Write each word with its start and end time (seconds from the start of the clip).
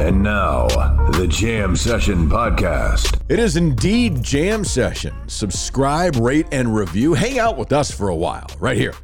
And 0.00 0.22
now, 0.22 0.68
the 1.10 1.26
Jam 1.28 1.74
Session 1.74 2.28
Podcast. 2.28 3.20
It 3.28 3.38
is 3.38 3.56
indeed 3.56 4.22
Jam 4.22 4.64
Session. 4.64 5.12
Subscribe, 5.26 6.16
rate, 6.16 6.46
and 6.52 6.74
review. 6.74 7.14
Hang 7.14 7.38
out 7.38 7.56
with 7.56 7.72
us 7.72 7.90
for 7.90 8.08
a 8.08 8.14
while, 8.14 8.46
right 8.60 8.76
here 8.76 8.94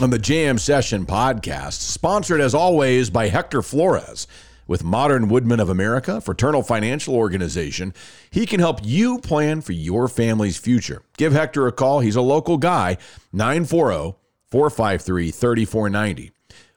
on 0.00 0.10
the 0.10 0.18
Jam 0.18 0.56
Session 0.56 1.04
Podcast, 1.04 1.74
sponsored 1.74 2.40
as 2.40 2.54
always 2.54 3.10
by 3.10 3.28
Hector 3.28 3.60
Flores. 3.60 4.26
With 4.66 4.84
Modern 4.84 5.28
Woodmen 5.28 5.58
of 5.58 5.68
America, 5.68 6.20
fraternal 6.20 6.62
financial 6.62 7.16
organization, 7.16 7.92
he 8.30 8.46
can 8.46 8.60
help 8.60 8.78
you 8.84 9.18
plan 9.18 9.60
for 9.60 9.72
your 9.72 10.06
family's 10.06 10.56
future. 10.56 11.02
Give 11.18 11.32
Hector 11.32 11.66
a 11.66 11.72
call. 11.72 12.00
He's 12.00 12.16
a 12.16 12.22
local 12.22 12.56
guy, 12.56 12.98
940 13.32 14.16
453 14.46 15.32
3490. 15.32 16.30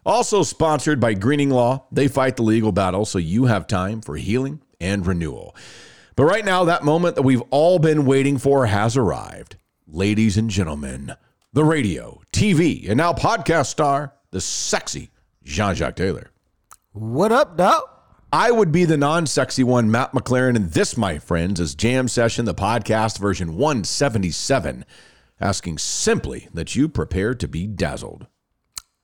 Also 0.06 0.44
sponsored 0.44 1.00
by 1.00 1.14
Greening 1.14 1.50
Law. 1.50 1.86
They 1.92 2.08
fight 2.08 2.36
the 2.36 2.44
legal 2.44 2.72
battle 2.72 3.06
so 3.06 3.20
you 3.20 3.46
have 3.46 3.68
time 3.68 4.02
for 4.02 4.18
healing 4.18 4.62
and 4.82 5.08
renewal. 5.08 5.56
But 6.16 6.26
right 6.26 6.46
now, 6.46 6.66
that 6.66 6.84
moment 6.84 7.16
that 7.16 7.24
we've 7.24 7.42
all 7.50 7.80
been 7.80 8.06
waiting 8.06 8.38
for 8.38 8.66
has 8.66 8.98
arrived. 8.98 9.56
Ladies 9.88 10.38
and 10.38 10.50
gentlemen, 10.50 11.14
the 11.54 11.64
radio, 11.64 12.22
TV, 12.32 12.88
and 12.88 12.98
now 12.98 13.14
podcast 13.14 13.68
star, 13.68 14.14
the 14.32 14.42
sexy 14.42 15.10
Jean 15.44 15.76
Jacques 15.76 15.96
Taylor. 15.96 16.32
What 16.92 17.32
up, 17.32 17.58
dog? 17.58 17.84
I 18.32 18.52
would 18.52 18.72
be 18.72 18.86
the 18.86 18.98
non 18.98 19.26
sexy 19.28 19.64
one, 19.64 19.92
Matt 19.92 20.12
McLaren, 20.12 20.56
and 20.56 20.72
this, 20.72 20.98
my 20.98 21.20
friends, 21.20 21.60
is 21.60 21.76
Jam 21.76 22.08
Session, 22.08 22.46
the 22.46 22.56
podcast 22.56 23.20
version 23.20 23.56
177, 23.58 24.86
asking 25.40 25.78
simply 25.78 26.48
that 26.54 26.76
you 26.76 26.90
prepare 26.90 27.36
to 27.36 27.48
be 27.48 27.68
dazzled. 27.68 28.28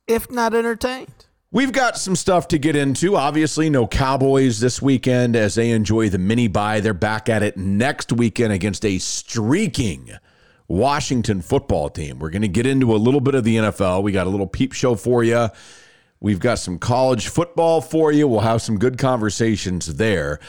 If 0.10 0.32
not 0.32 0.56
entertained. 0.56 1.28
We've 1.52 1.72
got 1.72 1.96
some 1.96 2.16
stuff 2.16 2.48
to 2.48 2.58
get 2.58 2.76
into. 2.76 3.16
Obviously, 3.16 3.70
no 3.70 3.86
Cowboys 3.86 4.60
this 4.60 4.82
weekend 4.82 5.36
as 5.36 5.54
they 5.54 5.70
enjoy 5.70 6.10
the 6.10 6.18
mini 6.18 6.48
bye. 6.48 6.80
They're 6.80 6.96
back 6.96 7.30
at 7.30 7.44
it 7.44 7.58
next 7.58 8.12
weekend 8.12 8.52
against 8.52 8.84
a 8.86 8.98
streaking 8.98 10.12
Washington 10.68 11.42
football 11.42 11.90
team. 11.90 12.18
We're 12.18 12.32
going 12.32 12.42
to 12.42 12.48
get 12.48 12.66
into 12.66 12.96
a 12.96 12.98
little 12.98 13.22
bit 13.22 13.36
of 13.36 13.44
the 13.44 13.58
NFL. 13.58 14.02
We 14.02 14.12
got 14.12 14.26
a 14.26 14.32
little 14.32 14.48
peep 14.48 14.74
show 14.74 14.96
for 14.96 15.24
you. 15.24 15.50
We've 16.20 16.40
got 16.40 16.58
some 16.58 16.80
college 16.80 17.28
football 17.28 17.80
for 17.80 18.12
you. 18.12 18.28
We'll 18.28 18.40
have 18.40 18.64
some 18.64 18.80
good 18.80 18.98
conversations 18.98 19.96
there. 19.98 20.40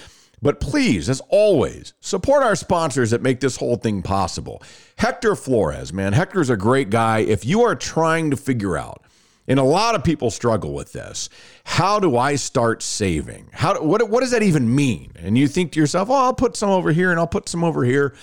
But 0.40 0.58
please, 0.58 1.10
as 1.10 1.20
always, 1.28 1.92
support 2.00 2.42
our 2.42 2.56
sponsors 2.56 3.10
that 3.10 3.20
make 3.20 3.40
this 3.40 3.56
whole 3.56 3.76
thing 3.76 4.00
possible. 4.00 4.62
Hector 4.96 5.36
Flores, 5.36 5.92
man, 5.92 6.14
Hector's 6.14 6.48
a 6.48 6.56
great 6.56 6.88
guy. 6.88 7.18
If 7.18 7.44
you 7.44 7.60
are 7.62 7.74
trying 7.74 8.30
to 8.30 8.38
figure 8.38 8.78
out, 8.78 9.04
and 9.50 9.58
a 9.58 9.64
lot 9.64 9.96
of 9.96 10.04
people 10.04 10.30
struggle 10.30 10.72
with 10.72 10.92
this. 10.92 11.28
How 11.64 11.98
do 11.98 12.16
I 12.16 12.36
start 12.36 12.84
saving? 12.84 13.50
How 13.52 13.74
do, 13.74 13.82
what 13.82 14.08
what 14.08 14.20
does 14.20 14.30
that 14.30 14.44
even 14.44 14.72
mean? 14.72 15.10
And 15.16 15.36
you 15.36 15.48
think 15.48 15.72
to 15.72 15.80
yourself, 15.80 16.08
"Oh, 16.08 16.14
I'll 16.14 16.34
put 16.34 16.54
some 16.54 16.70
over 16.70 16.92
here 16.92 17.10
and 17.10 17.18
I'll 17.18 17.26
put 17.26 17.48
some 17.48 17.64
over 17.64 17.84
here." 17.84 18.14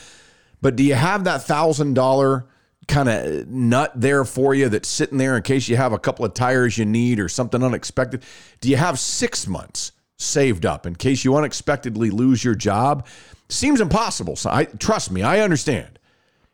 But 0.61 0.77
do 0.77 0.83
you 0.83 0.95
have 0.95 1.25
that 1.25 1.43
thousand 1.43 1.95
dollar 1.95 2.47
kind 2.87 3.09
of 3.09 3.45
nut 3.49 3.91
there 3.93 4.23
for 4.23 4.55
you 4.55 4.69
that's 4.69 4.87
sitting 4.87 5.17
there 5.17 5.35
in 5.35 5.43
case 5.43 5.67
you 5.67 5.75
have 5.75 5.91
a 5.91 5.99
couple 5.99 6.23
of 6.23 6.33
tires 6.33 6.77
you 6.77 6.85
need 6.85 7.19
or 7.19 7.27
something 7.27 7.61
unexpected? 7.61 8.23
Do 8.61 8.69
you 8.69 8.77
have 8.77 8.97
six 8.97 9.47
months 9.47 9.91
saved 10.15 10.65
up 10.65 10.85
in 10.85 10.95
case 10.95 11.25
you 11.25 11.35
unexpectedly 11.35 12.09
lose 12.09 12.41
your 12.41 12.55
job? 12.55 13.05
Seems 13.49 13.81
impossible. 13.81 14.37
So 14.37 14.49
I 14.49 14.63
trust 14.63 15.11
me, 15.11 15.23
I 15.23 15.41
understand. 15.41 15.96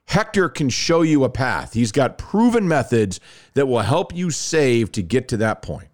Hector 0.08 0.50
can 0.50 0.69
show 0.69 1.02
you 1.02 1.24
a 1.24 1.30
path. 1.30 1.74
He's 1.74 1.91
got 1.91 2.18
proven 2.18 2.68
methods 2.68 3.19
that 3.53 3.68
will 3.68 3.80
help 3.80 4.16
you 4.16 4.31
save 4.31 4.91
to 4.94 5.02
get 5.02 5.28
to 5.30 5.38
that 5.38 5.62
point. 5.62 5.90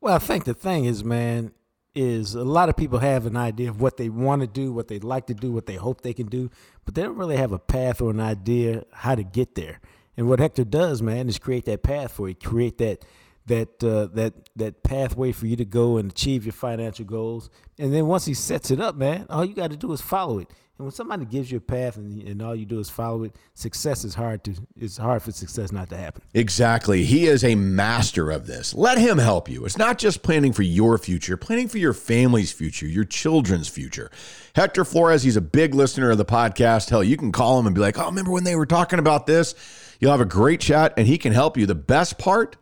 Well, 0.00 0.14
I 0.14 0.18
think 0.18 0.44
the 0.44 0.54
thing 0.54 0.84
is, 0.84 1.04
man, 1.04 1.52
is 1.94 2.34
a 2.34 2.44
lot 2.44 2.68
of 2.68 2.76
people 2.76 2.98
have 2.98 3.26
an 3.26 3.36
idea 3.36 3.70
of 3.70 3.80
what 3.80 3.96
they 3.96 4.08
want 4.08 4.42
to 4.42 4.46
do, 4.46 4.72
what 4.72 4.88
they 4.88 4.98
like 4.98 5.26
to 5.26 5.34
do, 5.34 5.50
what 5.50 5.66
they 5.66 5.76
hope 5.76 6.02
they 6.02 6.12
can 6.12 6.26
do, 6.26 6.50
but 6.84 6.94
they 6.94 7.02
don't 7.02 7.16
really 7.16 7.36
have 7.36 7.52
a 7.52 7.58
path 7.58 8.00
or 8.00 8.10
an 8.10 8.20
idea 8.20 8.84
how 8.92 9.14
to 9.14 9.24
get 9.24 9.54
there. 9.54 9.80
And 10.16 10.28
what 10.28 10.38
Hector 10.38 10.64
does, 10.64 11.02
man, 11.02 11.28
is 11.28 11.38
create 11.38 11.64
that 11.64 11.82
path 11.82 12.12
for 12.12 12.28
you, 12.28 12.34
create 12.34 12.78
that 12.78 13.04
that 13.46 13.82
uh, 13.82 14.06
that 14.14 14.34
that 14.56 14.82
pathway 14.82 15.32
for 15.32 15.46
you 15.46 15.56
to 15.56 15.64
go 15.64 15.96
and 15.96 16.10
achieve 16.10 16.44
your 16.44 16.52
financial 16.52 17.04
goals. 17.04 17.48
And 17.78 17.92
then 17.92 18.06
once 18.06 18.24
he 18.24 18.34
sets 18.34 18.70
it 18.70 18.80
up, 18.80 18.96
man, 18.96 19.26
all 19.30 19.44
you 19.44 19.54
got 19.54 19.70
to 19.70 19.76
do 19.76 19.92
is 19.92 20.00
follow 20.00 20.38
it. 20.38 20.50
And 20.78 20.84
when 20.84 20.92
somebody 20.92 21.24
gives 21.24 21.50
you 21.50 21.56
a 21.56 21.60
path 21.60 21.96
and, 21.96 22.22
and 22.28 22.42
all 22.42 22.54
you 22.54 22.66
do 22.66 22.78
is 22.78 22.90
follow 22.90 23.24
it, 23.24 23.34
success 23.54 24.04
is 24.04 24.14
hard 24.14 24.44
to 24.44 24.54
it's 24.78 24.98
hard 24.98 25.22
for 25.22 25.32
success 25.32 25.72
not 25.72 25.88
to 25.88 25.96
happen. 25.96 26.22
Exactly. 26.34 27.04
He 27.04 27.26
is 27.26 27.42
a 27.42 27.54
master 27.54 28.30
of 28.30 28.46
this. 28.46 28.74
Let 28.74 28.98
him 28.98 29.16
help 29.16 29.48
you. 29.48 29.64
It's 29.64 29.78
not 29.78 29.96
just 29.96 30.22
planning 30.22 30.52
for 30.52 30.62
your 30.62 30.98
future, 30.98 31.38
planning 31.38 31.68
for 31.68 31.78
your 31.78 31.94
family's 31.94 32.52
future, 32.52 32.86
your 32.86 33.04
children's 33.04 33.68
future. 33.68 34.10
Hector 34.54 34.84
Flores, 34.84 35.22
he's 35.22 35.36
a 35.36 35.40
big 35.40 35.74
listener 35.74 36.10
of 36.10 36.18
the 36.18 36.26
podcast. 36.26 36.90
Hell, 36.90 37.02
you 37.02 37.16
can 37.16 37.32
call 37.32 37.58
him 37.58 37.66
and 37.66 37.74
be 37.74 37.80
like, 37.80 37.98
oh, 37.98 38.06
remember 38.06 38.30
when 38.30 38.44
they 38.44 38.56
were 38.56 38.66
talking 38.66 38.98
about 38.98 39.26
this? 39.26 39.54
You'll 39.98 40.10
have 40.10 40.20
a 40.20 40.26
great 40.26 40.60
chat 40.60 40.92
and 40.98 41.06
he 41.06 41.16
can 41.16 41.32
help 41.32 41.56
you. 41.56 41.64
The 41.64 41.74
best 41.74 42.18
part, 42.18 42.56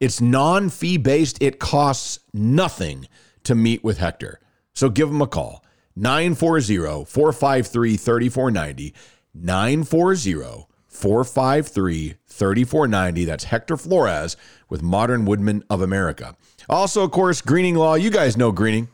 it's 0.00 0.22
non 0.22 0.70
fee 0.70 0.96
based, 0.96 1.42
it 1.42 1.58
costs 1.58 2.20
nothing 2.32 3.08
to 3.44 3.54
meet 3.54 3.84
with 3.84 3.98
Hector. 3.98 4.40
So 4.72 4.88
give 4.88 5.10
him 5.10 5.20
a 5.20 5.26
call 5.26 5.62
940 5.98 7.04
453 7.04 7.96
3490. 7.96 8.94
940 9.34 10.66
453 10.86 12.14
3490. 12.26 13.24
That's 13.24 13.44
Hector 13.44 13.76
Flores 13.76 14.36
with 14.68 14.82
Modern 14.82 15.24
Woodmen 15.24 15.64
of 15.68 15.82
America. 15.82 16.36
Also, 16.68 17.02
of 17.02 17.10
course, 17.10 17.40
Greening 17.40 17.74
Law. 17.74 17.94
You 17.94 18.10
guys 18.10 18.36
know 18.36 18.52
Greening. 18.52 18.88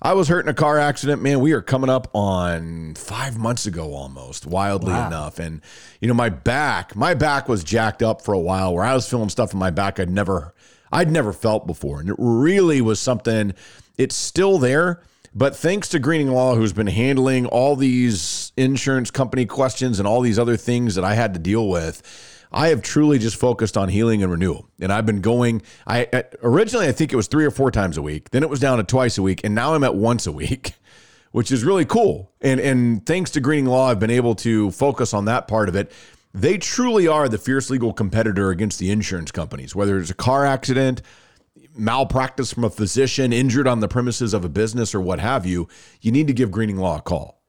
I 0.00 0.12
was 0.14 0.28
hurt 0.28 0.44
in 0.44 0.48
a 0.48 0.54
car 0.54 0.78
accident, 0.78 1.22
man. 1.22 1.40
We 1.40 1.52
are 1.52 1.62
coming 1.62 1.90
up 1.90 2.08
on 2.14 2.94
five 2.94 3.36
months 3.36 3.66
ago 3.66 3.94
almost, 3.94 4.46
wildly 4.46 4.92
enough. 4.92 5.40
And, 5.40 5.60
you 6.00 6.06
know, 6.06 6.14
my 6.14 6.28
back, 6.28 6.94
my 6.94 7.14
back 7.14 7.48
was 7.48 7.64
jacked 7.64 8.02
up 8.02 8.22
for 8.22 8.32
a 8.32 8.38
while 8.38 8.74
where 8.74 8.84
I 8.84 8.94
was 8.94 9.08
feeling 9.08 9.28
stuff 9.28 9.52
in 9.52 9.58
my 9.58 9.70
back 9.70 9.98
I'd 9.98 10.10
never, 10.10 10.54
I'd 10.92 11.10
never 11.10 11.32
felt 11.32 11.66
before. 11.66 11.98
And 11.98 12.08
it 12.08 12.16
really 12.18 12.80
was 12.80 13.00
something, 13.00 13.54
it's 13.96 14.14
still 14.14 14.58
there. 14.58 15.02
But 15.38 15.54
thanks 15.54 15.88
to 15.90 16.00
Greening 16.00 16.32
Law, 16.32 16.56
who's 16.56 16.72
been 16.72 16.88
handling 16.88 17.46
all 17.46 17.76
these 17.76 18.50
insurance 18.56 19.12
company 19.12 19.46
questions 19.46 20.00
and 20.00 20.08
all 20.08 20.20
these 20.20 20.36
other 20.36 20.56
things 20.56 20.96
that 20.96 21.04
I 21.04 21.14
had 21.14 21.32
to 21.34 21.38
deal 21.38 21.68
with, 21.68 22.02
I 22.50 22.70
have 22.70 22.82
truly 22.82 23.20
just 23.20 23.36
focused 23.36 23.76
on 23.76 23.88
healing 23.88 24.20
and 24.20 24.32
renewal. 24.32 24.68
And 24.80 24.92
I've 24.92 25.06
been 25.06 25.20
going, 25.20 25.62
I 25.86 26.24
originally, 26.42 26.88
I 26.88 26.92
think 26.92 27.12
it 27.12 27.16
was 27.16 27.28
three 27.28 27.44
or 27.44 27.52
four 27.52 27.70
times 27.70 27.96
a 27.96 28.02
week. 28.02 28.30
Then 28.30 28.42
it 28.42 28.50
was 28.50 28.58
down 28.58 28.78
to 28.78 28.84
twice 28.84 29.16
a 29.16 29.22
week. 29.22 29.42
And 29.44 29.54
now 29.54 29.74
I'm 29.74 29.84
at 29.84 29.94
once 29.94 30.26
a 30.26 30.32
week, 30.32 30.72
which 31.30 31.52
is 31.52 31.62
really 31.62 31.84
cool. 31.84 32.32
And, 32.40 32.58
and 32.58 33.06
thanks 33.06 33.30
to 33.30 33.40
Greening 33.40 33.66
Law, 33.66 33.90
I've 33.90 34.00
been 34.00 34.10
able 34.10 34.34
to 34.36 34.72
focus 34.72 35.14
on 35.14 35.26
that 35.26 35.46
part 35.46 35.68
of 35.68 35.76
it. 35.76 35.92
They 36.34 36.58
truly 36.58 37.06
are 37.06 37.28
the 37.28 37.38
fierce 37.38 37.70
legal 37.70 37.92
competitor 37.92 38.50
against 38.50 38.80
the 38.80 38.90
insurance 38.90 39.30
companies, 39.30 39.72
whether 39.72 40.00
it's 40.00 40.10
a 40.10 40.14
car 40.14 40.44
accident, 40.44 41.00
malpractice 41.78 42.52
from 42.52 42.64
a 42.64 42.70
physician, 42.70 43.32
injured 43.32 43.68
on 43.68 43.80
the 43.80 43.88
premises 43.88 44.34
of 44.34 44.44
a 44.44 44.48
business, 44.48 44.94
or 44.94 45.00
what 45.00 45.20
have 45.20 45.46
you. 45.46 45.68
You 46.00 46.12
need 46.12 46.26
to 46.26 46.32
give 46.32 46.50
Greening 46.50 46.78
Law 46.78 46.98
a 46.98 47.02
call. 47.02 47.42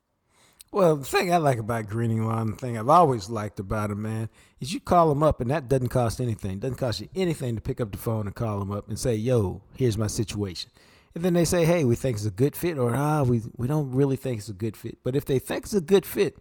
Well, 0.72 0.98
the 0.98 1.06
thing 1.06 1.34
I 1.34 1.38
like 1.38 1.58
about 1.58 1.88
Greening 1.88 2.28
Law, 2.28 2.40
and 2.40 2.54
the 2.54 2.58
thing 2.58 2.78
I've 2.78 2.90
always 2.90 3.30
liked 3.30 3.60
about 3.60 3.90
them, 3.90 4.04
man, 4.04 4.30
is 4.60 4.72
you 4.72 4.80
call 4.80 5.10
them 5.10 5.24
up 5.24 5.42
and 5.42 5.50
that 5.50 5.68
doesn't 5.68 5.88
cost 5.88 6.22
anything. 6.22 6.52
It 6.52 6.60
doesn't 6.60 6.78
cost 6.78 7.02
you 7.02 7.10
anything 7.16 7.56
to 7.56 7.62
pick 7.62 7.82
up 7.82 7.92
the 7.92 7.98
phone 7.98 8.28
and 8.28 8.36
call 8.36 8.60
them 8.60 8.72
up 8.72 8.88
and 8.88 9.00
say, 9.00 9.16
yo, 9.16 9.64
here's 9.76 9.98
my 9.98 10.06
situation. 10.06 10.70
And 11.16 11.26
then 11.26 11.34
they 11.34 11.46
say, 11.46 11.66
hey, 11.66 11.86
we 11.86 11.96
think 11.96 12.18
it's 12.18 12.26
a 12.28 12.32
good 12.32 12.56
fit, 12.56 12.78
or 12.78 12.96
ah, 12.96 13.24
we, 13.24 13.42
we 13.58 13.68
don't 13.68 13.92
really 13.92 14.16
think 14.16 14.38
it's 14.38 14.50
a 14.50 14.54
good 14.54 14.78
fit. 14.78 15.00
But 15.04 15.16
if 15.16 15.26
they 15.26 15.40
think 15.40 15.64
it's 15.64 15.74
a 15.74 15.82
good 15.82 16.06
fit 16.06 16.38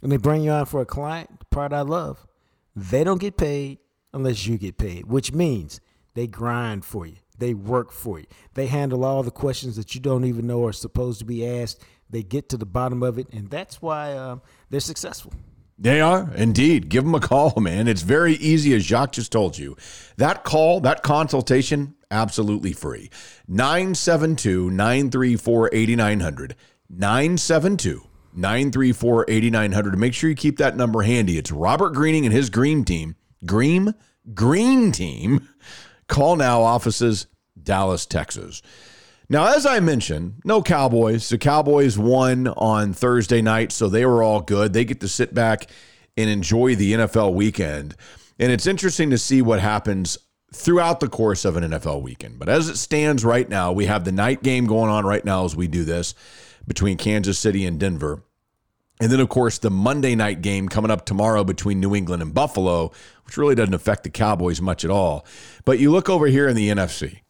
and 0.00 0.10
they 0.10 0.16
bring 0.16 0.42
you 0.42 0.52
on 0.52 0.64
for 0.64 0.80
a 0.80 0.86
client, 0.86 1.38
the 1.40 1.44
part 1.44 1.74
I 1.74 1.82
love, 1.82 2.26
they 2.74 3.04
don't 3.04 3.20
get 3.20 3.36
paid 3.36 3.78
unless 4.14 4.46
you 4.46 4.56
get 4.56 4.78
paid, 4.78 5.04
which 5.04 5.34
means 5.34 5.80
They 6.16 6.26
grind 6.26 6.86
for 6.86 7.06
you. 7.06 7.16
They 7.38 7.54
work 7.54 7.92
for 7.92 8.18
you. 8.18 8.26
They 8.54 8.66
handle 8.66 9.04
all 9.04 9.22
the 9.22 9.30
questions 9.30 9.76
that 9.76 9.94
you 9.94 10.00
don't 10.00 10.24
even 10.24 10.46
know 10.46 10.64
are 10.64 10.72
supposed 10.72 11.18
to 11.20 11.24
be 11.24 11.46
asked. 11.46 11.82
They 12.08 12.22
get 12.22 12.48
to 12.50 12.56
the 12.56 12.66
bottom 12.66 13.02
of 13.02 13.18
it, 13.18 13.28
and 13.32 13.50
that's 13.50 13.82
why 13.82 14.16
um, 14.16 14.42
they're 14.70 14.80
successful. 14.80 15.32
They 15.78 16.00
are 16.00 16.32
indeed. 16.34 16.88
Give 16.88 17.04
them 17.04 17.14
a 17.14 17.20
call, 17.20 17.60
man. 17.60 17.86
It's 17.88 18.02
very 18.02 18.34
easy, 18.34 18.74
as 18.74 18.84
Jacques 18.84 19.12
just 19.12 19.32
told 19.32 19.58
you. 19.58 19.76
That 20.16 20.42
call, 20.42 20.80
that 20.80 21.02
consultation, 21.02 21.94
absolutely 22.10 22.72
free. 22.72 23.10
972 23.46 24.70
934 24.70 25.70
8900. 25.72 26.56
972 26.88 28.06
934 28.32 29.24
8900. 29.28 29.98
Make 29.98 30.14
sure 30.14 30.30
you 30.30 30.36
keep 30.36 30.56
that 30.58 30.76
number 30.76 31.02
handy. 31.02 31.36
It's 31.36 31.52
Robert 31.52 31.90
Greening 31.92 32.24
and 32.24 32.34
his 32.34 32.48
green 32.48 32.84
team. 32.84 33.16
Green, 33.44 33.94
green 34.32 34.92
team. 34.92 35.48
Call 36.08 36.36
now 36.36 36.62
offices, 36.62 37.26
Dallas, 37.60 38.06
Texas. 38.06 38.62
Now, 39.28 39.56
as 39.56 39.66
I 39.66 39.80
mentioned, 39.80 40.40
no 40.44 40.62
Cowboys. 40.62 41.28
The 41.28 41.38
Cowboys 41.38 41.98
won 41.98 42.46
on 42.48 42.92
Thursday 42.92 43.42
night, 43.42 43.72
so 43.72 43.88
they 43.88 44.06
were 44.06 44.22
all 44.22 44.40
good. 44.40 44.72
They 44.72 44.84
get 44.84 45.00
to 45.00 45.08
sit 45.08 45.34
back 45.34 45.68
and 46.16 46.30
enjoy 46.30 46.76
the 46.76 46.92
NFL 46.92 47.34
weekend. 47.34 47.96
And 48.38 48.52
it's 48.52 48.66
interesting 48.66 49.10
to 49.10 49.18
see 49.18 49.42
what 49.42 49.60
happens 49.60 50.16
throughout 50.54 51.00
the 51.00 51.08
course 51.08 51.44
of 51.44 51.56
an 51.56 51.64
NFL 51.64 52.02
weekend. 52.02 52.38
But 52.38 52.48
as 52.48 52.68
it 52.68 52.76
stands 52.76 53.24
right 53.24 53.48
now, 53.48 53.72
we 53.72 53.86
have 53.86 54.04
the 54.04 54.12
night 54.12 54.42
game 54.42 54.66
going 54.66 54.90
on 54.90 55.04
right 55.04 55.24
now 55.24 55.44
as 55.44 55.56
we 55.56 55.66
do 55.66 55.84
this 55.84 56.14
between 56.66 56.96
Kansas 56.96 57.38
City 57.38 57.66
and 57.66 57.80
Denver. 57.80 58.22
And 59.00 59.12
then, 59.12 59.20
of 59.20 59.28
course, 59.28 59.58
the 59.58 59.70
Monday 59.70 60.14
night 60.14 60.40
game 60.40 60.68
coming 60.68 60.90
up 60.90 61.04
tomorrow 61.04 61.44
between 61.44 61.80
New 61.80 61.94
England 61.94 62.22
and 62.22 62.32
Buffalo, 62.32 62.92
which 63.24 63.36
really 63.36 63.54
doesn't 63.54 63.74
affect 63.74 64.04
the 64.04 64.10
Cowboys 64.10 64.60
much 64.60 64.84
at 64.84 64.90
all. 64.90 65.26
But 65.64 65.78
you 65.78 65.90
look 65.90 66.08
over 66.08 66.26
here 66.26 66.48
in 66.48 66.56
the 66.56 66.70
NFC, 66.70 67.20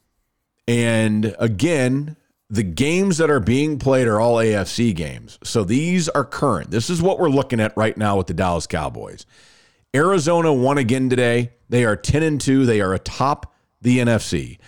and 0.68 1.34
again, 1.38 2.16
the 2.48 2.62
games 2.62 3.18
that 3.18 3.30
are 3.30 3.40
being 3.40 3.78
played 3.78 4.06
are 4.06 4.20
all 4.20 4.36
AFC 4.36 4.94
games. 4.94 5.38
So 5.42 5.64
these 5.64 6.08
are 6.08 6.24
current. 6.24 6.70
This 6.70 6.88
is 6.88 7.02
what 7.02 7.18
we're 7.18 7.28
looking 7.28 7.58
at 7.58 7.76
right 7.76 7.96
now 7.96 8.16
with 8.16 8.28
the 8.28 8.34
Dallas 8.34 8.68
Cowboys. 8.68 9.26
Arizona 9.94 10.52
won 10.52 10.78
again 10.78 11.08
today. 11.10 11.52
They 11.68 11.84
are 11.84 11.96
10 11.96 12.22
and 12.22 12.40
2. 12.40 12.66
They 12.66 12.80
are 12.80 12.94
atop 12.94 13.52
the 13.80 13.98
NFC. 13.98 14.58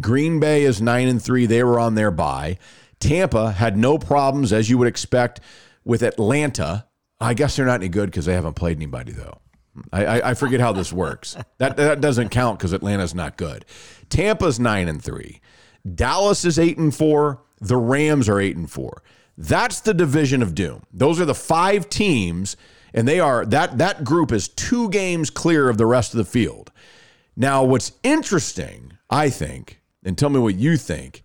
Green 0.00 0.40
Bay 0.40 0.64
is 0.64 0.80
9 0.80 1.08
and 1.08 1.22
3. 1.22 1.46
They 1.46 1.62
were 1.62 1.78
on 1.78 1.94
their 1.94 2.10
bye. 2.10 2.58
Tampa 3.00 3.52
had 3.52 3.76
no 3.76 3.98
problems, 3.98 4.52
as 4.52 4.70
you 4.70 4.78
would 4.78 4.88
expect, 4.88 5.40
with 5.86 6.02
Atlanta. 6.02 6.86
I 7.18 7.32
guess 7.32 7.56
they're 7.56 7.64
not 7.64 7.80
any 7.80 7.88
good 7.88 8.10
because 8.10 8.26
they 8.26 8.34
haven't 8.34 8.54
played 8.54 8.76
anybody, 8.76 9.12
though. 9.12 9.38
I, 9.92 10.20
I, 10.30 10.34
forget 10.34 10.60
how 10.60 10.72
this 10.72 10.92
works. 10.92 11.36
That, 11.58 11.76
that 11.78 12.02
doesn't 12.02 12.28
count 12.28 12.58
because 12.58 12.74
Atlanta's 12.74 13.14
not 13.14 13.38
good. 13.38 13.64
Tampa's 14.10 14.60
9 14.60 14.88
and 14.88 15.02
3. 15.02 15.40
Dallas 15.94 16.44
is 16.44 16.58
8 16.58 16.76
and 16.76 16.94
4. 16.94 17.42
The 17.60 17.76
Rams 17.76 18.28
are 18.28 18.38
8 18.38 18.56
and 18.56 18.70
4. 18.70 19.02
That's 19.38 19.80
the 19.80 19.94
division 19.94 20.42
of 20.42 20.54
doom. 20.54 20.82
Those 20.92 21.18
are 21.18 21.24
the 21.24 21.34
five 21.34 21.88
teams 21.88 22.56
and 22.96 23.06
they 23.06 23.20
are 23.20 23.44
that 23.46 23.78
that 23.78 24.02
group 24.02 24.32
is 24.32 24.48
two 24.48 24.88
games 24.88 25.30
clear 25.30 25.68
of 25.68 25.76
the 25.76 25.86
rest 25.86 26.14
of 26.14 26.18
the 26.18 26.24
field. 26.24 26.72
Now, 27.36 27.62
what's 27.62 27.92
interesting, 28.02 28.94
I 29.10 29.28
think, 29.28 29.80
and 30.02 30.16
tell 30.16 30.30
me 30.30 30.40
what 30.40 30.54
you 30.54 30.78
think, 30.78 31.22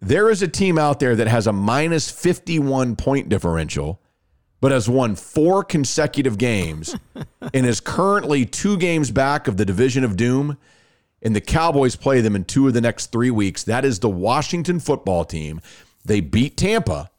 there 0.00 0.30
is 0.30 0.42
a 0.42 0.48
team 0.48 0.78
out 0.78 1.00
there 1.00 1.16
that 1.16 1.28
has 1.28 1.46
a 1.46 1.52
minus 1.52 2.10
51 2.10 2.96
point 2.96 3.28
differential, 3.28 4.00
but 4.60 4.72
has 4.72 4.88
won 4.88 5.14
four 5.14 5.64
consecutive 5.64 6.38
games 6.38 6.96
and 7.54 7.66
is 7.66 7.80
currently 7.80 8.44
two 8.44 8.76
games 8.76 9.10
back 9.10 9.48
of 9.48 9.56
the 9.56 9.64
division 9.64 10.04
of 10.04 10.16
doom. 10.16 10.56
And 11.22 11.36
the 11.36 11.40
Cowboys 11.40 11.96
play 11.96 12.22
them 12.22 12.34
in 12.34 12.44
two 12.44 12.66
of 12.66 12.72
the 12.72 12.80
next 12.80 13.12
three 13.12 13.30
weeks. 13.30 13.62
That 13.64 13.84
is 13.84 13.98
the 13.98 14.08
Washington 14.08 14.80
football 14.80 15.26
team. 15.26 15.60
They 16.04 16.20
beat 16.20 16.56
Tampa 16.56 17.10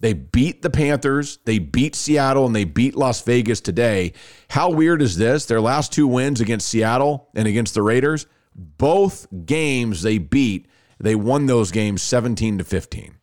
they 0.00 0.14
beat 0.14 0.62
the 0.62 0.70
Panthers, 0.70 1.38
they 1.44 1.58
beat 1.58 1.94
Seattle, 1.94 2.46
and 2.46 2.56
they 2.56 2.64
beat 2.64 2.96
Las 2.96 3.20
Vegas 3.22 3.60
today. 3.60 4.14
How 4.48 4.70
weird 4.70 5.02
is 5.02 5.16
this? 5.16 5.44
Their 5.44 5.60
last 5.60 5.92
two 5.92 6.06
wins 6.06 6.40
against 6.40 6.68
Seattle 6.68 7.28
and 7.34 7.46
against 7.46 7.74
the 7.74 7.82
Raiders, 7.82 8.26
both 8.54 9.26
games 9.44 10.00
they 10.02 10.16
beat, 10.16 10.66
they 11.00 11.14
won 11.14 11.46
those 11.46 11.70
games 11.70 12.02
17 12.02 12.58
to 12.58 12.64
15. 12.64 13.16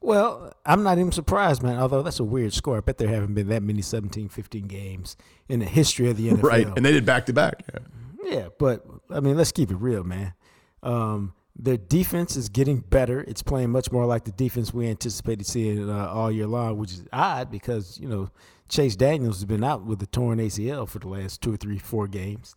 Well, 0.00 0.52
I'm 0.64 0.84
not 0.84 0.98
even 0.98 1.10
surprised, 1.10 1.62
man. 1.62 1.78
Although 1.78 2.02
that's 2.02 2.20
a 2.20 2.24
weird 2.24 2.52
score. 2.52 2.76
I 2.76 2.80
bet 2.80 2.98
there 2.98 3.08
haven't 3.08 3.34
been 3.34 3.48
that 3.48 3.62
many 3.62 3.82
17 3.82 4.28
15 4.28 4.66
games 4.66 5.16
in 5.48 5.58
the 5.60 5.66
history 5.66 6.08
of 6.08 6.16
the 6.16 6.28
NFL. 6.28 6.42
Right. 6.48 6.66
And 6.76 6.84
they 6.84 6.92
did 6.92 7.04
back 7.04 7.26
to 7.26 7.32
back. 7.32 7.64
Yeah, 8.22 8.48
but 8.58 8.86
I 9.10 9.20
mean, 9.20 9.36
let's 9.36 9.52
keep 9.52 9.70
it 9.70 9.76
real, 9.76 10.04
man. 10.04 10.34
Um, 10.82 11.34
their 11.56 11.76
defense 11.76 12.36
is 12.36 12.48
getting 12.48 12.78
better. 12.78 13.20
It's 13.22 13.42
playing 13.42 13.70
much 13.70 13.90
more 13.90 14.06
like 14.06 14.24
the 14.24 14.32
defense 14.32 14.72
we 14.72 14.86
anticipated 14.86 15.46
seeing 15.46 15.90
uh, 15.90 16.06
all 16.06 16.30
year 16.30 16.46
long, 16.46 16.78
which 16.78 16.92
is 16.92 17.04
odd 17.12 17.50
because 17.50 17.98
you 17.98 18.08
know 18.08 18.30
Chase 18.68 18.94
Daniels 18.94 19.36
has 19.36 19.44
been 19.44 19.64
out 19.64 19.84
with 19.84 20.00
a 20.02 20.06
torn 20.06 20.38
ACL 20.38 20.88
for 20.88 21.00
the 21.00 21.08
last 21.08 21.42
two 21.42 21.54
or 21.54 21.56
three, 21.56 21.78
four 21.78 22.06
games. 22.06 22.54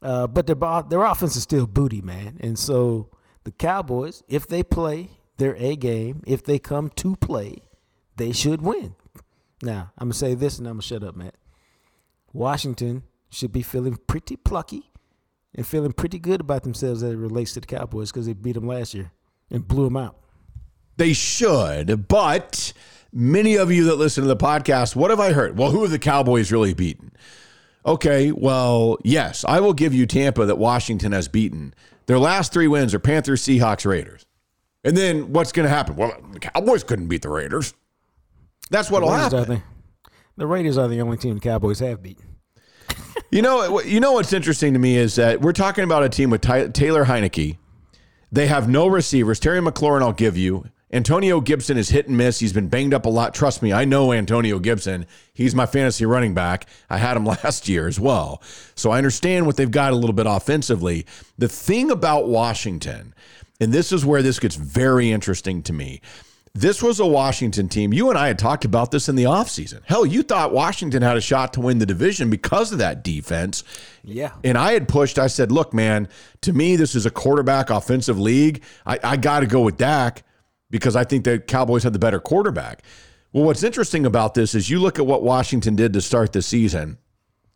Uh, 0.00 0.28
but 0.28 0.46
their 0.46 0.56
their 0.88 1.02
offense 1.02 1.34
is 1.34 1.42
still 1.42 1.66
booty, 1.66 2.00
man. 2.00 2.36
And 2.40 2.56
so 2.56 3.10
the 3.46 3.52
Cowboys, 3.52 4.24
if 4.26 4.48
they 4.48 4.64
play 4.64 5.08
their 5.36 5.54
A 5.54 5.76
game, 5.76 6.20
if 6.26 6.42
they 6.42 6.58
come 6.58 6.90
to 6.96 7.14
play, 7.14 7.62
they 8.16 8.32
should 8.32 8.60
win. 8.60 8.96
Now 9.62 9.92
I'm 9.96 10.08
gonna 10.08 10.14
say 10.14 10.34
this, 10.34 10.58
and 10.58 10.66
I'm 10.66 10.74
gonna 10.74 10.82
shut 10.82 11.04
up, 11.04 11.14
Matt. 11.14 11.36
Washington 12.32 13.04
should 13.30 13.52
be 13.52 13.62
feeling 13.62 13.98
pretty 14.08 14.34
plucky 14.34 14.90
and 15.54 15.64
feeling 15.64 15.92
pretty 15.92 16.18
good 16.18 16.40
about 16.40 16.64
themselves 16.64 17.04
as 17.04 17.12
it 17.12 17.16
relates 17.16 17.52
to 17.52 17.60
the 17.60 17.68
Cowboys 17.68 18.10
because 18.10 18.26
they 18.26 18.32
beat 18.32 18.54
them 18.54 18.66
last 18.66 18.94
year 18.94 19.12
and 19.48 19.68
blew 19.68 19.84
them 19.84 19.96
out. 19.96 20.18
They 20.96 21.12
should, 21.12 22.08
but 22.08 22.72
many 23.12 23.54
of 23.54 23.70
you 23.70 23.84
that 23.84 23.94
listen 23.94 24.24
to 24.24 24.28
the 24.28 24.36
podcast, 24.36 24.96
what 24.96 25.10
have 25.10 25.20
I 25.20 25.32
heard? 25.32 25.56
Well, 25.56 25.70
who 25.70 25.82
have 25.82 25.92
the 25.92 26.00
Cowboys 26.00 26.50
really 26.50 26.74
beaten? 26.74 27.12
Okay, 27.86 28.32
well, 28.32 28.98
yes, 29.04 29.44
I 29.46 29.60
will 29.60 29.72
give 29.72 29.94
you 29.94 30.04
Tampa 30.04 30.46
that 30.46 30.58
Washington 30.58 31.12
has 31.12 31.28
beaten. 31.28 31.72
Their 32.06 32.18
last 32.18 32.52
three 32.52 32.68
wins 32.68 32.94
are 32.94 32.98
Panthers, 32.98 33.42
Seahawks, 33.42 33.84
Raiders. 33.84 34.24
And 34.84 34.96
then 34.96 35.32
what's 35.32 35.52
going 35.52 35.64
to 35.64 35.74
happen? 35.74 35.96
Well, 35.96 36.16
the 36.32 36.38
Cowboys 36.38 36.84
couldn't 36.84 37.08
beat 37.08 37.22
the 37.22 37.28
Raiders. 37.28 37.74
That's 38.70 38.90
what 38.90 39.02
will 39.02 39.10
happen. 39.10 39.44
The, 39.48 39.62
the 40.36 40.46
Raiders 40.46 40.78
are 40.78 40.86
the 40.88 41.00
only 41.00 41.16
team 41.16 41.34
the 41.34 41.40
Cowboys 41.40 41.80
have 41.80 42.02
beaten. 42.02 42.24
You 43.32 43.42
know, 43.42 43.80
you 43.80 43.98
know 43.98 44.12
what's 44.12 44.32
interesting 44.32 44.72
to 44.74 44.78
me 44.78 44.96
is 44.96 45.16
that 45.16 45.40
we're 45.40 45.52
talking 45.52 45.82
about 45.82 46.04
a 46.04 46.08
team 46.08 46.30
with 46.30 46.42
Ty- 46.42 46.68
Taylor 46.68 47.04
Heinicke. 47.06 47.58
They 48.30 48.46
have 48.46 48.68
no 48.68 48.86
receivers. 48.86 49.40
Terry 49.40 49.60
McLaurin, 49.60 50.00
I'll 50.00 50.12
give 50.12 50.36
you. 50.36 50.66
Antonio 50.92 51.40
Gibson 51.40 51.76
is 51.76 51.88
hit 51.88 52.06
and 52.06 52.16
miss. 52.16 52.38
He's 52.38 52.52
been 52.52 52.68
banged 52.68 52.94
up 52.94 53.06
a 53.06 53.08
lot. 53.08 53.34
Trust 53.34 53.60
me, 53.60 53.72
I 53.72 53.84
know 53.84 54.12
Antonio 54.12 54.60
Gibson. 54.60 55.06
He's 55.34 55.54
my 55.54 55.66
fantasy 55.66 56.06
running 56.06 56.32
back. 56.32 56.68
I 56.88 56.98
had 56.98 57.16
him 57.16 57.24
last 57.44 57.68
year 57.68 57.88
as 57.88 57.98
well. 57.98 58.40
So 58.76 58.92
I 58.92 58.98
understand 58.98 59.46
what 59.46 59.56
they've 59.56 59.70
got 59.70 59.92
a 59.92 59.96
little 59.96 60.14
bit 60.14 60.26
offensively. 60.26 61.06
The 61.38 61.48
thing 61.48 61.90
about 61.90 62.28
Washington, 62.28 63.14
and 63.60 63.72
this 63.72 63.90
is 63.90 64.04
where 64.04 64.22
this 64.22 64.38
gets 64.38 64.54
very 64.54 65.10
interesting 65.10 65.62
to 65.64 65.72
me, 65.72 66.02
this 66.54 66.82
was 66.82 67.00
a 67.00 67.06
Washington 67.06 67.68
team. 67.68 67.92
You 67.92 68.08
and 68.08 68.18
I 68.18 68.28
had 68.28 68.38
talked 68.38 68.64
about 68.64 68.90
this 68.90 69.10
in 69.10 69.16
the 69.16 69.24
offseason. 69.24 69.82
Hell, 69.84 70.06
you 70.06 70.22
thought 70.22 70.52
Washington 70.52 71.02
had 71.02 71.16
a 71.16 71.20
shot 71.20 71.52
to 71.54 71.60
win 71.60 71.78
the 71.78 71.84
division 71.84 72.30
because 72.30 72.72
of 72.72 72.78
that 72.78 73.04
defense. 73.04 73.62
Yeah. 74.02 74.32
And 74.42 74.56
I 74.56 74.72
had 74.72 74.88
pushed, 74.88 75.18
I 75.18 75.26
said, 75.26 75.52
look, 75.52 75.74
man, 75.74 76.08
to 76.42 76.54
me, 76.54 76.76
this 76.76 76.94
is 76.94 77.04
a 77.04 77.10
quarterback 77.10 77.68
offensive 77.68 78.18
league. 78.18 78.62
I, 78.86 78.98
I 79.04 79.16
got 79.18 79.40
to 79.40 79.46
go 79.46 79.60
with 79.60 79.76
Dak 79.76 80.22
because 80.70 80.96
I 80.96 81.04
think 81.04 81.24
the 81.24 81.38
Cowboys 81.38 81.82
had 81.82 81.92
the 81.92 81.98
better 81.98 82.20
quarterback. 82.20 82.82
Well, 83.32 83.44
what's 83.44 83.62
interesting 83.62 84.06
about 84.06 84.34
this 84.34 84.54
is 84.54 84.70
you 84.70 84.78
look 84.78 84.98
at 84.98 85.06
what 85.06 85.22
Washington 85.22 85.76
did 85.76 85.92
to 85.92 86.00
start 86.00 86.32
the 86.32 86.42
season. 86.42 86.98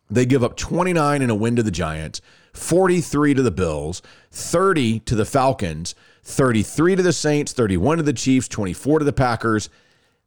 They 0.09 0.25
give 0.25 0.43
up 0.43 0.57
29 0.57 1.21
in 1.21 1.29
a 1.29 1.35
win 1.35 1.55
to 1.55 1.63
the 1.63 1.71
Giants, 1.71 2.21
43 2.53 3.33
to 3.35 3.41
the 3.41 3.51
Bills, 3.51 4.01
30 4.31 4.99
to 4.99 5.15
the 5.15 5.25
Falcons. 5.25 5.95
33 6.23 6.97
to 6.97 7.03
the 7.03 7.13
Saints, 7.13 7.53
31 7.53 7.97
to 7.97 8.03
the 8.03 8.13
Chiefs, 8.13 8.47
24 8.47 8.99
to 8.99 9.05
the 9.05 9.13
Packers. 9.13 9.69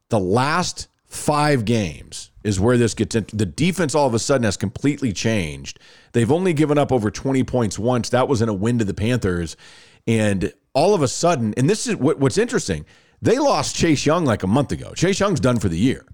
The 0.09 0.19
last 0.19 0.87
five 1.05 1.65
games 1.65 2.31
is 2.43 2.59
where 2.59 2.77
this 2.77 2.93
gets 2.93 3.15
into. 3.15 3.35
The 3.35 3.45
defense 3.45 3.95
all 3.95 4.07
of 4.07 4.13
a 4.13 4.19
sudden 4.19 4.43
has 4.43 4.57
completely 4.57 5.13
changed. 5.13 5.79
They've 6.11 6.31
only 6.31 6.53
given 6.53 6.77
up 6.77 6.91
over 6.91 7.09
20 7.09 7.43
points 7.43 7.79
once. 7.79 8.09
That 8.09 8.27
was 8.27 8.41
in 8.41 8.49
a 8.49 8.53
win 8.53 8.79
to 8.79 8.85
the 8.85 8.93
Panthers. 8.93 9.55
And 10.05 10.53
all 10.75 10.93
of 10.93 11.01
a 11.01 11.07
sudden, 11.07 11.53
and 11.57 11.69
this 11.69 11.87
is 11.87 11.95
what, 11.95 12.19
what's 12.19 12.37
interesting, 12.37 12.85
they 13.21 13.39
lost 13.39 13.75
Chase 13.75 14.05
Young 14.05 14.25
like 14.25 14.43
a 14.43 14.47
month 14.47 14.71
ago. 14.71 14.93
Chase 14.93 15.19
Young's 15.19 15.39
done 15.39 15.59
for 15.59 15.69
the 15.69 15.77
year. 15.77 16.05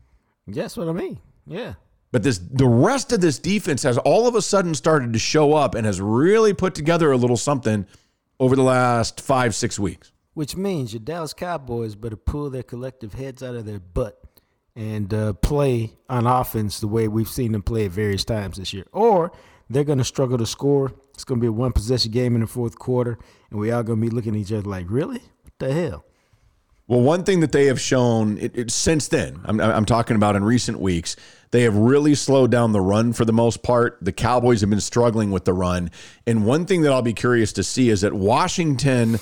That's 0.47 0.77
what 0.77 0.87
I 0.87 0.93
mean. 0.93 1.19
Yeah. 1.45 1.73
But 2.11 2.23
this 2.23 2.39
the 2.39 2.67
rest 2.67 3.11
of 3.11 3.21
this 3.21 3.39
defense 3.39 3.83
has 3.83 3.97
all 3.97 4.27
of 4.27 4.35
a 4.35 4.41
sudden 4.41 4.75
started 4.75 5.13
to 5.13 5.19
show 5.19 5.53
up 5.53 5.75
and 5.75 5.85
has 5.85 6.01
really 6.01 6.53
put 6.53 6.75
together 6.75 7.11
a 7.11 7.17
little 7.17 7.37
something 7.37 7.85
over 8.39 8.55
the 8.55 8.63
last 8.63 9.21
five, 9.21 9.55
six 9.55 9.79
weeks. 9.79 10.11
Which 10.33 10.55
means 10.55 10.93
your 10.93 11.01
Dallas 11.01 11.33
Cowboys 11.33 11.95
better 11.95 12.15
pull 12.15 12.49
their 12.49 12.63
collective 12.63 13.13
heads 13.13 13.43
out 13.43 13.55
of 13.55 13.65
their 13.65 13.79
butt 13.79 14.21
and 14.75 15.13
uh, 15.13 15.33
play 15.33 15.93
on 16.09 16.25
offense 16.25 16.79
the 16.79 16.87
way 16.87 17.07
we've 17.07 17.29
seen 17.29 17.51
them 17.51 17.61
play 17.61 17.85
at 17.85 17.91
various 17.91 18.23
times 18.23 18.57
this 18.57 18.73
year. 18.73 18.85
Or 18.93 19.31
they're 19.69 19.83
going 19.83 19.97
to 19.97 20.03
struggle 20.03 20.37
to 20.37 20.45
score 20.45 20.93
It's 21.13 21.23
going 21.23 21.39
to 21.39 21.43
be 21.43 21.47
a 21.47 21.51
one 21.51 21.71
possession 21.71 22.11
game 22.11 22.35
in 22.35 22.41
the 22.41 22.47
fourth 22.47 22.77
quarter, 22.77 23.17
and 23.51 23.59
we 23.59 23.71
all 23.71 23.83
to 23.83 23.95
be 23.95 24.09
looking 24.09 24.33
at 24.33 24.41
each 24.41 24.51
other 24.51 24.67
like, 24.67 24.87
really? 24.89 25.19
What 25.19 25.53
the 25.59 25.73
hell? 25.73 26.05
Well, 26.87 27.01
one 27.01 27.23
thing 27.23 27.39
that 27.41 27.51
they 27.51 27.67
have 27.67 27.79
shown 27.79 28.37
it, 28.37 28.57
it, 28.57 28.71
since 28.71 29.07
then, 29.07 29.39
I'm, 29.45 29.61
I'm 29.61 29.85
talking 29.85 30.15
about 30.15 30.35
in 30.35 30.43
recent 30.43 30.79
weeks, 30.79 31.15
they 31.51 31.61
have 31.63 31.75
really 31.75 32.15
slowed 32.15 32.51
down 32.51 32.71
the 32.71 32.81
run 32.81 33.13
for 33.13 33.23
the 33.23 33.31
most 33.31 33.63
part. 33.63 33.97
The 34.01 34.11
Cowboys 34.11 34.61
have 34.61 34.69
been 34.69 34.81
struggling 34.81 35.31
with 35.31 35.45
the 35.45 35.53
run. 35.53 35.91
And 36.25 36.45
one 36.45 36.65
thing 36.65 36.81
that 36.81 36.91
I'll 36.91 37.01
be 37.01 37.13
curious 37.13 37.53
to 37.53 37.63
see 37.63 37.89
is 37.89 38.01
that 38.01 38.13
Washington. 38.13 39.19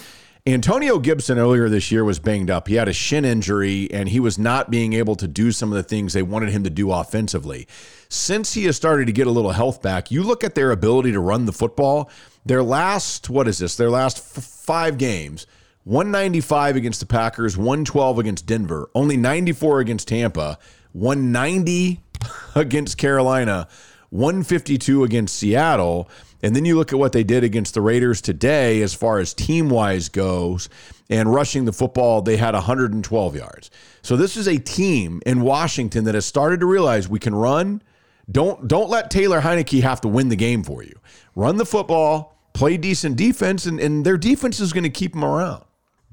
Antonio 0.47 0.97
Gibson 0.97 1.37
earlier 1.37 1.69
this 1.69 1.91
year 1.91 2.03
was 2.03 2.17
banged 2.17 2.49
up. 2.49 2.69
He 2.69 2.75
had 2.75 2.87
a 2.87 2.93
shin 2.93 3.23
injury 3.25 3.91
and 3.91 4.09
he 4.09 4.19
was 4.19 4.39
not 4.39 4.71
being 4.71 4.93
able 4.93 5.15
to 5.17 5.27
do 5.27 5.51
some 5.51 5.69
of 5.71 5.75
the 5.75 5.83
things 5.83 6.13
they 6.13 6.23
wanted 6.23 6.49
him 6.49 6.63
to 6.63 6.71
do 6.71 6.91
offensively. 6.91 7.67
Since 8.07 8.53
he 8.53 8.63
has 8.63 8.75
started 8.75 9.05
to 9.07 9.11
get 9.11 9.27
a 9.27 9.31
little 9.31 9.51
health 9.51 9.81
back, 9.81 10.09
you 10.09 10.23
look 10.23 10.43
at 10.43 10.55
their 10.55 10.71
ability 10.71 11.11
to 11.11 11.19
run 11.19 11.45
the 11.45 11.51
football. 11.51 12.09
Their 12.49 12.63
last, 12.63 13.29
what 13.29 13.47
is 13.47 13.59
this? 13.59 13.75
Their 13.75 13.91
last 13.91 14.17
f- 14.17 14.43
five 14.43 14.97
games 14.97 15.45
195 15.83 16.77
against 16.77 16.99
the 16.99 17.05
Packers, 17.05 17.55
112 17.55 18.17
against 18.17 18.47
Denver, 18.47 18.89
only 18.95 19.17
94 19.17 19.81
against 19.81 20.07
Tampa, 20.07 20.57
190 20.93 22.01
against 22.55 22.97
Carolina, 22.97 23.67
152 24.09 25.03
against 25.03 25.35
Seattle. 25.35 26.09
And 26.41 26.55
then 26.55 26.65
you 26.65 26.75
look 26.75 26.91
at 26.91 26.97
what 26.97 27.11
they 27.11 27.23
did 27.23 27.43
against 27.43 27.75
the 27.75 27.81
Raiders 27.81 28.19
today 28.19 28.81
as 28.81 28.95
far 28.95 29.19
as 29.19 29.35
team 29.35 29.69
wise 29.69 30.09
goes 30.09 30.69
and 31.07 31.31
rushing 31.31 31.65
the 31.65 31.71
football, 31.71 32.23
they 32.23 32.37
had 32.37 32.55
112 32.55 33.35
yards. 33.35 33.69
So 34.01 34.17
this 34.17 34.35
is 34.35 34.47
a 34.47 34.57
team 34.57 35.21
in 35.23 35.41
Washington 35.41 36.05
that 36.05 36.15
has 36.15 36.25
started 36.25 36.61
to 36.61 36.65
realize 36.65 37.07
we 37.07 37.19
can 37.19 37.35
run. 37.35 37.83
Don't 38.31 38.67
don't 38.67 38.89
let 38.89 39.11
Taylor 39.11 39.41
Heinicke 39.41 39.83
have 39.83 40.01
to 40.01 40.07
win 40.07 40.29
the 40.29 40.35
game 40.35 40.63
for 40.63 40.81
you. 40.81 40.99
Run 41.35 41.57
the 41.57 41.65
football, 41.65 42.38
play 42.59 42.77
decent 42.77 43.15
defense, 43.15 43.65
and, 43.65 43.79
and 43.79 44.05
their 44.05 44.17
defense 44.17 44.59
is 44.59 44.73
going 44.73 44.83
to 44.83 44.89
keep 44.89 45.13
them 45.13 45.23
around 45.25 45.63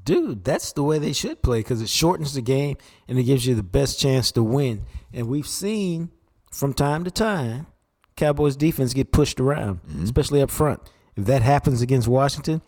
dude, 0.07 0.45
that's 0.45 0.73
the 0.73 0.83
way 0.83 0.99
they 0.99 1.13
should 1.13 1.43
play 1.43 1.59
because 1.59 1.83
it 1.83 1.91
shortens 1.91 2.33
the 2.33 2.41
game 2.41 2.79
and 3.09 3.19
it 3.19 3.25
gives 3.25 3.45
you 3.45 3.55
the 3.55 3.63
best 3.63 4.01
chance 4.01 4.33
to 4.33 4.43
win. 4.43 4.87
And 5.13 5.29
we've 5.29 5.47
seen 5.47 6.11
from 6.51 6.73
time 6.73 7.05
to 7.05 7.11
time 7.11 7.67
Cowboys 8.17 8.57
defense 8.57 8.95
get 8.95 9.13
pushed 9.13 9.39
around, 9.39 9.83
mm-hmm. 9.83 10.05
especially 10.05 10.41
up 10.41 10.51
front. 10.51 10.81
If 11.17 11.27
that 11.27 11.43
happens 11.43 11.83
against 11.83 12.09
Washington, 12.09 12.63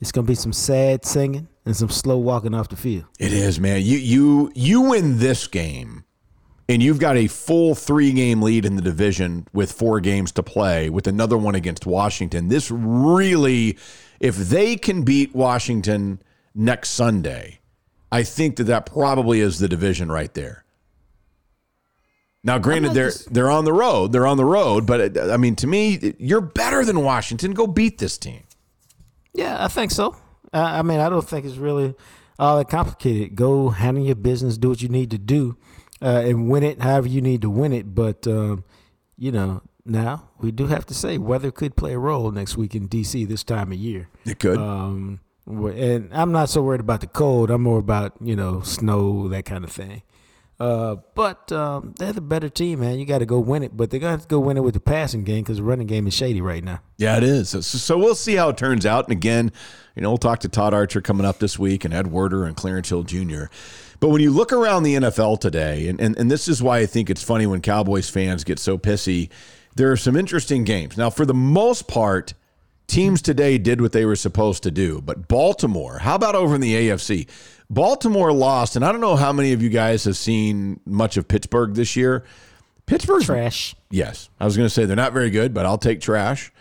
it's 0.00 0.10
gonna 0.10 0.26
be 0.26 0.34
some 0.34 0.52
sad 0.52 1.04
singing 1.04 1.48
and 1.64 1.76
some 1.76 1.90
slow 1.90 2.18
walking 2.18 2.54
off 2.54 2.68
the 2.68 2.76
field. 2.76 3.04
It 3.18 3.32
is, 3.32 3.60
man. 3.60 3.82
You 3.82 3.98
you 3.98 4.52
you 4.54 4.80
win 4.80 5.18
this 5.18 5.46
game 5.46 6.04
and 6.70 6.80
you've 6.80 7.00
got 7.00 7.16
a 7.16 7.26
full 7.26 7.74
three 7.74 8.12
game 8.12 8.40
lead 8.40 8.64
in 8.64 8.76
the 8.76 8.82
division 8.82 9.44
with 9.52 9.72
four 9.72 9.98
games 9.98 10.30
to 10.30 10.42
play 10.42 10.88
with 10.88 11.08
another 11.08 11.36
one 11.36 11.56
against 11.56 11.84
Washington. 11.84 12.46
This 12.46 12.70
really 12.70 13.76
if 14.20 14.36
they 14.36 14.76
can 14.76 15.02
beat 15.02 15.34
Washington 15.34 16.22
next 16.54 16.90
Sunday, 16.90 17.58
I 18.12 18.22
think 18.22 18.54
that 18.56 18.64
that 18.64 18.86
probably 18.86 19.40
is 19.40 19.58
the 19.58 19.66
division 19.66 20.12
right 20.12 20.32
there. 20.34 20.64
Now, 22.44 22.58
granted, 22.58 22.94
they're 22.94 23.10
just... 23.10 23.34
they're 23.34 23.50
on 23.50 23.64
the 23.64 23.72
road. 23.72 24.12
They're 24.12 24.26
on 24.26 24.36
the 24.36 24.44
road, 24.44 24.86
but 24.86 25.18
I 25.18 25.36
mean, 25.36 25.56
to 25.56 25.66
me, 25.66 26.14
you're 26.18 26.40
better 26.40 26.84
than 26.84 27.02
Washington. 27.02 27.52
Go 27.52 27.66
beat 27.66 27.98
this 27.98 28.16
team. 28.16 28.44
Yeah, 29.34 29.62
I 29.62 29.68
think 29.68 29.90
so. 29.90 30.16
I 30.52 30.82
mean, 30.82 31.00
I 31.00 31.08
don't 31.08 31.26
think 31.26 31.44
it's 31.46 31.56
really 31.56 31.94
all 32.38 32.58
that 32.58 32.68
complicated. 32.68 33.34
Go 33.34 33.70
handle 33.70 34.04
your 34.04 34.14
business, 34.14 34.56
do 34.56 34.68
what 34.70 34.82
you 34.82 34.88
need 34.88 35.10
to 35.10 35.18
do, 35.18 35.56
uh, 36.02 36.22
and 36.24 36.48
win 36.48 36.62
it 36.62 36.80
however 36.80 37.08
you 37.08 37.20
need 37.20 37.42
to 37.42 37.50
win 37.50 37.72
it. 37.72 37.94
But 37.94 38.26
um, 38.26 38.64
you 39.16 39.32
know, 39.32 39.62
now 39.84 40.28
we 40.38 40.50
do 40.50 40.66
have 40.66 40.86
to 40.86 40.94
say 40.94 41.18
weather 41.18 41.50
could 41.50 41.76
play 41.76 41.94
a 41.94 41.98
role 41.98 42.30
next 42.30 42.56
week 42.56 42.74
in 42.74 42.88
DC 42.88 43.26
this 43.28 43.44
time 43.44 43.72
of 43.72 43.78
year. 43.78 44.08
It 44.24 44.38
could. 44.38 44.58
Um, 44.58 45.20
and 45.46 46.10
I'm 46.12 46.32
not 46.32 46.48
so 46.48 46.62
worried 46.62 46.80
about 46.80 47.00
the 47.00 47.06
cold. 47.06 47.50
I'm 47.50 47.62
more 47.62 47.78
about 47.78 48.14
you 48.20 48.36
know 48.36 48.60
snow 48.60 49.28
that 49.28 49.44
kind 49.44 49.64
of 49.64 49.72
thing. 49.72 50.02
Uh, 50.60 50.96
but 51.14 51.50
um, 51.52 51.94
they're 51.98 52.12
the 52.12 52.20
better 52.20 52.50
team, 52.50 52.80
man. 52.80 52.98
You 52.98 53.06
got 53.06 53.20
to 53.20 53.26
go 53.26 53.40
win 53.40 53.62
it, 53.62 53.74
but 53.74 53.90
they're 53.90 53.98
gonna 53.98 54.10
have 54.10 54.22
to 54.22 54.28
go 54.28 54.38
win 54.38 54.58
it 54.58 54.60
with 54.60 54.74
the 54.74 54.80
passing 54.80 55.24
game 55.24 55.42
because 55.42 55.56
the 55.56 55.62
running 55.62 55.86
game 55.86 56.06
is 56.06 56.12
shady 56.12 56.42
right 56.42 56.62
now. 56.62 56.80
Yeah, 56.98 57.16
it 57.16 57.22
is. 57.22 57.48
So, 57.48 57.62
so, 57.62 57.96
we'll 57.96 58.14
see 58.14 58.36
how 58.36 58.50
it 58.50 58.58
turns 58.58 58.84
out. 58.84 59.06
And 59.06 59.12
again, 59.12 59.52
you 59.96 60.02
know, 60.02 60.10
we'll 60.10 60.18
talk 60.18 60.40
to 60.40 60.50
Todd 60.50 60.74
Archer 60.74 61.00
coming 61.00 61.24
up 61.24 61.38
this 61.38 61.58
week, 61.58 61.86
and 61.86 61.94
Ed 61.94 62.08
Werder 62.08 62.44
and 62.44 62.54
Clarence 62.54 62.90
Hill 62.90 63.04
Jr. 63.04 63.44
But 64.00 64.08
when 64.08 64.22
you 64.22 64.30
look 64.30 64.52
around 64.52 64.82
the 64.82 64.94
NFL 64.94 65.40
today, 65.40 65.86
and, 65.88 66.00
and, 66.00 66.16
and 66.18 66.30
this 66.30 66.48
is 66.48 66.62
why 66.62 66.78
I 66.78 66.86
think 66.86 67.10
it's 67.10 67.22
funny 67.22 67.46
when 67.46 67.60
Cowboys 67.60 68.08
fans 68.08 68.44
get 68.44 68.58
so 68.58 68.78
pissy, 68.78 69.28
there 69.76 69.92
are 69.92 69.96
some 69.96 70.16
interesting 70.16 70.64
games. 70.64 70.96
Now, 70.96 71.10
for 71.10 71.26
the 71.26 71.34
most 71.34 71.86
part, 71.86 72.32
teams 72.86 73.22
today 73.22 73.58
did 73.58 73.80
what 73.80 73.92
they 73.92 74.04
were 74.04 74.16
supposed 74.16 74.62
to 74.64 74.70
do. 74.70 75.00
But 75.00 75.28
Baltimore, 75.28 75.98
how 75.98 76.14
about 76.16 76.34
over 76.34 76.54
in 76.54 76.60
the 76.60 76.74
AFC? 76.74 77.28
Baltimore 77.68 78.32
lost, 78.32 78.74
and 78.74 78.84
I 78.84 78.90
don't 78.90 79.00
know 79.00 79.16
how 79.16 79.32
many 79.32 79.52
of 79.52 79.62
you 79.62 79.68
guys 79.68 80.04
have 80.04 80.16
seen 80.16 80.80
much 80.84 81.16
of 81.16 81.28
Pittsburgh 81.28 81.74
this 81.74 81.94
year. 81.94 82.24
Pittsburgh 82.86 83.22
trash. 83.22 83.76
Yes, 83.90 84.28
I 84.40 84.44
was 84.44 84.56
going 84.56 84.66
to 84.66 84.74
say 84.74 84.86
they're 84.86 84.96
not 84.96 85.12
very 85.12 85.30
good, 85.30 85.54
but 85.54 85.66
I'll 85.66 85.78
take 85.78 86.00
trash. 86.00 86.52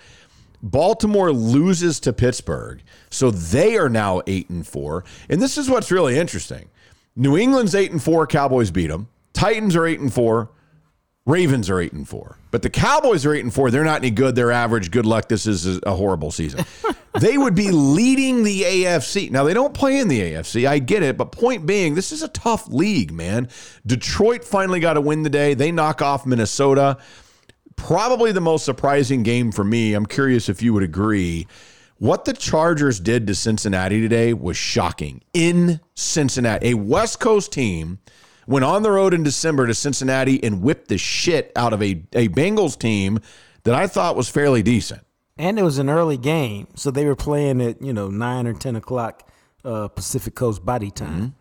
Baltimore 0.62 1.31
loses 1.31 2.00
to 2.01 2.13
Pittsburgh, 2.13 2.84
so 3.10 3.31
they 3.31 3.77
are 3.77 3.89
now 3.89 4.22
eight 4.27 4.50
and 4.50 4.67
four. 4.67 5.03
And 5.29 5.41
this 5.41 5.58
is 5.58 5.67
what's 5.67 5.89
really 5.89 6.19
interesting: 6.19 6.69
New 7.20 7.38
England's 7.38 7.76
eight 7.76 7.92
and 7.92 8.02
four. 8.02 8.26
Cowboys 8.26 8.72
beat 8.72 8.88
them. 8.88 9.10
Titans 9.34 9.76
are 9.76 9.86
eight 9.86 10.00
and 10.00 10.12
four. 10.12 10.52
Ravens 11.26 11.70
are 11.70 11.80
eight 11.80 11.92
and 11.92 12.08
four, 12.08 12.40
but 12.50 12.62
the 12.62 12.70
Cowboys 12.70 13.26
are 13.26 13.34
eight 13.34 13.44
and 13.44 13.54
four. 13.54 13.70
They're 13.70 13.84
not 13.84 13.98
any 13.98 14.10
good. 14.10 14.36
They're 14.36 14.54
average. 14.54 14.90
Good 14.90 15.06
luck. 15.06 15.28
This 15.28 15.46
is 15.46 15.80
a 15.84 15.94
horrible 15.94 16.32
season. 16.32 16.66
they 17.20 17.38
would 17.38 17.56
be 17.56 17.72
leading 17.72 18.44
the 18.44 18.64
AFC. 18.64 19.30
Now 19.30 19.44
they 19.44 19.54
don't 19.54 19.74
play 19.74 20.00
in 20.00 20.08
the 20.08 20.20
AFC. 20.20 20.68
I 20.68 20.80
get 20.80 21.04
it, 21.04 21.18
but 21.18 21.34
point 21.34 21.66
being, 21.66 21.94
this 21.94 22.14
is 22.14 22.24
a 22.24 22.30
tough 22.30 22.68
league, 22.70 23.12
man. 23.12 23.50
Detroit 23.86 24.46
finally 24.46 24.80
got 24.80 24.96
a 24.96 25.02
win 25.02 25.24
today. 25.24 25.54
They 25.54 25.74
knock 25.74 26.02
off 26.02 26.26
Minnesota. 26.26 26.98
Probably 27.76 28.32
the 28.32 28.42
most 28.42 28.64
surprising 28.64 29.24
game 29.24 29.52
for 29.52 29.66
me. 29.66 29.94
I'm 29.94 30.06
curious 30.06 30.48
if 30.48 30.64
you 30.64 30.74
would 30.74 30.84
agree. 30.84 31.48
What 32.00 32.24
the 32.24 32.32
Chargers 32.32 32.98
did 32.98 33.27
to 33.27 33.36
Cincinnati 33.36 34.00
today 34.00 34.34
was 34.34 34.56
shocking. 34.56 35.22
In 35.34 35.82
Cincinnati, 35.96 36.70
a 36.70 36.74
West 36.75 37.20
Coast 37.20 37.51
team 37.51 38.00
went 38.48 38.63
on 38.63 38.84
the 38.84 38.91
road 38.91 39.13
in 39.13 39.22
December 39.22 39.68
to 39.68 39.74
Cincinnati 39.74 40.41
and 40.41 40.62
whipped 40.62 40.88
the 40.88 40.98
shit 40.98 41.51
out 41.58 41.74
of 41.74 41.84
a, 41.84 42.01
a 42.13 42.29
Bengals 42.29 42.79
team 42.79 43.20
that 43.63 43.75
I 43.75 43.86
thought 43.86 44.15
was 44.15 44.29
fairly 44.29 44.63
decent. 44.63 45.01
And 45.38 45.60
it 45.60 45.63
was 45.63 45.77
an 45.77 45.89
early 45.89 46.18
game, 46.18 46.68
so 46.74 46.89
they 46.89 47.06
were 47.06 47.18
playing 47.18 47.62
at 47.62 47.82
you 47.82 47.91
know 47.91 48.08
nine 48.08 48.48
or 48.48 48.53
ten 48.53 48.77
o'clock 48.77 49.29
uh, 49.65 49.89
Pacific 49.89 50.36
Coast 50.36 50.65
body 50.65 50.91
time. 50.91 51.36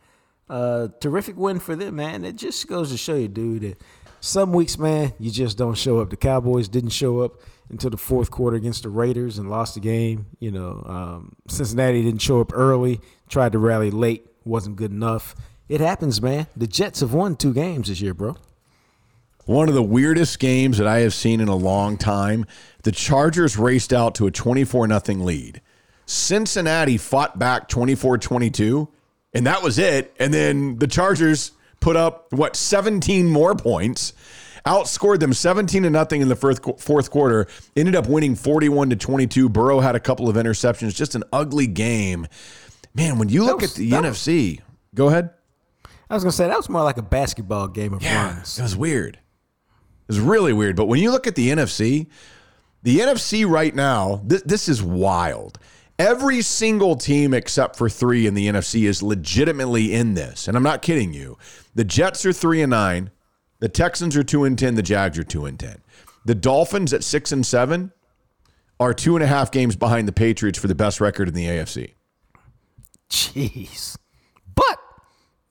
Mm-hmm. 0.51 0.53
Uh, 0.53 0.89
terrific 1.01 1.37
win 1.37 1.61
for 1.61 1.77
them, 1.77 1.97
man. 1.97 2.25
It 2.25 2.35
just 2.35 2.67
goes 2.67 2.91
to 2.91 2.97
show 2.97 3.15
you, 3.15 3.29
dude, 3.29 3.63
that 3.63 3.81
some 4.21 4.53
weeks, 4.53 4.77
man, 4.77 5.13
you 5.21 5.31
just 5.31 5.57
don't 5.57 5.77
show 5.77 6.01
up. 6.01 6.11
The 6.11 6.17
Cowboys 6.17 6.69
didn't 6.69 6.91
show 6.91 7.21
up 7.21 7.41
until 7.71 7.91
the 7.91 7.97
fourth 7.97 8.31
quarter 8.31 8.57
against 8.57 8.83
the 8.83 8.89
Raiders 8.89 9.39
and 9.39 9.51
lost 9.51 9.75
the 9.75 9.81
game. 9.81 10.27
You 10.41 10.51
know, 10.51 10.83
um, 10.87 11.37
Cincinnati 11.49 12.03
didn't 12.03 12.23
show 12.23 12.41
up 12.41 12.53
early, 12.55 13.01
tried 13.29 13.53
to 13.53 13.59
rally 13.59 13.91
late, 13.91 14.27
wasn't 14.45 14.77
good 14.77 14.91
enough. 14.91 15.35
It 15.69 15.81
happens, 15.81 16.23
man. 16.23 16.47
The 16.57 16.67
Jets 16.67 17.01
have 17.01 17.13
won 17.13 17.37
two 17.37 17.53
games 17.53 17.89
this 17.89 18.01
year, 18.01 18.15
bro. 18.15 18.37
One 19.45 19.69
of 19.69 19.75
the 19.75 19.83
weirdest 19.83 20.39
games 20.39 20.79
that 20.79 20.87
I 20.87 21.01
have 21.01 21.15
seen 21.15 21.41
in 21.41 21.49
a 21.49 21.57
long 21.57 21.97
time. 21.97 22.47
The 22.83 22.93
Chargers 22.93 23.57
raced 23.57 23.93
out 23.93 24.15
to 24.17 24.27
a 24.27 24.31
24 24.31 24.89
0 24.89 25.01
lead. 25.25 25.63
Cincinnati 26.07 26.97
fought 26.97 27.39
back 27.39 27.69
24 27.69 28.19
22, 28.19 28.89
and 29.35 29.47
that 29.47 29.63
was 29.63 29.79
it. 29.79 30.15
And 30.19 30.33
then 30.33 30.79
the 30.79 30.87
Chargers 30.87 31.53
put 31.81 31.97
up, 31.97 32.33
what, 32.33 32.57
17 32.57 33.27
more 33.27 33.55
points, 33.55 34.13
outscored 34.69 35.21
them 35.21 35.33
17 35.33 35.83
to 35.83 35.91
nothing 35.91 36.21
in 36.21 36.29
the 36.29 36.37
first, 36.37 36.61
fourth 36.79 37.11
quarter, 37.11 37.47
ended 37.75 37.97
up 37.97 38.07
winning 38.07 38.37
41 38.37 38.91
to 38.91 38.97
22. 38.97 39.49
Burrow 39.49 39.81
had 39.81 39.97
a 39.97 40.01
couple 40.01 40.29
of 40.29 40.37
interceptions, 40.37 40.95
just 40.95 41.15
an 41.15 41.25
ugly 41.33 41.67
game. 41.67 42.27
Man, 42.95 43.19
when 43.19 43.29
you 43.29 43.45
look 43.45 43.63
was, 43.63 43.73
at 43.73 43.77
the 43.77 43.91
NFC, 43.91 44.57
was, 44.57 44.65
go 44.95 45.09
ahead. 45.09 45.31
I 46.11 46.15
was 46.15 46.23
gonna 46.23 46.33
say 46.33 46.47
that 46.47 46.57
was 46.57 46.69
more 46.69 46.85
like 46.85 46.99
a 46.99 47.03
basketball 47.03 47.69
game 47.69 47.93
of 47.93 48.03
yeah, 48.03 48.35
runs. 48.35 48.59
It 48.59 48.63
was 48.63 48.77
weird. 48.77 49.17
It 49.17 50.09
was 50.09 50.21
really 50.21 50.53
weird. 50.53 50.77
But 50.77 50.87
when 50.87 51.01
you 51.01 51.11
look 51.11 51.27
at 51.27 51.35
the 51.35 51.51
NFC, 51.51 52.07
the 52.83 53.01
NFC 53.01 53.49
right 53.49 53.75
now, 53.75 54.23
this, 54.25 54.43
this 54.43 54.69
is 54.69 54.83
wild. 54.83 55.59
Every 55.99 56.43
single 56.43 56.95
team 56.95 57.35
except 57.35 57.77
for 57.77 57.89
three 57.89 58.27
in 58.27 58.35
the 58.35 58.49
NFC 58.49 58.85
is 58.85 59.03
legitimately 59.03 59.93
in 59.93 60.15
this, 60.15 60.47
and 60.47 60.57
I'm 60.57 60.63
not 60.63 60.81
kidding 60.81 61.13
you. 61.13 61.37
The 61.75 61.85
Jets 61.85 62.25
are 62.25 62.33
three 62.33 62.63
and 62.63 62.71
nine, 62.71 63.11
the 63.61 63.69
Texans 63.69 64.17
are 64.17 64.23
two 64.23 64.45
and 64.45 64.59
ten, 64.59 64.75
the 64.75 64.83
Jags 64.83 65.19
are 65.19 65.25
two 65.25 65.47
and 65.47 65.59
ten. 65.59 65.83
The 66.25 66.35
Dolphins 66.35 66.93
at 66.93 67.05
six 67.05 67.33
and 67.33 67.45
seven 67.45 67.93
are 68.81 68.95
two 68.95 69.17
and 69.17 69.23
a 69.23 69.27
half 69.27 69.51
games 69.51 69.77
behind 69.77 70.07
the 70.07 70.13
Patriots 70.13 70.59
for 70.59 70.69
the 70.69 70.75
best 70.75 71.01
record 71.01 71.29
in 71.29 71.35
the 71.35 71.47
AFC. 71.47 71.95
Jeez. 73.11 73.97
But 74.55 74.79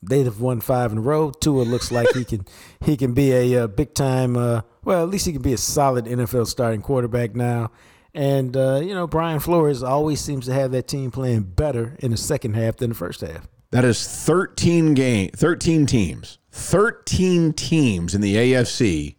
they've 0.01 0.39
won 0.39 0.61
five 0.61 0.91
in 0.91 0.99
a 0.99 1.01
row. 1.01 1.31
Tua 1.31 1.63
looks 1.63 1.91
like 1.91 2.09
he 2.13 2.23
can 2.23 2.45
he 2.81 2.97
can 2.97 3.13
be 3.13 3.31
a, 3.31 3.53
a 3.53 3.63
uh, 3.63 3.67
big 3.67 3.93
time. 3.93 4.37
Uh, 4.37 4.61
well, 4.83 5.03
at 5.03 5.09
least 5.09 5.25
he 5.25 5.33
can 5.33 5.41
be 5.41 5.53
a 5.53 5.57
solid 5.57 6.05
NFL 6.05 6.47
starting 6.47 6.81
quarterback 6.81 7.35
now. 7.35 7.71
And 8.13 8.55
uh, 8.55 8.81
you 8.83 8.93
know, 8.93 9.07
Brian 9.07 9.39
Flores 9.39 9.83
always 9.83 10.21
seems 10.21 10.45
to 10.45 10.53
have 10.53 10.71
that 10.71 10.87
team 10.87 11.11
playing 11.11 11.43
better 11.43 11.95
in 11.99 12.11
the 12.11 12.17
second 12.17 12.55
half 12.55 12.77
than 12.77 12.89
the 12.89 12.95
first 12.95 13.21
half. 13.21 13.47
That 13.71 13.83
is 13.83 14.07
13 14.07 14.93
game, 14.93 15.29
13 15.35 15.85
teams, 15.85 16.37
13 16.57 17.53
teams 17.53 18.15
in 18.15 18.21
the 18.21 18.35
AFC 18.35 19.15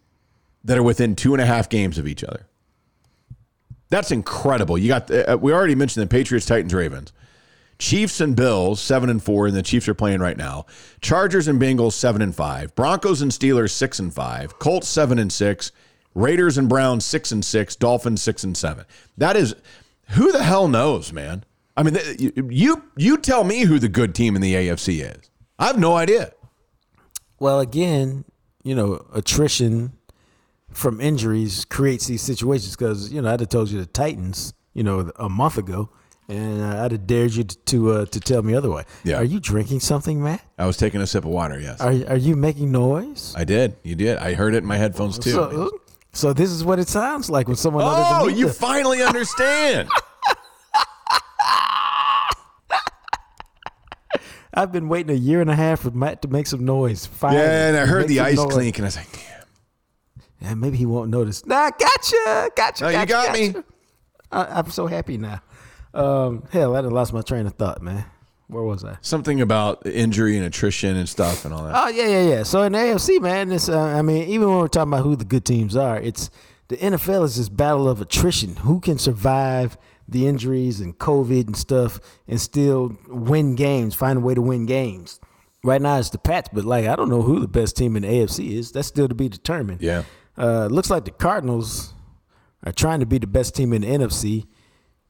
that 0.64 0.76
are 0.76 0.82
within 0.82 1.14
two 1.14 1.34
and 1.34 1.40
a 1.40 1.46
half 1.46 1.68
games 1.68 1.96
of 1.96 2.06
each 2.06 2.24
other. 2.24 2.46
That's 3.90 4.10
incredible. 4.10 4.76
You 4.76 4.88
got 4.88 5.10
uh, 5.10 5.38
we 5.40 5.52
already 5.52 5.76
mentioned 5.76 6.02
the 6.02 6.08
Patriots, 6.08 6.44
Titans, 6.44 6.74
Ravens, 6.74 7.12
Chiefs 7.78 8.20
and 8.20 8.34
Bills 8.34 8.80
seven 8.80 9.08
and 9.08 9.22
four, 9.22 9.46
and 9.46 9.56
the 9.56 9.62
Chiefs 9.62 9.88
are 9.88 9.94
playing 9.94 10.20
right 10.20 10.36
now. 10.36 10.66
Chargers 11.00 11.48
and 11.48 11.60
Bengals 11.60 11.92
seven 11.92 12.20
and 12.20 12.34
five, 12.34 12.74
Broncos 12.74 13.22
and 13.22 13.30
Steelers 13.30 13.70
six 13.70 13.98
and 13.98 14.12
five, 14.12 14.58
Colts 14.58 14.88
seven 14.88 15.18
and 15.18 15.32
six, 15.32 15.70
Raiders 16.14 16.58
and 16.58 16.68
Browns 16.68 17.06
six 17.06 17.30
and 17.30 17.44
six, 17.44 17.76
Dolphins 17.76 18.20
six 18.20 18.42
and 18.42 18.56
seven. 18.56 18.84
That 19.16 19.36
is 19.36 19.54
who 20.08 20.32
the 20.32 20.42
hell 20.42 20.68
knows, 20.68 21.12
man. 21.12 21.44
I 21.76 21.84
mean, 21.84 21.96
you 22.18 22.82
you 22.96 23.16
tell 23.16 23.44
me 23.44 23.60
who 23.60 23.78
the 23.78 23.88
good 23.88 24.14
team 24.14 24.34
in 24.34 24.42
the 24.42 24.54
AFC 24.54 25.02
is. 25.02 25.30
I 25.58 25.68
have 25.68 25.78
no 25.78 25.96
idea. 25.96 26.32
Well, 27.40 27.60
again, 27.60 28.24
you 28.62 28.74
know, 28.74 29.06
attrition 29.14 29.92
from 30.70 31.00
injuries 31.00 31.64
creates 31.64 32.06
these 32.06 32.22
situations 32.22 32.76
because 32.76 33.12
you 33.12 33.22
know 33.22 33.32
I'd 33.32 33.40
have 33.40 33.48
told 33.48 33.70
you 33.70 33.80
the 33.80 33.86
Titans, 33.86 34.52
you 34.74 34.82
know, 34.82 35.10
a 35.16 35.28
month 35.28 35.58
ago, 35.58 35.90
and 36.28 36.62
I'd 36.62 36.92
have 36.92 37.06
dared 37.06 37.34
you 37.34 37.44
to 37.44 37.56
to, 37.56 37.92
uh, 37.92 38.06
to 38.06 38.20
tell 38.20 38.42
me 38.42 38.54
otherwise. 38.54 38.84
Yeah. 39.04 39.16
Are 39.16 39.24
you 39.24 39.40
drinking 39.40 39.80
something, 39.80 40.22
Matt? 40.22 40.42
I 40.58 40.66
was 40.66 40.76
taking 40.76 41.00
a 41.00 41.06
sip 41.06 41.24
of 41.24 41.30
water. 41.30 41.58
Yes, 41.60 41.80
Are 41.80 41.92
are 42.08 42.16
you 42.16 42.36
making 42.36 42.70
noise? 42.72 43.34
I 43.36 43.44
did. 43.44 43.76
You 43.82 43.94
did. 43.94 44.18
I 44.18 44.34
heard 44.34 44.54
it 44.54 44.58
in 44.58 44.66
my 44.66 44.76
headphones 44.76 45.18
too. 45.18 45.30
So, 45.30 45.70
so 46.12 46.32
this 46.32 46.50
is 46.50 46.64
what 46.64 46.78
it 46.78 46.88
sounds 46.88 47.30
like 47.30 47.46
when 47.46 47.56
someone. 47.56 47.84
other 47.84 48.24
oh, 48.24 48.28
you 48.28 48.48
finally 48.48 49.02
understand. 49.02 49.88
I've 54.58 54.72
been 54.72 54.88
waiting 54.88 55.14
a 55.14 55.18
year 55.18 55.40
and 55.40 55.48
a 55.48 55.54
half 55.54 55.82
for 55.82 55.92
Matt 55.92 56.22
to 56.22 56.28
make 56.28 56.48
some 56.48 56.64
noise. 56.64 57.06
Finally, 57.06 57.42
yeah, 57.42 57.68
and 57.68 57.76
I 57.76 57.86
heard 57.86 58.08
the 58.08 58.18
ice 58.18 58.36
noise. 58.36 58.52
clink, 58.52 58.78
and 58.78 58.86
I 58.86 58.88
was 58.88 58.96
like, 58.96 59.12
damn. 59.12 59.44
Yeah, 60.40 60.54
maybe 60.54 60.76
he 60.76 60.84
won't 60.84 61.10
notice. 61.10 61.46
Nah, 61.46 61.70
gotcha, 61.70 62.50
gotcha. 62.56 62.84
No, 62.84 62.90
you 62.90 63.06
gotcha, 63.06 63.12
got 63.12 63.32
me. 63.32 63.48
gotcha. 63.50 63.64
I, 64.32 64.44
I'm 64.58 64.70
so 64.70 64.88
happy 64.88 65.16
now. 65.16 65.40
Um, 65.94 66.42
hell, 66.50 66.74
I 66.74 66.82
done 66.82 66.90
lost 66.90 67.12
my 67.12 67.22
train 67.22 67.46
of 67.46 67.54
thought, 67.54 67.82
man. 67.82 68.04
Where 68.48 68.64
was 68.64 68.82
I? 68.82 68.96
Something 69.00 69.40
about 69.40 69.86
injury 69.86 70.36
and 70.36 70.44
attrition 70.44 70.96
and 70.96 71.08
stuff 71.08 71.44
and 71.44 71.54
all 71.54 71.64
that. 71.64 71.74
Oh 71.76 71.88
yeah, 71.88 72.08
yeah, 72.08 72.28
yeah. 72.28 72.42
So 72.42 72.62
in 72.62 72.72
the 72.72 72.78
AFC, 72.78 73.20
man, 73.20 73.52
it's 73.52 73.68
uh, 73.68 73.78
I 73.78 74.02
mean, 74.02 74.26
even 74.28 74.48
when 74.48 74.58
we're 74.58 74.68
talking 74.68 74.92
about 74.92 75.04
who 75.04 75.16
the 75.16 75.24
good 75.24 75.44
teams 75.44 75.76
are, 75.76 76.00
it's 76.00 76.30
the 76.68 76.78
NFL 76.78 77.24
is 77.24 77.36
this 77.36 77.48
battle 77.48 77.88
of 77.88 78.00
attrition. 78.00 78.56
Who 78.56 78.80
can 78.80 78.98
survive 78.98 79.76
the 80.08 80.26
injuries 80.26 80.80
and 80.80 80.96
COVID 80.98 81.46
and 81.46 81.56
stuff 81.56 82.00
and 82.26 82.40
still 82.40 82.96
win 83.08 83.54
games, 83.54 83.94
find 83.94 84.16
a 84.18 84.20
way 84.20 84.34
to 84.34 84.40
win 84.42 84.66
games. 84.66 85.20
Right 85.62 85.82
now 85.82 85.98
it's 85.98 86.10
the 86.10 86.18
Pats, 86.18 86.48
but 86.52 86.64
like 86.64 86.86
I 86.86 86.96
don't 86.96 87.10
know 87.10 87.22
who 87.22 87.40
the 87.40 87.48
best 87.48 87.76
team 87.76 87.96
in 87.96 88.02
the 88.02 88.08
AFC 88.08 88.52
is. 88.52 88.72
That's 88.72 88.88
still 88.88 89.08
to 89.08 89.14
be 89.14 89.28
determined. 89.28 89.82
Yeah. 89.82 90.04
Uh, 90.36 90.66
looks 90.66 90.88
like 90.88 91.04
the 91.04 91.10
Cardinals 91.10 91.92
are 92.64 92.72
trying 92.72 93.00
to 93.00 93.06
be 93.06 93.18
the 93.18 93.26
best 93.26 93.54
team 93.54 93.72
in 93.72 93.82
the 93.82 93.88
NFC. 93.88 94.46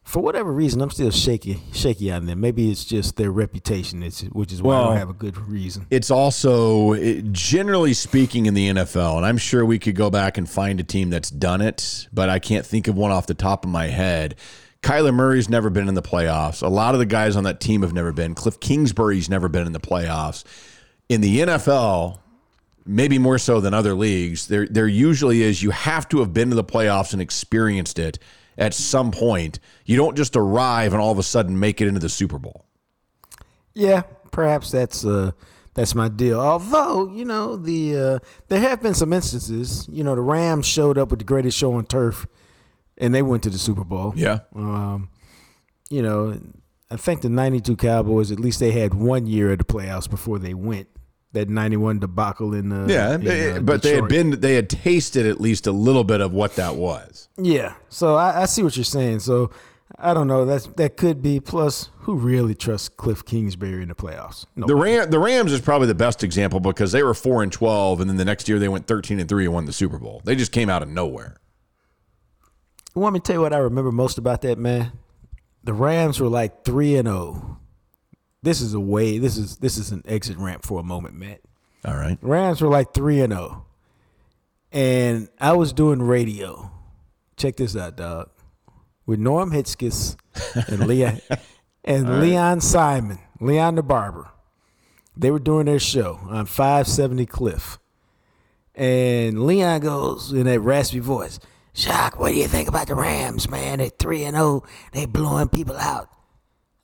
For 0.04 0.22
whatever 0.22 0.50
reason, 0.50 0.80
I'm 0.80 0.88
still 0.90 1.10
shaky, 1.10 1.62
shaky 1.74 2.10
on 2.10 2.24
them. 2.24 2.40
Maybe 2.40 2.70
it's 2.70 2.82
just 2.86 3.16
their 3.16 3.30
reputation, 3.30 4.00
which 4.32 4.52
is 4.54 4.62
why 4.62 4.76
I 4.76 4.84
don't 4.84 4.96
have 4.96 5.10
a 5.10 5.14
good 5.14 5.36
reason. 5.36 5.86
It's 5.90 6.10
also, 6.10 6.92
it- 6.94 7.30
generally 7.30 7.92
speaking, 7.92 8.46
in 8.46 8.54
the 8.54 8.68
NFL, 8.70 9.18
and 9.18 9.26
I'm 9.26 9.36
sure 9.36 9.66
we 9.66 9.78
could 9.78 9.96
go 9.96 10.08
back 10.08 10.38
and 10.38 10.48
find 10.48 10.80
a 10.80 10.82
team 10.82 11.10
that's 11.10 11.28
done 11.28 11.60
it, 11.60 12.08
but 12.10 12.30
I 12.30 12.38
can't 12.38 12.64
think 12.64 12.88
of 12.88 12.96
one 12.96 13.10
off 13.10 13.26
the 13.26 13.34
top 13.34 13.66
of 13.66 13.70
my 13.70 13.88
head. 13.88 14.36
Kyler 14.88 15.12
Murray's 15.12 15.50
never 15.50 15.68
been 15.68 15.86
in 15.86 15.92
the 15.92 16.00
playoffs. 16.00 16.62
A 16.62 16.68
lot 16.68 16.94
of 16.94 16.98
the 16.98 17.04
guys 17.04 17.36
on 17.36 17.44
that 17.44 17.60
team 17.60 17.82
have 17.82 17.92
never 17.92 18.10
been. 18.10 18.34
Kliff 18.34 18.58
Kingsbury's 18.58 19.28
never 19.28 19.46
been 19.46 19.66
in 19.66 19.74
the 19.74 19.78
playoffs. 19.78 20.44
In 21.10 21.20
the 21.20 21.40
NFL, 21.40 22.20
maybe 22.86 23.18
more 23.18 23.36
so 23.36 23.60
than 23.60 23.74
other 23.74 23.92
leagues, 23.92 24.48
there 24.48 24.66
there 24.66 24.88
usually 24.88 25.42
is 25.42 25.62
you 25.62 25.72
have 25.72 26.08
to 26.08 26.20
have 26.20 26.32
been 26.32 26.48
to 26.48 26.56
the 26.56 26.64
playoffs 26.64 27.12
and 27.12 27.20
experienced 27.20 27.98
it 27.98 28.18
at 28.56 28.72
some 28.72 29.10
point. 29.10 29.58
You 29.84 29.98
don't 29.98 30.16
just 30.16 30.34
arrive 30.36 30.94
and 30.94 31.02
all 31.02 31.12
of 31.12 31.18
a 31.18 31.22
sudden 31.22 31.60
make 31.60 31.82
it 31.82 31.86
into 31.86 32.00
the 32.00 32.08
Super 32.08 32.38
Bowl. 32.38 32.64
Yeah, 33.74 34.04
perhaps 34.32 34.70
that's 34.70 35.04
uh 35.04 35.32
that's 35.74 35.94
my 35.94 36.08
deal. 36.08 36.40
Although 36.40 37.12
you 37.12 37.26
know 37.26 37.56
the 37.56 37.94
uh, 37.94 38.18
there 38.48 38.60
have 38.60 38.80
been 38.80 38.94
some 38.94 39.12
instances. 39.12 39.86
You 39.92 40.02
know 40.02 40.14
the 40.14 40.22
Rams 40.22 40.64
showed 40.64 40.96
up 40.96 41.10
with 41.10 41.18
the 41.18 41.26
greatest 41.26 41.58
show 41.58 41.74
on 41.74 41.84
turf, 41.84 42.26
and 42.98 43.14
they 43.14 43.22
went 43.22 43.42
to 43.44 43.50
the 43.50 43.58
Super 43.58 43.84
Bowl. 43.84 44.12
Yeah. 44.16 44.40
Um, 44.54 45.08
you 45.88 46.02
know, 46.02 46.38
I 46.90 46.96
think 46.96 47.22
the 47.22 47.28
'92 47.28 47.76
Cowboys 47.76 48.30
at 48.30 48.40
least 48.40 48.60
they 48.60 48.72
had 48.72 48.94
one 48.94 49.26
year 49.26 49.52
of 49.52 49.58
the 49.58 49.64
playoffs 49.64 50.08
before 50.08 50.38
they 50.38 50.54
went. 50.54 50.88
That 51.32 51.50
'91 51.50 51.98
debacle 51.98 52.54
in 52.54 52.70
the 52.70 52.92
Yeah, 52.92 53.14
in, 53.14 53.56
uh, 53.58 53.60
but 53.60 53.82
they 53.82 53.94
had 53.94 54.08
been 54.08 54.40
they 54.40 54.54
had 54.54 54.70
tasted 54.70 55.26
at 55.26 55.40
least 55.40 55.66
a 55.66 55.72
little 55.72 56.04
bit 56.04 56.22
of 56.22 56.32
what 56.32 56.56
that 56.56 56.76
was. 56.76 57.28
Yeah, 57.36 57.74
so 57.90 58.16
I, 58.16 58.42
I 58.42 58.44
see 58.46 58.62
what 58.62 58.76
you're 58.76 58.84
saying. 58.84 59.20
So 59.20 59.50
I 59.98 60.14
don't 60.14 60.26
know. 60.26 60.46
That's 60.46 60.66
that 60.66 60.96
could 60.96 61.20
be. 61.20 61.38
Plus, 61.38 61.90
who 61.98 62.14
really 62.14 62.54
trusts 62.54 62.88
Kliff 62.88 63.26
Kingsbury 63.26 63.82
in 63.82 63.88
the 63.88 63.94
playoffs? 63.94 64.46
No. 64.56 64.66
The 64.66 64.74
Ram, 64.74 65.10
the 65.10 65.18
Rams 65.18 65.52
is 65.52 65.60
probably 65.60 65.86
the 65.86 65.94
best 65.94 66.24
example 66.24 66.60
because 66.60 66.92
they 66.92 67.02
were 67.02 67.14
four 67.14 67.42
and 67.42 67.52
twelve, 67.52 68.00
and 68.00 68.08
then 68.08 68.16
the 68.16 68.24
next 68.24 68.48
year 68.48 68.58
they 68.58 68.68
went 68.68 68.86
thirteen 68.86 69.20
and 69.20 69.28
three 69.28 69.44
and 69.44 69.52
won 69.52 69.66
the 69.66 69.72
Super 69.72 69.98
Bowl. 69.98 70.22
They 70.24 70.34
just 70.34 70.52
came 70.52 70.70
out 70.70 70.82
of 70.82 70.88
nowhere. 70.88 71.36
You 72.98 73.02
want 73.02 73.14
me 73.14 73.20
to 73.20 73.24
tell 73.24 73.36
you 73.36 73.42
what 73.42 73.52
I 73.52 73.58
remember 73.58 73.92
most 73.92 74.18
about 74.18 74.42
that 74.42 74.58
man? 74.58 74.90
The 75.62 75.72
Rams 75.72 76.18
were 76.18 76.26
like 76.26 76.64
three 76.64 76.96
and 76.96 77.06
zero. 77.06 77.60
This 78.42 78.60
is 78.60 78.74
a 78.74 78.80
way. 78.80 79.18
This 79.18 79.36
is 79.36 79.58
this 79.58 79.78
is 79.78 79.92
an 79.92 80.02
exit 80.04 80.36
ramp 80.36 80.66
for 80.66 80.80
a 80.80 80.82
moment, 80.82 81.14
Matt. 81.14 81.40
All 81.84 81.94
right, 81.94 82.18
Rams 82.22 82.60
were 82.60 82.68
like 82.68 82.92
three 82.92 83.20
and 83.20 83.32
zero, 83.32 83.66
and 84.72 85.28
I 85.38 85.52
was 85.52 85.72
doing 85.72 86.02
radio. 86.02 86.72
Check 87.36 87.54
this 87.54 87.76
out, 87.76 87.94
dog. 87.94 88.30
With 89.06 89.20
Norm 89.20 89.52
Hitzges 89.52 90.16
and 90.68 90.88
Leon 90.88 91.20
and 91.84 92.20
Leon 92.20 92.60
Simon, 92.62 93.20
Leon 93.38 93.76
the 93.76 93.84
barber. 93.84 94.28
They 95.16 95.30
were 95.30 95.38
doing 95.38 95.66
their 95.66 95.78
show 95.78 96.18
on 96.24 96.46
570 96.46 97.26
KLIF. 97.26 97.78
And 98.74 99.46
Leon 99.46 99.82
goes 99.82 100.32
in 100.32 100.46
that 100.46 100.58
raspy 100.58 100.98
voice, 100.98 101.38
Shock, 101.78 102.18
what 102.18 102.30
do 102.30 102.34
you 102.34 102.48
think 102.48 102.68
about 102.68 102.88
the 102.88 102.96
Rams, 102.96 103.48
man? 103.48 103.78
They're 103.78 103.88
3 103.88 104.24
and 104.24 104.36
0. 104.36 104.64
They 104.90 105.06
blowing 105.06 105.48
people 105.48 105.76
out. 105.76 106.10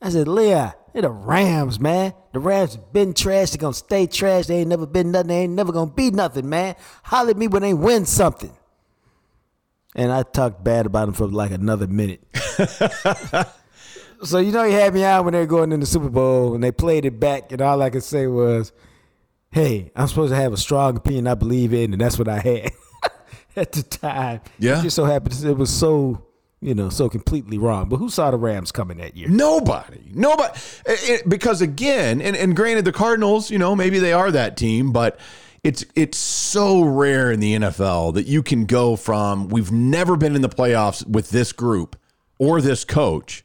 I 0.01 0.11
said, 0.11 0.29
Leon, 0.29 0.73
they're 0.93 1.03
the 1.03 1.11
Rams, 1.11 1.81
man. 1.81 2.15
The 2.33 2.39
Rams 2.39 2.77
been 2.93 3.13
trash. 3.13 3.51
They're 3.51 3.59
going 3.59 3.73
to 3.73 3.79
stay 3.79 4.07
trash. 4.07 4.47
They 4.47 4.59
ain't 4.59 4.69
never 4.69 4.87
been 4.87 5.11
nothing. 5.11 5.29
They 5.29 5.39
ain't 5.39 5.55
never 5.55 5.73
going 5.73 5.89
to 5.89 5.95
be 5.97 6.13
nothing, 6.13 6.49
man. 6.49 6.77
Holler 7.03 7.31
at 7.31 7.37
me 7.37 7.49
when 7.49 7.63
they 7.63 7.75
win 7.75 8.07
something. 8.07 8.53
And 9.97 10.13
I 10.13 10.23
talked 10.23 10.63
bad 10.63 10.87
about 10.87 11.07
them 11.07 11.15
for 11.15 11.27
like 11.27 11.51
another 11.51 11.89
minute. 11.89 12.23
so, 14.23 14.39
you 14.39 14.53
know, 14.53 14.63
he 14.63 14.75
had 14.75 14.95
me 14.95 15.03
out 15.03 15.25
when 15.25 15.33
they 15.33 15.41
were 15.41 15.47
going 15.47 15.73
in 15.73 15.81
the 15.81 15.87
Super 15.87 16.09
Bowl 16.09 16.55
and 16.55 16.63
they 16.63 16.71
played 16.71 17.05
it 17.05 17.19
back. 17.19 17.51
And 17.51 17.61
all 17.61 17.83
I 17.83 17.91
could 17.91 18.05
say 18.05 18.29
was, 18.29 18.73
hey, 19.51 19.91
I'm 19.97 20.07
supposed 20.07 20.31
to 20.31 20.37
have 20.37 20.53
a 20.53 20.57
strong 20.57 20.99
opinion 20.99 21.27
I 21.27 21.35
believe 21.35 21.75
in. 21.75 21.93
And 21.93 22.01
that's 22.01 22.17
what 22.17 22.29
I 22.29 22.39
had 22.39 22.71
at 23.57 23.73
the 23.73 23.83
time. 23.83 24.41
Yeah. 24.59 24.81
It 24.81 24.83
just 24.83 24.97
so 24.97 25.05
happened 25.05 25.43
it 25.45 25.57
was 25.57 25.71
so, 25.71 26.25
you 26.61 26.75
know, 26.75 26.89
so 26.89 27.09
completely 27.09 27.59
wrong. 27.59 27.89
But 27.89 27.97
who 27.99 28.09
saw 28.09 28.31
the 28.31 28.37
Rams 28.39 28.73
coming 28.73 28.99
that 28.99 29.17
year? 29.17 29.29
nobody, 29.29 30.01
nobody, 30.13 30.53
It- 30.87 31.11
it- 31.11 31.29
because 31.29 31.61
again, 31.63 32.21
and, 32.21 32.37
and 32.37 32.57
granted, 32.57 32.85
the 32.85 32.93
Cardinals, 32.93 33.51
you 33.51 33.59
know, 33.59 33.75
maybe 33.77 33.99
they 33.99 34.13
are 34.13 34.31
that 34.31 34.57
team, 34.57 34.93
but 34.93 35.19
it's 35.63 35.83
it's 35.95 36.19
so 36.19 36.83
rare 36.83 37.33
in 37.33 37.41
the 37.41 37.55
NFL 37.55 38.13
that 38.15 38.27
you 38.27 38.43
can 38.43 38.67
go 38.67 38.97
from 38.97 39.49
we've 39.49 39.73
never 39.73 40.15
been 40.17 40.37
in 40.37 40.43
the 40.43 40.49
playoffs 40.51 41.07
with 41.07 41.31
this 41.31 41.53
group 41.53 41.97
or 42.39 42.61
this 42.61 42.85
coach 42.85 43.45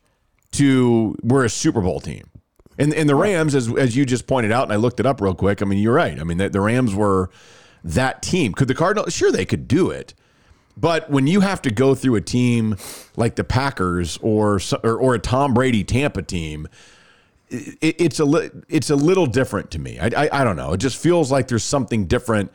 to 0.52 1.16
we're 1.24 1.46
a 1.46 1.50
Super 1.50 1.80
Bowl 1.82 2.00
team. 2.02 2.30
And 2.78 2.94
and 2.94 3.08
the 3.10 3.16
Rams, 3.16 3.56
as 3.56 3.74
as 3.74 3.96
you 3.96 4.06
just 4.06 4.28
pointed 4.28 4.52
out, 4.52 4.64
and 4.64 4.74
I 4.74 4.78
looked 4.78 5.00
it 5.00 5.06
up 5.06 5.22
real 5.22 5.34
quick. 5.36 5.62
I 5.62 5.66
mean, 5.66 5.80
you're 5.80 5.94
right. 5.94 6.20
I 6.20 6.24
mean, 6.24 6.38
the, 6.40 6.50
the 6.50 6.60
Rams 6.62 6.94
were 6.96 7.30
that 7.84 8.22
team. 8.22 8.54
Could 8.54 8.68
the 8.68 8.76
Cardinals? 8.76 9.14
Sure, 9.14 9.32
they 9.32 9.46
could 9.46 9.68
do 9.68 9.90
it. 9.90 10.14
But 10.78 11.10
when 11.10 11.28
you 11.28 11.42
have 11.42 11.62
to 11.64 11.72
go 11.72 11.94
through 11.94 12.16
a 12.16 12.22
team 12.22 12.78
like 13.16 13.36
the 13.36 13.44
Packers 13.44 14.18
or 14.22 14.60
or, 14.84 14.98
or 14.98 15.16
a 15.16 15.20
Tom 15.20 15.54
Brady 15.54 15.84
Tampa 15.84 16.22
team, 16.22 16.68
it, 17.50 17.96
it's 18.00 18.20
a 18.20 18.26
li- 18.26 18.52
it's 18.70 18.90
a 18.90 18.96
little 18.96 19.26
different 19.26 19.72
to 19.72 19.80
me. 19.80 20.00
I, 20.00 20.10
I 20.16 20.30
I 20.32 20.44
don't 20.44 20.56
know. 20.56 20.74
It 20.74 20.78
just 20.78 20.98
feels 20.98 21.32
like 21.32 21.48
there's 21.48 21.64
something 21.64 22.06
different. 22.06 22.52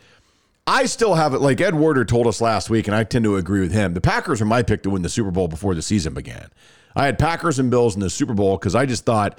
I 0.67 0.87
still 0.87 1.13
have 1.13 1.35
it 1.35 1.41
like 1.41 1.61
Ed 1.61 1.75
Werder 1.75 2.05
told 2.05 2.25
us 2.25 2.41
last 2.41 2.71
week, 2.71 2.87
and 2.87 2.95
I 2.95 3.03
tend 3.03 3.23
to 3.25 3.35
agree 3.35 3.61
with 3.61 3.71
him. 3.71 3.93
The 3.93 4.01
Packers 4.01 4.41
are 4.41 4.45
my 4.45 4.63
pick 4.63 4.81
to 4.83 4.89
win 4.89 5.03
the 5.03 5.09
Super 5.09 5.29
Bowl 5.29 5.47
before 5.47 5.75
the 5.75 5.83
season 5.83 6.15
began. 6.15 6.49
I 6.95 7.05
had 7.05 7.19
Packers 7.19 7.59
and 7.59 7.69
Bills 7.69 7.93
in 7.93 8.01
the 8.01 8.09
Super 8.09 8.33
Bowl 8.33 8.57
because 8.57 8.73
I 8.73 8.87
just 8.87 9.05
thought 9.05 9.37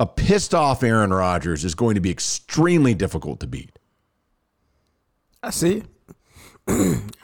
a 0.00 0.06
pissed 0.06 0.54
off 0.54 0.82
Aaron 0.82 1.12
Rodgers 1.12 1.64
is 1.64 1.74
going 1.74 1.96
to 1.96 2.00
be 2.00 2.10
extremely 2.10 2.94
difficult 2.94 3.40
to 3.40 3.46
beat. 3.46 3.78
I 5.42 5.50
see. 5.50 5.82
I 6.68 6.72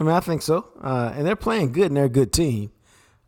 mean, 0.00 0.08
I 0.08 0.20
think 0.20 0.42
so. 0.42 0.68
Uh, 0.82 1.12
and 1.14 1.26
they're 1.26 1.36
playing 1.36 1.72
good, 1.72 1.86
and 1.86 1.96
they're 1.96 2.06
a 2.06 2.10
good 2.10 2.32
team. 2.32 2.72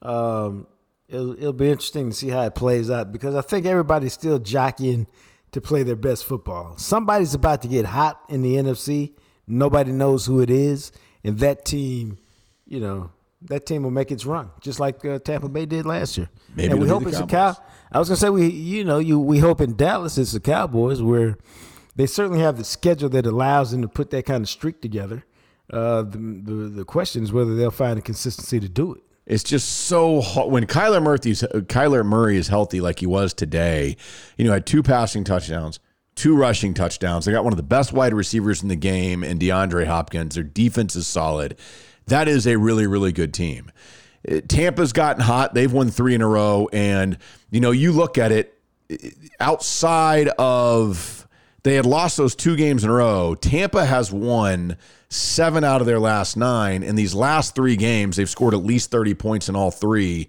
Um, 0.03 0.66
it'll, 1.09 1.33
it'll 1.33 1.53
be 1.53 1.70
interesting 1.70 2.11
to 2.11 2.16
see 2.16 2.29
how 2.29 2.42
it 2.42 2.55
plays 2.55 2.90
out 2.90 3.12
because 3.12 3.35
I 3.35 3.42
think 3.42 3.66
everybody's 3.66 4.12
still 4.12 4.38
jockeying 4.38 5.07
to 5.53 5.61
play 5.61 5.83
their 5.83 5.96
best 5.96 6.24
football. 6.24 6.76
Somebody's 6.79 7.35
about 7.35 7.62
to 7.62 7.68
get 7.68 7.85
hot 7.85 8.20
in 8.29 8.42
the 8.42 8.55
NFC. 8.55 9.12
Nobody 9.46 9.92
knows 9.92 10.26
who 10.26 10.40
it 10.40 10.50
is, 10.50 10.92
and 11.24 11.38
that 11.40 11.64
team, 11.64 12.18
you 12.66 12.81
know, 12.81 13.11
that 13.42 13.66
team 13.66 13.83
will 13.83 13.90
make 13.90 14.12
its 14.12 14.26
run, 14.26 14.50
just 14.61 14.79
like 14.79 15.05
uh, 15.05 15.18
Tampa 15.18 15.48
Bay 15.48 15.66
did 15.66 15.87
last 15.87 16.16
year. 16.18 16.29
Maybe 16.55 16.72
and 16.72 16.81
we 16.81 16.88
hope 16.88 17.03
the 17.03 17.09
it's 17.09 17.20
a 17.20 17.26
cow. 17.26 17.57
I 17.90 17.98
was 17.98 18.09
gonna 18.09 18.16
say 18.16 18.31
we, 18.31 18.46
you 18.46 18.85
know, 18.85 18.98
you 18.98 19.18
we 19.18 19.38
hope 19.38 19.61
in 19.61 19.76
Dallas 19.76 20.18
it's 20.18 20.33
the 20.33 20.40
Cowboys 20.40 21.03
where 21.03 21.37
they 21.96 22.07
certainly 22.07 22.40
have 22.40 22.57
the 22.57 22.64
schedule 22.64 23.09
that 23.11 23.26
allows 23.26 23.72
them 23.72 23.83
to 23.83 23.88
put 23.88 24.11
that 24.11 24.26
kind 24.26 24.42
of 24.42 24.48
streak 24.48 24.81
together. 24.81 25.24
Uh, 25.72 26.03
the, 26.03 26.18
the 26.18 26.53
the 26.53 26.85
question 26.85 27.22
is 27.22 27.33
whether 27.33 27.55
they'll 27.55 27.70
find 27.70 27.96
the 27.96 28.03
consistency 28.03 28.59
to 28.59 28.68
do 28.68 28.94
it. 28.94 29.03
It's 29.26 29.44
just 29.44 29.68
so 29.68 30.22
when 30.46 30.66
Kyler 30.66 31.00
Murphy's 31.00 31.42
Kyler 31.42 32.05
Murray 32.05 32.37
is 32.37 32.48
healthy 32.48 32.81
like 32.81 32.98
he 32.98 33.07
was 33.07 33.33
today. 33.33 33.96
You 34.37 34.46
know, 34.46 34.53
had 34.53 34.66
two 34.66 34.83
passing 34.83 35.22
touchdowns, 35.22 35.79
two 36.16 36.37
rushing 36.37 36.74
touchdowns. 36.74 37.24
They 37.24 37.33
got 37.33 37.44
one 37.44 37.53
of 37.53 37.57
the 37.57 37.62
best 37.62 37.92
wide 37.92 38.12
receivers 38.12 38.62
in 38.62 38.68
the 38.68 38.76
game, 38.76 39.22
and 39.22 39.38
DeAndre 39.38 39.87
Hopkins. 39.87 40.35
Their 40.35 40.44
defense 40.44 40.96
is 40.96 41.07
solid. 41.07 41.57
That 42.07 42.26
is 42.26 42.46
a 42.46 42.57
really 42.57 42.88
really 42.88 43.12
good 43.12 43.33
team. 43.33 43.70
Uh, 44.29 44.40
Tampa's 44.48 44.92
gotten 44.92 45.22
hot. 45.22 45.55
They've 45.55 45.72
won 45.72 45.90
three 45.90 46.16
in 46.16 46.22
a 46.22 46.29
row, 46.29 46.68
and 46.72 47.16
you 47.50 47.61
know, 47.61 47.70
you 47.70 47.92
look 47.92 48.18
at 48.18 48.33
it 48.33 48.61
outside 49.38 50.29
of 50.38 51.19
they 51.62 51.75
had 51.75 51.87
lost 51.87 52.16
those 52.16 52.35
two 52.35 52.57
games 52.57 52.85
in 52.85 52.90
a 52.90 52.92
row. 52.94 53.35
Tampa 53.35 53.85
has 53.85 54.12
won 54.12 54.77
seven 55.09 55.64
out 55.64 55.81
of 55.81 55.87
their 55.87 55.99
last 55.99 56.37
nine. 56.37 56.83
In 56.83 56.96
these 56.96 57.14
last 57.14 57.55
three 57.55 57.77
games, 57.77 58.16
they've 58.16 58.31
scored 58.31 58.55
at 58.55 58.64
least 58.64 58.90
30 58.90 59.14
points 59.14 59.49
in 59.49 59.57
all 59.57 59.70
three. 59.70 60.29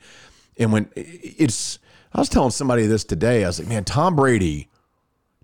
And 0.58 0.74
when 0.74 0.90
it's, 0.96 1.80
I 2.14 2.20
was 2.20 2.30
telling 2.30 2.52
somebody 2.52 2.86
this 2.88 3.04
today, 3.04 3.44
I 3.44 3.48
was 3.48 3.60
like, 3.60 3.70
man, 3.70 3.86
Tom 3.86 4.16
Brady, 4.16 4.70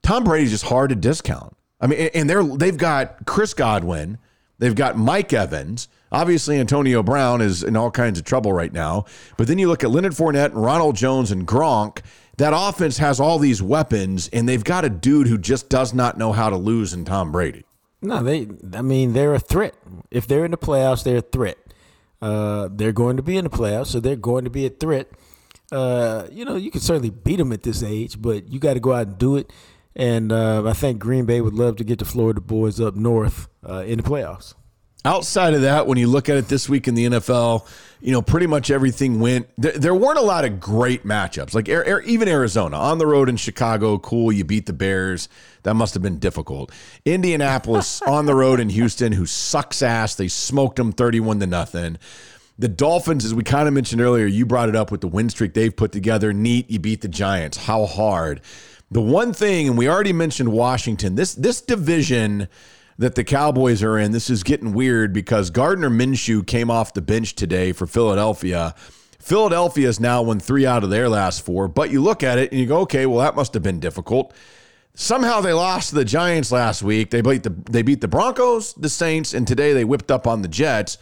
Tom 0.02 0.24
Brady's 0.24 0.52
just 0.52 0.66
hard 0.66 0.90
to 0.90 0.96
discount. 0.96 1.56
I 1.80 1.88
mean, 1.88 2.10
and 2.14 2.30
they're, 2.30 2.44
they've 2.44 2.78
got 2.78 3.26
Chris 3.26 3.54
Godwin, 3.54 4.18
they've 4.58 4.76
got 4.76 4.98
Mike 4.98 5.32
Evans. 5.32 5.88
Obviously, 6.12 6.58
Antonio 6.58 7.04
Brown 7.04 7.42
is 7.42 7.64
in 7.64 7.76
all 7.76 7.92
kinds 7.92 8.18
of 8.18 8.26
trouble 8.26 8.54
right 8.54 8.72
now. 8.72 9.06
But 9.36 9.48
then 9.48 9.60
you 9.60 9.68
look 9.68 9.84
at 9.84 9.92
Leonard 9.92 10.14
Fournette 10.14 10.52
and 10.52 10.64
Ronald 10.64 10.96
Jones 10.96 11.32
and 11.32 11.46
Gronk. 11.46 12.00
That 12.38 12.54
offense 12.56 13.00
has 13.00 13.20
all 13.20 13.40
these 13.40 13.62
weapons, 13.64 14.30
and 14.32 14.48
they've 14.48 14.64
got 14.64 14.86
a 14.86 14.90
dude 14.90 15.28
who 15.28 15.38
just 15.38 15.70
does 15.70 15.94
not 15.94 16.18
know 16.18 16.32
how 16.32 16.50
to 16.50 16.58
lose 16.58 16.94
in 16.94 17.04
Tom 17.04 17.32
Brady. 17.32 17.66
No, 18.02 18.22
they. 18.22 18.48
I 18.74 18.84
mean, 18.84 19.14
they're 19.14 19.34
a 19.34 19.40
threat. 19.40 19.74
If 20.12 20.28
they're 20.28 20.46
in 20.46 20.52
the 20.52 20.58
playoffs, 20.58 21.04
they're 21.04 21.18
a 21.18 21.22
threat. 21.22 21.58
Uh, 22.22 22.70
they're 22.72 22.92
going 22.92 23.18
to 23.18 23.24
be 23.24 23.38
in 23.38 23.44
the 23.44 23.50
playoffs, 23.50 23.88
so 23.88 24.00
they're 24.00 24.16
going 24.16 24.44
to 24.44 24.52
be 24.52 24.66
a 24.66 24.70
threat. 24.70 25.10
Uh, 25.72 26.28
you 26.32 26.46
know, 26.46 26.56
you 26.56 26.72
can 26.72 26.82
certainly 26.82 27.10
beat 27.10 27.38
them 27.38 27.52
at 27.52 27.64
this 27.64 27.84
age, 27.84 28.22
but 28.22 28.52
you 28.52 28.60
got 28.60 28.76
to 28.76 28.80
go 28.80 28.94
out 28.94 29.08
and 29.08 29.18
do 29.18 29.36
it. 29.36 29.52
And 29.96 30.32
uh, 30.32 30.64
I 30.68 30.74
think 30.74 31.00
Green 31.00 31.26
Bay 31.26 31.42
would 31.42 31.56
love 31.56 31.76
to 31.78 31.84
get 31.84 32.00
the 32.00 32.06
Florida 32.06 32.40
boys 32.40 32.80
up 32.80 32.96
north 32.96 33.48
uh, 33.68 33.84
in 33.84 33.98
the 33.98 34.04
playoffs. 34.04 34.54
Outside 35.08 35.54
of 35.54 35.62
that, 35.62 35.88
when 35.88 35.98
you 35.98 36.06
look 36.06 36.28
at 36.28 36.36
it 36.36 36.50
this 36.50 36.68
week 36.68 36.86
in 36.86 36.94
the 36.94 37.06
NFL, 37.06 37.66
you 38.02 38.12
know, 38.12 38.22
pretty 38.22 38.46
much 38.46 38.70
everything 38.70 39.22
went. 39.22 39.48
There, 39.58 39.72
there 39.72 39.96
weren't 39.96 40.20
a 40.20 40.22
lot 40.22 40.44
of 40.44 40.60
great 40.60 41.06
matchups. 41.06 41.54
Like 41.54 41.70
Air, 41.70 41.86
Air, 41.86 42.02
even 42.02 42.28
Arizona 42.28 42.76
on 42.76 42.98
the 42.98 43.08
road 43.08 43.30
in 43.30 43.38
Chicago, 43.38 44.00
cool. 44.00 44.34
You 44.34 44.44
beat 44.44 44.66
the 44.66 44.74
Bears. 44.74 45.30
That 45.64 45.76
must 45.76 45.94
have 45.94 46.04
been 46.04 46.20
difficult. 46.20 46.74
Indianapolis 47.06 48.02
on 48.08 48.26
the 48.26 48.36
road 48.36 48.60
in 48.60 48.68
Houston, 48.68 49.14
who 49.14 49.26
sucks 49.26 49.82
ass. 49.82 50.16
They 50.16 50.28
smoked 50.28 50.76
them 50.76 50.92
thirty-one 50.92 51.40
to 51.40 51.48
nothing. 51.48 51.98
The 52.60 52.68
Dolphins, 52.68 53.24
as 53.24 53.34
we 53.34 53.44
kind 53.44 53.70
of 53.70 53.74
mentioned 53.74 54.02
earlier, 54.02 54.26
you 54.26 54.46
brought 54.46 54.68
it 54.68 54.76
up 54.76 54.92
with 54.92 55.00
the 55.00 55.08
win 55.08 55.30
streak 55.30 55.54
they've 55.54 55.74
put 55.74 55.94
together. 55.94 56.34
Neat, 56.34 56.70
you 56.70 56.80
beat 56.80 57.00
the 57.00 57.08
Giants. 57.08 57.56
How 57.56 57.86
hard? 57.86 58.42
The 58.92 59.00
one 59.02 59.32
thing, 59.32 59.70
and 59.70 59.78
we 59.78 59.88
already 59.88 60.12
mentioned 60.12 60.52
Washington. 60.52 61.16
This 61.16 61.34
this 61.34 61.62
division 61.62 62.50
that 62.98 63.16
the 63.16 63.24
Cowboys 63.24 63.84
are 63.84 63.98
in. 63.98 64.12
This 64.12 64.30
is 64.30 64.44
getting 64.44 64.74
weird 64.74 65.14
because 65.14 65.50
Gardner 65.50 65.90
Minshew 65.90 66.46
came 66.46 66.72
off 66.72 66.94
the 66.94 67.02
bench 67.02 67.36
today 67.36 67.72
for 67.72 67.86
Philadelphia. 67.86 68.74
Philadelphia 69.20 69.88
has 69.88 70.00
now 70.00 70.22
won 70.22 70.40
three 70.40 70.66
out 70.66 70.84
of 70.84 70.90
their 70.90 71.10
last 71.10 71.46
four, 71.46 71.68
but 71.68 71.92
you 71.92 72.02
look 72.02 72.24
at 72.24 72.38
it 72.38 72.52
and 72.52 72.60
you 72.60 72.66
go, 72.66 72.80
okay, 72.80 73.06
well, 73.06 73.20
that 73.20 73.36
must 73.36 73.54
have 73.54 73.64
been 73.64 73.80
difficult. 73.80 74.34
Somehow 74.94 75.42
they 75.42 75.54
lost 75.54 75.90
to 75.90 75.96
the 75.96 76.06
Giants 76.06 76.52
last 76.52 76.82
week. 76.82 77.12
They 77.12 77.22
beat 77.22 77.44
the 77.44 77.56
they 77.70 77.84
beat 77.84 78.02
the 78.02 78.08
Broncos, 78.08 78.74
the 78.74 78.90
Saints, 78.90 79.36
and 79.36 79.48
today 79.48 79.74
they 79.74 79.84
whipped 79.84 80.10
up 80.10 80.26
on 80.26 80.42
the 80.42 80.48
Jets. 80.48 80.98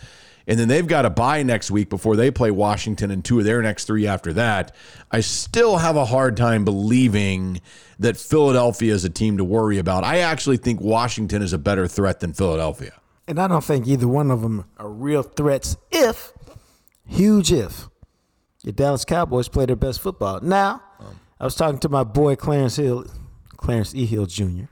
And 0.47 0.59
then 0.59 0.67
they've 0.67 0.85
got 0.85 1.05
a 1.05 1.09
bye 1.09 1.43
next 1.43 1.71
week 1.71 1.89
before 1.89 2.15
they 2.15 2.29
play 2.29 2.51
Washington 2.51 3.09
and 3.09 3.25
two 3.25 3.39
of 3.39 3.45
their 3.45 3.61
next 3.61 3.85
three 3.85 4.05
after 4.05 4.31
that. 4.33 4.75
I 5.11 5.21
still 5.21 5.77
have 5.77 5.95
a 5.95 6.05
hard 6.05 6.37
time 6.37 6.65
believing 6.65 7.61
that 7.99 8.17
Philadelphia 8.17 8.93
is 8.93 9.05
a 9.05 9.09
team 9.09 9.37
to 9.37 9.43
worry 9.43 9.77
about. 9.79 10.03
I 10.03 10.19
actually 10.19 10.57
think 10.57 10.81
Washington 10.81 11.41
is 11.41 11.53
a 11.53 11.57
better 11.57 11.87
threat 11.87 12.19
than 12.19 12.33
Philadelphia. 12.33 12.93
And 13.27 13.39
I 13.39 13.47
don't 13.47 13.63
think 13.63 13.87
either 13.87 14.07
one 14.07 14.29
of 14.29 14.41
them 14.41 14.65
are 14.77 14.89
real 14.89 15.23
threats 15.23 15.77
if, 15.91 16.31
huge 17.07 17.51
if, 17.51 17.89
your 18.63 18.73
Dallas 18.73 19.05
Cowboys 19.05 19.47
play 19.47 19.65
their 19.65 19.75
best 19.75 19.99
football. 19.99 20.41
Now, 20.41 20.81
I 21.39 21.43
was 21.43 21.55
talking 21.55 21.79
to 21.79 21.89
my 21.89 22.03
boy 22.03 22.35
Clarence 22.35 22.75
Hill, 22.75 23.05
Clarence 23.57 23.95
E. 23.95 24.05
Hill 24.05 24.25
Jr. 24.25 24.65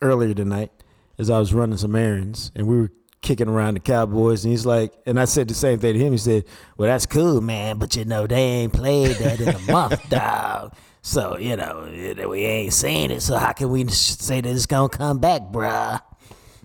earlier 0.00 0.34
tonight 0.34 0.70
as 1.18 1.30
I 1.30 1.38
was 1.38 1.54
running 1.54 1.78
some 1.78 1.94
errands, 1.94 2.50
and 2.54 2.66
we 2.66 2.76
were 2.76 2.92
kicking 3.22 3.48
around 3.48 3.74
the 3.74 3.80
Cowboys, 3.80 4.44
and 4.44 4.52
he's 4.52 4.66
like, 4.66 4.92
and 5.06 5.18
I 5.18 5.24
said 5.24 5.48
the 5.48 5.54
same 5.54 5.78
thing 5.78 5.94
to 5.94 5.98
him. 5.98 6.12
He 6.12 6.18
said, 6.18 6.44
"Well, 6.76 6.88
that's 6.88 7.06
cool, 7.06 7.40
man, 7.40 7.78
but 7.78 7.96
you 7.96 8.04
know 8.04 8.26
they 8.26 8.40
ain't 8.40 8.72
played 8.72 9.16
that 9.16 9.40
in 9.40 9.48
a 9.48 9.58
month, 9.72 10.08
dog. 10.08 10.74
So 11.02 11.38
you 11.38 11.56
know 11.56 11.88
we 12.28 12.44
ain't 12.44 12.72
seen 12.72 13.10
it. 13.10 13.22
So 13.22 13.36
how 13.36 13.52
can 13.52 13.70
we 13.70 13.86
say 13.88 14.40
that 14.40 14.50
it's 14.50 14.66
gonna 14.66 14.88
come 14.88 15.18
back, 15.18 15.42
bruh?" 15.42 16.00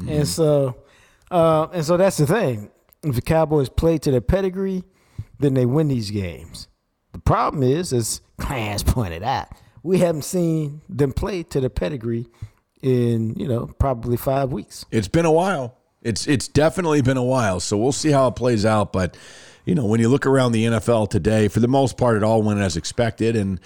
And 0.08 0.28
so, 0.28 0.78
uh, 1.30 1.68
and 1.72 1.86
so 1.86 1.98
that's 1.98 2.18
the 2.18 2.26
thing. 2.26 2.72
If 3.04 3.16
the 3.16 3.22
Cowboys 3.22 3.70
play 3.70 3.98
to 4.00 4.12
their 4.12 4.22
pedigree, 4.22 4.84
then 5.40 5.54
they 5.54 5.66
win 5.66 5.88
these 5.88 6.12
games. 6.12 6.68
The 7.14 7.20
problem 7.20 7.64
is, 7.64 7.94
as 7.94 8.22
Clarence 8.38 8.84
pointed 8.86 9.24
out, 9.24 9.50
we 9.84 10.00
haven't 10.00 10.24
seen 10.24 10.82
them 10.90 11.14
play 11.14 11.44
to 11.44 11.60
their 11.60 11.70
pedigree 11.70 12.28
in 12.82 13.36
you 13.36 13.48
know 13.48 13.68
probably 13.80 14.18
five 14.18 14.52
weeks. 14.52 14.86
It's 14.92 15.08
been 15.08 15.26
a 15.26 15.32
while. 15.32 15.78
It's 16.02 16.28
it's 16.28 16.48
definitely 16.48 17.02
been 17.02 17.18
a 17.18 17.24
while. 17.24 17.60
So 17.60 17.78
we'll 17.78 17.92
see 17.92 18.12
how 18.12 18.28
it 18.28 18.36
plays 18.36 18.66
out. 18.66 18.92
But 18.92 19.16
you 19.66 19.76
know, 19.76 19.86
when 19.86 20.00
you 20.00 20.10
look 20.10 20.26
around 20.26 20.52
the 20.54 20.66
NFL 20.66 21.10
today, 21.10 21.48
for 21.48 21.60
the 21.60 21.68
most 21.68 21.98
part, 21.98 22.18
it 22.18 22.24
all 22.24 22.42
went 22.42 22.60
as 22.60 22.76
expected, 22.76 23.36
and 23.36 23.60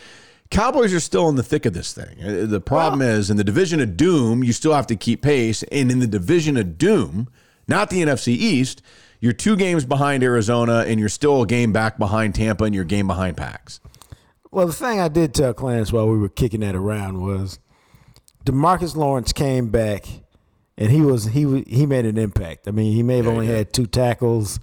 Cowboys 0.50 0.94
are 0.94 1.00
still 1.00 1.30
in 1.30 1.36
the 1.36 1.44
thick 1.44 1.66
of 1.66 1.74
this 1.74 1.94
thing. 1.94 2.22
Uh, 2.24 2.46
The 2.46 2.62
problem 2.62 3.02
is 3.02 3.30
in 3.30 3.38
the 3.38 3.44
division 3.44 3.80
of 3.80 3.98
doom, 3.98 4.44
you 4.44 4.54
still 4.54 4.74
have 4.74 4.88
to 4.88 4.96
keep 4.96 5.22
pace, 5.22 5.64
and 5.64 5.90
in 5.92 6.00
the 6.00 6.08
division 6.08 6.58
of 6.58 6.78
doom, 6.78 7.30
not 7.68 7.90
the 7.90 8.02
NFC 8.02 8.28
East, 8.30 8.82
you're 9.20 9.34
two 9.34 9.56
games 9.56 9.86
behind 9.86 10.22
Arizona, 10.22 10.84
and 10.86 11.00
you're 11.00 11.10
still 11.10 11.42
a 11.42 11.48
game 11.48 11.72
back 11.72 11.98
behind 11.98 12.36
Tampa, 12.36 12.66
and 12.66 12.76
you're 12.76 12.84
a 12.84 12.88
game 12.88 13.08
behind 13.08 13.38
Packs. 13.38 13.80
Well, 14.52 14.68
the 14.68 14.74
thing 14.74 15.00
I 15.00 15.08
did 15.08 15.34
tell 15.34 15.54
Clarence 15.54 15.92
while 15.92 16.08
we 16.08 16.18
were 16.18 16.30
kicking 16.30 16.60
that 16.60 16.76
around 16.76 17.22
was 17.22 17.60
DeMarcus 18.46 18.96
Lawrence 18.96 19.34
came 19.34 19.70
back 19.70 20.06
and 20.78 20.92
he 20.92 21.02
was 21.02 21.26
he 21.26 21.62
he 21.68 21.86
made 21.86 22.06
an 22.06 22.18
impact. 22.18 22.68
I 22.68 22.72
mean, 22.72 22.94
he 22.94 23.04
may 23.04 23.18
have 23.18 23.28
only 23.28 23.48
had 23.48 23.74
two 23.74 23.86
tackles 23.86 24.60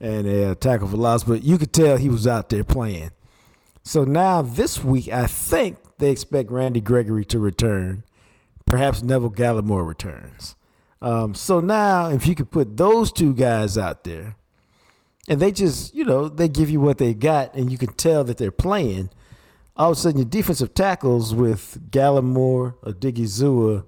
and 0.00 0.26
a 0.26 0.54
tackle 0.54 0.88
for 0.88 0.96
loss, 0.96 1.24
but 1.24 1.42
you 1.42 1.58
could 1.58 1.72
tell 1.72 1.96
he 1.96 2.08
was 2.08 2.26
out 2.26 2.48
there 2.48 2.64
playing. 2.64 3.10
So 3.82 4.04
now 4.04 4.42
this 4.42 4.82
week, 4.82 5.08
I 5.08 5.26
think 5.26 5.78
they 5.98 6.10
expect 6.10 6.50
Randy 6.50 6.80
Gregory 6.80 7.24
to 7.26 7.38
return. 7.38 8.04
Perhaps 8.66 9.02
Neville 9.02 9.30
Gallimore 9.30 9.86
returns. 9.86 10.54
Um, 11.02 11.34
so 11.34 11.60
now, 11.60 12.08
if 12.10 12.26
you 12.26 12.34
could 12.34 12.50
put 12.50 12.76
those 12.76 13.10
two 13.10 13.34
guys 13.34 13.76
out 13.78 14.04
there, 14.04 14.36
and 15.28 15.40
they 15.40 15.50
just, 15.50 15.94
you 15.94 16.04
know, 16.04 16.28
they 16.28 16.48
give 16.48 16.70
you 16.70 16.80
what 16.80 16.98
they 16.98 17.14
got, 17.14 17.54
and 17.54 17.70
you 17.70 17.78
can 17.78 17.92
tell 17.94 18.22
that 18.24 18.36
they're 18.36 18.50
playing. 18.50 19.10
All 19.76 19.92
of 19.92 19.96
a 19.96 20.00
sudden, 20.00 20.18
your 20.18 20.28
defensive 20.28 20.74
tackles 20.74 21.34
with 21.34 21.90
Gallimore, 21.90 22.74
Odighizuwa, 22.82 23.84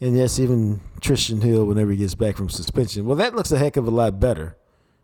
and 0.00 0.16
yes, 0.16 0.38
even 0.38 0.80
Trysten 1.00 1.42
Hill 1.42 1.64
whenever 1.66 1.90
he 1.90 1.98
gets 1.98 2.14
back 2.14 2.36
from 2.36 2.48
suspension. 2.48 3.04
Well, 3.04 3.16
that 3.16 3.34
looks 3.34 3.52
a 3.52 3.58
heck 3.58 3.76
of 3.76 3.86
a 3.86 3.90
lot 3.90 4.18
better, 4.18 4.56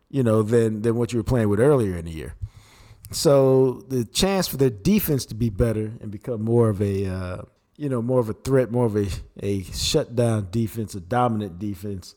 you 0.09 0.23
know, 0.23 0.41
than 0.41 0.81
than 0.81 0.95
what 0.95 1.13
you 1.13 1.19
were 1.19 1.23
playing 1.23 1.49
with 1.49 1.59
earlier 1.59 1.95
in 1.95 2.05
the 2.05 2.11
year. 2.11 2.35
So 3.11 3.85
the 3.87 4.03
chance 4.03 4.47
for 4.47 4.57
their 4.57 4.69
defense 4.69 5.25
to 5.27 5.35
be 5.35 5.49
better 5.49 5.93
and 6.01 6.11
become 6.11 6.41
more 6.41 6.69
of 6.69 6.81
a, 6.81 7.05
uh, 7.05 7.41
you 7.77 7.87
know, 7.87 8.01
more 8.01 8.19
of 8.19 8.27
a 8.27 8.33
threat, 8.33 8.71
more 8.71 8.85
of 8.85 8.97
a 8.97 9.07
a 9.41 9.63
shutdown 9.63 10.47
defense, 10.51 10.95
a 10.95 10.99
dominant 10.99 11.59
defense, 11.59 12.15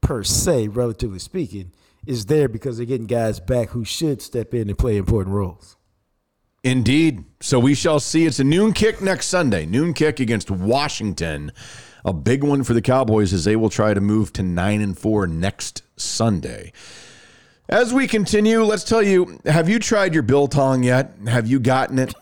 per 0.00 0.24
se, 0.24 0.68
relatively 0.68 1.18
speaking, 1.18 1.72
is 2.06 2.26
there 2.26 2.48
because 2.48 2.76
they're 2.76 2.86
getting 2.86 3.06
guys 3.06 3.38
back 3.38 3.70
who 3.70 3.84
should 3.84 4.22
step 4.22 4.54
in 4.54 4.68
and 4.68 4.78
play 4.78 4.96
important 4.96 5.34
roles. 5.34 5.76
Indeed. 6.62 7.24
So 7.40 7.58
we 7.58 7.74
shall 7.74 8.00
see. 8.00 8.24
It's 8.24 8.40
a 8.40 8.44
noon 8.44 8.72
kick 8.72 9.02
next 9.02 9.26
Sunday. 9.26 9.66
Noon 9.66 9.92
kick 9.92 10.18
against 10.18 10.50
Washington. 10.50 11.52
A 12.04 12.12
big 12.12 12.44
one 12.44 12.64
for 12.64 12.74
the 12.74 12.82
Cowboys 12.82 13.32
as 13.32 13.44
they 13.44 13.56
will 13.56 13.70
try 13.70 13.94
to 13.94 14.00
move 14.00 14.32
to 14.34 14.42
nine 14.42 14.80
and 14.80 14.96
four 14.96 15.26
next 15.26 15.82
Sunday. 15.96 16.72
As 17.68 17.94
we 17.94 18.06
continue, 18.06 18.62
let's 18.62 18.84
tell 18.84 19.02
you 19.02 19.40
have 19.46 19.68
you 19.68 19.78
tried 19.78 20.12
your 20.12 20.22
biltong 20.22 20.82
yet? 20.82 21.14
Have 21.26 21.46
you 21.46 21.58
gotten 21.58 21.98
it? 21.98 22.14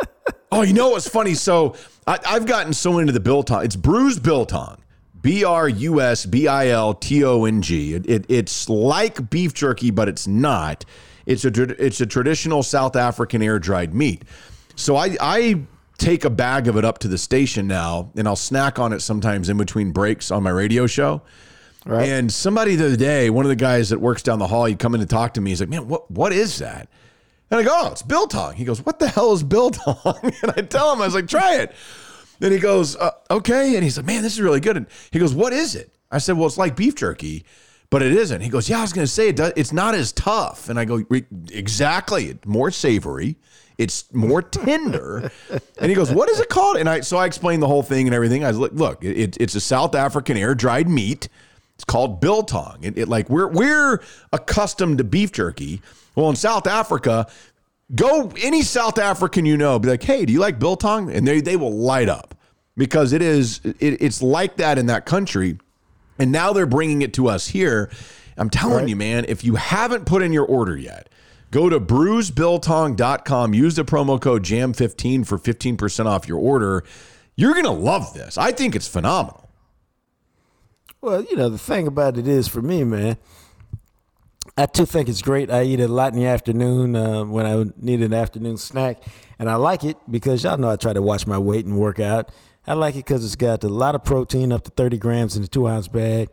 oh, 0.52 0.62
you 0.62 0.72
know 0.72 0.90
what's 0.90 1.08
funny? 1.08 1.34
So 1.34 1.76
I, 2.06 2.18
I've 2.26 2.46
gotten 2.46 2.72
so 2.72 2.98
into 2.98 3.12
the 3.12 3.20
biltong. 3.20 3.64
It's 3.64 3.76
bruised 3.76 4.24
biltong. 4.24 4.82
B 5.20 5.44
R 5.44 5.68
U 5.68 6.00
S 6.00 6.26
B 6.26 6.48
I 6.48 6.68
L 6.68 6.94
T 6.94 7.24
O 7.24 7.44
N 7.44 7.62
G. 7.62 7.94
It, 7.94 8.08
it, 8.08 8.26
it's 8.28 8.68
like 8.68 9.30
beef 9.30 9.54
jerky, 9.54 9.90
but 9.90 10.08
it's 10.08 10.26
not. 10.26 10.84
It's 11.26 11.44
a 11.44 11.84
it's 11.84 12.00
a 12.00 12.06
traditional 12.06 12.62
South 12.62 12.96
African 12.96 13.42
air 13.42 13.58
dried 13.58 13.94
meat. 13.94 14.22
So 14.74 14.96
I 14.96 15.16
I 15.20 15.62
take 15.98 16.24
a 16.24 16.30
bag 16.30 16.68
of 16.68 16.76
it 16.76 16.84
up 16.84 16.98
to 16.98 17.08
the 17.08 17.18
station 17.18 17.66
now, 17.66 18.10
and 18.16 18.26
I'll 18.26 18.36
snack 18.36 18.78
on 18.78 18.92
it 18.92 19.00
sometimes 19.00 19.48
in 19.48 19.58
between 19.58 19.90
breaks 19.90 20.30
on 20.30 20.42
my 20.42 20.50
radio 20.50 20.86
show. 20.86 21.22
Right. 21.84 22.08
And 22.08 22.32
somebody 22.32 22.76
the 22.76 22.86
other 22.86 22.96
day, 22.96 23.30
one 23.30 23.44
of 23.44 23.48
the 23.48 23.56
guys 23.56 23.90
that 23.90 24.00
works 24.00 24.22
down 24.22 24.38
the 24.38 24.46
hall, 24.46 24.64
he'd 24.64 24.78
come 24.78 24.94
in 24.94 25.00
to 25.00 25.06
talk 25.06 25.34
to 25.34 25.40
me. 25.40 25.50
He's 25.50 25.60
like, 25.60 25.68
"Man, 25.68 25.88
what 25.88 26.10
what 26.10 26.32
is 26.32 26.58
that?" 26.58 26.88
And 27.50 27.60
I 27.60 27.62
go, 27.62 27.70
"Oh, 27.72 27.90
it's 27.92 28.02
biltong." 28.02 28.54
He 28.54 28.64
goes, 28.64 28.84
"What 28.84 28.98
the 28.98 29.08
hell 29.08 29.32
is 29.32 29.42
biltong?" 29.42 29.96
and 30.42 30.52
I 30.56 30.62
tell 30.62 30.92
him, 30.92 31.00
I 31.00 31.06
was 31.06 31.14
like, 31.14 31.28
"Try 31.28 31.56
it." 31.56 31.74
Then 32.40 32.52
he 32.52 32.58
goes, 32.58 32.94
uh, 32.96 33.12
"Okay," 33.30 33.74
and 33.74 33.82
he's 33.82 33.96
like, 33.96 34.06
"Man, 34.06 34.22
this 34.22 34.34
is 34.34 34.40
really 34.40 34.60
good." 34.60 34.76
And 34.76 34.86
he 35.10 35.18
goes, 35.18 35.34
"What 35.34 35.52
is 35.52 35.74
it?" 35.74 35.94
I 36.10 36.18
said, 36.18 36.36
"Well, 36.36 36.46
it's 36.46 36.58
like 36.58 36.76
beef 36.76 36.94
jerky." 36.94 37.44
But 37.90 38.02
it 38.02 38.12
isn't. 38.12 38.42
He 38.42 38.50
goes, 38.50 38.68
yeah, 38.68 38.78
I 38.78 38.82
was 38.82 38.92
going 38.92 39.06
to 39.06 39.12
say 39.12 39.28
it 39.28 39.36
does, 39.36 39.52
it's 39.56 39.72
not 39.72 39.94
as 39.94 40.12
tough. 40.12 40.68
And 40.68 40.78
I 40.78 40.84
go, 40.84 41.02
exactly. 41.50 42.26
It's 42.26 42.46
more 42.46 42.70
savory. 42.70 43.36
It's 43.78 44.12
more 44.12 44.42
tender. 44.42 45.30
and 45.78 45.88
he 45.88 45.94
goes, 45.94 46.12
what 46.12 46.28
is 46.28 46.40
it 46.40 46.48
called? 46.48 46.76
And 46.76 46.88
I 46.88 47.00
so 47.00 47.16
I 47.16 47.26
explained 47.26 47.62
the 47.62 47.68
whole 47.68 47.82
thing 47.82 48.06
and 48.06 48.14
everything. 48.14 48.44
I 48.44 48.48
was 48.48 48.58
like, 48.58 48.72
look, 48.72 49.02
it, 49.04 49.36
it's 49.40 49.54
a 49.54 49.60
South 49.60 49.94
African 49.94 50.36
air 50.36 50.54
dried 50.54 50.88
meat. 50.88 51.28
It's 51.76 51.84
called 51.84 52.20
biltong. 52.20 52.78
It, 52.82 52.98
it 52.98 53.08
like 53.08 53.30
we're 53.30 53.46
we're 53.46 54.02
accustomed 54.32 54.98
to 54.98 55.04
beef 55.04 55.30
jerky. 55.30 55.80
Well, 56.16 56.28
in 56.28 56.34
South 56.34 56.66
Africa, 56.66 57.28
go 57.94 58.32
any 58.42 58.62
South 58.62 58.98
African 58.98 59.46
you 59.46 59.56
know, 59.56 59.78
be 59.78 59.88
like, 59.88 60.02
hey, 60.02 60.26
do 60.26 60.32
you 60.32 60.40
like 60.40 60.58
biltong? 60.58 61.12
And 61.12 61.26
they 61.26 61.40
they 61.40 61.54
will 61.54 61.74
light 61.74 62.08
up 62.08 62.34
because 62.76 63.12
it 63.12 63.22
is 63.22 63.60
it, 63.64 64.02
it's 64.02 64.20
like 64.20 64.56
that 64.56 64.76
in 64.76 64.86
that 64.86 65.06
country. 65.06 65.56
And 66.18 66.32
now 66.32 66.52
they're 66.52 66.66
bringing 66.66 67.02
it 67.02 67.14
to 67.14 67.28
us 67.28 67.48
here. 67.48 67.90
I'm 68.36 68.50
telling 68.50 68.88
you, 68.88 68.96
man, 68.96 69.24
if 69.28 69.44
you 69.44 69.56
haven't 69.56 70.06
put 70.06 70.22
in 70.22 70.32
your 70.32 70.46
order 70.46 70.76
yet, 70.76 71.08
go 71.50 71.68
to 71.68 71.80
bruisebiltong.com, 71.80 73.54
use 73.54 73.76
the 73.76 73.84
promo 73.84 74.20
code 74.20 74.44
JAM15 74.44 75.26
for 75.26 75.38
15% 75.38 76.06
off 76.06 76.28
your 76.28 76.38
order. 76.38 76.84
You're 77.36 77.52
going 77.52 77.64
to 77.64 77.70
love 77.70 78.14
this. 78.14 78.38
I 78.38 78.52
think 78.52 78.76
it's 78.76 78.88
phenomenal. 78.88 79.48
Well, 81.00 81.22
you 81.22 81.36
know, 81.36 81.48
the 81.48 81.58
thing 81.58 81.86
about 81.86 82.18
it 82.18 82.26
is 82.26 82.48
for 82.48 82.60
me, 82.60 82.82
man, 82.82 83.16
I 84.56 84.66
too 84.66 84.86
think 84.86 85.08
it's 85.08 85.22
great. 85.22 85.50
I 85.50 85.62
eat 85.62 85.78
it 85.78 85.88
a 85.88 85.92
lot 85.92 86.12
in 86.12 86.18
the 86.18 86.26
afternoon 86.26 86.96
uh, 86.96 87.24
when 87.24 87.46
I 87.46 87.64
need 87.76 88.02
an 88.02 88.12
afternoon 88.12 88.56
snack. 88.56 89.00
And 89.38 89.48
I 89.48 89.54
like 89.54 89.84
it 89.84 89.96
because 90.10 90.42
y'all 90.42 90.58
know 90.58 90.70
I 90.70 90.74
try 90.74 90.92
to 90.92 91.02
watch 91.02 91.28
my 91.28 91.38
weight 91.38 91.64
and 91.64 91.78
work 91.78 92.00
out. 92.00 92.32
I 92.68 92.74
like 92.74 92.94
it 92.94 93.06
because 93.06 93.24
it's 93.24 93.36
got 93.36 93.64
a 93.64 93.68
lot 93.68 93.94
of 93.94 94.04
protein, 94.04 94.52
up 94.52 94.62
to 94.64 94.70
30 94.70 94.98
grams 94.98 95.36
in 95.36 95.42
a 95.42 95.46
two 95.46 95.66
ounce 95.66 95.88
bag. 95.88 96.28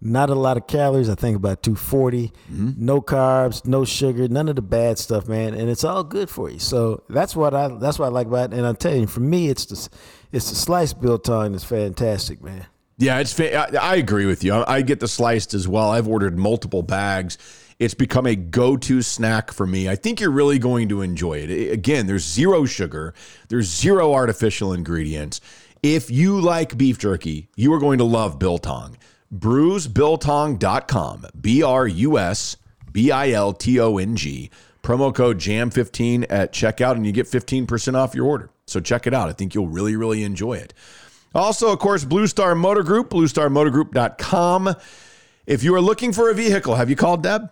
Not 0.00 0.30
a 0.30 0.34
lot 0.34 0.56
of 0.56 0.66
calories. 0.66 1.10
I 1.10 1.14
think 1.14 1.36
about 1.36 1.62
240. 1.62 2.28
Mm-hmm. 2.28 2.70
No 2.78 3.02
carbs, 3.02 3.66
no 3.66 3.84
sugar, 3.84 4.28
none 4.28 4.48
of 4.48 4.56
the 4.56 4.62
bad 4.62 4.98
stuff, 4.98 5.28
man. 5.28 5.52
And 5.52 5.68
it's 5.68 5.84
all 5.84 6.04
good 6.04 6.30
for 6.30 6.48
you. 6.48 6.58
So 6.58 7.02
that's 7.10 7.36
what 7.36 7.54
I 7.54 7.68
that's 7.68 7.98
what 7.98 8.06
I 8.06 8.08
like 8.08 8.28
about 8.28 8.52
it. 8.52 8.56
And 8.56 8.66
I'm 8.66 8.76
telling 8.76 9.02
you, 9.02 9.06
for 9.06 9.20
me, 9.20 9.48
it's 9.48 9.66
the 9.66 9.88
it's 10.32 10.48
the 10.48 10.56
sliced 10.56 11.00
biltong 11.02 11.52
that's 11.52 11.64
fantastic, 11.64 12.42
man. 12.42 12.66
Yeah, 12.96 13.18
it's. 13.18 13.38
I, 13.38 13.68
I 13.80 13.96
agree 13.96 14.26
with 14.26 14.44
you. 14.44 14.54
I, 14.54 14.76
I 14.76 14.82
get 14.82 15.00
the 15.00 15.08
sliced 15.08 15.54
as 15.54 15.66
well. 15.66 15.90
I've 15.90 16.08
ordered 16.08 16.38
multiple 16.38 16.82
bags. 16.82 17.36
It's 17.78 17.94
become 17.94 18.26
a 18.26 18.36
go-to 18.36 19.00
snack 19.00 19.50
for 19.52 19.66
me. 19.66 19.88
I 19.88 19.96
think 19.96 20.20
you're 20.20 20.30
really 20.30 20.58
going 20.58 20.90
to 20.90 21.00
enjoy 21.00 21.38
it. 21.38 21.72
Again, 21.72 22.06
there's 22.06 22.26
zero 22.26 22.66
sugar. 22.66 23.14
There's 23.48 23.68
zero 23.68 24.12
artificial 24.12 24.74
ingredients. 24.74 25.40
If 25.82 26.10
you 26.10 26.38
like 26.38 26.76
beef 26.76 26.98
jerky, 26.98 27.48
you 27.56 27.72
are 27.72 27.78
going 27.78 27.98
to 27.98 28.04
love 28.04 28.38
biltong. 28.38 28.98
BruiseBiltong.com. 29.34 31.26
B 31.40 31.62
R 31.62 31.88
U 31.88 32.18
S 32.18 32.56
B 32.92 33.10
I 33.10 33.30
L 33.30 33.54
T 33.54 33.80
O 33.80 33.96
N 33.96 34.14
G. 34.14 34.50
Promo 34.82 35.14
code 35.14 35.38
JAM15 35.38 36.26
at 36.28 36.52
checkout, 36.52 36.96
and 36.96 37.06
you 37.06 37.12
get 37.12 37.26
15% 37.26 37.94
off 37.94 38.14
your 38.14 38.26
order. 38.26 38.50
So 38.66 38.80
check 38.80 39.06
it 39.06 39.14
out. 39.14 39.28
I 39.28 39.32
think 39.32 39.54
you'll 39.54 39.68
really, 39.68 39.96
really 39.96 40.22
enjoy 40.22 40.54
it. 40.54 40.74
Also, 41.34 41.72
of 41.72 41.78
course, 41.78 42.04
Blue 42.04 42.26
Star 42.26 42.54
Motor 42.54 42.82
Group, 42.82 43.10
bluestarmotorgroup.com. 43.10 44.74
If 45.46 45.62
you 45.62 45.74
are 45.74 45.80
looking 45.80 46.12
for 46.12 46.30
a 46.30 46.34
vehicle, 46.34 46.74
have 46.74 46.90
you 46.90 46.96
called 46.96 47.22
Deb? 47.22 47.50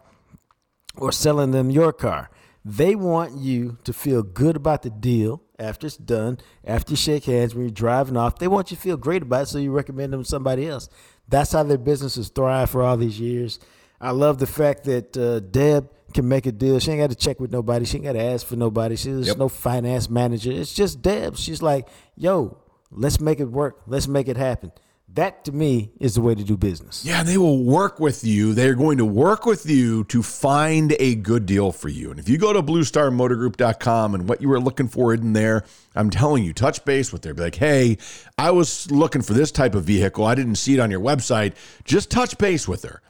or 0.97 1.11
selling 1.11 1.51
them 1.51 1.69
your 1.69 1.93
car. 1.93 2.29
They 2.65 2.95
want 2.95 3.37
you 3.37 3.77
to 3.83 3.91
feel 3.91 4.23
good 4.23 4.55
about 4.55 4.83
the 4.83 4.89
deal 4.89 5.43
after 5.59 5.87
it's 5.87 5.97
done, 5.97 6.37
after 6.63 6.91
you 6.91 6.97
shake 6.97 7.25
hands 7.25 7.53
when 7.53 7.65
you're 7.65 7.71
driving 7.71 8.15
off. 8.15 8.39
They 8.39 8.47
want 8.47 8.71
you 8.71 8.77
to 8.77 8.81
feel 8.81 8.97
great 8.97 9.21
about 9.21 9.43
it, 9.43 9.47
so 9.47 9.57
you 9.57 9.71
recommend 9.71 10.13
them 10.13 10.23
to 10.23 10.29
somebody 10.29 10.67
else. 10.67 10.89
That's 11.27 11.51
how 11.51 11.63
their 11.63 11.77
businesses 11.77 12.29
thrive 12.29 12.69
for 12.69 12.81
all 12.81 12.95
these 12.95 13.19
years. 13.19 13.59
I 13.99 14.11
love 14.11 14.37
the 14.37 14.47
fact 14.47 14.85
that 14.85 15.15
uh, 15.17 15.41
Deb 15.41 15.89
can 16.13 16.27
make 16.27 16.45
a 16.45 16.51
deal. 16.51 16.79
She 16.79 16.91
ain't 16.91 17.01
got 17.01 17.09
to 17.09 17.15
check 17.15 17.39
with 17.39 17.51
nobody. 17.51 17.85
She 17.85 17.97
ain't 17.97 18.05
got 18.05 18.13
to 18.13 18.21
ask 18.23 18.45
for 18.45 18.55
nobody. 18.55 18.95
She's 18.95 19.27
Yep. 19.27 19.37
no 19.37 19.49
finance 19.49 20.09
manager. 20.09 20.51
It's 20.51 20.73
just 20.73 21.01
Deb. 21.01 21.35
She's 21.37 21.61
like, 21.61 21.87
yo, 22.15 22.57
let's 22.91 23.19
make 23.19 23.39
it 23.39 23.45
work. 23.51 23.81
Let's 23.87 24.07
make 24.07 24.27
it 24.27 24.37
happen. 24.37 24.71
That 25.15 25.45
to 25.45 25.51
me 25.51 25.91
is 25.99 26.15
the 26.15 26.21
way 26.21 26.33
to 26.33 26.43
do 26.43 26.57
business. 26.57 27.05
Yeah, 27.05 27.21
they 27.21 27.37
will 27.37 27.63
work 27.63 27.99
with 27.99 28.23
you. 28.23 28.55
They're 28.55 28.73
going 28.73 28.97
to 28.97 29.05
work 29.05 29.45
with 29.45 29.63
you 29.69 30.05
to 30.05 30.23
find 30.23 30.95
a 30.99 31.13
good 31.13 31.45
deal 31.45 31.71
for 31.71 31.87
you. 31.87 32.09
And 32.09 32.19
if 32.19 32.27
you 32.27 32.39
go 32.39 32.51
to 32.51 32.63
bluestarmotorgroup.com 32.63 34.15
and 34.15 34.27
what 34.27 34.41
you 34.41 34.49
were 34.49 34.59
looking 34.59 34.87
for 34.87 35.13
in 35.13 35.33
there, 35.33 35.65
I'm 35.95 36.09
telling 36.09 36.43
you, 36.43 36.51
touch 36.53 36.83
base 36.85 37.13
with 37.13 37.21
them. 37.21 37.35
Be 37.35 37.43
like, 37.43 37.55
hey, 37.55 37.97
I 38.37 38.51
was 38.51 38.89
looking 38.89 39.21
for 39.21 39.33
this 39.33 39.51
type 39.51 39.75
of 39.75 39.83
vehicle. 39.83 40.25
I 40.25 40.33
didn't 40.35 40.55
see 40.55 40.73
it 40.73 40.79
on 40.79 40.89
your 40.89 41.01
website. 41.01 41.53
Just 41.83 42.09
touch 42.09 42.37
base 42.39 42.67
with 42.67 42.83
her. 42.83 43.01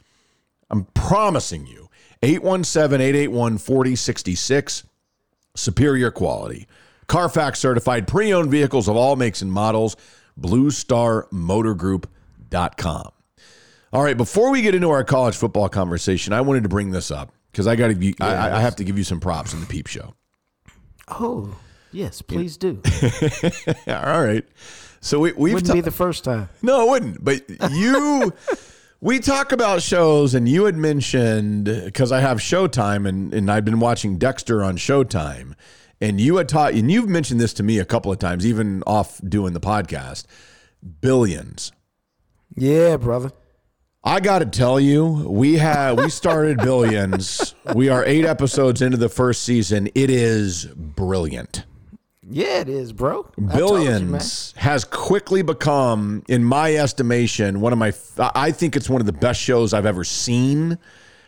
I'm 0.70 0.84
promising 0.94 1.66
you. 1.66 1.83
817 2.22 3.00
881 3.00 3.58
4066 3.58 4.84
superior 5.56 6.10
quality. 6.10 6.66
Carfax 7.06 7.58
certified 7.58 8.08
pre 8.08 8.32
owned 8.32 8.50
vehicles 8.50 8.88
of 8.88 8.96
all 8.96 9.14
makes 9.16 9.42
and 9.42 9.52
models. 9.52 9.94
BlueStarMotorGroup.com. 10.40 13.10
All 13.92 14.02
right, 14.02 14.16
before 14.16 14.50
we 14.50 14.62
get 14.62 14.74
into 14.74 14.90
our 14.90 15.04
college 15.04 15.36
football 15.36 15.68
conversation, 15.68 16.32
I 16.32 16.40
wanted 16.40 16.64
to 16.64 16.68
bring 16.68 16.90
this 16.90 17.12
up 17.12 17.30
because 17.52 17.68
I 17.68 17.76
got 17.76 17.88
to 17.88 17.94
be, 17.94 18.16
I, 18.20 18.56
I 18.56 18.60
have 18.60 18.74
to 18.76 18.84
give 18.84 18.98
you 18.98 19.04
some 19.04 19.20
props 19.20 19.54
in 19.54 19.60
the 19.60 19.66
peep 19.66 19.86
show. 19.86 20.14
Oh, 21.06 21.56
yes, 21.92 22.20
please 22.20 22.56
do. 22.56 22.82
All 23.86 24.24
right. 24.24 24.44
So 25.00 25.20
we, 25.20 25.30
we've 25.32 25.54
Wouldn't 25.54 25.68
ta- 25.68 25.74
be 25.74 25.80
the 25.80 25.92
first 25.92 26.24
time. 26.24 26.48
No, 26.62 26.82
it 26.82 26.88
wouldn't. 26.90 27.22
But 27.22 27.42
you, 27.70 28.32
we 29.04 29.20
talk 29.20 29.52
about 29.52 29.82
shows, 29.82 30.32
and 30.34 30.48
you 30.48 30.64
had 30.64 30.76
mentioned 30.76 31.66
because 31.66 32.10
I 32.10 32.20
have 32.20 32.38
Showtime, 32.38 33.06
and 33.06 33.34
and 33.34 33.50
I've 33.50 33.64
been 33.64 33.78
watching 33.78 34.16
Dexter 34.16 34.64
on 34.64 34.78
Showtime, 34.78 35.54
and 36.00 36.18
you 36.18 36.36
had 36.36 36.48
taught, 36.48 36.72
and 36.72 36.90
you've 36.90 37.08
mentioned 37.08 37.38
this 37.38 37.52
to 37.54 37.62
me 37.62 37.78
a 37.78 37.84
couple 37.84 38.10
of 38.10 38.18
times, 38.18 38.46
even 38.46 38.82
off 38.86 39.20
doing 39.22 39.52
the 39.52 39.60
podcast. 39.60 40.24
Billions. 41.02 41.70
Yeah, 42.56 42.96
brother. 42.96 43.30
I 44.02 44.20
got 44.20 44.38
to 44.38 44.46
tell 44.46 44.80
you, 44.80 45.04
we 45.04 45.58
have 45.58 45.98
we 45.98 46.08
started 46.08 46.56
Billions. 46.58 47.54
We 47.74 47.90
are 47.90 48.02
eight 48.06 48.24
episodes 48.24 48.80
into 48.80 48.96
the 48.96 49.10
first 49.10 49.42
season. 49.42 49.90
It 49.94 50.08
is 50.08 50.64
brilliant. 50.64 51.64
Yeah, 52.30 52.60
it 52.60 52.68
is, 52.68 52.92
bro. 52.92 53.22
Told 53.22 53.32
you. 53.36 53.48
Billions 53.48 54.54
has 54.56 54.84
quickly 54.84 55.42
become, 55.42 56.22
in 56.28 56.42
my 56.42 56.74
estimation, 56.74 57.60
one 57.60 57.72
of 57.72 57.78
my. 57.78 57.92
I 58.18 58.50
think 58.50 58.76
it's 58.76 58.88
one 58.88 59.00
of 59.00 59.06
the 59.06 59.12
best 59.12 59.40
shows 59.40 59.74
I've 59.74 59.86
ever 59.86 60.04
seen. 60.04 60.78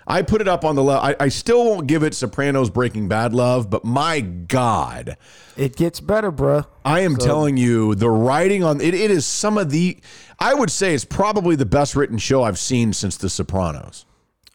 I 0.09 0.23
put 0.23 0.41
it 0.41 0.47
up 0.47 0.65
on 0.65 0.77
the 0.77 0.85
level. 0.85 1.03
I, 1.03 1.17
I 1.19 1.29
still 1.29 1.65
won't 1.65 1.89
give 1.89 2.05
it 2.05 2.15
Sopranos 2.15 2.71
Breaking 2.71 3.09
Bad 3.09 3.35
love, 3.35 3.69
but 3.69 3.85
my 3.85 4.21
God, 4.21 5.17
It 5.57 5.75
gets 5.75 5.99
better, 6.01 6.31
bruh. 6.31 6.65
I 6.85 7.01
am 7.01 7.17
telling 7.17 7.57
you, 7.57 7.97
the 7.97 8.09
writing 8.09 8.63
on 8.63 8.81
it, 8.81 8.95
it 8.95 9.11
is 9.11 9.27
some 9.27 9.59
of 9.59 9.71
the. 9.71 9.99
I 10.39 10.55
would 10.55 10.71
say 10.71 10.95
it's 10.95 11.05
probably 11.05 11.57
the 11.57 11.67
best 11.67 11.97
written 11.97 12.19
show 12.19 12.45
I've 12.45 12.59
seen 12.59 12.93
since 12.93 13.17
The 13.17 13.29
Sopranos. 13.29 14.07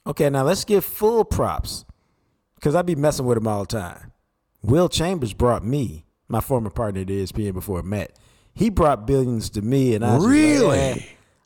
Okay, 0.08 0.30
now 0.30 0.43
let's 0.43 0.63
give 0.63 0.86
full 0.86 1.25
props 1.25 1.86
because 2.56 2.73
I'd 2.73 2.86
be 2.86 2.95
messing 2.95 3.25
with 3.25 3.38
him 3.38 3.47
all 3.47 3.62
the 3.62 3.67
time. 3.80 4.12
Will 4.63 4.89
Chambers 4.89 5.34
brought 5.34 5.65
me, 5.65 6.06
my 6.32 6.41
former 6.41 6.70
partner 6.70 7.02
at 7.02 7.08
ESPN 7.08 7.54
before 7.54 7.84
Matt. 7.84 8.13
He 8.54 8.70
brought 8.70 9.08
billions 9.08 9.50
to 9.52 9.62
me, 9.62 9.96
and 9.96 10.04
I 10.06 10.17
like, 10.17 10.30
Really? 10.30 10.78
"Eh." 10.78 10.96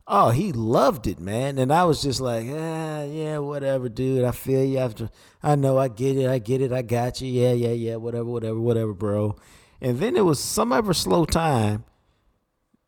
oh, 0.08 0.30
he 0.30 0.52
loved 0.52 1.08
it, 1.08 1.20
man. 1.20 1.58
And 1.58 1.74
I 1.74 1.84
was 1.84 2.02
just 2.02 2.22
like, 2.22 2.46
ah, 2.50 3.04
yeah, 3.04 3.40
whatever, 3.40 3.90
dude. 3.90 4.24
I 4.24 4.32
feel 4.32 4.64
you. 4.64 4.78
After 4.78 5.10
I 5.44 5.56
know, 5.56 5.78
I 5.78 5.88
get 5.88 6.18
it, 6.18 6.28
I 6.28 6.40
get 6.40 6.62
it, 6.62 6.72
I 6.72 6.82
got 6.82 7.22
you. 7.22 7.28
Yeah, 7.28 7.54
yeah, 7.54 7.72
yeah, 7.74 7.96
whatever, 7.96 8.26
whatever, 8.26 8.60
whatever, 8.60 8.94
bro. 8.94 9.36
And 9.82 10.00
then 10.00 10.16
it 10.16 10.26
was 10.26 10.40
some 10.40 10.72
ever 10.72 10.94
slow 10.94 11.26
time 11.26 11.84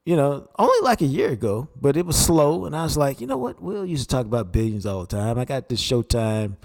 you 0.07 0.15
know, 0.15 0.47
only 0.57 0.79
like 0.85 1.01
a 1.01 1.05
year 1.05 1.31
ago, 1.31 1.67
but 1.75 1.97
it 1.97 2.05
was 2.05 2.15
slow. 2.15 2.63
And 2.63 2.73
I 2.73 2.83
was 2.83 2.95
like, 2.95 3.19
you 3.19 3.27
know 3.27 3.35
what? 3.35 3.61
Will 3.61 3.85
used 3.85 4.09
to 4.09 4.15
talk 4.15 4.25
about 4.25 4.53
billions 4.53 4.85
all 4.85 5.01
the 5.01 5.07
time. 5.07 5.37
I 5.37 5.43
got 5.43 5.67
this 5.67 5.83
Showtime. 5.85 6.55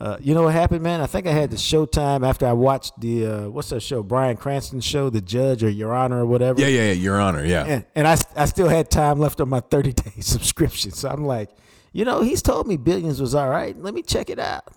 Uh, 0.00 0.16
you 0.20 0.32
know 0.32 0.44
what 0.44 0.54
happened, 0.54 0.82
man? 0.82 1.00
I 1.00 1.06
think 1.06 1.26
I 1.26 1.32
had 1.32 1.50
the 1.50 1.56
Showtime 1.56 2.26
after 2.26 2.46
I 2.46 2.52
watched 2.52 3.00
the 3.00 3.26
uh, 3.26 3.48
what's 3.48 3.70
that 3.70 3.80
show? 3.80 4.02
Bryan 4.02 4.36
Cranston 4.36 4.80
show, 4.80 5.10
The 5.10 5.20
Judge 5.20 5.64
or 5.64 5.68
Your 5.68 5.92
Honor 5.92 6.20
or 6.20 6.26
whatever. 6.26 6.60
Yeah, 6.60 6.68
yeah, 6.68 6.86
yeah. 6.86 6.92
Your 6.92 7.20
Honor. 7.20 7.44
Yeah. 7.44 7.64
And, 7.64 7.84
and 7.96 8.06
I, 8.06 8.16
I 8.36 8.44
still 8.44 8.68
had 8.68 8.90
time 8.90 9.18
left 9.18 9.40
on 9.40 9.48
my 9.48 9.60
30 9.60 9.92
day 9.92 10.12
subscription. 10.20 10.92
So 10.92 11.08
I'm 11.08 11.24
like, 11.24 11.50
you 11.92 12.04
know, 12.04 12.22
he's 12.22 12.42
told 12.42 12.68
me 12.68 12.76
Billions 12.76 13.20
was 13.20 13.34
all 13.34 13.48
right. 13.48 13.76
Let 13.76 13.92
me 13.92 14.02
check 14.02 14.30
it 14.30 14.38
out. 14.38 14.72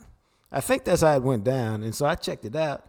I 0.52 0.60
think 0.60 0.86
that's 0.86 1.02
how 1.02 1.16
it 1.16 1.22
went 1.22 1.44
down. 1.44 1.84
And 1.84 1.94
so 1.94 2.06
I 2.08 2.16
checked 2.16 2.46
it 2.46 2.56
out. 2.56 2.86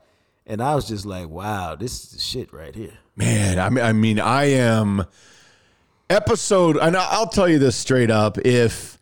And 0.46 0.62
I 0.62 0.74
was 0.74 0.88
just 0.88 1.04
like, 1.04 1.28
wow, 1.28 1.76
this 1.76 2.02
is 2.02 2.10
the 2.12 2.18
shit 2.18 2.52
right 2.52 2.74
here. 2.74 2.94
Man, 3.14 3.58
I 3.58 3.68
mean, 3.68 3.84
I 3.84 3.92
mean, 3.92 4.18
I 4.18 4.44
am 4.44 5.04
episode, 6.08 6.76
and 6.76 6.96
I'll 6.96 7.28
tell 7.28 7.48
you 7.48 7.58
this 7.58 7.76
straight 7.76 8.10
up: 8.10 8.38
if 8.38 8.98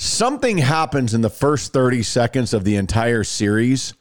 something 0.00 0.58
happens 0.58 1.12
in 1.12 1.20
the 1.20 1.30
first 1.30 1.72
thirty 1.72 2.02
seconds 2.02 2.54
of 2.54 2.64
the 2.64 2.76
entire 2.76 3.22
series 3.22 3.94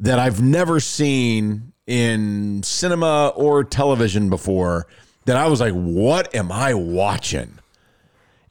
that 0.00 0.18
I've 0.18 0.42
never 0.42 0.80
seen 0.80 1.72
in 1.86 2.62
cinema 2.62 3.28
or 3.36 3.62
television 3.64 4.28
before, 4.28 4.86
that 5.26 5.36
I 5.36 5.46
was 5.46 5.60
like, 5.60 5.72
"What 5.72 6.34
am 6.34 6.50
I 6.50 6.74
watching?" 6.74 7.58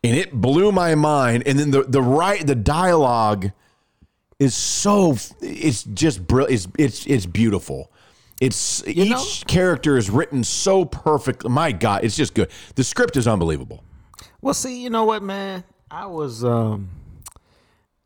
And 0.03 0.15
it 0.15 0.31
blew 0.31 0.71
my 0.71 0.95
mind. 0.95 1.43
And 1.45 1.59
then 1.59 1.71
the 1.71 1.83
the 1.83 2.01
right 2.01 2.45
the 2.45 2.55
dialogue 2.55 3.51
is 4.39 4.55
so 4.55 5.17
it's 5.41 5.83
just 5.83 6.25
brilliant. 6.25 6.53
It's 6.77 7.03
it's 7.03 7.05
it's 7.05 7.25
beautiful. 7.25 7.91
It's 8.39 8.87
each 8.87 9.09
know- 9.09 9.25
character 9.47 9.97
is 9.97 10.09
written 10.09 10.45
so 10.45 10.85
perfect. 10.85 11.43
My 11.43 11.73
God, 11.73 12.05
it's 12.05 12.15
just 12.15 12.33
good. 12.33 12.49
The 12.75 12.85
script 12.85 13.17
is 13.17 13.27
unbelievable. 13.27 13.83
Well, 14.41 14.53
see, 14.53 14.81
you 14.81 14.89
know 14.89 15.03
what, 15.03 15.21
man? 15.21 15.65
I 15.91 16.05
was, 16.05 16.43
um, 16.43 16.89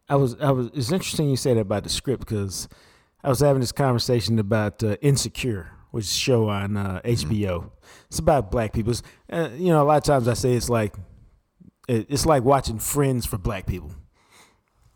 I 0.08 0.15
was, 0.15 0.36
I 0.39 0.52
was. 0.52 0.67
It's 0.74 0.91
interesting 0.91 1.30
you 1.30 1.36
say 1.36 1.54
that 1.54 1.62
about 1.62 1.84
the 1.84 1.89
script 1.89 2.19
because 2.22 2.67
I 3.24 3.30
was 3.30 3.39
having 3.39 3.60
this 3.62 3.72
conversation 3.72 4.39
about 4.39 4.84
uh, 4.84 4.96
Insecure, 5.02 5.72
which 5.91 6.06
is 6.06 6.12
a 6.12 6.15
show 6.15 6.50
on 6.50 6.78
uh, 6.78 7.02
HBO. 7.04 7.72
It's 8.08 8.19
about 8.19 8.52
black 8.52 8.74
people. 8.74 8.93
Uh, 9.30 9.50
you 9.56 9.69
know, 9.69 9.82
a 9.82 9.86
lot 9.86 9.98
of 9.98 10.04
times 10.04 10.28
I 10.28 10.34
say 10.34 10.54
it's 10.54 10.69
like, 10.69 10.96
it, 11.88 12.08
it's 12.10 12.26
like 12.26 12.43
watching 12.43 12.80
Friends 12.80 13.26
for 13.26 13.38
black 13.38 13.65
people. 13.65 13.91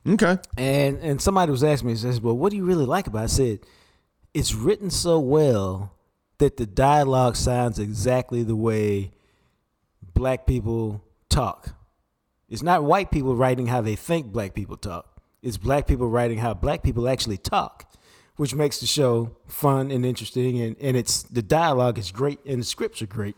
Okay. 0.08 0.38
And 0.58 1.00
and 1.00 1.22
somebody 1.22 1.52
was 1.52 1.64
asking 1.64 1.90
me, 1.90 1.96
says, 1.96 2.22
"Well, 2.22 2.38
what 2.38 2.52
do 2.52 2.58
you 2.58 2.66
really 2.66 2.86
like 2.86 3.08
about?" 3.08 3.22
it? 3.22 3.24
I 3.24 3.28
said, 3.28 3.60
"It's 4.34 4.54
written 4.54 4.90
so 4.90 5.20
well 5.20 5.94
that 6.38 6.58
the 6.58 6.66
dialogue 6.66 7.36
sounds 7.36 7.80
exactly 7.80 8.44
the 8.44 8.56
way 8.56 9.12
black 10.14 10.46
people 10.46 11.04
talk. 11.30 11.77
It's 12.50 12.64
not 12.64 12.84
white 12.84 13.12
people 13.12 13.36
writing 13.36 13.68
how 13.68 13.82
they 13.82 13.96
think 13.96 14.28
black 14.28 14.54
people 14.54 14.78
talk. 14.78 15.22
It's 15.42 15.58
black 15.58 15.88
people 15.88 16.08
writing 16.08 16.38
how 16.40 16.54
black 16.54 16.82
people 16.84 17.08
actually 17.08 17.38
talk, 17.38 17.92
which 18.38 18.56
makes 18.56 18.80
the 18.80 18.86
show 18.88 19.36
fun 19.48 19.92
and 19.92 20.06
interesting. 20.06 20.60
And 20.62 20.76
and 20.80 20.96
it's 20.98 21.24
the 21.24 21.42
dialogue 21.42 21.98
is 21.98 22.12
great 22.12 22.40
and 22.46 22.62
the 22.62 22.66
scripts 22.66 23.02
are 23.02 23.08
great. 23.08 23.36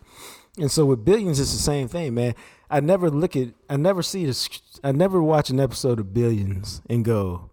And 0.58 0.72
so 0.72 0.86
with 0.86 1.06
Billions, 1.06 1.40
it's 1.40 1.54
the 1.54 1.60
same 1.60 1.88
thing, 1.88 2.14
man. 2.14 2.36
I 2.70 2.82
never 2.82 3.10
look 3.10 3.36
at, 3.36 3.50
I 3.70 3.78
never 3.78 4.04
see 4.04 4.26
this, 4.26 4.48
I 4.84 4.92
never 4.92 5.22
watch 5.24 5.50
an 5.50 5.60
episode 5.60 6.00
of 6.00 6.14
Billions 6.14 6.82
and 6.90 7.04
go, 7.06 7.50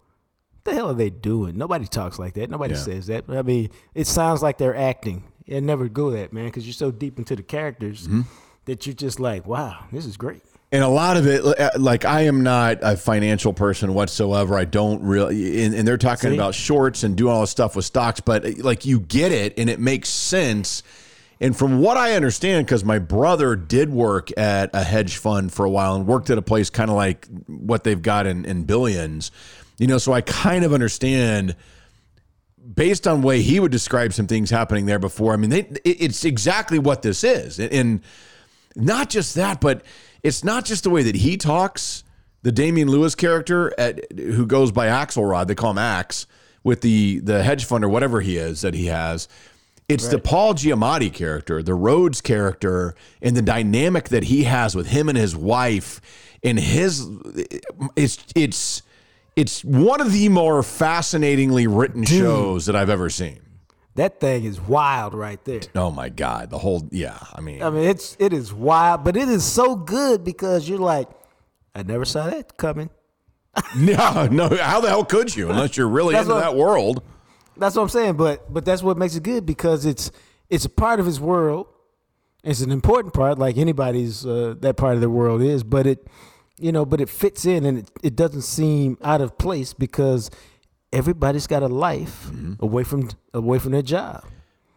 what 0.51 0.63
the 0.65 0.73
hell 0.73 0.89
are 0.91 0.93
they 0.93 1.09
doing? 1.09 1.57
Nobody 1.57 1.87
talks 1.87 2.19
like 2.19 2.33
that. 2.35 2.49
Nobody 2.49 2.73
Yeah. 2.73 2.81
says 2.81 3.07
that. 3.07 3.23
I 3.29 3.41
mean, 3.41 3.69
it 3.95 4.05
sounds 4.07 4.43
like 4.43 4.57
they're 4.57 4.75
acting. 4.75 5.23
I 5.51 5.59
never 5.61 5.87
go 5.89 6.11
that, 6.11 6.33
man, 6.33 6.45
because 6.45 6.65
you're 6.67 6.73
so 6.73 6.91
deep 6.91 7.17
into 7.17 7.35
the 7.35 7.43
characters 7.43 8.07
Mm-hmm. 8.07 8.21
that 8.65 8.85
you're 8.85 8.93
just 8.95 9.19
like, 9.19 9.47
wow, 9.47 9.85
this 9.91 10.05
is 10.05 10.17
great. 10.17 10.43
And 10.71 10.83
a 10.83 10.87
lot 10.89 11.15
of 11.15 11.25
it, 11.27 11.45
uh, 11.45 11.69
like 11.77 12.03
I 12.03 12.21
am 12.23 12.43
not 12.43 12.79
a 12.81 12.97
financial 12.97 13.53
person 13.53 13.93
whatsoever. 13.93 14.57
I 14.57 14.65
don't 14.65 15.01
really, 15.01 15.63
and, 15.63 15.73
and 15.73 15.87
they're 15.87 15.97
talking 15.97 16.31
See? 16.31 16.35
about 16.35 16.55
shorts 16.55 17.03
and 17.03 17.15
doing 17.15 17.33
all 17.33 17.41
this 17.41 17.51
stuff 17.51 17.75
with 17.75 17.85
stocks, 17.85 18.19
but 18.19 18.45
uh, 18.45 18.51
like 18.59 18.85
you 18.85 18.99
get 18.99 19.31
it 19.31 19.57
and 19.57 19.69
it 19.69 19.79
makes 19.79 20.09
sense. 20.09 20.83
And 21.39 21.55
from 21.55 21.79
what 21.79 21.95
I 21.95 22.15
understand, 22.15 22.65
because 22.65 22.83
my 22.83 22.99
brother 22.99 23.55
did 23.55 23.89
work 23.89 24.37
at 24.37 24.71
a 24.73 24.83
hedge 24.83 25.17
fund 25.17 25.53
for 25.53 25.65
a 25.65 25.69
while 25.69 25.95
and 25.95 26.05
worked 26.05 26.29
at 26.31 26.37
a 26.37 26.41
place 26.41 26.69
kind 26.69 26.89
of 26.89 26.97
like 26.97 27.27
what 27.47 27.85
they've 27.85 28.01
got 28.01 28.27
in, 28.27 28.43
in 28.43 28.63
billions, 28.63 29.31
you 29.77 29.87
know, 29.87 29.99
so 29.99 30.11
I 30.11 30.21
kind 30.21 30.65
of 30.65 30.73
understand 30.73 31.55
based 32.75 33.07
on 33.07 33.21
way 33.21 33.41
he 33.41 33.61
would 33.61 33.71
describe 33.71 34.11
some 34.11 34.27
things 34.27 34.49
happening 34.49 34.85
there 34.85 34.99
before. 34.99 35.31
I 35.31 35.37
mean, 35.37 35.49
they, 35.49 35.59
it, 35.59 36.01
it's 36.01 36.25
exactly 36.25 36.79
what 36.79 37.03
this 37.03 37.23
is. 37.23 37.59
And, 37.59 37.71
and 37.71 38.01
not 38.75 39.09
just 39.09 39.35
that, 39.35 39.61
but 39.61 39.83
it's 40.27 40.43
not 40.43 40.65
just 40.65 40.83
the 40.83 40.89
way 40.89 41.03
that 41.03 41.15
he 41.15 41.37
talks. 41.37 42.03
The 42.43 42.51
Damian 42.51 42.89
Lewis 42.89 43.15
character, 43.15 43.73
at, 43.79 44.11
who 44.11 44.45
goes 44.45 44.71
by 44.71 44.87
Axelrod, 44.87 45.47
they 45.47 45.55
call 45.55 45.71
him 45.71 45.77
Axe, 45.77 46.27
with 46.63 46.81
the 46.81 47.19
the 47.19 47.43
hedge 47.43 47.65
fund 47.65 47.83
or 47.83 47.89
whatever 47.89 48.21
he 48.21 48.37
is 48.37 48.61
that 48.61 48.73
he 48.73 48.87
has. 48.87 49.27
It's 49.89 50.09
the 50.09 50.19
Paul 50.19 50.53
Giamatti 50.53 51.13
character, 51.13 51.63
the 51.63 51.73
Rhodes 51.73 52.19
character, 52.19 52.93
and 53.21 53.37
the 53.37 53.41
dynamic 53.41 54.09
that 54.09 54.25
he 54.25 54.43
has 54.43 54.75
with 54.75 54.87
him 54.87 55.07
and 55.07 55.17
his 55.17 55.33
wife, 55.33 56.01
and 56.43 56.59
his 56.59 57.07
it's 57.95 58.23
it's 58.35 58.81
it's 59.37 59.63
one 59.63 60.01
of 60.01 60.11
the 60.11 60.27
more 60.27 60.61
fascinatingly 60.61 61.67
written 61.67 62.03
shows 62.03 62.65
that 62.65 62.75
I've 62.75 62.89
ever 62.89 63.09
seen. 63.09 63.39
That 63.97 64.19
thing 64.19 64.45
is 64.45 64.61
wild 64.61 65.13
right 65.13 65.43
there. 65.43 65.61
Oh 65.75 65.91
my 65.91 66.09
god, 66.09 66.49
the 66.49 66.57
whole 66.59 66.87
yeah. 66.91 67.17
I 67.33 67.41
mean, 67.41 67.61
I 67.61 67.69
mean, 67.69 67.83
it's 67.83 68.15
it 68.19 68.31
is 68.31 68.53
wild, 68.53 69.03
but 69.03 69.17
it 69.17 69.27
is 69.27 69.43
so 69.43 69.75
good 69.75 70.23
because 70.23 70.69
you're 70.69 70.79
like, 70.79 71.09
I 71.75 71.83
never 71.83 72.05
saw 72.05 72.29
that 72.29 72.57
coming. 72.57 72.89
no, 73.75 74.27
no. 74.27 74.49
How 74.55 74.79
the 74.81 74.87
hell 74.89 75.03
could 75.03 75.35
you 75.35 75.49
unless 75.49 75.75
you're 75.77 75.87
really 75.89 76.13
That's 76.13 76.25
into 76.25 76.35
what- 76.35 76.41
that 76.41 76.55
world? 76.55 77.03
That's 77.57 77.75
what 77.75 77.81
I'm 77.81 77.89
saying. 77.89 78.17
But 78.17 78.53
but 78.53 78.65
that's 78.65 78.83
what 78.83 78.97
makes 78.97 79.15
it 79.15 79.23
good 79.23 79.45
because 79.47 79.83
it's 79.85 80.11
it's 80.47 80.65
a 80.65 80.69
part 80.69 80.99
of 80.99 81.05
his 81.07 81.19
world. 81.19 81.65
It's 82.43 82.61
an 82.61 82.71
important 82.71 83.15
part, 83.15 83.39
like 83.39 83.57
anybody's 83.57 84.25
uh, 84.27 84.53
that 84.59 84.77
part 84.77 84.93
of 84.93 85.01
the 85.01 85.09
world 85.09 85.41
is. 85.41 85.63
But 85.63 85.87
it, 85.87 86.07
you 86.59 86.71
know, 86.71 86.85
but 86.85 87.01
it 87.01 87.09
fits 87.09 87.45
in 87.45 87.65
and 87.65 87.79
it, 87.79 87.91
it 88.03 88.15
doesn't 88.15 88.43
seem 88.43 88.97
out 89.03 89.21
of 89.21 89.39
place 89.39 89.73
because 89.73 90.29
everybody's 90.93 91.47
got 91.47 91.63
a 91.63 91.67
life 91.67 92.25
mm-hmm. 92.25 92.53
away 92.59 92.83
from 92.83 93.09
away 93.33 93.59
from 93.59 93.71
their 93.71 93.81
job. 93.81 94.25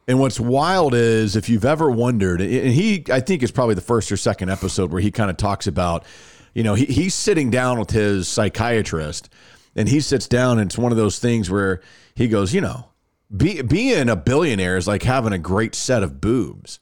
And 0.08 0.18
what's 0.18 0.40
wild 0.40 0.92
is 0.92 1.36
if 1.36 1.48
you've 1.48 1.64
ever 1.64 1.88
wondered, 1.88 2.40
and 2.40 2.72
he, 2.72 3.04
I 3.12 3.20
think 3.20 3.44
it's 3.44 3.52
probably 3.52 3.76
the 3.76 3.80
first 3.80 4.10
or 4.10 4.16
second 4.16 4.50
episode 4.50 4.90
where 4.90 5.00
he 5.00 5.12
kind 5.12 5.30
of 5.30 5.36
talks 5.36 5.68
about, 5.68 6.04
you 6.52 6.64
know, 6.64 6.74
he, 6.74 6.86
he's 6.86 7.14
sitting 7.14 7.48
down 7.48 7.78
with 7.78 7.90
his 7.90 8.26
psychiatrist 8.26 9.28
and 9.76 9.88
he 9.88 10.00
sits 10.00 10.26
down 10.26 10.58
and 10.58 10.68
it's 10.68 10.76
one 10.76 10.90
of 10.90 10.98
those 10.98 11.20
things 11.20 11.48
where 11.48 11.80
he 12.16 12.26
goes, 12.26 12.52
you 12.52 12.60
know, 12.60 12.88
be, 13.36 13.62
being 13.62 14.08
a 14.08 14.16
billionaire 14.16 14.76
is 14.76 14.88
like 14.88 15.04
having 15.04 15.32
a 15.32 15.38
great 15.38 15.76
set 15.76 16.02
of 16.02 16.20
boobs. 16.20 16.80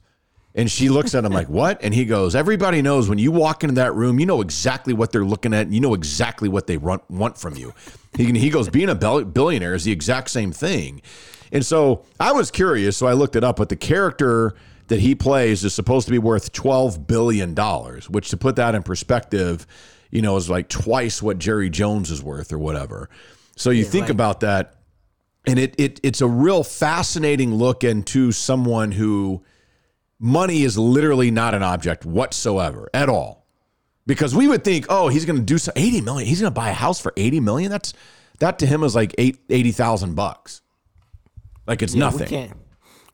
And 0.55 0.71
she 0.71 0.89
looks 0.89 1.15
at 1.15 1.25
him 1.25 1.33
like, 1.33 1.49
what? 1.49 1.85
And 1.85 1.95
he 1.95 2.05
goes, 2.05 2.35
everybody 2.35 2.81
knows 2.81 3.09
when 3.09 3.19
you 3.19 3.31
walk 3.31 3.63
into 3.63 3.75
that 3.75 3.95
room, 3.95 4.19
you 4.19 4.27
know 4.27 4.41
exactly 4.41 4.95
what 4.95 5.13
they're 5.13 5.25
looking 5.25 5.53
at. 5.53 5.67
And 5.67 5.75
you 5.75 5.81
know 5.81 5.95
exactly 5.95 6.49
what 6.49 6.67
they 6.67 6.79
run, 6.79 7.01
want 7.11 7.37
from 7.37 7.57
you. 7.57 7.75
He, 8.17 8.33
he 8.39 8.51
goes, 8.51 8.69
being 8.69 8.89
a 8.89 8.95
billionaire 8.95 9.75
is 9.75 9.85
the 9.85 9.93
exact 9.93 10.31
same 10.31 10.53
thing. 10.53 11.03
And 11.53 11.65
so 11.65 12.05
I 12.19 12.33
was 12.33 12.51
curious. 12.51 12.97
So 12.97 13.07
I 13.07 13.13
looked 13.13 13.37
it 13.37 13.45
up, 13.45 13.57
but 13.57 13.69
the 13.69 13.77
character 13.77 14.55
that 14.89 15.01
he 15.01 15.15
plays 15.15 15.65
is 15.65 15.75
supposed 15.75 16.07
to 16.07 16.13
be 16.13 16.19
worth 16.19 16.53
$12 16.53 17.07
billion, 17.07 17.55
which 18.09 18.31
to 18.31 18.37
put 18.37 18.57
that 18.57 18.75
in 18.75 18.83
perspective, 18.83 19.67
you 20.11 20.23
know, 20.23 20.37
is 20.37 20.49
like 20.49 20.69
twice 20.69 21.23
what 21.23 21.39
Jerry 21.39 21.71
Jones 21.71 22.11
is 22.11 22.23
worth 22.23 22.53
or 22.53 22.59
whatever. 22.59 23.11
So 23.57 23.71
you 23.71 23.85
think 23.85 24.05
right. 24.05 24.11
about 24.11 24.41
that 24.41 24.79
and 25.49 25.59
it, 25.59 25.75
it 25.79 26.01
it's 26.03 26.21
a 26.21 26.27
real 26.27 26.63
fascinating 26.63 27.55
look 27.55 27.83
into 27.83 28.33
someone 28.33 28.93
who 28.93 29.43
money 30.19 30.63
is 30.63 30.77
literally 30.77 31.31
not 31.31 31.55
an 31.55 31.63
object 31.63 32.05
whatsoever 32.05 32.89
at 32.93 33.09
all 33.09 33.47
Because 34.09 34.35
we 34.35 34.49
would 34.49 34.65
think, 34.65 34.87
oh, 34.89 35.09
he's 35.09 35.27
going 35.27 35.39
to 35.39 35.45
do 35.45 35.59
so 35.59 35.71
80 35.77 36.01
million. 36.01 36.27
He's 36.27 36.41
going 36.41 36.51
to 36.51 36.59
buy 36.59 36.71
a 36.71 36.75
house 36.75 36.99
for 36.99 37.13
80 37.15 37.41
million. 37.41 37.71
That's 37.71 37.93
that 38.39 38.59
to 38.61 38.67
him 38.67 38.83
is 38.83 38.97
like 38.97 39.15
eight, 39.19 39.39
80,000 39.51 40.15
bucks. 40.15 40.63
Like 41.67 41.83
it's 41.83 41.95
Yeah, 41.95 42.01
nothing. 42.01 42.21
We 42.21 42.27
can't. 42.27 42.53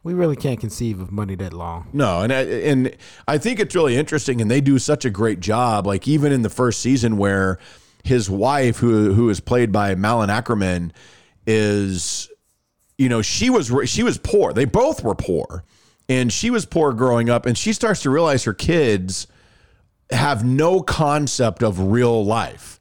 We 0.04 0.14
really 0.14 0.36
can't 0.36 0.60
conceive 0.60 1.00
of 1.00 1.10
money 1.10 1.34
that 1.34 1.52
long. 1.52 1.88
No, 1.92 2.20
and 2.20 2.32
I, 2.32 2.42
and 2.42 2.96
I 3.26 3.38
think 3.38 3.58
it's 3.58 3.74
really 3.74 3.96
interesting, 3.96 4.40
and 4.40 4.48
they 4.50 4.60
do 4.60 4.78
such 4.78 5.04
a 5.04 5.10
great 5.10 5.40
job. 5.40 5.86
Like 5.86 6.06
even 6.06 6.30
in 6.30 6.42
the 6.42 6.50
first 6.50 6.80
season, 6.80 7.16
where 7.16 7.58
his 8.04 8.30
wife, 8.30 8.76
who 8.76 9.14
who 9.14 9.30
is 9.30 9.40
played 9.40 9.72
by 9.72 9.94
Malin 9.94 10.28
Akerman, 10.28 10.92
is, 11.46 12.28
you 12.98 13.08
know, 13.08 13.22
she 13.22 13.48
was 13.48 13.72
she 13.86 14.02
was 14.02 14.18
poor. 14.18 14.52
They 14.52 14.66
both 14.66 15.02
were 15.02 15.14
poor, 15.14 15.64
and 16.06 16.30
she 16.30 16.50
was 16.50 16.66
poor 16.66 16.92
growing 16.92 17.30
up, 17.30 17.46
and 17.46 17.56
she 17.56 17.72
starts 17.72 18.02
to 18.02 18.10
realize 18.10 18.44
her 18.44 18.54
kids 18.54 19.26
have 20.10 20.44
no 20.44 20.80
concept 20.80 21.62
of 21.62 21.78
real 21.80 22.24
life. 22.24 22.80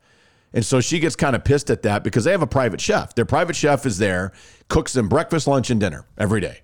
And 0.53 0.63
so 0.63 0.81
she 0.81 0.99
gets 0.99 1.15
kind 1.15 1.35
of 1.35 1.43
pissed 1.43 1.69
at 1.69 1.81
that 1.81 2.03
because 2.03 2.25
they 2.25 2.31
have 2.31 2.43
a 2.43 2.47
private 2.47 2.79
chef. 2.79 3.15
Their 3.15 3.25
private 3.25 3.55
chef 3.55 3.85
is 3.85 3.97
there, 3.97 4.33
cooks 4.67 4.93
them 4.93 5.09
breakfast, 5.09 5.47
lunch, 5.47 5.71
and 5.71 5.79
dinner 5.79 6.05
every 6.17 6.41
day. 6.41 6.61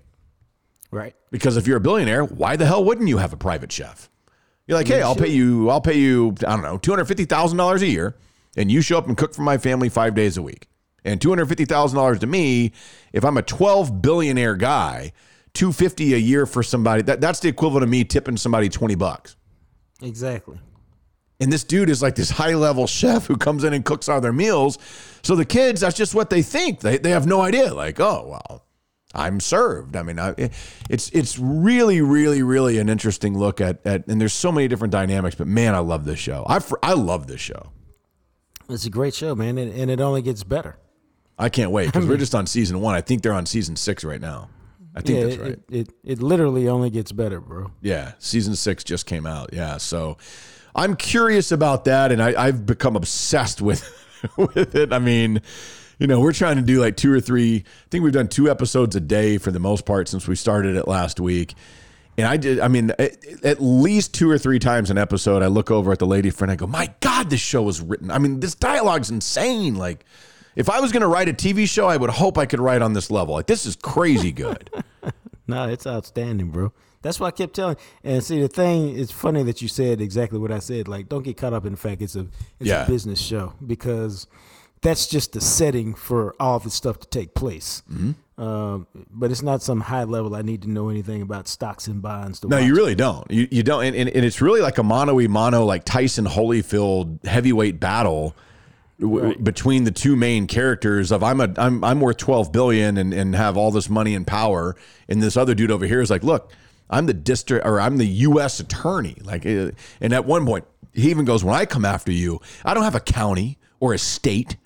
Right. 0.92 1.14
Because 1.30 1.56
if 1.56 1.66
you're 1.66 1.78
a 1.78 1.80
billionaire, 1.80 2.24
why 2.24 2.56
the 2.56 2.66
hell 2.66 2.84
wouldn't 2.84 3.08
you 3.08 3.18
have 3.18 3.32
a 3.32 3.36
private 3.36 3.72
chef? 3.72 4.08
You're 4.66 4.78
like, 4.78 4.86
hey, 4.86 5.02
I'll 5.02 5.16
pay 5.16 5.30
you, 5.30 5.68
I'll 5.70 5.80
pay 5.80 5.98
you, 5.98 6.34
I 6.46 6.50
don't 6.52 6.62
know, 6.62 6.78
two 6.78 6.92
hundred 6.92 7.06
fifty 7.06 7.24
thousand 7.24 7.58
dollars 7.58 7.82
a 7.82 7.88
year, 7.88 8.16
and 8.56 8.70
you 8.70 8.82
show 8.82 8.98
up 8.98 9.08
and 9.08 9.16
cook 9.16 9.34
for 9.34 9.42
my 9.42 9.58
family 9.58 9.88
five 9.88 10.14
days 10.14 10.36
a 10.36 10.42
week. 10.42 10.68
And 11.04 11.20
two 11.20 11.28
hundred 11.28 11.46
fifty 11.46 11.64
thousand 11.64 11.96
dollars 11.96 12.20
to 12.20 12.28
me, 12.28 12.72
if 13.12 13.24
I'm 13.24 13.36
a 13.36 13.42
twelve 13.42 14.00
billionaire 14.00 14.54
guy, 14.54 15.12
two 15.54 15.72
fifty 15.72 16.14
a 16.14 16.18
year 16.18 16.46
for 16.46 16.62
somebody 16.62 17.02
that 17.02 17.20
that's 17.20 17.40
the 17.40 17.48
equivalent 17.48 17.82
of 17.82 17.90
me 17.90 18.04
tipping 18.04 18.36
somebody 18.36 18.68
twenty 18.68 18.94
bucks. 18.94 19.34
Exactly. 20.02 20.58
And 21.40 21.50
this 21.50 21.64
dude 21.64 21.88
is 21.88 22.02
like 22.02 22.16
this 22.16 22.30
high 22.30 22.54
level 22.54 22.86
chef 22.86 23.26
who 23.26 23.36
comes 23.36 23.64
in 23.64 23.72
and 23.72 23.84
cooks 23.84 24.08
all 24.08 24.20
their 24.20 24.32
meals. 24.32 24.78
So 25.22 25.34
the 25.34 25.46
kids, 25.46 25.80
that's 25.80 25.96
just 25.96 26.14
what 26.14 26.28
they 26.28 26.42
think. 26.42 26.80
They, 26.80 26.98
they 26.98 27.10
have 27.10 27.26
no 27.26 27.40
idea. 27.40 27.72
Like, 27.72 27.98
oh, 27.98 28.26
well, 28.28 28.66
I'm 29.14 29.40
served. 29.40 29.96
I 29.96 30.02
mean, 30.02 30.18
I, 30.18 30.34
it's 30.90 31.08
it's 31.10 31.38
really, 31.38 32.02
really, 32.02 32.42
really 32.42 32.78
an 32.78 32.88
interesting 32.88 33.38
look 33.38 33.60
at, 33.60 33.84
at, 33.86 34.06
and 34.06 34.20
there's 34.20 34.34
so 34.34 34.52
many 34.52 34.68
different 34.68 34.92
dynamics. 34.92 35.34
But 35.34 35.46
man, 35.46 35.74
I 35.74 35.78
love 35.78 36.04
this 36.04 36.18
show. 36.18 36.44
I 36.46 36.60
I 36.82 36.92
love 36.92 37.26
this 37.26 37.40
show. 37.40 37.72
It's 38.68 38.84
a 38.84 38.90
great 38.90 39.14
show, 39.14 39.34
man, 39.34 39.58
and, 39.58 39.72
and 39.72 39.90
it 39.90 40.00
only 40.00 40.22
gets 40.22 40.44
better. 40.44 40.76
I 41.38 41.48
can't 41.48 41.70
wait 41.70 41.86
because 41.86 42.06
we're 42.06 42.18
just 42.18 42.34
on 42.34 42.46
season 42.46 42.80
one. 42.80 42.94
I 42.94 43.00
think 43.00 43.22
they're 43.22 43.32
on 43.32 43.46
season 43.46 43.74
six 43.74 44.04
right 44.04 44.20
now. 44.20 44.50
I 45.00 45.02
think 45.02 45.18
yeah, 45.18 45.24
that's 45.24 45.36
it, 45.36 45.40
right. 45.40 45.58
it, 45.70 45.88
it 45.88 45.88
it 46.04 46.22
literally 46.22 46.68
only 46.68 46.90
gets 46.90 47.10
better, 47.10 47.40
bro. 47.40 47.70
Yeah, 47.80 48.12
season 48.18 48.54
six 48.54 48.84
just 48.84 49.06
came 49.06 49.24
out. 49.24 49.50
Yeah, 49.52 49.78
so 49.78 50.18
I'm 50.74 50.94
curious 50.94 51.52
about 51.52 51.86
that, 51.86 52.12
and 52.12 52.22
I, 52.22 52.34
I've 52.46 52.66
become 52.66 52.96
obsessed 52.96 53.62
with 53.62 53.82
with 54.36 54.74
it. 54.74 54.92
I 54.92 54.98
mean, 54.98 55.40
you 55.98 56.06
know, 56.06 56.20
we're 56.20 56.34
trying 56.34 56.56
to 56.56 56.62
do 56.62 56.80
like 56.80 56.96
two 56.96 57.10
or 57.12 57.20
three. 57.20 57.56
I 57.56 57.88
think 57.90 58.04
we've 58.04 58.12
done 58.12 58.28
two 58.28 58.50
episodes 58.50 58.94
a 58.94 59.00
day 59.00 59.38
for 59.38 59.50
the 59.50 59.58
most 59.58 59.86
part 59.86 60.08
since 60.08 60.28
we 60.28 60.36
started 60.36 60.76
it 60.76 60.86
last 60.86 61.18
week. 61.18 61.54
And 62.18 62.26
I 62.26 62.36
did. 62.36 62.60
I 62.60 62.68
mean, 62.68 62.90
at, 62.98 63.44
at 63.44 63.62
least 63.62 64.12
two 64.12 64.30
or 64.30 64.36
three 64.36 64.58
times 64.58 64.90
an 64.90 64.98
episode, 64.98 65.42
I 65.42 65.46
look 65.46 65.70
over 65.70 65.92
at 65.92 65.98
the 65.98 66.06
lady 66.06 66.28
friend. 66.28 66.50
I 66.50 66.56
go, 66.56 66.66
"My 66.66 66.92
God, 67.00 67.30
this 67.30 67.40
show 67.40 67.62
was 67.62 67.80
written. 67.80 68.10
I 68.10 68.18
mean, 68.18 68.40
this 68.40 68.54
dialogue's 68.54 69.10
insane. 69.10 69.76
Like, 69.76 70.04
if 70.56 70.68
I 70.68 70.80
was 70.80 70.92
going 70.92 71.00
to 71.00 71.08
write 71.08 71.30
a 71.30 71.32
TV 71.32 71.66
show, 71.66 71.86
I 71.86 71.96
would 71.96 72.10
hope 72.10 72.36
I 72.36 72.44
could 72.44 72.60
write 72.60 72.82
on 72.82 72.92
this 72.92 73.10
level. 73.10 73.34
Like, 73.34 73.46
this 73.46 73.64
is 73.64 73.76
crazy 73.76 74.32
good." 74.32 74.68
No, 75.50 75.68
it's 75.68 75.86
outstanding, 75.86 76.50
bro. 76.50 76.72
That's 77.02 77.18
why 77.18 77.28
I 77.28 77.30
kept 77.30 77.54
telling. 77.54 77.76
And 78.04 78.22
see, 78.22 78.40
the 78.40 78.48
thing 78.48 78.98
it's 78.98 79.10
funny 79.12 79.42
that 79.44 79.62
you 79.62 79.68
said 79.68 80.00
exactly 80.00 80.38
what 80.38 80.52
I 80.52 80.58
said. 80.58 80.86
Like, 80.88 81.08
don't 81.08 81.22
get 81.22 81.36
caught 81.36 81.52
up 81.52 81.64
in 81.64 81.72
the 81.72 81.78
fact 81.78 82.02
it's 82.02 82.16
a 82.16 82.26
it's 82.58 82.68
Yeah. 82.68 82.84
a 82.84 82.86
business 82.86 83.20
show 83.20 83.54
because 83.66 84.26
that's 84.82 85.06
just 85.06 85.32
the 85.32 85.40
setting 85.40 85.94
for 85.94 86.34
all 86.40 86.56
of 86.56 86.64
the 86.64 86.70
stuff 86.70 86.98
to 87.00 87.08
take 87.08 87.34
place. 87.34 87.82
Mm-hmm. 87.92 88.42
Um, 88.42 88.86
but 89.10 89.30
it's 89.30 89.42
not 89.42 89.60
some 89.62 89.80
high 89.82 90.04
level. 90.04 90.34
I 90.34 90.40
need 90.42 90.62
to 90.62 90.70
know 90.70 90.88
anything 90.88 91.20
about 91.20 91.46
stocks 91.48 91.86
and 91.86 92.00
bonds. 92.00 92.40
To 92.40 92.48
No, 92.48 92.56
you 92.56 92.72
it. 92.72 92.76
really 92.76 92.94
don't. 92.94 93.30
You, 93.30 93.46
you 93.50 93.62
don't. 93.62 93.84
And, 93.84 93.94
and, 93.96 94.08
and 94.08 94.24
it's 94.24 94.40
really 94.40 94.62
like 94.62 94.78
a 94.78 94.82
mono 94.82 95.20
e 95.20 95.26
mono, 95.28 95.64
like 95.66 95.84
Tyson 95.84 96.24
Holyfield 96.26 97.24
heavyweight 97.26 97.78
battle 97.80 98.34
w- 99.00 99.36
between 99.38 99.84
the 99.84 99.90
two 99.90 100.16
main 100.16 100.46
characters 100.46 101.10
of 101.10 101.22
I'm 101.22 101.40
a 101.40 101.52
I'm 101.56 101.82
I'm 101.82 102.00
worth 102.00 102.18
12 102.18 102.52
billion 102.52 102.96
and, 102.96 103.12
and 103.12 103.34
have 103.34 103.56
all 103.56 103.70
this 103.70 103.88
money 103.88 104.14
and 104.14 104.26
power. 104.26 104.76
And 105.08 105.22
this 105.22 105.36
other 105.36 105.54
dude 105.54 105.70
over 105.70 105.86
here 105.86 106.00
is 106.00 106.10
like, 106.10 106.22
look, 106.22 106.52
I'm 106.88 107.06
the 107.06 107.14
district 107.14 107.66
or 107.66 107.80
I'm 107.80 107.96
the 107.96 108.06
U.S. 108.06 108.60
attorney. 108.60 109.16
Like, 109.22 109.46
uh, 109.46 109.70
and 110.00 110.12
at 110.12 110.24
one 110.24 110.46
point 110.46 110.64
he 110.92 111.10
even 111.10 111.24
goes, 111.24 111.44
when 111.44 111.54
I 111.54 111.66
come 111.66 111.84
after 111.84 112.12
you, 112.12 112.40
I 112.64 112.74
don't 112.74 112.84
have 112.84 112.94
a 112.94 113.00
county 113.00 113.58
or 113.78 113.94
a 113.94 113.98
state. 113.98 114.56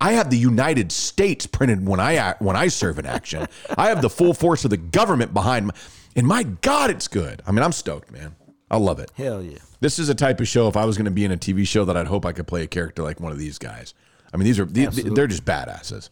I 0.00 0.12
have 0.12 0.30
the 0.30 0.38
United 0.38 0.92
States 0.92 1.46
printed 1.46 1.86
when 1.86 2.00
I 2.00 2.14
act, 2.14 2.40
when 2.40 2.56
I 2.56 2.68
serve 2.68 2.98
in 2.98 3.06
action. 3.06 3.46
I 3.76 3.88
have 3.88 4.00
the 4.00 4.08
full 4.10 4.32
force 4.32 4.64
of 4.64 4.70
the 4.70 4.78
government 4.78 5.34
behind 5.34 5.66
me. 5.66 5.72
And 6.16 6.26
my 6.26 6.42
God, 6.42 6.90
it's 6.90 7.06
good. 7.06 7.42
I 7.46 7.52
mean, 7.52 7.62
I'm 7.62 7.72
stoked, 7.72 8.10
man. 8.10 8.34
I 8.70 8.76
love 8.76 9.00
it. 9.00 9.10
Hell 9.16 9.42
yeah. 9.42 9.58
This 9.80 9.98
is 9.98 10.08
a 10.08 10.14
type 10.14 10.40
of 10.40 10.46
show. 10.46 10.68
If 10.68 10.76
I 10.76 10.84
was 10.84 10.96
going 10.96 11.06
to 11.06 11.10
be 11.10 11.24
in 11.24 11.32
a 11.32 11.36
TV 11.36 11.66
show, 11.66 11.84
that 11.84 11.96
I'd 11.96 12.06
hope 12.06 12.24
I 12.24 12.32
could 12.32 12.46
play 12.46 12.62
a 12.62 12.66
character 12.66 13.02
like 13.02 13.20
one 13.20 13.32
of 13.32 13.38
these 13.38 13.58
guys. 13.58 13.94
I 14.32 14.36
mean, 14.36 14.44
these 14.44 14.60
are 14.60 14.64
these, 14.64 14.94
they're 15.02 15.26
just 15.26 15.44
badasses. 15.44 16.10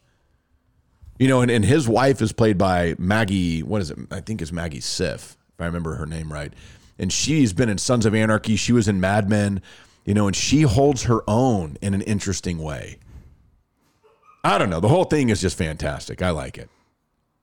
You 1.18 1.28
know, 1.28 1.40
and, 1.40 1.50
and 1.50 1.64
his 1.64 1.88
wife 1.88 2.20
is 2.20 2.32
played 2.32 2.58
by 2.58 2.94
Maggie. 2.98 3.62
What 3.62 3.80
is 3.80 3.90
it? 3.90 3.98
I 4.10 4.20
think 4.20 4.42
it's 4.42 4.52
Maggie 4.52 4.80
Siff, 4.80 5.14
if 5.14 5.60
I 5.60 5.66
remember 5.66 5.94
her 5.94 6.06
name 6.06 6.32
right. 6.32 6.52
And 6.98 7.12
she's 7.12 7.52
been 7.52 7.68
in 7.68 7.78
Sons 7.78 8.06
of 8.06 8.14
Anarchy. 8.14 8.56
She 8.56 8.72
was 8.72 8.88
in 8.88 9.00
Mad 9.00 9.28
Men. 9.28 9.62
You 10.04 10.14
know, 10.14 10.26
and 10.26 10.34
she 10.34 10.62
holds 10.62 11.04
her 11.04 11.22
own 11.28 11.76
in 11.82 11.92
an 11.92 12.00
interesting 12.02 12.58
way. 12.58 12.98
I 14.42 14.56
don't 14.56 14.70
know. 14.70 14.80
The 14.80 14.88
whole 14.88 15.04
thing 15.04 15.28
is 15.28 15.40
just 15.40 15.58
fantastic. 15.58 16.22
I 16.22 16.30
like 16.30 16.56
it. 16.56 16.70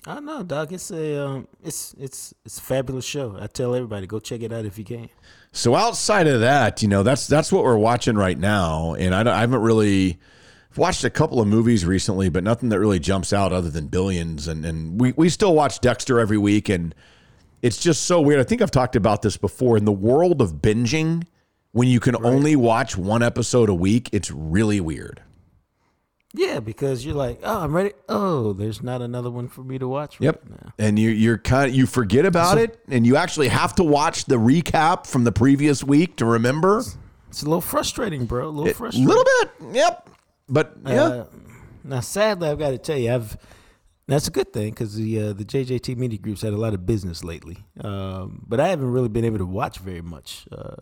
I 0.07 0.19
know, 0.19 0.43
dog. 0.43 0.71
It's 0.71 0.91
a 0.91 1.25
um, 1.25 1.47
it's 1.63 1.95
it's 1.97 2.33
it's 2.45 2.59
a 2.59 2.61
fabulous 2.61 3.05
show. 3.05 3.37
I 3.39 3.47
tell 3.47 3.73
everybody 3.73 4.05
go 4.05 4.19
check 4.19 4.41
it 4.41 4.53
out 4.53 4.65
if 4.65 4.77
you 4.77 4.85
can. 4.85 5.09
So 5.51 5.73
outside 5.73 6.27
of 6.27 6.41
that, 6.41 6.83
you 6.83 6.87
know, 6.87 7.01
that's 7.01 7.27
that's 7.27 7.51
what 7.51 7.63
we're 7.63 7.77
watching 7.77 8.15
right 8.15 8.37
now, 8.37 8.93
and 8.93 9.15
I, 9.15 9.37
I 9.37 9.39
haven't 9.39 9.61
really 9.61 10.19
watched 10.77 11.03
a 11.03 11.09
couple 11.09 11.41
of 11.41 11.47
movies 11.47 11.85
recently, 11.85 12.29
but 12.29 12.43
nothing 12.43 12.69
that 12.69 12.79
really 12.79 12.99
jumps 12.99 13.33
out 13.33 13.51
other 13.51 13.69
than 13.69 13.87
Billions, 13.87 14.47
and 14.47 14.63
and 14.63 14.99
we 14.99 15.13
we 15.13 15.29
still 15.29 15.55
watch 15.55 15.79
Dexter 15.79 16.19
every 16.19 16.37
week, 16.37 16.69
and 16.69 16.93
it's 17.63 17.79
just 17.79 18.03
so 18.03 18.21
weird. 18.21 18.39
I 18.39 18.43
think 18.43 18.61
I've 18.61 18.71
talked 18.71 18.95
about 18.95 19.23
this 19.23 19.37
before. 19.37 19.75
In 19.75 19.85
the 19.85 19.91
world 19.91 20.39
of 20.39 20.55
binging, 20.55 21.25
when 21.71 21.87
you 21.87 21.99
can 21.99 22.15
only 22.23 22.55
watch 22.55 22.95
one 22.95 23.23
episode 23.23 23.69
a 23.69 23.73
week, 23.73 24.09
it's 24.11 24.29
really 24.29 24.79
weird. 24.79 25.21
Yeah, 26.37 26.59
because 26.59 27.05
you're 27.05 27.15
like, 27.15 27.39
oh, 27.43 27.61
I'm 27.61 27.73
ready. 27.75 27.93
Oh, 28.09 28.51
there's 28.53 28.83
not 28.83 29.01
another 29.01 29.29
one 29.31 29.47
for 29.47 29.63
me 29.63 29.77
to 29.77 29.87
watch. 29.87 30.19
Yep. 30.19 30.43
Right 30.49 30.61
now. 30.63 30.73
And 30.77 30.99
you 30.99 31.09
you're 31.09 31.37
kind 31.37 31.69
of, 31.69 31.75
you 31.75 31.85
forget 31.85 32.25
about 32.25 32.57
it, 32.57 32.79
and 32.89 33.07
you 33.07 33.15
actually 33.15 33.47
have 33.47 33.73
to 33.75 33.83
watch 33.83 34.25
the 34.25 34.35
recap 34.35 35.07
from 35.07 35.23
the 35.23 35.31
previous 35.31 35.83
week 35.83 36.17
to 36.17 36.25
remember. 36.25 36.83
It's 37.29 37.41
a 37.41 37.45
little 37.45 37.61
frustrating, 37.61 38.25
bro. 38.25 38.47
A 38.47 38.49
little 38.49 38.71
A 38.71 38.73
frustrating. 38.73 39.05
A 39.05 39.13
little 39.13 39.23
bit, 39.23 39.75
yep. 39.75 40.09
But 40.49 40.77
yeah, 40.85 41.03
Uh, 41.03 41.25
now, 41.83 41.99
sadly, 42.01 42.49
I've 42.49 42.59
got 42.59 42.71
to 42.71 42.77
tell 42.77 42.97
you, 42.97 43.13
I've 43.13 43.37
that's 44.07 44.27
a 44.27 44.31
good 44.31 44.53
thing 44.53 44.69
because 44.69 44.95
the 44.95 45.19
uh, 45.19 45.33
the 45.33 45.45
JJT 45.45 45.97
media 45.97 46.19
groups 46.19 46.41
had 46.41 46.53
a 46.53 46.57
lot 46.57 46.73
of 46.73 46.85
business 46.85 47.23
lately, 47.23 47.57
um, 47.81 48.43
but 48.47 48.59
I 48.59 48.67
haven't 48.67 48.91
really 48.91 49.09
been 49.09 49.25
able 49.25 49.39
to 49.39 49.45
watch 49.45 49.77
very 49.79 50.01
much 50.01 50.47
uh, 50.51 50.75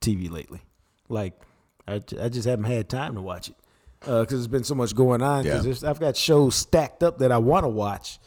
TV 0.00 0.30
lately. 0.30 0.60
Like, 1.08 1.34
I, 1.86 2.02
I 2.20 2.28
just 2.28 2.46
haven't 2.46 2.64
had 2.64 2.88
time 2.88 3.14
to 3.14 3.22
watch 3.22 3.48
it 3.48 3.56
because 4.06 4.28
there's 4.30 4.46
been 4.46 4.64
so 4.64 4.74
much 4.74 4.94
going 4.94 5.20
on. 5.22 5.44
Yeah. 5.44 5.62
I've 5.84 6.00
got 6.00 6.16
shows 6.16 6.54
stacked 6.54 7.02
up 7.02 7.18
that 7.18 7.30
I 7.32 7.38
want 7.38 7.64
to 7.64 7.68
watch, 7.68 8.18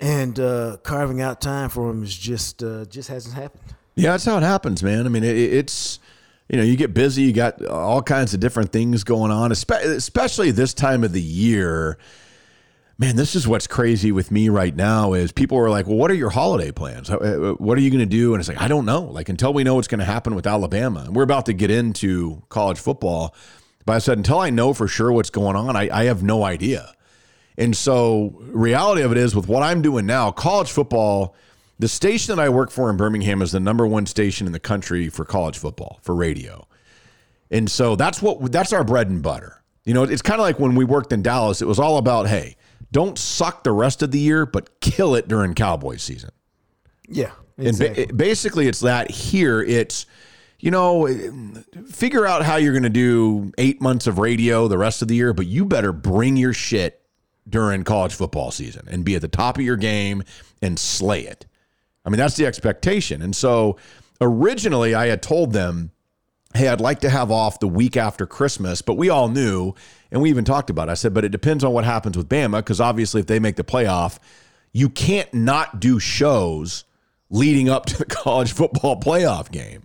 and 0.00 0.38
uh, 0.38 0.76
carving 0.82 1.20
out 1.20 1.40
time 1.40 1.70
for 1.70 1.88
them 1.88 2.02
is 2.02 2.16
just 2.16 2.62
uh, 2.62 2.84
just 2.86 3.08
hasn't 3.08 3.34
happened. 3.34 3.62
Yeah, 3.94 4.10
that's 4.10 4.24
how 4.24 4.36
it 4.36 4.42
happens, 4.42 4.82
man. 4.82 5.06
I 5.06 5.08
mean, 5.08 5.24
it, 5.24 5.36
it's 5.36 6.00
you 6.48 6.58
know, 6.58 6.64
you 6.64 6.76
get 6.76 6.92
busy, 6.92 7.22
you 7.22 7.32
got 7.32 7.64
all 7.64 8.02
kinds 8.02 8.34
of 8.34 8.40
different 8.40 8.70
things 8.70 9.02
going 9.04 9.30
on, 9.30 9.50
especially 9.52 10.50
this 10.50 10.74
time 10.74 11.04
of 11.04 11.12
the 11.12 11.22
year. 11.22 11.96
Man, 12.96 13.16
this 13.16 13.34
is 13.34 13.48
what's 13.48 13.66
crazy 13.66 14.12
with 14.12 14.30
me 14.30 14.48
right 14.48 14.74
now 14.74 15.14
is 15.14 15.32
people 15.32 15.58
are 15.58 15.68
like, 15.70 15.86
"Well, 15.86 15.96
what 15.96 16.10
are 16.12 16.14
your 16.14 16.30
holiday 16.30 16.70
plans? 16.70 17.10
Uh, 17.10 17.54
What 17.58 17.76
are 17.76 17.80
you 17.80 17.90
going 17.90 17.98
to 18.00 18.06
do?" 18.06 18.34
And 18.34 18.40
it's 18.40 18.48
like, 18.48 18.60
I 18.60 18.68
don't 18.68 18.84
know. 18.84 19.02
Like 19.02 19.28
until 19.28 19.52
we 19.52 19.64
know 19.64 19.74
what's 19.74 19.88
going 19.88 19.98
to 19.98 20.04
happen 20.04 20.34
with 20.36 20.46
Alabama, 20.46 21.00
and 21.06 21.16
we're 21.16 21.24
about 21.24 21.46
to 21.46 21.52
get 21.52 21.70
into 21.72 22.42
college 22.50 22.78
football. 22.78 23.34
But 23.86 23.94
I 23.94 23.98
said 23.98 24.18
until 24.18 24.38
I 24.38 24.50
know 24.50 24.72
for 24.72 24.88
sure 24.88 25.12
what's 25.12 25.30
going 25.30 25.56
on, 25.56 25.76
I, 25.76 25.88
I 25.92 26.04
have 26.04 26.22
no 26.22 26.44
idea. 26.44 26.94
And 27.56 27.76
so, 27.76 28.34
reality 28.40 29.02
of 29.02 29.12
it 29.12 29.18
is, 29.18 29.34
with 29.34 29.46
what 29.46 29.62
I'm 29.62 29.80
doing 29.82 30.06
now, 30.06 30.32
college 30.32 30.72
football, 30.72 31.36
the 31.78 31.88
station 31.88 32.34
that 32.34 32.42
I 32.42 32.48
work 32.48 32.70
for 32.70 32.90
in 32.90 32.96
Birmingham 32.96 33.42
is 33.42 33.52
the 33.52 33.60
number 33.60 33.86
one 33.86 34.06
station 34.06 34.46
in 34.46 34.52
the 34.52 34.60
country 34.60 35.08
for 35.08 35.24
college 35.24 35.58
football 35.58 35.98
for 36.02 36.14
radio. 36.14 36.66
And 37.50 37.70
so 37.70 37.94
that's 37.94 38.20
what 38.20 38.50
that's 38.50 38.72
our 38.72 38.82
bread 38.82 39.08
and 39.08 39.22
butter. 39.22 39.62
You 39.84 39.94
know, 39.94 40.02
it's 40.02 40.22
kind 40.22 40.40
of 40.40 40.44
like 40.44 40.58
when 40.58 40.74
we 40.74 40.84
worked 40.84 41.12
in 41.12 41.22
Dallas. 41.22 41.62
It 41.62 41.68
was 41.68 41.78
all 41.78 41.98
about, 41.98 42.26
hey, 42.26 42.56
don't 42.90 43.18
suck 43.18 43.64
the 43.64 43.72
rest 43.72 44.02
of 44.02 44.10
the 44.10 44.18
year, 44.18 44.46
but 44.46 44.80
kill 44.80 45.14
it 45.14 45.28
during 45.28 45.54
Cowboys 45.54 46.02
season. 46.02 46.30
Yeah, 47.08 47.32
And 47.58 47.78
ba- 47.78 48.06
basically, 48.14 48.66
it's 48.66 48.80
that 48.80 49.10
here. 49.10 49.60
It's 49.60 50.06
you 50.60 50.70
know, 50.70 51.06
figure 51.88 52.26
out 52.26 52.42
how 52.42 52.56
you're 52.56 52.72
going 52.72 52.84
to 52.84 52.88
do 52.88 53.52
eight 53.58 53.80
months 53.80 54.06
of 54.06 54.18
radio 54.18 54.68
the 54.68 54.78
rest 54.78 55.02
of 55.02 55.08
the 55.08 55.14
year, 55.14 55.32
but 55.32 55.46
you 55.46 55.64
better 55.64 55.92
bring 55.92 56.36
your 56.36 56.52
shit 56.52 57.00
during 57.48 57.84
college 57.84 58.14
football 58.14 58.50
season 58.50 58.86
and 58.90 59.04
be 59.04 59.14
at 59.14 59.20
the 59.20 59.28
top 59.28 59.58
of 59.58 59.64
your 59.64 59.76
game 59.76 60.22
and 60.62 60.78
slay 60.78 61.22
it. 61.22 61.46
I 62.04 62.10
mean, 62.10 62.18
that's 62.18 62.36
the 62.36 62.46
expectation. 62.46 63.22
And 63.22 63.34
so 63.34 63.76
originally 64.20 64.94
I 64.94 65.06
had 65.06 65.22
told 65.22 65.52
them, 65.52 65.90
hey, 66.54 66.68
I'd 66.68 66.80
like 66.80 67.00
to 67.00 67.10
have 67.10 67.30
off 67.30 67.58
the 67.58 67.68
week 67.68 67.96
after 67.96 68.26
Christmas, 68.26 68.80
but 68.80 68.94
we 68.94 69.10
all 69.10 69.28
knew, 69.28 69.74
and 70.10 70.22
we 70.22 70.30
even 70.30 70.44
talked 70.44 70.70
about 70.70 70.88
it. 70.88 70.92
I 70.92 70.94
said, 70.94 71.12
but 71.12 71.24
it 71.24 71.30
depends 71.30 71.64
on 71.64 71.72
what 71.72 71.84
happens 71.84 72.16
with 72.16 72.28
Bama, 72.28 72.58
because 72.58 72.80
obviously 72.80 73.20
if 73.20 73.26
they 73.26 73.40
make 73.40 73.56
the 73.56 73.64
playoff, 73.64 74.18
you 74.72 74.88
can't 74.88 75.32
not 75.34 75.80
do 75.80 75.98
shows 75.98 76.84
leading 77.30 77.68
up 77.68 77.86
to 77.86 77.98
the 77.98 78.04
college 78.08 78.52
football 78.52 79.00
playoff 79.00 79.50
game. 79.50 79.82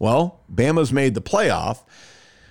Well, 0.00 0.40
Bama's 0.52 0.92
made 0.92 1.14
the 1.14 1.22
playoff. 1.22 1.84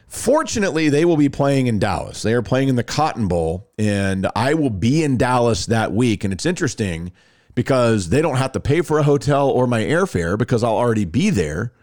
Fortunately, 0.07 0.87
they 0.87 1.03
will 1.03 1.17
be 1.17 1.29
playing 1.29 1.67
in 1.67 1.79
Dallas. 1.79 2.21
They 2.21 2.33
are 2.33 2.41
playing 2.41 2.69
in 2.69 2.75
the 2.75 2.83
Cotton 2.83 3.27
Bowl, 3.27 3.69
and 3.77 4.27
I 4.35 4.53
will 4.53 4.69
be 4.69 5.03
in 5.03 5.17
Dallas 5.17 5.65
that 5.65 5.91
week. 5.91 6.23
And 6.23 6.31
it's 6.31 6.45
interesting 6.45 7.11
because 7.55 8.09
they 8.09 8.21
don't 8.21 8.37
have 8.37 8.53
to 8.53 8.59
pay 8.59 8.81
for 8.81 8.99
a 8.99 9.03
hotel 9.03 9.49
or 9.49 9.67
my 9.67 9.81
airfare 9.81 10.37
because 10.37 10.63
I'll 10.63 10.77
already 10.77 11.05
be 11.05 11.29
there. 11.29 11.73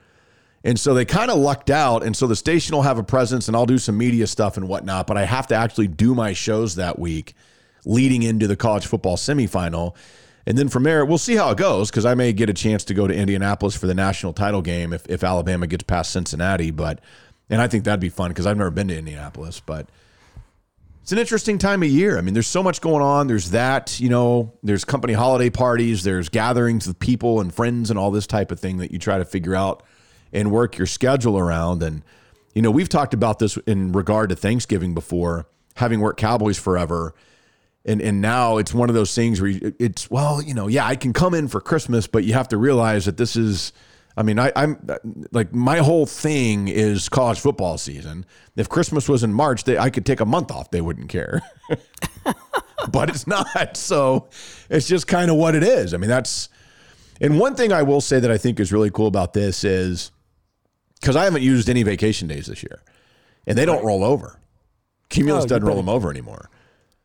And 0.64 0.80
so 0.80 0.94
they 0.94 1.04
kind 1.04 1.30
of 1.30 1.38
lucked 1.38 1.70
out. 1.70 2.02
And 2.02 2.16
so 2.16 2.26
the 2.26 2.36
station 2.36 2.74
will 2.74 2.82
have 2.82 2.98
a 2.98 3.04
presence 3.04 3.46
and 3.46 3.56
I'll 3.56 3.66
do 3.66 3.78
some 3.78 3.98
media 3.98 4.26
stuff 4.26 4.56
and 4.56 4.68
whatnot, 4.68 5.06
but 5.06 5.16
I 5.16 5.24
have 5.24 5.48
to 5.48 5.54
actually 5.54 5.88
do 5.88 6.14
my 6.14 6.32
shows 6.32 6.76
that 6.76 6.98
week 6.98 7.34
leading 7.84 8.22
into 8.22 8.46
the 8.46 8.56
college 8.56 8.86
football 8.86 9.16
semifinal. 9.16 9.94
And 10.46 10.56
then 10.56 10.68
from 10.68 10.84
there, 10.84 11.04
we'll 11.04 11.18
see 11.18 11.34
how 11.34 11.50
it 11.50 11.58
goes 11.58 11.90
because 11.90 12.06
I 12.06 12.14
may 12.14 12.32
get 12.32 12.48
a 12.48 12.54
chance 12.54 12.84
to 12.84 12.94
go 12.94 13.08
to 13.08 13.14
Indianapolis 13.14 13.76
for 13.76 13.88
the 13.88 13.94
national 13.94 14.32
title 14.32 14.62
game 14.62 14.92
if, 14.92 15.04
if 15.08 15.24
Alabama 15.24 15.66
gets 15.66 15.82
past 15.82 16.12
Cincinnati. 16.12 16.70
But, 16.70 17.00
and 17.50 17.60
I 17.60 17.66
think 17.66 17.84
that'd 17.84 17.98
be 17.98 18.08
fun 18.08 18.30
because 18.30 18.46
I've 18.46 18.56
never 18.56 18.70
been 18.70 18.88
to 18.88 18.96
Indianapolis. 18.96 19.58
But 19.58 19.88
it's 21.02 21.10
an 21.10 21.18
interesting 21.18 21.58
time 21.58 21.82
of 21.82 21.88
year. 21.88 22.16
I 22.16 22.20
mean, 22.20 22.34
there's 22.34 22.46
so 22.46 22.62
much 22.62 22.80
going 22.80 23.02
on. 23.02 23.26
There's 23.26 23.50
that, 23.50 23.98
you 23.98 24.08
know, 24.08 24.52
there's 24.62 24.84
company 24.84 25.14
holiday 25.14 25.50
parties, 25.50 26.04
there's 26.04 26.28
gatherings 26.28 26.86
with 26.86 26.98
people 27.00 27.40
and 27.40 27.52
friends 27.52 27.90
and 27.90 27.98
all 27.98 28.12
this 28.12 28.26
type 28.26 28.52
of 28.52 28.60
thing 28.60 28.78
that 28.78 28.92
you 28.92 28.98
try 28.98 29.18
to 29.18 29.24
figure 29.24 29.54
out 29.54 29.82
and 30.32 30.52
work 30.52 30.78
your 30.78 30.86
schedule 30.86 31.38
around. 31.38 31.82
And, 31.82 32.02
you 32.54 32.62
know, 32.62 32.70
we've 32.70 32.88
talked 32.88 33.14
about 33.14 33.40
this 33.40 33.56
in 33.66 33.92
regard 33.92 34.30
to 34.30 34.36
Thanksgiving 34.36 34.94
before, 34.94 35.46
having 35.74 36.00
worked 36.00 36.20
Cowboys 36.20 36.58
forever 36.58 37.14
and 37.86 38.02
and 38.02 38.20
now 38.20 38.58
it's 38.58 38.74
one 38.74 38.88
of 38.88 38.94
those 38.94 39.14
things 39.14 39.40
where 39.40 39.52
it's 39.78 40.10
well, 40.10 40.42
you 40.42 40.52
know, 40.52 40.66
yeah, 40.66 40.84
I 40.84 40.96
can 40.96 41.12
come 41.12 41.32
in 41.32 41.48
for 41.48 41.60
Christmas, 41.60 42.06
but 42.06 42.24
you 42.24 42.34
have 42.34 42.48
to 42.48 42.56
realize 42.58 43.06
that 43.06 43.16
this 43.16 43.36
is. 43.36 43.72
I 44.18 44.22
mean, 44.22 44.38
I, 44.38 44.50
I'm 44.56 44.78
like 45.30 45.54
my 45.54 45.78
whole 45.78 46.06
thing 46.06 46.68
is 46.68 47.10
college 47.10 47.38
football 47.38 47.76
season. 47.76 48.24
If 48.56 48.66
Christmas 48.66 49.10
was 49.10 49.22
in 49.22 49.32
March, 49.34 49.64
they, 49.64 49.76
I 49.76 49.90
could 49.90 50.06
take 50.06 50.20
a 50.20 50.24
month 50.24 50.50
off; 50.50 50.70
they 50.70 50.80
wouldn't 50.80 51.10
care. 51.10 51.42
but 52.90 53.10
it's 53.10 53.26
not, 53.26 53.76
so 53.76 54.28
it's 54.70 54.88
just 54.88 55.06
kind 55.06 55.30
of 55.30 55.36
what 55.36 55.54
it 55.54 55.62
is. 55.62 55.92
I 55.92 55.98
mean, 55.98 56.08
that's 56.08 56.48
and 57.20 57.38
one 57.38 57.54
thing 57.54 57.72
I 57.72 57.82
will 57.82 58.00
say 58.00 58.18
that 58.18 58.30
I 58.30 58.38
think 58.38 58.58
is 58.58 58.72
really 58.72 58.90
cool 58.90 59.06
about 59.06 59.34
this 59.34 59.64
is 59.64 60.10
because 60.98 61.14
I 61.14 61.24
haven't 61.24 61.42
used 61.42 61.68
any 61.68 61.82
vacation 61.82 62.26
days 62.26 62.46
this 62.46 62.62
year, 62.62 62.82
and 63.46 63.56
they 63.56 63.66
don't 63.66 63.84
roll 63.84 64.02
over. 64.02 64.40
Cumulus 65.10 65.44
Oh, 65.44 65.48
doesn't 65.48 65.64
roll 65.64 65.76
them 65.76 65.88
over 65.88 66.10
anymore. 66.10 66.50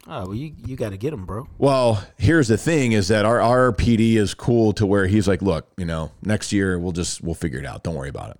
Oh, 0.07 0.27
well, 0.27 0.33
you 0.33 0.53
you 0.65 0.75
got 0.75 0.89
to 0.89 0.97
get 0.97 1.11
them, 1.11 1.25
bro. 1.25 1.47
Well, 1.57 2.03
here's 2.17 2.47
the 2.47 2.57
thing: 2.57 2.91
is 2.91 3.07
that 3.09 3.25
our 3.25 3.39
our 3.39 3.71
PD 3.71 4.15
is 4.15 4.33
cool 4.33 4.73
to 4.73 4.85
where 4.85 5.05
he's 5.07 5.27
like, 5.27 5.41
look, 5.41 5.67
you 5.77 5.85
know, 5.85 6.11
next 6.23 6.51
year 6.51 6.79
we'll 6.79 6.91
just 6.91 7.21
we'll 7.23 7.35
figure 7.35 7.59
it 7.59 7.65
out. 7.65 7.83
Don't 7.83 7.95
worry 7.95 8.09
about 8.09 8.31
it. 8.31 8.39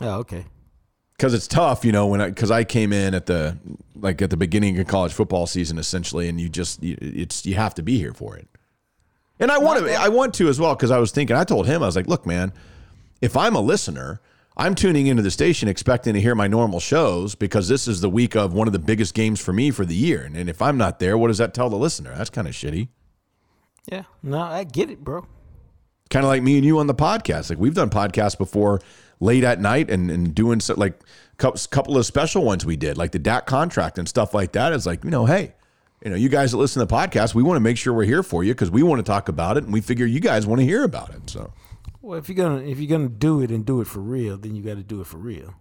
Oh, 0.00 0.18
okay. 0.20 0.46
Because 1.16 1.32
it's 1.32 1.46
tough, 1.46 1.84
you 1.84 1.92
know, 1.92 2.06
when 2.06 2.20
I 2.20 2.28
because 2.28 2.50
I 2.50 2.64
came 2.64 2.92
in 2.92 3.14
at 3.14 3.26
the 3.26 3.58
like 3.94 4.22
at 4.22 4.30
the 4.30 4.36
beginning 4.36 4.78
of 4.78 4.86
college 4.86 5.12
football 5.12 5.46
season 5.46 5.78
essentially, 5.78 6.28
and 6.28 6.40
you 6.40 6.48
just 6.48 6.82
you, 6.82 6.96
it's 7.00 7.44
you 7.44 7.54
have 7.54 7.74
to 7.74 7.82
be 7.82 7.98
here 7.98 8.12
for 8.12 8.36
it. 8.36 8.48
And 9.38 9.50
I 9.50 9.58
want 9.58 9.84
to 9.84 9.94
I 9.94 10.08
want 10.08 10.32
to 10.34 10.48
as 10.48 10.58
well 10.58 10.74
because 10.74 10.90
I 10.90 10.98
was 10.98 11.12
thinking 11.12 11.36
I 11.36 11.44
told 11.44 11.66
him 11.66 11.82
I 11.82 11.86
was 11.86 11.96
like, 11.96 12.06
look, 12.06 12.24
man, 12.26 12.52
if 13.20 13.36
I'm 13.36 13.54
a 13.54 13.60
listener. 13.60 14.20
I'm 14.56 14.74
tuning 14.74 15.06
into 15.06 15.22
the 15.22 15.30
station 15.30 15.68
expecting 15.68 16.14
to 16.14 16.20
hear 16.20 16.34
my 16.34 16.46
normal 16.46 16.80
shows 16.80 17.34
because 17.34 17.68
this 17.68 17.86
is 17.86 18.00
the 18.00 18.08
week 18.08 18.34
of 18.34 18.54
one 18.54 18.66
of 18.66 18.72
the 18.72 18.78
biggest 18.78 19.12
games 19.14 19.38
for 19.40 19.52
me 19.52 19.70
for 19.70 19.84
the 19.84 19.94
year. 19.94 20.22
And, 20.22 20.34
and 20.36 20.48
if 20.48 20.62
I'm 20.62 20.78
not 20.78 20.98
there, 20.98 21.18
what 21.18 21.28
does 21.28 21.38
that 21.38 21.52
tell 21.52 21.68
the 21.68 21.76
listener? 21.76 22.14
That's 22.16 22.30
kind 22.30 22.48
of 22.48 22.54
shitty. 22.54 22.88
Yeah. 23.90 24.04
No, 24.22 24.40
I 24.40 24.64
get 24.64 24.90
it, 24.90 25.04
bro. 25.04 25.26
kind 26.08 26.24
of 26.24 26.28
like 26.28 26.42
me 26.42 26.56
and 26.56 26.64
you 26.64 26.78
on 26.78 26.86
the 26.86 26.94
podcast. 26.94 27.50
Like 27.50 27.58
we've 27.58 27.74
done 27.74 27.90
podcasts 27.90 28.38
before 28.38 28.80
late 29.20 29.44
at 29.44 29.60
night 29.60 29.90
and, 29.90 30.10
and 30.10 30.34
doing 30.34 30.60
so, 30.60 30.74
like 30.74 30.98
a 31.38 31.52
couple 31.70 31.98
of 31.98 32.06
special 32.06 32.42
ones 32.42 32.64
we 32.64 32.76
did, 32.76 32.96
like 32.96 33.12
the 33.12 33.18
Dak 33.18 33.44
contract 33.46 33.98
and 33.98 34.08
stuff 34.08 34.32
like 34.32 34.52
that. 34.52 34.72
Is 34.72 34.86
like, 34.86 35.04
you 35.04 35.10
know, 35.10 35.26
hey, 35.26 35.52
you 36.02 36.10
know, 36.10 36.16
you 36.16 36.30
guys 36.30 36.52
that 36.52 36.56
listen 36.56 36.80
to 36.80 36.86
the 36.86 36.94
podcast, 36.94 37.34
we 37.34 37.42
want 37.42 37.56
to 37.56 37.60
make 37.60 37.76
sure 37.76 37.92
we're 37.92 38.04
here 38.04 38.22
for 38.22 38.42
you 38.42 38.54
because 38.54 38.70
we 38.70 38.82
want 38.82 39.00
to 39.00 39.02
talk 39.10 39.28
about 39.28 39.58
it 39.58 39.64
and 39.64 39.72
we 39.72 39.82
figure 39.82 40.06
you 40.06 40.20
guys 40.20 40.46
want 40.46 40.60
to 40.60 40.64
hear 40.64 40.82
about 40.82 41.10
it. 41.10 41.28
So 41.28 41.52
Well, 42.06 42.20
if 42.20 42.28
you're 42.28 42.36
gonna 42.36 42.62
if 42.62 42.78
you're 42.78 42.96
gonna 42.98 43.08
do 43.08 43.40
it 43.40 43.50
and 43.50 43.66
do 43.66 43.80
it 43.80 43.88
for 43.88 43.98
real, 43.98 44.38
then 44.38 44.54
you 44.54 44.62
got 44.62 44.76
to 44.76 44.84
do 44.84 45.00
it 45.00 45.08
for 45.08 45.16
real. 45.16 45.54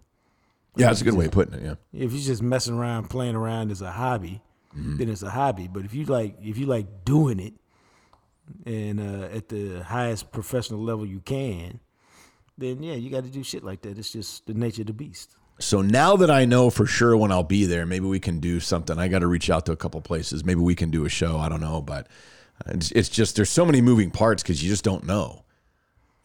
yeah, 0.75 0.87
that's 0.87 1.01
a 1.01 1.03
good 1.03 1.15
way 1.15 1.25
of 1.25 1.31
putting 1.31 1.55
it. 1.55 1.63
Yeah. 1.63 1.73
If 1.91 2.11
you're 2.11 2.21
just 2.21 2.43
messing 2.43 2.75
around, 2.75 3.09
playing 3.09 3.33
around 3.33 3.71
as 3.71 3.81
a 3.81 3.91
hobby, 3.91 4.43
then 4.75 5.09
it's 5.09 5.23
a 5.23 5.31
hobby. 5.31 5.67
But 5.67 5.85
if 5.85 5.95
you 5.95 6.05
like 6.05 6.37
if 6.43 6.59
you 6.59 6.67
like 6.67 7.03
doing 7.03 7.39
it 7.39 7.53
and 8.63 8.99
uh, 8.99 9.35
at 9.35 9.49
the 9.49 9.83
highest 9.83 10.31
professional 10.31 10.83
level 10.83 11.03
you 11.03 11.19
can, 11.19 11.79
then 12.59 12.83
yeah, 12.83 12.93
you 12.93 13.09
got 13.09 13.23
to 13.23 13.31
do 13.31 13.41
shit 13.41 13.63
like 13.63 13.81
that. 13.81 13.97
It's 13.97 14.11
just 14.11 14.45
the 14.45 14.53
nature 14.53 14.83
of 14.83 14.87
the 14.87 14.93
beast. 14.93 15.35
So 15.57 15.81
now 15.81 16.15
that 16.17 16.29
I 16.29 16.45
know 16.45 16.69
for 16.69 16.85
sure 16.85 17.17
when 17.17 17.31
I'll 17.31 17.41
be 17.41 17.65
there, 17.65 17.87
maybe 17.87 18.05
we 18.05 18.19
can 18.19 18.39
do 18.39 18.59
something. 18.59 18.99
I 18.99 19.07
got 19.07 19.19
to 19.19 19.27
reach 19.27 19.49
out 19.49 19.65
to 19.65 19.71
a 19.71 19.77
couple 19.77 19.99
places. 20.01 20.45
Maybe 20.45 20.59
we 20.59 20.75
can 20.75 20.91
do 20.91 21.05
a 21.05 21.09
show. 21.09 21.37
I 21.37 21.49
don't 21.49 21.61
know, 21.61 21.81
but 21.81 22.07
it's, 22.67 22.91
it's 22.91 23.09
just 23.09 23.35
there's 23.35 23.49
so 23.49 23.65
many 23.65 23.81
moving 23.81 24.11
parts 24.11 24.43
because 24.43 24.61
you 24.61 24.69
just 24.69 24.83
don't 24.83 25.05
know. 25.05 25.44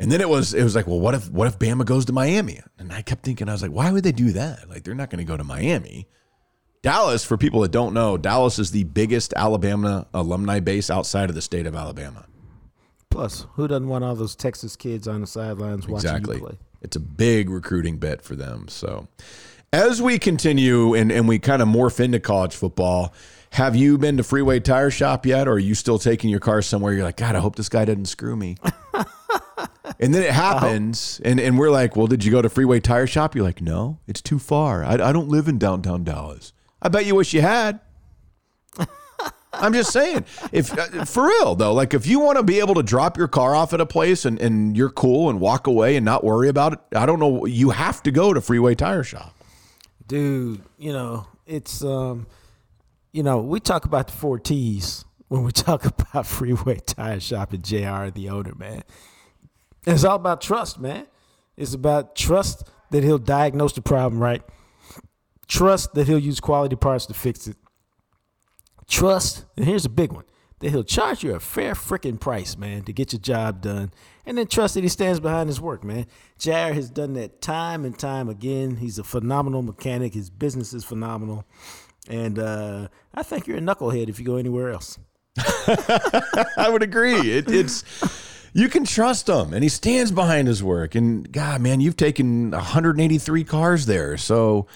And 0.01 0.11
then 0.11 0.21
it 0.23 0.29
was 0.29 0.55
it 0.55 0.65
was 0.65 0.75
like, 0.75 0.87
well, 0.87 0.99
what 0.99 1.15
if 1.15 1.31
what 1.31 1.47
if 1.47 1.59
Bama 1.59 1.85
goes 1.85 2.07
to 2.07 2.13
Miami? 2.13 2.61
And 2.79 2.91
I 2.91 3.03
kept 3.03 3.23
thinking, 3.23 3.49
I 3.49 3.53
was 3.53 3.61
like, 3.63 3.71
why 3.71 3.93
would 3.93 4.03
they 4.03 4.13
do 4.13 4.33
that? 4.33 4.69
Like 4.69 4.83
they're 4.83 4.95
not 4.95 5.11
going 5.11 5.19
to 5.25 5.29
go 5.31 5.37
to 5.37 5.45
Miami. 5.45 6.09
Dallas, 6.83 7.23
for 7.23 7.37
people 7.37 7.61
that 7.61 7.71
don't 7.71 7.93
know, 7.93 8.17
Dallas 8.17 8.59
is 8.59 8.71
the 8.71 8.85
biggest 8.85 9.35
Alabama 9.37 10.07
alumni 10.15 10.61
base 10.61 10.89
outside 10.89 11.29
of 11.29 11.35
the 11.35 11.43
state 11.43 11.67
of 11.67 11.75
Alabama. 11.75 12.25
Plus, 13.11 13.47
who 13.53 13.69
doesn't 13.69 13.89
want 13.89 14.03
all 14.03 14.15
those 14.15 14.35
Texas 14.35 14.77
kids 14.77 15.07
on 15.07 15.21
the 15.21 15.27
sidelines 15.27 15.87
watching 15.87 16.09
Exactly. 16.09 16.37
you 16.37 16.43
play? 16.43 16.59
It's 16.81 16.97
a 16.97 17.01
big 17.01 17.51
recruiting 17.51 17.99
bit 17.99 18.23
for 18.23 18.35
them. 18.35 18.69
So, 18.69 19.09
as 19.73 20.01
we 20.01 20.19
continue 20.19 20.95
and, 20.95 21.13
and 21.13 21.29
we 21.29 21.39
kind 21.39 21.61
of 21.61 21.69
morph 21.69 22.01
into 22.01 22.19
college 22.21 22.55
football, 22.55 23.13
have 23.51 23.77
you 23.77 23.99
been 23.99 24.17
to 24.17 24.23
Freeway 24.23 24.61
Tire 24.61 24.91
Shop 24.91 25.27
yet? 25.27 25.47
Or 25.47 25.53
are 25.53 25.59
you 25.59 25.75
still 25.75 25.99
taking 25.99 26.31
your 26.31 26.41
car 26.41 26.63
somewhere? 26.63 26.95
You're 26.95 27.05
like, 27.05 27.19
God, 27.19 27.37
I 27.37 27.41
hope 27.41 27.57
this 27.57 27.69
guy 27.69 27.85
doesn't 27.85 28.07
screw 28.07 28.37
me. 28.37 28.57
and 29.99 30.15
then 30.15 30.23
it 30.23 30.31
happens, 30.33 31.21
and, 31.25 31.39
and 31.41 31.59
we're 31.59 31.71
like, 31.71 31.97
Well, 31.97 32.07
did 32.07 32.25
you 32.25 32.31
go 32.31 32.43
to 32.43 32.49
Freeway 32.49 32.81
Tire 32.81 33.07
Shop? 33.07 33.35
You're 33.35 33.45
like, 33.45 33.61
No, 33.61 33.99
it's 34.07 34.21
too 34.21 34.39
far. 34.39 34.85
I, 34.85 34.95
I 34.95 35.13
don't 35.13 35.29
live 35.29 35.49
in 35.49 35.59
downtown 35.59 36.05
Dallas. 36.05 36.53
I 36.83 36.89
bet 36.89 37.07
you 37.07 37.15
wish 37.15 37.35
you 37.35 37.43
had. 37.43 37.81
I'm 39.53 39.73
just 39.73 39.93
saying, 39.93 40.25
if 40.53 40.77
uh, 40.79 41.05
for 41.05 41.27
real 41.27 41.55
though, 41.57 41.75
like 41.75 41.93
if 41.93 42.07
you 42.07 42.21
want 42.21 42.39
to 42.39 42.43
be 42.45 42.61
able 42.61 42.75
to 42.77 42.83
drop 42.83 43.19
your 43.19 43.29
car 43.29 43.55
off 43.55 43.73
at 43.73 43.81
a 43.81 43.87
place 43.87 44.25
and, 44.25 44.41
and 44.41 44.77
you're 44.77 44.91
cool 44.91 45.29
and 45.29 45.41
walk 45.41 45.67
away 45.67 45.97
and 45.97 46.05
not 46.05 46.23
worry 46.25 46.49
about 46.49 46.73
it, 46.75 46.79
I 46.97 47.05
don't 47.05 47.19
know, 47.19 47.45
you 47.47 47.71
have 47.71 48.03
to 48.05 48.13
go 48.13 48.33
to 48.33 48.41
Freeway 48.41 48.75
Tire 48.77 49.03
Shop. 49.03 49.35
dude 50.07 50.63
you 50.79 50.93
know 50.93 51.27
it's 51.47 51.83
um 51.85 52.27
you 53.13 53.23
know 53.25 53.41
we 53.41 53.59
talk 53.61 53.85
about 53.85 54.07
the 54.07 54.13
four 54.13 54.39
t's 54.39 55.05
when 55.29 55.43
we 55.43 55.51
talk 55.67 55.85
about 55.85 56.27
freeway 56.27 56.79
tire 56.87 57.21
shop 57.21 57.53
and 57.53 57.65
jr 57.65 58.07
the 58.15 58.29
owner 58.31 58.55
man 58.57 58.83
it's 59.87 60.05
all 60.05 60.17
about 60.17 60.41
trust 60.41 60.79
man. 60.79 61.07
It's 61.57 61.75
about 61.75 62.17
trust 62.17 62.69
that 62.91 63.05
he'll 63.05 63.19
diagnose 63.19 63.73
the 63.73 63.83
problem 63.83 64.23
right. 64.23 64.43
Trust 65.47 65.95
that 65.95 66.07
he'll 66.07 66.19
use 66.19 66.41
quality 66.41 66.77
parts 66.77 67.07
to 67.07 67.15
fix 67.15 67.47
it. 67.47 67.57
Trust 68.89 69.45
and 69.57 69.67
here's 69.67 69.85
a 69.85 69.91
big 69.91 70.13
one 70.13 70.25
that 70.61 70.71
he'll 70.71 70.85
charge 70.85 71.23
you 71.23 71.35
a 71.35 71.41
fair 71.41 71.75
freaking 71.75 72.21
price 72.21 72.57
man 72.57 72.83
to 72.83 72.93
get 72.93 73.13
your 73.13 73.21
job 73.21 73.63
done. 73.63 73.93
And 74.27 74.37
then 74.39 74.47
trust 74.47 74.75
that 74.75 74.83
he 74.83 74.89
stands 74.89 75.19
behind 75.19 75.49
his 75.49 75.61
work 75.61 75.83
man. 75.83 76.07
Jair 76.39 76.75
has 76.75 76.91
done 76.91 77.15
that 77.15 77.41
time 77.41 77.85
and 77.85 77.99
time 77.99 78.29
again. 78.29 78.77
He's 78.77 78.99
a 78.99 79.05
phenomenal 79.05 79.63
mechanic. 79.63 80.15
His 80.15 80.31
business 80.31 80.73
is 80.73 80.85
phenomenal. 80.85 81.45
And 82.09 82.39
uh, 82.39 82.89
i 83.15 83.23
think 83.23 83.47
you're 83.47 83.59
a 83.59 83.61
knucklehead 83.61 84.09
if 84.09 84.19
you 84.19 84.25
go 84.25 84.37
anywhere 84.37 84.71
else. 84.71 84.99
I 85.39 86.69
would 86.71 86.83
agree. 86.83 87.15
It, 87.15 87.51
it's 87.51 87.85
you 88.53 88.69
can 88.69 88.85
trust 88.85 89.29
him, 89.29 89.53
and 89.53 89.63
he 89.63 89.69
stands 89.69 90.11
behind 90.11 90.49
his 90.49 90.63
work. 90.63 90.95
And 90.95 91.31
God, 91.31 91.61
man, 91.61 91.81
you've 91.81 91.97
taken 91.97 92.51
183 92.51 93.45
cars 93.45 93.87
there, 93.87 94.17
so 94.17 94.67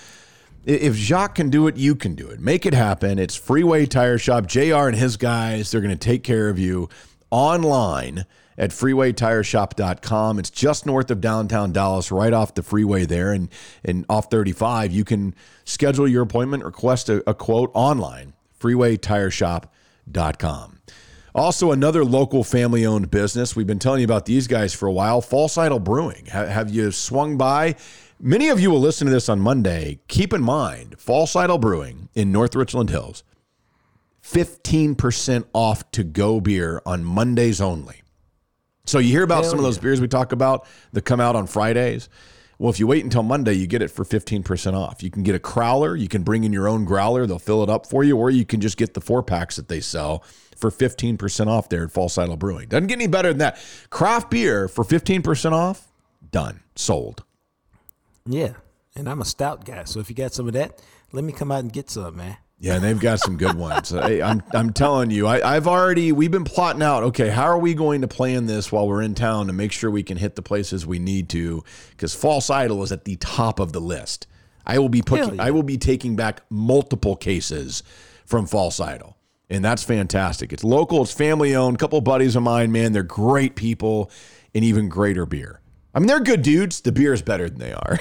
if 0.64 0.94
Jacques 0.94 1.34
can 1.34 1.50
do 1.50 1.66
it, 1.66 1.76
you 1.76 1.94
can 1.94 2.14
do 2.14 2.28
it. 2.28 2.40
Make 2.40 2.66
it 2.66 2.74
happen. 2.74 3.18
It's 3.18 3.36
Freeway 3.36 3.86
Tire 3.86 4.18
Shop. 4.18 4.46
Jr. 4.46 4.88
and 4.88 4.96
his 4.96 5.16
guys, 5.16 5.70
they're 5.70 5.80
going 5.80 5.96
to 5.96 5.96
take 5.96 6.22
care 6.22 6.48
of 6.48 6.58
you 6.58 6.88
online 7.30 8.26
at 8.56 8.70
freewaytireshop.com. 8.70 10.38
It's 10.38 10.50
just 10.50 10.86
north 10.86 11.10
of 11.10 11.20
downtown 11.20 11.72
Dallas, 11.72 12.12
right 12.12 12.32
off 12.32 12.54
the 12.54 12.62
freeway 12.62 13.04
there, 13.04 13.32
and, 13.32 13.48
and 13.84 14.06
off 14.08 14.30
35. 14.30 14.92
You 14.92 15.04
can 15.04 15.34
schedule 15.64 16.08
your 16.08 16.22
appointment, 16.22 16.64
request 16.64 17.08
a, 17.08 17.28
a 17.28 17.34
quote 17.34 17.72
online, 17.74 18.34
freewaytireshop.com. 18.60 20.73
Also, 21.34 21.72
another 21.72 22.04
local 22.04 22.44
family 22.44 22.86
owned 22.86 23.10
business. 23.10 23.56
We've 23.56 23.66
been 23.66 23.80
telling 23.80 24.00
you 24.00 24.04
about 24.04 24.24
these 24.24 24.46
guys 24.46 24.72
for 24.72 24.86
a 24.86 24.92
while 24.92 25.20
False 25.20 25.58
Idol 25.58 25.80
Brewing. 25.80 26.26
Ha- 26.26 26.46
have 26.46 26.70
you 26.70 26.92
swung 26.92 27.36
by? 27.36 27.74
Many 28.20 28.50
of 28.50 28.60
you 28.60 28.70
will 28.70 28.80
listen 28.80 29.06
to 29.08 29.12
this 29.12 29.28
on 29.28 29.40
Monday. 29.40 29.98
Keep 30.06 30.32
in 30.32 30.42
mind, 30.42 30.94
False 30.96 31.34
Idol 31.34 31.58
Brewing 31.58 32.08
in 32.14 32.30
North 32.30 32.54
Richland 32.54 32.90
Hills, 32.90 33.24
15% 34.22 35.44
off 35.52 35.90
to 35.90 36.04
go 36.04 36.40
beer 36.40 36.80
on 36.86 37.04
Mondays 37.04 37.60
only. 37.60 38.02
So 38.86 39.00
you 39.00 39.10
hear 39.10 39.24
about 39.24 39.42
Hell 39.42 39.50
some 39.50 39.58
of 39.58 39.64
those 39.64 39.78
beers 39.78 40.00
we 40.00 40.06
talk 40.06 40.30
about 40.30 40.66
that 40.92 41.02
come 41.02 41.20
out 41.20 41.34
on 41.34 41.48
Fridays. 41.48 42.08
Well, 42.58 42.70
if 42.70 42.78
you 42.78 42.86
wait 42.86 43.02
until 43.02 43.24
Monday, 43.24 43.54
you 43.54 43.66
get 43.66 43.82
it 43.82 43.88
for 43.88 44.04
15% 44.04 44.74
off. 44.74 45.02
You 45.02 45.10
can 45.10 45.24
get 45.24 45.34
a 45.34 45.40
crowler. 45.40 45.98
You 45.98 46.06
can 46.06 46.22
bring 46.22 46.44
in 46.44 46.52
your 46.52 46.68
own 46.68 46.84
growler. 46.84 47.26
They'll 47.26 47.40
fill 47.40 47.64
it 47.64 47.70
up 47.70 47.86
for 47.86 48.04
you, 48.04 48.16
or 48.16 48.30
you 48.30 48.44
can 48.44 48.60
just 48.60 48.76
get 48.76 48.94
the 48.94 49.00
four 49.00 49.22
packs 49.22 49.56
that 49.56 49.68
they 49.68 49.80
sell 49.80 50.22
for 50.56 50.70
15% 50.70 51.46
off 51.46 51.68
there 51.68 51.84
at 51.84 51.92
False 51.92 52.16
Idol 52.18 52.36
Brewing. 52.36 52.68
Doesn't 52.68 52.86
get 52.86 52.96
any 52.96 53.06
better 53.06 53.28
than 53.28 53.38
that. 53.38 53.58
Craft 53.90 54.30
beer 54.30 54.68
for 54.68 54.84
15% 54.84 55.52
off, 55.52 55.88
done, 56.30 56.60
sold. 56.76 57.24
Yeah, 58.26 58.54
and 58.96 59.08
I'm 59.08 59.20
a 59.20 59.24
stout 59.24 59.64
guy, 59.64 59.84
so 59.84 60.00
if 60.00 60.08
you 60.08 60.16
got 60.16 60.32
some 60.32 60.46
of 60.46 60.54
that, 60.54 60.82
let 61.12 61.24
me 61.24 61.32
come 61.32 61.52
out 61.52 61.60
and 61.60 61.72
get 61.72 61.90
some, 61.90 62.16
man. 62.16 62.36
Yeah, 62.58 62.78
they've 62.78 62.98
got 62.98 63.20
some 63.20 63.36
good 63.36 63.56
ones. 63.56 63.92
I, 63.92 64.22
I'm 64.22 64.42
I'm 64.54 64.72
telling 64.72 65.10
you, 65.10 65.26
I, 65.26 65.56
I've 65.56 65.66
already 65.66 66.12
we've 66.12 66.30
been 66.30 66.44
plotting 66.44 66.82
out. 66.82 67.02
Okay, 67.02 67.28
how 67.28 67.44
are 67.44 67.58
we 67.58 67.74
going 67.74 68.00
to 68.00 68.08
plan 68.08 68.46
this 68.46 68.72
while 68.72 68.88
we're 68.88 69.02
in 69.02 69.14
town 69.14 69.48
to 69.48 69.52
make 69.52 69.72
sure 69.72 69.90
we 69.90 70.02
can 70.02 70.16
hit 70.16 70.34
the 70.34 70.42
places 70.42 70.86
we 70.86 70.98
need 70.98 71.28
to? 71.30 71.62
Because 71.90 72.14
False 72.14 72.48
Idol 72.48 72.82
is 72.82 72.92
at 72.92 73.04
the 73.04 73.16
top 73.16 73.58
of 73.58 73.72
the 73.72 73.80
list. 73.80 74.26
I 74.66 74.78
will 74.78 74.88
be 74.88 75.02
putting, 75.02 75.34
yeah. 75.34 75.42
I 75.44 75.50
will 75.50 75.62
be 75.62 75.76
taking 75.76 76.16
back 76.16 76.40
multiple 76.48 77.16
cases 77.16 77.82
from 78.24 78.46
False 78.46 78.80
Idol, 78.80 79.18
and 79.50 79.64
that's 79.64 79.82
fantastic. 79.82 80.52
It's 80.52 80.64
local, 80.64 81.02
it's 81.02 81.12
family 81.12 81.54
owned. 81.54 81.78
couple 81.78 82.00
buddies 82.00 82.36
of 82.36 82.42
mine, 82.42 82.72
man, 82.72 82.92
they're 82.92 83.02
great 83.02 83.56
people, 83.56 84.10
and 84.54 84.64
even 84.64 84.88
greater 84.88 85.26
beer. 85.26 85.60
I 85.94 86.00
mean, 86.00 86.08
they're 86.08 86.20
good 86.20 86.42
dudes. 86.42 86.80
The 86.80 86.90
beer 86.90 87.12
is 87.12 87.22
better 87.22 87.48
than 87.48 87.60
they 87.60 87.72
are. 87.72 88.00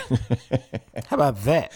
How 1.07 1.15
about 1.15 1.43
that? 1.43 1.71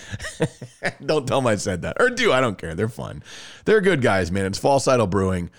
don't 1.06 1.28
tell 1.28 1.42
them 1.42 1.48
I 1.48 1.56
said 1.58 1.84
that. 1.84 1.98
Or 2.00 2.10
do, 2.10 2.34
I 2.34 2.42
don't 2.42 2.58
care. 2.58 2.74
They're 2.74 2.90
fun. 2.90 3.22
They're 3.66 3.82
good 3.82 4.02
guys, 4.02 4.32
man. 4.32 4.46
It's 4.46 4.58
False 4.58 4.88
Idol 4.88 5.06
Brewing 5.06 5.52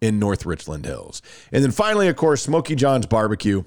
in 0.00 0.18
North 0.18 0.46
Richland 0.46 0.86
Hills. 0.86 1.20
And 1.52 1.62
then 1.62 1.70
finally, 1.70 2.08
of 2.08 2.16
course, 2.16 2.42
Smokey 2.42 2.76
John's 2.76 3.04
Barbecue. 3.04 3.64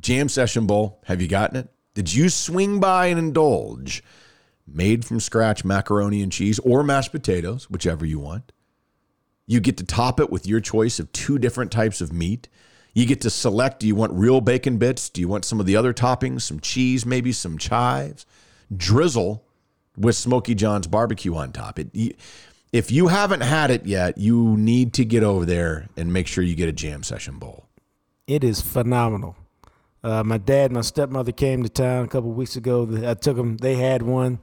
Jam 0.00 0.28
Session 0.28 0.66
Bowl. 0.66 1.00
Have 1.04 1.22
you 1.22 1.28
gotten 1.28 1.56
it? 1.56 1.68
Did 1.94 2.12
you 2.12 2.28
swing 2.28 2.80
by 2.80 3.06
and 3.06 3.18
indulge? 3.18 4.02
Made 4.66 5.04
from 5.04 5.20
scratch 5.20 5.64
macaroni 5.64 6.22
and 6.22 6.32
cheese 6.32 6.58
or 6.60 6.82
mashed 6.82 7.12
potatoes, 7.12 7.70
whichever 7.70 8.04
you 8.04 8.18
want. 8.18 8.50
You 9.52 9.60
get 9.60 9.76
to 9.76 9.84
top 9.84 10.18
it 10.18 10.30
with 10.30 10.46
your 10.46 10.60
choice 10.60 10.98
of 10.98 11.12
two 11.12 11.38
different 11.38 11.70
types 11.70 12.00
of 12.00 12.10
meat. 12.10 12.48
You 12.94 13.04
get 13.04 13.20
to 13.20 13.28
select 13.28 13.80
do 13.80 13.86
you 13.86 13.94
want 13.94 14.14
real 14.14 14.40
bacon 14.40 14.78
bits? 14.78 15.10
Do 15.10 15.20
you 15.20 15.28
want 15.28 15.44
some 15.44 15.60
of 15.60 15.66
the 15.66 15.76
other 15.76 15.92
toppings, 15.92 16.40
some 16.40 16.58
cheese, 16.58 17.04
maybe 17.04 17.32
some 17.32 17.58
chives? 17.58 18.24
Drizzle 18.74 19.44
with 19.94 20.16
Smokey 20.16 20.54
John's 20.54 20.86
barbecue 20.86 21.34
on 21.34 21.52
top. 21.52 21.78
It, 21.78 22.16
if 22.72 22.90
you 22.90 23.08
haven't 23.08 23.42
had 23.42 23.70
it 23.70 23.84
yet, 23.84 24.16
you 24.16 24.56
need 24.56 24.94
to 24.94 25.04
get 25.04 25.22
over 25.22 25.44
there 25.44 25.90
and 25.98 26.14
make 26.14 26.28
sure 26.28 26.42
you 26.42 26.54
get 26.54 26.70
a 26.70 26.72
jam 26.72 27.02
session 27.02 27.38
bowl. 27.38 27.66
It 28.26 28.42
is 28.42 28.62
phenomenal. 28.62 29.36
Uh, 30.02 30.24
my 30.24 30.38
dad 30.38 30.72
my 30.72 30.80
stepmother 30.80 31.32
came 31.32 31.62
to 31.62 31.68
town 31.68 32.06
a 32.06 32.08
couple 32.08 32.32
weeks 32.32 32.56
ago. 32.56 32.88
I 33.06 33.12
took 33.12 33.36
them. 33.36 33.58
They 33.58 33.74
had 33.74 34.00
one, 34.00 34.38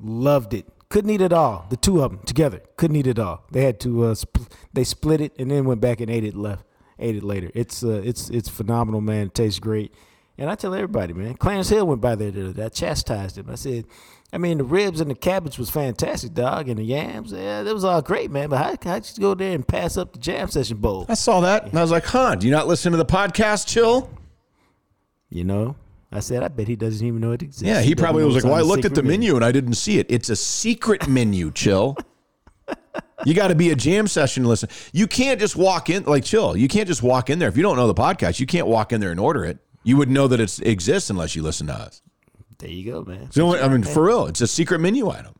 loved 0.00 0.52
it. 0.52 0.66
Couldn't 0.88 1.10
eat 1.10 1.20
it 1.20 1.32
all. 1.32 1.66
The 1.68 1.76
two 1.76 2.02
of 2.02 2.12
them 2.12 2.20
together 2.24 2.62
couldn't 2.76 2.96
eat 2.96 3.06
it 3.06 3.18
all. 3.18 3.44
They 3.50 3.64
had 3.64 3.78
to. 3.80 4.04
Uh, 4.04 4.14
sp- 4.16 4.48
they 4.72 4.84
split 4.84 5.20
it 5.20 5.38
and 5.38 5.50
then 5.50 5.64
went 5.64 5.80
back 5.80 6.00
and 6.00 6.10
ate 6.10 6.24
it. 6.24 6.34
Left 6.34 6.64
ate 6.98 7.16
it 7.16 7.22
later. 7.22 7.50
It's 7.54 7.84
uh, 7.84 8.02
it's 8.04 8.30
it's 8.30 8.48
phenomenal, 8.48 9.00
man. 9.00 9.26
It 9.26 9.34
tastes 9.34 9.60
great. 9.60 9.92
And 10.38 10.48
I 10.48 10.54
tell 10.54 10.72
everybody, 10.72 11.12
man. 11.14 11.34
Clarence 11.34 11.68
Hill 11.68 11.86
went 11.86 12.00
by 12.00 12.14
there 12.14 12.30
the 12.30 12.44
other 12.44 12.52
day. 12.52 12.64
I 12.66 12.68
chastised 12.68 13.38
him. 13.38 13.50
I 13.50 13.56
said, 13.56 13.86
I 14.32 14.38
mean, 14.38 14.58
the 14.58 14.64
ribs 14.64 15.00
and 15.00 15.10
the 15.10 15.16
cabbage 15.16 15.58
was 15.58 15.68
fantastic, 15.68 16.32
dog, 16.32 16.68
and 16.68 16.78
the 16.78 16.84
yams, 16.84 17.32
yeah, 17.32 17.64
that 17.64 17.74
was 17.74 17.84
all 17.84 18.02
great, 18.02 18.30
man. 18.30 18.48
But 18.50 18.58
how 18.58 18.90
how'd 18.90 19.10
you 19.16 19.20
go 19.20 19.34
there 19.34 19.52
and 19.52 19.66
pass 19.66 19.96
up 19.96 20.12
the 20.12 20.18
jam 20.20 20.48
session 20.48 20.76
bowl? 20.76 21.06
I 21.08 21.14
saw 21.14 21.40
that 21.40 21.64
and 21.64 21.76
I 21.76 21.82
was 21.82 21.90
like, 21.90 22.04
huh, 22.04 22.36
do 22.36 22.46
you 22.46 22.52
not 22.52 22.68
listen 22.68 22.92
to 22.92 22.98
the 22.98 23.04
podcast, 23.04 23.66
Chill? 23.66 24.10
You 25.30 25.44
know, 25.44 25.76
I 26.10 26.20
said, 26.20 26.42
I 26.42 26.48
bet 26.48 26.68
he 26.68 26.76
doesn't 26.76 27.06
even 27.06 27.20
know 27.20 27.32
it 27.32 27.42
exists. 27.42 27.62
Yeah, 27.62 27.80
he 27.80 27.94
doesn't 27.94 28.04
probably 28.04 28.24
was 28.24 28.34
like, 28.36 28.44
well, 28.44 28.54
I 28.54 28.62
looked 28.62 28.84
at 28.84 28.92
the 28.92 28.96
secret 28.96 29.08
menu 29.08 29.36
and 29.36 29.44
I 29.44 29.52
didn't 29.52 29.74
see 29.74 29.98
it. 29.98 30.06
It's 30.08 30.30
a 30.30 30.36
secret 30.36 31.06
menu, 31.08 31.50
Chill. 31.50 31.96
You 33.24 33.34
got 33.34 33.48
to 33.48 33.54
be 33.54 33.70
a 33.70 33.76
jam 33.76 34.06
session 34.06 34.44
listen. 34.44 34.68
You 34.92 35.06
can't 35.06 35.40
just 35.40 35.56
walk 35.56 35.90
in 35.90 36.04
like 36.04 36.24
chill. 36.24 36.56
You 36.56 36.68
can't 36.68 36.86
just 36.86 37.02
walk 37.02 37.30
in 37.30 37.38
there 37.38 37.48
if 37.48 37.56
you 37.56 37.62
don't 37.62 37.76
know 37.76 37.88
the 37.88 37.94
podcast. 37.94 38.38
You 38.38 38.46
can't 38.46 38.66
walk 38.66 38.92
in 38.92 39.00
there 39.00 39.10
and 39.10 39.18
order 39.18 39.44
it. 39.44 39.58
You 39.82 39.96
wouldn't 39.96 40.14
know 40.14 40.28
that 40.28 40.40
it 40.40 40.60
exists 40.60 41.10
unless 41.10 41.34
you 41.34 41.42
listen 41.42 41.66
to 41.66 41.74
us. 41.74 42.00
There 42.58 42.70
you 42.70 42.90
go, 42.90 43.02
man. 43.02 43.30
So 43.30 43.56
I 43.56 43.68
mean, 43.68 43.82
for 43.82 44.04
real, 44.04 44.26
it's 44.26 44.40
a 44.40 44.46
secret 44.46 44.80
menu 44.80 45.10
item. 45.10 45.34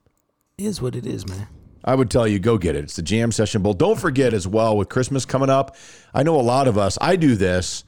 is 0.56 0.82
what 0.82 0.96
it 0.96 1.06
is, 1.06 1.26
man. 1.28 1.46
I 1.84 1.94
would 1.94 2.10
tell 2.10 2.26
you, 2.26 2.38
go 2.38 2.58
get 2.58 2.74
it. 2.74 2.84
It's 2.84 2.96
the 2.96 3.02
Jam 3.02 3.30
Session 3.32 3.62
Bowl. 3.62 3.74
Don't 3.74 3.98
forget 3.98 4.34
as 4.34 4.46
well 4.46 4.76
with 4.76 4.88
Christmas 4.88 5.24
coming 5.24 5.48
up. 5.48 5.76
I 6.12 6.22
know 6.22 6.38
a 6.38 6.42
lot 6.42 6.68
of 6.68 6.76
us. 6.76 6.98
I 7.00 7.16
do 7.16 7.36
this. 7.36 7.84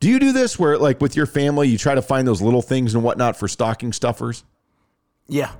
Do 0.00 0.08
you 0.10 0.18
do 0.18 0.32
this 0.32 0.58
where, 0.58 0.76
like, 0.78 1.00
with 1.00 1.16
your 1.16 1.26
family, 1.26 1.68
you 1.68 1.78
try 1.78 1.94
to 1.94 2.02
find 2.02 2.26
those 2.28 2.42
little 2.42 2.62
things 2.62 2.94
and 2.94 3.02
whatnot 3.02 3.36
for 3.36 3.48
stocking 3.48 3.92
stuffers? 3.92 4.44
Yeah. 5.28 5.52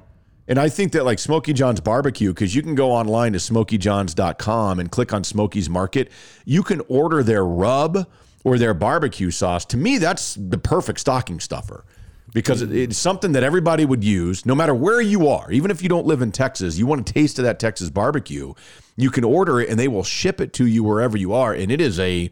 And 0.47 0.59
I 0.59 0.69
think 0.69 0.93
that 0.93 1.07
like 1.07 1.19
Smokey 1.19 1.55
John's 1.55 1.81
barbecue, 1.81 2.29
because 2.31 2.55
you 2.55 2.61
can 2.61 2.75
go 2.75 2.93
online 2.93 3.33
to 3.33 3.39
smokeyjohns.com 3.39 4.79
and 4.79 4.91
click 4.91 5.15
on 5.15 5.25
Smoky's 5.25 5.71
Market. 5.71 6.11
You 6.45 6.63
can 6.63 6.83
order 6.89 7.23
their 7.23 7.45
rub 7.47 8.07
or 8.45 8.59
their 8.59 8.75
barbecue 8.75 9.31
sauce. 9.31 9.65
To 9.67 9.79
me, 9.79 9.97
that's 9.97 10.35
the 10.35 10.59
perfect 10.59 11.01
stocking 11.01 11.41
stuffer 11.41 11.87
because 12.35 12.61
it- 12.61 12.73
it's 12.73 12.99
something 12.99 13.33
that 13.33 13.43
everybody 13.43 13.87
would 13.87 14.05
use 14.05 14.45
no 14.45 14.55
matter 14.55 14.75
where 14.75 15.01
you 15.01 15.29
are. 15.29 15.51
Even 15.51 15.71
if 15.71 15.83
you 15.83 15.89
don't 15.89 16.07
live 16.07 16.21
in 16.21 16.31
Texas, 16.31 16.77
you 16.77 16.87
want 16.87 17.09
a 17.09 17.11
taste 17.11 17.39
of 17.39 17.45
that 17.47 17.59
Texas 17.59 17.89
barbecue, 17.89 18.53
you 18.97 19.09
can 19.09 19.25
order 19.25 19.61
it 19.63 19.71
and 19.71 19.79
they 19.79 19.89
will 19.89 20.05
ship 20.05 20.43
it 20.43 20.53
to 20.53 20.67
you 20.67 20.85
wherever 20.85 21.17
you 21.17 21.33
are. 21.33 21.55
And 21.55 21.73
it 21.73 21.81
is 21.81 21.99
a 21.99 22.31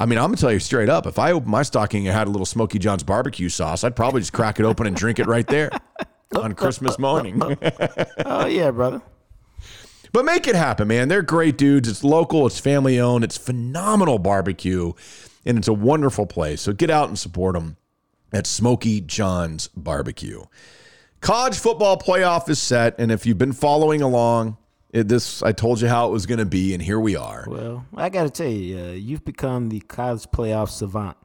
I 0.00 0.06
mean, 0.06 0.18
I'm 0.18 0.28
gonna 0.28 0.38
tell 0.38 0.50
you 0.50 0.60
straight 0.60 0.88
up. 0.88 1.06
If 1.06 1.18
I 1.18 1.32
opened 1.32 1.50
my 1.50 1.62
stocking 1.62 2.08
and 2.08 2.16
had 2.16 2.26
a 2.26 2.30
little 2.30 2.46
Smokey 2.46 2.78
John's 2.78 3.02
barbecue 3.02 3.50
sauce, 3.50 3.84
I'd 3.84 3.94
probably 3.94 4.22
just 4.22 4.32
crack 4.32 4.58
it 4.58 4.64
open 4.64 4.86
and 4.86 4.96
drink 4.96 5.18
it 5.18 5.26
right 5.26 5.46
there 5.46 5.70
on 6.36 6.54
Christmas 6.54 6.98
morning. 6.98 7.40
Oh 8.24 8.46
yeah, 8.46 8.70
brother. 8.70 9.02
But 10.12 10.24
make 10.24 10.48
it 10.48 10.54
happen, 10.54 10.88
man. 10.88 11.08
They're 11.08 11.20
great 11.20 11.58
dudes. 11.58 11.86
It's 11.86 12.02
local, 12.02 12.46
it's 12.46 12.58
family 12.58 12.98
owned, 12.98 13.24
it's 13.24 13.36
phenomenal 13.36 14.18
barbecue, 14.18 14.94
and 15.44 15.58
it's 15.58 15.68
a 15.68 15.74
wonderful 15.74 16.24
place. 16.24 16.62
So 16.62 16.72
get 16.72 16.88
out 16.88 17.08
and 17.08 17.18
support 17.18 17.54
them 17.54 17.76
at 18.32 18.46
Smokey 18.46 19.02
John's 19.02 19.68
Barbecue. 19.68 20.44
College 21.20 21.58
football 21.58 21.98
playoff 21.98 22.48
is 22.48 22.58
set, 22.60 22.98
and 22.98 23.12
if 23.12 23.26
you've 23.26 23.36
been 23.36 23.52
following 23.52 24.00
along, 24.00 24.56
it, 24.92 25.08
this 25.08 25.42
I 25.42 25.52
told 25.52 25.80
you 25.80 25.88
how 25.88 26.08
it 26.08 26.10
was 26.10 26.26
going 26.26 26.38
to 26.38 26.46
be, 26.46 26.74
and 26.74 26.82
here 26.82 26.98
we 27.00 27.16
are. 27.16 27.46
Well, 27.48 27.86
I 27.96 28.08
got 28.08 28.24
to 28.24 28.30
tell 28.30 28.50
you, 28.50 28.78
uh, 28.78 28.90
you've 28.92 29.24
become 29.24 29.68
the 29.68 29.80
college 29.80 30.24
playoff 30.32 30.70
savant. 30.70 31.16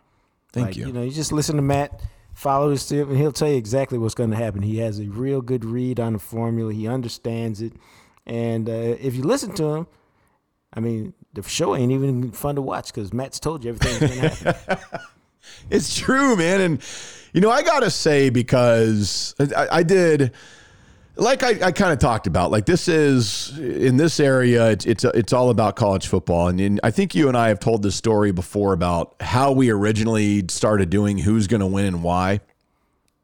Thank 0.53 0.67
Like, 0.67 0.77
you. 0.77 0.87
You 0.87 0.93
know, 0.93 1.03
you 1.03 1.11
just 1.11 1.31
listen 1.31 1.55
to 1.55 1.61
Matt, 1.61 2.01
follow 2.33 2.71
his 2.71 2.87
tip, 2.87 3.09
and 3.09 3.17
he'll 3.17 3.31
tell 3.31 3.49
you 3.49 3.57
exactly 3.57 3.97
what's 3.97 4.15
going 4.15 4.31
to 4.31 4.37
happen. 4.37 4.61
He 4.61 4.77
has 4.77 4.99
a 4.99 5.05
real 5.05 5.41
good 5.41 5.65
read 5.65 5.99
on 5.99 6.13
the 6.13 6.19
formula. 6.19 6.73
He 6.73 6.87
understands 6.87 7.61
it, 7.61 7.73
and 8.25 8.69
uh, 8.69 8.95
if 8.99 9.15
you 9.15 9.23
listen 9.23 9.53
to 9.55 9.65
him, 9.65 9.87
I 10.73 10.79
mean, 10.79 11.13
the 11.33 11.43
show 11.43 11.75
ain't 11.75 11.91
even 11.91 12.31
fun 12.31 12.55
to 12.55 12.61
watch 12.61 12.93
because 12.93 13.13
Matt's 13.13 13.39
told 13.39 13.63
you 13.63 13.71
everything's 13.71 13.99
going 13.99 14.29
to 14.29 14.53
happen. 14.53 14.99
It's 15.69 15.95
true, 15.95 16.35
man. 16.35 16.61
And, 16.61 16.81
you 17.33 17.41
know, 17.41 17.51
I 17.51 17.61
got 17.61 17.81
to 17.81 17.91
say, 17.91 18.29
because 18.29 19.35
I, 19.39 19.67
I 19.71 19.83
did, 19.83 20.31
like 21.17 21.43
I, 21.43 21.67
I 21.67 21.71
kind 21.71 21.93
of 21.93 21.99
talked 21.99 22.27
about, 22.27 22.51
like 22.51 22.65
this 22.65 22.87
is 22.87 23.57
in 23.57 23.97
this 23.97 24.19
area, 24.19 24.71
it's, 24.71 24.85
it's, 24.85 25.03
it's 25.03 25.33
all 25.33 25.49
about 25.49 25.75
college 25.75 26.07
football. 26.07 26.47
And, 26.47 26.59
and 26.59 26.79
I 26.83 26.91
think 26.91 27.15
you 27.15 27.27
and 27.27 27.37
I 27.37 27.47
have 27.49 27.59
told 27.59 27.83
this 27.83 27.95
story 27.95 28.31
before 28.31 28.73
about 28.73 29.15
how 29.21 29.51
we 29.51 29.69
originally 29.69 30.43
started 30.49 30.89
doing 30.89 31.17
who's 31.17 31.47
going 31.47 31.61
to 31.61 31.67
win 31.67 31.85
and 31.85 32.03
why. 32.03 32.41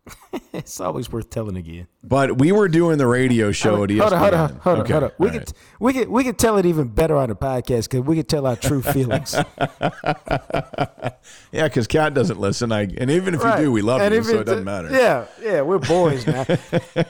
it's 0.53 0.79
always 0.79 1.11
worth 1.11 1.29
telling 1.29 1.55
again. 1.55 1.87
But 2.03 2.39
we 2.39 2.51
were 2.51 2.67
doing 2.67 2.97
the 2.97 3.05
radio 3.07 3.51
show 3.51 3.83
at 3.83 3.89
ESPN. 3.91 3.99
Hold 3.99 4.13
on, 4.13 4.19
hold 4.19 4.33
on, 4.33 4.55
hold 4.57 4.75
on, 4.77 4.81
Okay, 4.81 4.93
hold 4.93 5.03
on. 5.03 5.11
We 5.19 5.27
all 5.27 5.31
could 5.33 5.39
right. 5.41 5.53
we 5.79 5.93
could 5.93 6.07
we 6.09 6.23
could 6.23 6.37
tell 6.39 6.57
it 6.57 6.65
even 6.65 6.87
better 6.87 7.15
on 7.15 7.29
the 7.29 7.35
podcast 7.35 7.83
because 7.89 8.01
we 8.01 8.15
could 8.15 8.27
tell 8.27 8.47
our 8.47 8.55
true 8.55 8.81
feelings. 8.93 9.35
Yeah, 11.51 11.65
because 11.67 11.87
Kat 11.87 12.13
doesn't 12.13 12.39
listen. 12.39 12.71
I 12.71 12.81
and 12.97 13.11
even 13.11 13.33
if 13.35 13.43
Right. 13.43 13.59
you 13.59 13.65
do, 13.65 13.71
we 13.71 13.81
love 13.81 14.01
And 14.01 14.13
you, 14.13 14.23
so 14.23 14.39
it 14.39 14.45
doesn't 14.45 14.63
matter. 14.63 14.89
Yeah, 14.89 15.25
yeah, 15.41 15.61
we're 15.61 15.79
boys 15.79 16.25
now. 16.25 16.45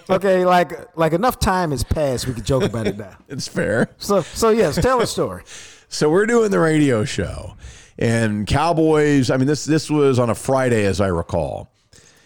okay, 0.10 0.46
like 0.46 0.96
like 0.98 1.14
enough 1.14 1.40
time 1.40 1.72
has 1.72 1.84
passed, 1.84 2.28
we 2.28 2.34
can 2.34 2.44
joke 2.44 2.64
about 2.64 2.88
it 2.88 2.98
now. 2.98 3.16
It's 3.30 3.48
fair. 3.48 3.90
So 3.98 4.22
so 4.22 4.50
yes, 4.50 4.76
tell 4.76 5.00
a 5.02 5.08
story. 5.08 5.44
So 5.88 6.10
we're 6.10 6.26
doing 6.26 6.52
the 6.52 6.60
radio 6.60 7.04
show, 7.06 7.56
and 7.98 8.48
Cowboys. 8.48 9.30
I 9.30 9.38
mean, 9.38 9.48
this 9.48 9.64
this 9.66 9.90
was 9.90 10.20
on 10.20 10.30
a 10.30 10.36
Friday, 10.36 10.86
as 10.86 11.00
I 11.00 11.08
recall. 11.08 11.71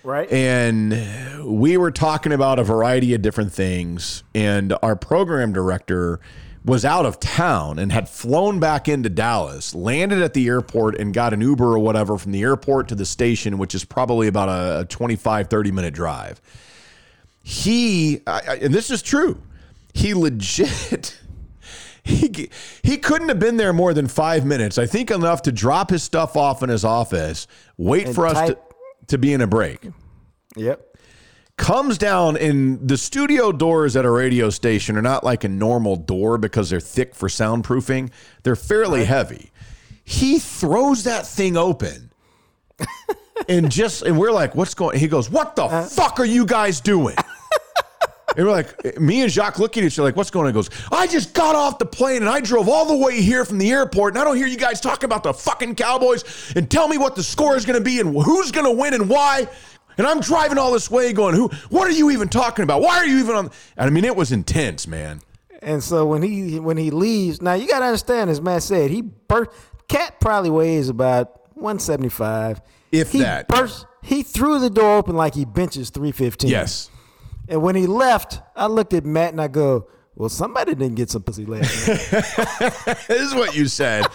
Right. 0.06 0.32
And 0.32 1.44
we 1.44 1.78
were 1.78 1.90
talking 1.92 2.32
about 2.32 2.60
a 2.60 2.64
variety 2.64 3.16
of 3.16 3.24
different 3.24 3.52
things, 3.52 4.24
and 4.36 4.76
our 4.84 4.96
program 4.96 5.52
director 5.52 6.20
was 6.64 6.86
out 6.86 7.06
of 7.06 7.20
town 7.20 7.78
and 7.80 7.92
had 7.92 8.08
flown 8.08 8.60
back 8.60 8.88
into 8.88 9.10
Dallas, 9.10 9.74
landed 9.76 10.22
at 10.22 10.34
the 10.34 10.48
airport, 10.48 10.96
and 11.00 11.14
got 11.14 11.34
an 11.34 11.42
Uber 11.42 11.66
or 11.66 11.80
whatever 11.80 12.18
from 12.18 12.32
the 12.32 12.42
airport 12.42 12.88
to 12.90 12.96
the 12.96 13.06
station, 13.06 13.58
which 13.58 13.74
is 13.76 13.84
probably 13.84 14.28
about 14.28 14.50
a 14.50 14.86
25, 14.86 15.48
30 15.48 15.72
minute 15.72 15.94
drive. 15.94 16.40
He, 17.44 18.22
and 18.26 18.74
this 18.74 18.90
is 18.90 19.02
true, 19.02 19.42
he 19.94 20.14
legit. 20.14 21.20
He, 22.08 22.52
he 22.84 22.98
couldn't 22.98 23.30
have 23.30 23.40
been 23.40 23.58
there 23.58 23.74
more 23.74 23.92
than 23.92 24.08
five 24.08 24.46
minutes. 24.46 24.78
I 24.78 24.86
think 24.86 25.10
enough 25.10 25.42
to 25.42 25.52
drop 25.52 25.90
his 25.90 26.04
stuff 26.04 26.38
off 26.38 26.62
in 26.62 26.70
his 26.70 26.86
office, 26.86 27.48
wait 27.80 28.06
And 28.06 28.14
for 28.14 28.28
us 28.28 28.34
type- 28.36 28.70
to 28.70 28.75
be 29.18 29.34
in 29.34 29.42
a 29.42 29.48
break 29.48 29.88
Yep. 30.56 30.98
comes 31.58 31.98
down 31.98 32.38
and 32.38 32.88
the 32.88 32.98
studio 32.98 33.52
doors 33.52 33.96
at 33.96 34.06
a 34.06 34.10
radio 34.12 34.50
station 34.50 34.98
are 34.98 35.02
not 35.02 35.24
like 35.24 35.44
a 35.44 35.50
normal 35.50 35.96
door 35.96 36.38
because 36.38 36.70
they're 36.70 36.80
thick 36.80 37.14
for 37.16 37.28
soundproofing. 37.30 38.12
They're 38.44 38.56
fairly 38.56 39.06
heavy. 39.06 39.52
He 40.04 40.40
throws 40.40 41.04
that 41.06 41.26
thing 41.26 41.58
open. 41.58 42.12
and 43.50 43.72
just 43.72 44.02
and 44.04 44.18
we're 44.18 44.32
like, 44.32 44.56
what's 44.56 44.74
going 44.74 45.00
he 45.00 45.08
goes, 45.08 45.30
What 45.30 45.56
the 45.56 45.64
uh. 45.64 45.84
fuck 45.86 46.20
are 46.20 46.26
you 46.26 46.46
guys 46.46 46.80
doing? 46.82 47.16
And 48.38 48.46
we're 48.46 48.52
like, 48.52 49.00
me 49.00 49.22
and 49.22 49.32
Jacques 49.32 49.60
looking 49.60 49.84
at 49.84 49.88
each 49.88 50.00
other 50.00 50.08
like, 50.08 50.16
what's 50.16 50.30
going 50.30 50.46
on? 50.46 50.52
He 50.52 50.54
goes, 50.54 50.70
I 50.92 51.08
just 51.08 51.34
got 51.34 51.56
off 51.56 51.80
the 51.80 51.86
plane 51.86 52.18
and 52.18 52.30
I 52.30 52.42
drove 52.42 52.68
all 52.68 52.86
the 52.86 52.98
way 52.98 53.22
here 53.22 53.46
from 53.46 53.58
the 53.58 53.72
airport 53.72 54.14
and 54.14 54.22
I 54.22 54.24
don't 54.24 54.38
hear 54.38 54.48
you 54.48 54.58
guys 54.58 54.82
talking 54.82 55.06
about 55.06 55.24
the 55.24 55.34
fucking 55.34 55.76
Cowboys 55.76 56.54
and 56.56 56.70
tell 56.70 56.88
me 56.88 56.98
what 56.98 57.16
the 57.16 57.24
score 57.24 57.56
is 57.56 57.66
going 57.66 57.80
to 57.80 57.84
be 57.84 58.00
and 58.00 58.14
who's 58.14 58.52
going 58.52 58.66
to 58.66 58.72
win 58.72 58.94
and 58.94 59.10
why. 59.10 59.48
And 59.98 60.06
I'm 60.06 60.20
driving 60.20 60.58
all 60.58 60.74
this 60.74 60.92
way 60.92 61.14
going, 61.14 61.36
who, 61.36 61.48
what 61.70 61.88
are 61.88 61.94
you 61.94 62.12
even 62.12 62.28
talking 62.28 62.64
about? 62.64 62.82
Why 62.82 62.98
are 62.98 63.06
you 63.06 63.20
even 63.20 63.36
on? 63.36 63.46
And 63.78 63.88
I 63.88 63.90
mean, 63.90 64.04
it 64.04 64.16
was 64.16 64.32
intense, 64.32 64.88
man. 64.88 65.22
And 65.62 65.82
so 65.82 66.06
when 66.06 66.22
he 66.22 66.60
when 66.60 66.78
he 66.78 66.92
leaves, 66.92 67.42
now 67.42 67.54
you 67.54 67.68
got 67.68 67.80
to 67.80 67.86
understand, 67.86 68.30
as 68.30 68.42
Matt 68.42 68.64
said, 68.64 68.92
he 68.92 69.02
burst. 69.02 69.52
Cat 69.88 70.20
probably 70.20 70.50
weighs 70.50 70.90
about 70.90 71.56
one 71.56 71.80
seventy 71.80 72.10
five. 72.10 72.62
If 72.92 73.12
he 73.12 73.20
that. 73.20 73.48
burst, 73.48 73.86
he 74.04 74.22
threw 74.22 74.60
the 74.60 74.70
door 74.70 74.98
open 74.98 75.16
like 75.16 75.34
he 75.34 75.46
benches 75.46 75.90
three 75.90 76.12
fifteen. 76.12 76.50
Yes. 76.52 76.90
And 77.48 77.62
when 77.62 77.76
he 77.76 77.86
left, 77.88 78.42
I 78.56 78.68
looked 78.68 78.94
at 78.94 79.06
Matt 79.06 79.32
and 79.32 79.42
I 79.42 79.48
go, 79.48 79.88
"Well, 80.16 80.30
somebody 80.30 80.74
didn't 80.76 80.96
get 80.96 81.10
some 81.10 81.24
pussy 81.24 81.46
last 81.46 81.88
night." 81.88 82.98
this 83.08 83.22
is 83.22 83.36
what 83.36 83.56
you 83.56 83.68
said. 83.68 84.06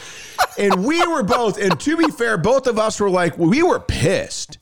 and 0.59 0.85
we 0.85 1.05
were 1.07 1.23
both, 1.23 1.59
and 1.59 1.79
to 1.81 1.97
be 1.97 2.11
fair, 2.11 2.37
both 2.39 2.67
of 2.67 2.79
us 2.79 2.99
were 3.01 3.11
like, 3.11 3.39
we 3.39 3.63
were 3.63 3.81
pissed. 3.81 4.59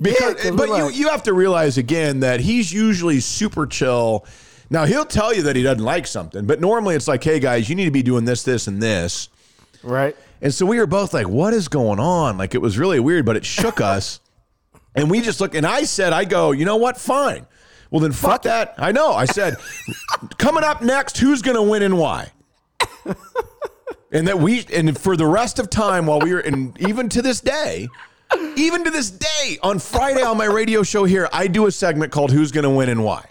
Because, 0.00 0.44
Yeah, 0.44 0.52
but 0.52 0.68
you, 0.68 0.74
like- 0.84 0.96
you 0.96 1.08
have 1.08 1.24
to 1.24 1.32
realize 1.32 1.76
again 1.76 2.20
that 2.20 2.40
he's 2.40 2.72
usually 2.72 3.20
super 3.20 3.66
chill. 3.66 4.24
Now 4.70 4.84
he'll 4.84 5.04
tell 5.04 5.34
you 5.34 5.42
that 5.42 5.56
he 5.56 5.62
doesn't 5.62 5.82
like 5.84 6.06
something, 6.06 6.46
but 6.46 6.60
normally 6.60 6.94
it's 6.94 7.08
like, 7.08 7.24
hey 7.24 7.40
guys, 7.40 7.68
you 7.68 7.74
need 7.74 7.86
to 7.86 7.90
be 7.90 8.02
doing 8.02 8.24
this, 8.24 8.42
this, 8.42 8.66
and 8.68 8.80
this. 8.82 9.28
right? 9.82 10.14
And 10.40 10.54
so 10.54 10.64
we 10.66 10.78
were 10.78 10.86
both 10.86 11.12
like, 11.12 11.28
what 11.28 11.52
is 11.52 11.66
going 11.68 11.98
on? 11.98 12.38
Like 12.38 12.54
it 12.54 12.58
was 12.62 12.78
really 12.78 13.00
weird, 13.00 13.26
but 13.26 13.36
it 13.36 13.44
shook 13.44 13.80
us. 13.80 14.20
And 14.94 15.10
we 15.10 15.20
just 15.20 15.40
looked, 15.40 15.54
and 15.56 15.66
I 15.66 15.82
said, 15.82 16.12
I 16.12 16.24
go, 16.24 16.52
you 16.52 16.64
know 16.64 16.76
what? 16.76 16.96
Fine. 16.96 17.46
Well, 17.90 18.00
then 18.00 18.12
fuck 18.12 18.42
that. 18.42 18.74
I 18.78 18.92
know. 18.92 19.12
I 19.12 19.24
said, 19.24 19.56
coming 20.36 20.64
up 20.64 20.82
next, 20.82 21.18
who's 21.18 21.42
going 21.42 21.56
to 21.56 21.62
win 21.62 21.82
and 21.82 21.98
why? 21.98 22.32
And 24.10 24.26
that 24.26 24.38
we, 24.38 24.64
and 24.72 24.98
for 24.98 25.16
the 25.16 25.26
rest 25.26 25.58
of 25.58 25.68
time 25.68 26.06
while 26.06 26.20
we 26.20 26.32
were, 26.32 26.40
and 26.40 26.78
even 26.80 27.10
to 27.10 27.20
this 27.20 27.40
day, 27.40 27.88
even 28.56 28.84
to 28.84 28.90
this 28.90 29.10
day, 29.10 29.58
on 29.62 29.78
Friday 29.78 30.22
on 30.22 30.38
my 30.38 30.46
radio 30.46 30.82
show 30.82 31.04
here, 31.04 31.28
I 31.30 31.46
do 31.46 31.66
a 31.66 31.70
segment 31.72 32.10
called 32.10 32.32
Who's 32.32 32.50
Going 32.50 32.64
to 32.64 32.70
Win 32.70 32.88
and 32.88 33.04
Why. 33.04 33.26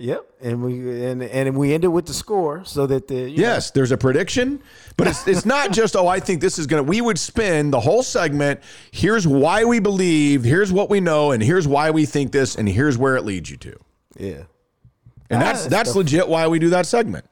Yep. 0.00 0.24
And 0.40 0.62
we 0.62 1.04
and 1.04 1.20
and 1.22 1.56
we 1.56 1.74
ended 1.74 1.90
with 1.90 2.06
the 2.06 2.14
score 2.14 2.64
so 2.64 2.86
that 2.86 3.08
the 3.08 3.28
you 3.28 3.38
know, 3.38 3.42
Yes, 3.42 3.72
there's 3.72 3.90
a 3.90 3.96
prediction, 3.96 4.62
but 4.96 5.08
it's 5.08 5.26
it's 5.26 5.44
not 5.44 5.72
just 5.80 5.96
oh 5.96 6.06
I 6.06 6.20
think 6.20 6.40
this 6.40 6.56
is 6.56 6.68
gonna. 6.68 6.84
We 6.84 7.00
would 7.00 7.18
spin 7.18 7.72
the 7.72 7.80
whole 7.80 8.04
segment. 8.04 8.60
Here's 8.92 9.26
why 9.26 9.64
we 9.64 9.80
believe. 9.80 10.44
Here's 10.44 10.72
what 10.72 10.88
we 10.88 11.00
know, 11.00 11.32
and 11.32 11.42
here's 11.42 11.66
why 11.66 11.90
we 11.90 12.06
think 12.06 12.30
this, 12.30 12.54
and 12.54 12.68
here's 12.68 12.96
where 12.96 13.16
it 13.16 13.24
leads 13.24 13.50
you 13.50 13.56
to. 13.56 13.76
yeah. 14.16 14.42
And 15.30 15.42
that's 15.42 15.62
that's 15.62 15.88
that's 15.90 15.96
legit 15.96 16.28
why 16.28 16.46
we 16.46 16.58
do 16.60 16.70
that 16.70 16.86
segment. 16.86 17.26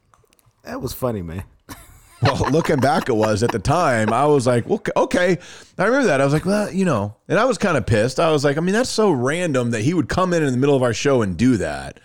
That 0.64 0.82
was 0.82 0.92
funny, 0.92 1.22
man. 1.22 1.44
Well, 2.22 2.50
looking 2.50 2.78
back, 2.78 3.10
it 3.10 3.14
was 3.14 3.42
at 3.42 3.52
the 3.52 3.58
time. 3.58 4.10
I 4.10 4.24
was 4.24 4.46
like, 4.46 4.66
well, 4.66 4.82
okay. 4.96 5.36
I 5.78 5.84
remember 5.84 6.06
that. 6.06 6.20
I 6.22 6.24
was 6.24 6.32
like, 6.32 6.46
well, 6.46 6.72
you 6.72 6.86
know, 6.86 7.14
and 7.28 7.38
I 7.38 7.44
was 7.44 7.58
kind 7.58 7.76
of 7.76 7.84
pissed. 7.84 8.18
I 8.18 8.30
was 8.32 8.42
like, 8.42 8.56
I 8.56 8.60
mean, 8.60 8.72
that's 8.72 8.88
so 8.88 9.10
random 9.10 9.70
that 9.72 9.82
he 9.82 9.92
would 9.92 10.08
come 10.08 10.32
in 10.32 10.42
in 10.42 10.50
the 10.50 10.56
middle 10.58 10.74
of 10.74 10.82
our 10.82 10.94
show 10.94 11.20
and 11.20 11.36
do 11.36 11.58
that. 11.58 12.00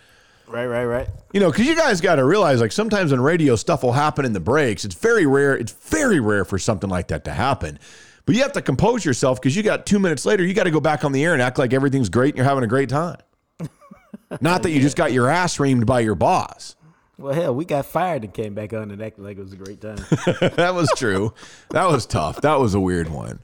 Right, 0.51 0.65
right, 0.65 0.85
right. 0.85 1.07
You 1.33 1.39
know, 1.39 1.49
because 1.49 1.65
you 1.65 1.75
guys 1.75 2.01
got 2.01 2.15
to 2.15 2.25
realize, 2.25 2.59
like, 2.59 2.73
sometimes 2.73 3.13
on 3.13 3.21
radio, 3.21 3.55
stuff 3.55 3.83
will 3.83 3.93
happen 3.93 4.25
in 4.25 4.33
the 4.33 4.39
breaks. 4.39 4.83
It's 4.83 4.95
very 4.95 5.25
rare. 5.25 5.55
It's 5.57 5.71
very 5.71 6.19
rare 6.19 6.43
for 6.43 6.59
something 6.59 6.89
like 6.89 7.07
that 7.07 7.23
to 7.25 7.31
happen. 7.31 7.79
But 8.25 8.35
you 8.35 8.41
have 8.41 8.51
to 8.53 8.61
compose 8.61 9.05
yourself 9.05 9.41
because 9.41 9.55
you 9.55 9.63
got 9.63 9.85
two 9.85 9.99
minutes 9.99 10.25
later, 10.25 10.45
you 10.45 10.53
got 10.53 10.65
to 10.65 10.71
go 10.71 10.79
back 10.79 11.03
on 11.03 11.11
the 11.11 11.23
air 11.23 11.33
and 11.33 11.41
act 11.41 11.57
like 11.57 11.73
everything's 11.73 12.09
great 12.09 12.29
and 12.29 12.37
you're 12.37 12.45
having 12.45 12.63
a 12.63 12.67
great 12.67 12.89
time. 12.89 13.17
Not 14.41 14.63
that 14.63 14.71
you 14.71 14.81
just 14.81 14.97
got 14.97 15.11
your 15.11 15.29
ass 15.29 15.57
reamed 15.57 15.85
by 15.85 16.01
your 16.01 16.15
boss. 16.15 16.75
Well, 17.17 17.33
hell, 17.33 17.55
we 17.55 17.65
got 17.65 17.85
fired 17.85 18.23
and 18.23 18.33
came 18.33 18.53
back 18.53 18.73
on 18.73 18.91
and 18.91 19.01
acted 19.01 19.23
like 19.23 19.37
it 19.37 19.41
was 19.41 19.53
a 19.53 19.57
great 19.57 19.81
time. 19.81 19.97
that 20.55 20.73
was 20.73 20.91
true. 20.97 21.33
That 21.69 21.87
was 21.87 22.05
tough. 22.05 22.41
That 22.41 22.59
was 22.59 22.73
a 22.73 22.79
weird 22.79 23.09
one. 23.09 23.39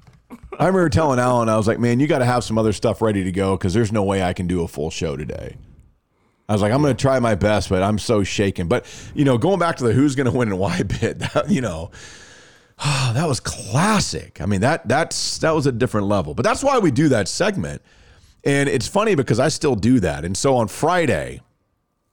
I 0.60 0.68
remember 0.68 0.90
telling 0.90 1.20
Alan, 1.20 1.48
I 1.48 1.58
was 1.58 1.68
like, 1.68 1.80
man, 1.80 2.00
you 2.00 2.08
got 2.08 2.20
to 2.20 2.26
have 2.26 2.44
some 2.44 2.58
other 2.58 2.74
stuff 2.74 3.02
ready 3.02 3.24
to 3.24 3.32
go 3.32 3.56
because 3.56 3.74
there's 3.74 3.92
no 3.92 4.04
way 4.04 4.24
I 4.24 4.34
can 4.34 4.48
do 4.48 4.64
a 4.64 4.68
full 4.68 4.90
show 4.90 5.16
today. 5.16 5.58
I 6.50 6.54
was 6.54 6.62
like, 6.62 6.72
I'm 6.72 6.82
going 6.82 6.96
to 6.96 7.02
try 7.02 7.20
my 7.20 7.36
best, 7.36 7.70
but 7.70 7.84
I'm 7.84 8.00
so 8.00 8.24
shaken. 8.24 8.68
But, 8.68 8.86
you 9.14 9.26
know, 9.26 9.38
going 9.38 9.60
back 9.60 9.76
to 9.78 9.84
the 9.84 9.92
who's 9.94 10.16
going 10.16 10.32
to 10.32 10.38
win 10.38 10.48
and 10.48 10.58
why 10.58 10.82
bit, 11.02 11.20
that, 11.20 11.50
you 11.50 11.62
know, 11.62 11.92
that 12.84 13.28
was 13.28 13.40
classic. 13.40 14.40
I 14.40 14.46
mean, 14.46 14.62
that 14.62 14.88
that's 14.88 15.40
that 15.40 15.52
was 15.52 15.66
a 15.66 15.72
different 15.72 16.08
level. 16.08 16.34
But 16.34 16.44
that's 16.44 16.64
why 16.64 16.80
we 16.80 16.92
do 16.92 17.10
that 17.10 17.28
segment. 17.28 17.82
And 18.44 18.70
it's 18.70 18.88
funny 18.88 19.16
because 19.16 19.40
I 19.40 19.50
still 19.50 19.76
do 19.76 20.00
that. 20.00 20.24
And 20.24 20.38
so 20.38 20.56
on 20.56 20.68
Friday, 20.70 21.42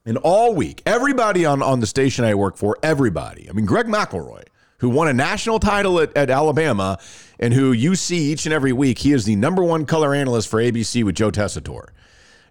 and 0.07 0.19
all 0.19 0.55
week, 0.55 0.83
everybody 0.85 1.45
on, 1.45 1.63
on 1.63 1.81
the 1.81 1.87
station 1.87 2.25
I 2.25 2.35
work 2.35 2.57
for, 2.57 2.77
everybody. 2.83 3.49
I 3.49 3.53
mean, 3.53 3.67
Greg 3.67 3.87
McElroy, 3.87 4.45
who 4.79 4.91
won 4.91 5.09
a 5.09 5.15
national 5.15 5.61
title 5.61 6.01
at, 6.01 6.15
at 6.17 6.29
Alabama 6.29 6.99
and 7.39 7.55
who 7.55 7.73
you 7.73 7.95
see 7.95 8.33
each 8.33 8.45
and 8.45 8.53
every 8.53 8.73
week, 8.73 8.99
he 8.99 9.13
is 9.13 9.25
the 9.25 9.37
number 9.37 9.63
one 9.63 9.87
color 9.87 10.15
analyst 10.15 10.49
for 10.49 10.61
ABC 10.61 11.05
with 11.05 11.15
Joe 11.15 11.31
Tessitore. 11.31 11.89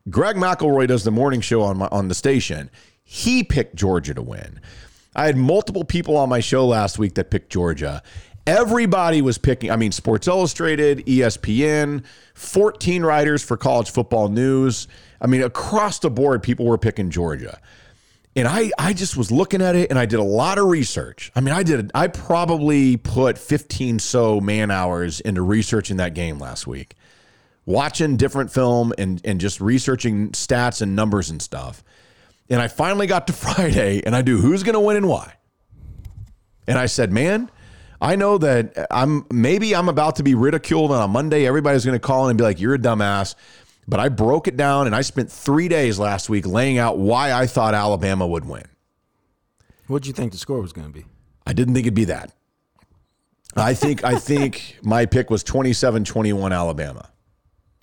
Greg 0.10 0.36
McElroy 0.36 0.88
does 0.88 1.04
the 1.04 1.12
morning 1.12 1.41
show 1.41 1.62
on 1.62 1.78
my, 1.78 1.88
on 1.91 2.10
the 2.10 2.16
station. 2.16 2.70
He 3.04 3.43
picked 3.43 3.76
Georgia 3.76 4.14
to 4.14 4.22
win. 4.22 4.60
I 5.16 5.26
had 5.28 5.38
multiple 5.38 5.84
people 5.84 6.18
on 6.18 6.30
my 6.30 6.39
show 6.39 6.66
last 6.66 6.99
week 6.99 7.14
that 7.16 7.30
picked 7.30 7.51
Georgia. 7.51 8.01
Everybody 8.45 9.22
was 9.22 9.38
picking, 9.38 9.72
I 9.72 9.78
mean, 9.78 9.93
Sports 9.93 10.28
Illustrated, 10.28 11.06
ESPN, 11.06 12.04
14 12.34 13.04
writers 13.04 13.43
for 13.43 13.56
college 13.56 13.91
football 13.91 14.28
news. 14.28 14.88
I 15.22 15.28
mean, 15.28 15.43
across 15.43 15.99
the 15.99 16.10
board, 16.10 16.43
people 16.43 16.66
were 16.66 16.78
picking 16.78 17.10
Georgia. 17.10 17.60
And 18.36 18.47
I, 18.47 18.72
I 18.78 18.93
just 18.93 19.16
was 19.16 19.32
looking 19.32 19.62
at 19.62 19.76
it 19.76 19.89
and 19.91 19.99
I 19.99 20.06
did 20.06 20.20
a 20.20 20.24
lot 20.24 20.58
of 20.58 20.66
research. 20.66 21.32
I 21.36 21.39
mean, 21.39 21.54
I 21.54 21.64
did, 21.64 21.91
I 21.93 22.08
probably 22.08 22.97
put 22.97 23.38
15 23.38 23.99
so 23.99 24.41
man 24.41 24.72
hours 24.72 25.22
into 25.22 25.43
researching 25.43 25.97
that 25.97 26.14
game 26.16 26.39
last 26.39 26.66
week, 26.68 26.95
watching 27.66 28.18
different 28.18 28.51
film 28.51 28.93
and, 28.97 29.22
and 29.24 29.39
just 29.39 29.61
researching 29.61 30.32
stats 30.32 30.82
and 30.82 30.95
numbers 30.95 31.30
and 31.30 31.41
stuff. 31.41 31.84
And 32.49 32.61
I 32.61 32.68
finally 32.68 33.07
got 33.07 33.28
to 33.28 33.34
Friday 33.34 34.01
and 34.05 34.16
I 34.16 34.22
do 34.22 34.38
who's 34.38 34.64
going 34.64 34.74
to 34.74 34.80
win 34.80 34.97
and 34.97 35.07
why. 35.07 35.34
And 36.68 36.78
I 36.78 36.86
said, 36.86 37.11
man, 37.11 37.49
I 38.01 38.16
know 38.16 38.38
that 38.38 38.88
I'm 38.91 39.26
maybe 39.32 39.76
I'm 39.76 39.89
about 39.89 40.18
to 40.18 40.24
be 40.24 40.36
ridiculed 40.36 40.91
on 40.91 41.01
a 41.01 41.07
Monday. 41.07 41.45
Everybody's 41.45 41.86
going 41.86 41.95
to 41.95 42.05
call 42.05 42.26
in 42.26 42.32
and 42.32 42.38
be 42.38 42.43
like, 42.43 42.59
you're 42.59 42.76
a 42.76 42.80
dumbass. 42.80 43.36
But 43.88 43.99
I 43.99 44.09
broke 44.09 44.47
it 44.47 44.55
down 44.55 44.88
and 44.88 44.95
I 44.95 45.01
spent 45.01 45.32
three 45.32 45.68
days 45.68 45.99
last 45.99 46.30
week 46.30 46.45
laying 46.45 46.78
out 46.78 46.97
why 46.97 47.34
I 47.34 47.47
thought 47.47 47.74
Alabama 47.74 48.26
would 48.26 48.45
win. 48.45 48.64
What 49.88 50.03
did 50.03 50.07
you 50.07 50.14
think 50.14 50.32
the 50.32 50.38
score 50.38 50.61
was 50.61 50.72
going 50.72 50.88
to 50.88 50.93
be? 50.93 51.05
I 51.45 51.51
didn't 51.51 51.74
think 51.74 51.86
it'd 51.86 51.93
be 51.93 52.05
that. 52.05 52.32
I 53.55 53.74
think 53.74 54.03
I 54.03 54.16
think 54.16 54.80
my 54.84 55.05
pick 55.05 55.30
was 55.30 55.43
27-21 55.43 56.53
Alabama. 56.53 57.09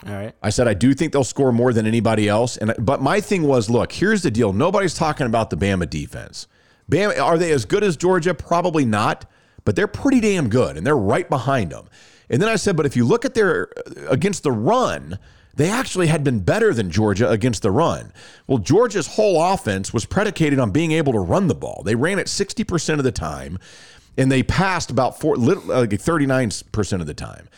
All 0.07 0.15
right. 0.15 0.35
I 0.43 0.51
said 0.51 0.67
I 0.67 0.75
do 0.75 0.95
think 0.95 1.13
they'll 1.13 1.25
score 1.25 1.53
more 1.53 1.73
than 1.73 1.87
anybody 1.87 2.29
else. 2.29 2.57
And 2.57 2.75
but 2.79 3.03
my 3.03 3.21
thing 3.21 3.43
was, 3.43 3.69
look, 3.69 3.93
here's 3.93 4.23
the 4.23 4.31
deal. 4.31 4.53
Nobody's 4.53 4.95
talking 4.95 5.27
about 5.27 5.51
the 5.51 5.57
Bama 5.57 5.89
defense. 5.89 6.47
Bama 6.91 7.21
are 7.21 7.37
they 7.39 7.53
as 7.53 7.65
good 7.65 7.85
as 7.85 7.97
Georgia? 7.97 8.33
Probably 8.35 8.85
not, 8.85 9.27
but 9.65 9.77
they're 9.77 9.87
pretty 9.87 10.21
damn 10.21 10.49
good, 10.49 10.77
and 10.77 10.87
they're 10.87 10.97
right 10.97 11.29
behind 11.29 11.71
them. 11.71 11.89
And 12.31 12.41
then 12.41 12.49
I 12.49 12.57
said, 12.57 12.77
but 12.77 12.87
if 12.87 12.97
you 12.97 13.05
look 13.05 13.25
at 13.25 13.35
their 13.35 13.69
uh, 13.77 14.07
against 14.09 14.43
the 14.43 14.53
run, 14.53 15.19
they 15.55 15.69
actually 15.69 16.07
had 16.07 16.25
been 16.25 16.41
better 16.41 16.73
than 16.73 16.91
Georgia 16.91 17.29
against 17.29 17.63
the 17.63 17.71
run. 17.71 18.13
Well, 18.47 18.59
Georgia's 18.59 19.07
whole 19.09 19.43
offense 19.53 19.93
was 19.93 20.07
predicated 20.07 20.59
on 20.59 20.71
being 20.71 20.93
able 20.93 21.13
to 21.13 21.19
run 21.19 21.49
the 21.49 21.55
ball. 21.55 21.83
They 21.85 21.95
ran 21.97 22.19
it 22.19 22.29
60% 22.29 22.99
of 22.99 23.05
the 23.05 23.13
time. 23.13 23.59
and 24.17 24.31
they 24.31 24.43
passed 24.43 24.91
about 24.91 25.21
four, 25.21 25.35
uh, 25.37 25.39
like 25.39 25.91
39% 25.91 27.01
of 27.01 27.07
the 27.07 27.15
time. 27.15 27.49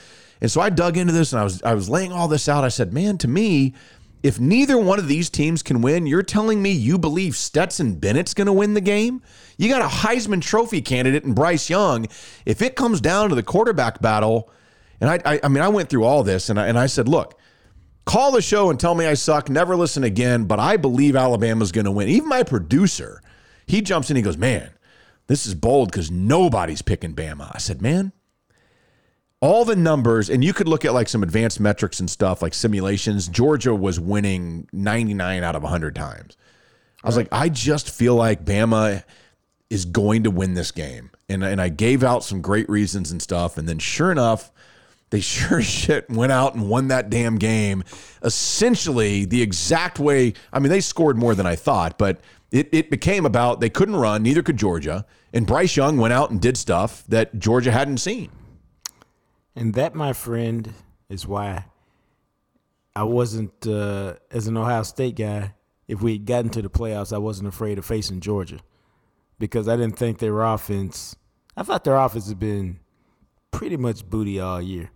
And 0.43 0.51
so 0.51 0.61
I 0.61 0.71
dug 0.71 0.97
into 0.97 1.13
this 1.13 1.33
and 1.33 1.41
I 1.41 1.45
was 1.45 1.63
I 1.63 1.73
was 1.73 1.89
laying 1.89 2.13
all 2.13 2.27
this 2.27 2.49
out. 2.49 2.65
I 2.65 2.69
said, 2.69 2.93
man, 2.93 3.17
to 3.19 3.29
me, 3.29 3.75
if 4.25 4.41
neither 4.41 4.77
one 4.77 4.99
of 4.99 5.07
these 5.07 5.31
teams 5.31 5.63
can 5.63 5.81
win, 5.83 6.05
you're 6.05 6.25
telling 6.25 6.61
me 6.61 6.73
you 6.73 6.99
believe 6.99 7.37
Stetson 7.37 7.95
Bennett's 7.95 8.35
going 8.35 8.47
to 8.49 8.53
win 8.53 8.75
the 8.75 8.81
game? 8.81 9.23
You 9.57 9.69
got 9.69 9.83
a 9.83 9.87
Heisman 9.87 10.43
Trophy 10.43 10.83
candidate 10.83 11.23
in 11.23 11.33
Bryce 11.33 11.71
Young. 11.71 12.09
If 12.45 12.61
it 12.61 12.75
comes 12.75 13.01
down 13.01 13.29
to 13.29 13.37
the 13.37 13.43
quarterback 13.45 14.03
battle, 14.03 14.51
and 15.01 15.09
I, 15.09 15.21
I, 15.25 15.41
I 15.45 15.49
mean, 15.49 15.63
I 15.63 15.69
went 15.69 15.89
through 15.89 16.05
all 16.05 16.25
this 16.25 16.51
and 16.51 16.59
I, 16.59 16.67
and 16.67 16.77
I 16.77 16.87
said, 16.87 17.07
look, 17.07 17.39
call 18.05 18.33
the 18.33 18.43
show 18.43 18.69
and 18.69 18.81
tell 18.81 18.97
me 18.97 19.07
I 19.07 19.15
suck. 19.15 19.49
Never 19.49 19.77
listen 19.77 20.03
again. 20.03 20.45
But 20.47 20.59
I 20.59 20.77
believe 20.77 21.15
Alabama's 21.15 21.71
going 21.71 21.85
to 21.85 21.93
win. 21.93 22.09
Even 22.09 22.29
my 22.29 22.43
producer, 22.43 23.23
he 23.67 23.81
jumps 23.81 24.11
in. 24.11 24.17
He 24.17 24.23
goes, 24.23 24.37
man, 24.37 24.71
this 25.29 25.47
is 25.47 25.55
bold 25.55 25.93
because 25.93 26.11
nobody's 26.11 26.83
picking 26.83 27.15
Bama. 27.15 27.51
I 27.55 27.59
said, 27.59 27.81
man, 27.81 28.13
all 29.43 29.65
the 29.65 29.75
numbers, 29.75 30.31
and 30.31 30.45
you 30.45 30.55
could 30.55 30.69
look 30.69 30.85
at 30.85 30.95
like 30.95 31.09
some 31.09 31.25
advanced 31.25 31.59
metrics 31.59 31.99
and 31.99 32.09
stuff 32.09 32.41
like 32.41 32.55
simulations. 32.55 33.27
Georgia 33.27 33.75
was 33.75 33.99
winning 33.99 34.69
99 34.73 35.43
out 35.43 35.57
of 35.57 35.63
100 35.65 35.97
times. 35.97 36.37
I 37.03 37.09
was 37.09 37.17
like, 37.17 37.27
I 37.33 37.49
just 37.49 37.91
feel 37.91 38.15
like 38.15 38.45
Bama 38.45 39.03
is 39.69 39.85
going 39.85 40.23
to 40.23 40.31
win 40.31 40.55
this 40.55 40.71
game. 40.71 41.11
And, 41.29 41.43
and 41.43 41.61
I 41.61 41.71
gave 41.71 42.05
out 42.05 42.23
some 42.23 42.41
great 42.41 42.69
reasons 42.69 43.11
and 43.11 43.21
stuff. 43.21 43.59
And 43.59 43.69
then 43.69 43.81
sure 43.81 44.13
enough, 44.13 44.53
they 45.11 45.21
sure 45.21 45.61
shit 45.61 46.09
went 46.09 46.31
out 46.31 46.55
and 46.55 46.69
won 46.69 46.87
that 46.89 47.11
damn 47.11 47.37
game. 47.37 47.83
Essentially, 48.23 49.25
the 49.25 49.43
exact 49.43 49.99
way. 49.99 50.35
I 50.53 50.61
mean, 50.61 50.71
they 50.71 50.81
scored 50.81 51.19
more 51.19 51.35
than 51.35 51.47
I 51.47 51.57
thought, 51.57 51.99
but 51.99 52.21
it, 52.53 52.69
it 52.71 52.91
became 52.91 53.27
about 53.27 53.59
they 53.59 53.71
couldn't 53.71 53.97
run, 53.97 54.23
neither 54.23 54.43
could 54.43 54.57
Georgia. 54.57 55.05
And 55.33 55.49
Bryce 55.49 55.77
Young 55.77 55.97
went 55.97 56.13
out 56.13 56.31
and 56.31 56.41
did 56.41 56.57
stuff 56.57 57.03
that 57.09 57.41
Georgia 57.41 57.73
hadn't 57.73 57.99
seen. 57.99 58.31
And 59.55 59.75
that, 59.75 59.95
my 59.95 60.13
friend, 60.13 60.73
is 61.09 61.27
why 61.27 61.67
I 62.97 63.05
wasn't, 63.05 63.67
uh, 63.67 64.15
as 64.31 64.47
an 64.47 64.57
Ohio 64.57 64.83
State 64.83 65.17
guy, 65.17 65.55
if 65.89 66.01
we 66.01 66.13
had 66.13 66.25
gotten 66.25 66.51
to 66.51 66.63
the 66.63 66.71
playoffs, 66.71 67.13
I 67.13 67.19
wasn't 67.19 67.49
afraid 67.49 67.79
of 67.79 67.85
facing 67.85 68.21
Georgia 68.21 68.61
because 69.39 69.69
I 69.69 69.77
didn't 69.77 69.99
think 69.99 70.19
their 70.19 70.41
offense, 70.41 71.17
I 71.57 71.63
thought 71.65 71.85
their 71.85 71.97
offense 71.97 72.29
had 72.29 72.39
been 72.39 72.81
pretty 73.51 73.77
much 73.77 74.09
booty 74.09 74.41
all 74.41 74.63
year. 74.63 74.91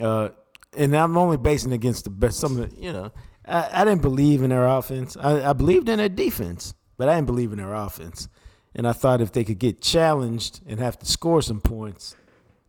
Uh, 0.00 0.30
and 0.76 0.94
I'm 0.94 1.16
only 1.16 1.36
basing 1.36 1.72
against 1.72 2.04
the 2.04 2.10
best, 2.10 2.38
some 2.38 2.58
of 2.58 2.70
the, 2.70 2.80
you 2.80 2.92
know, 2.92 3.12
I, 3.46 3.68
I 3.80 3.84
didn't 3.84 4.02
believe 4.02 4.42
in 4.42 4.50
their 4.50 4.66
offense. 4.66 5.16
I, 5.16 5.50
I 5.50 5.52
believed 5.52 5.88
in 5.88 5.98
their 5.98 6.08
defense, 6.08 6.74
but 6.96 7.08
I 7.08 7.14
didn't 7.14 7.26
believe 7.26 7.52
in 7.52 7.58
their 7.58 7.74
offense. 7.74 8.28
And 8.74 8.86
I 8.86 8.92
thought 8.92 9.20
if 9.20 9.32
they 9.32 9.44
could 9.44 9.58
get 9.58 9.80
challenged 9.80 10.60
and 10.66 10.78
have 10.78 10.98
to 11.00 11.06
score 11.06 11.42
some 11.42 11.60
points, 11.60 12.14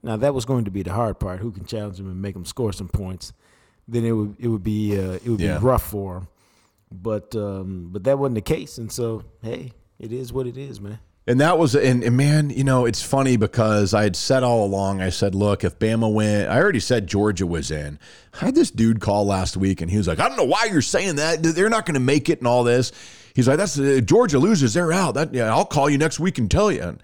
now 0.03 0.17
that 0.17 0.33
was 0.33 0.45
going 0.45 0.65
to 0.65 0.71
be 0.71 0.83
the 0.83 0.93
hard 0.93 1.19
part. 1.19 1.39
Who 1.39 1.51
can 1.51 1.65
challenge 1.65 1.97
them 1.97 2.07
and 2.07 2.21
make 2.21 2.33
them 2.33 2.45
score 2.45 2.73
some 2.73 2.89
points? 2.89 3.33
Then 3.87 4.05
it 4.05 4.11
would 4.11 4.35
it 4.39 4.47
would 4.47 4.63
be 4.63 4.97
uh, 4.97 5.13
it 5.13 5.27
would 5.27 5.39
Yeah. 5.41 5.57
be 5.57 5.63
rough 5.65 5.83
for 5.89 6.13
them. 6.15 6.27
But 6.91 7.35
um, 7.35 7.89
but 7.91 8.03
that 8.03 8.19
wasn't 8.19 8.35
the 8.35 8.41
case, 8.41 8.77
and 8.77 8.91
so 8.91 9.23
hey, 9.41 9.71
it 9.99 10.11
is 10.11 10.33
what 10.33 10.45
it 10.47 10.57
is, 10.57 10.81
man. 10.81 10.99
And 11.27 11.39
that 11.39 11.59
was, 11.59 11.75
and, 11.75 12.03
and 12.03 12.17
man, 12.17 12.49
you 12.49 12.63
know, 12.63 12.85
it's 12.85 13.03
funny 13.03 13.37
because 13.37 13.93
I 13.93 14.01
had 14.03 14.15
said 14.15 14.41
all 14.41 14.65
along, 14.65 15.01
I 15.01 15.09
said, 15.11 15.35
look, 15.35 15.63
if 15.63 15.77
Bama 15.77 16.11
went, 16.11 16.49
I 16.49 16.59
already 16.59 16.79
said 16.79 17.05
Georgia 17.05 17.45
was 17.45 17.69
in. 17.69 17.99
I 18.33 18.45
had 18.45 18.55
this 18.55 18.71
dude 18.71 18.99
call 19.01 19.25
last 19.27 19.55
week 19.55 19.81
and 19.81 19.91
he 19.91 19.97
was 19.97 20.07
like, 20.07 20.19
I 20.19 20.27
don't 20.27 20.35
know 20.35 20.43
why 20.45 20.65
you're 20.65 20.81
saying 20.81 21.17
that. 21.17 21.43
They're 21.43 21.69
not 21.69 21.85
going 21.85 21.93
to 21.93 21.99
make 21.99 22.27
it 22.27 22.39
and 22.39 22.47
all 22.47 22.63
this. 22.63 22.91
He's 23.35 23.47
like, 23.47 23.57
that's 23.57 23.77
uh, 23.77 24.01
Georgia 24.03 24.39
loses, 24.39 24.73
they're 24.73 24.91
out. 24.91 25.13
That, 25.13 25.31
yeah, 25.31 25.53
I'll 25.53 25.63
call 25.63 25.91
you 25.91 25.99
next 25.99 26.19
week 26.19 26.39
and 26.39 26.49
tell 26.49 26.71
you. 26.71 26.81
And 26.81 27.03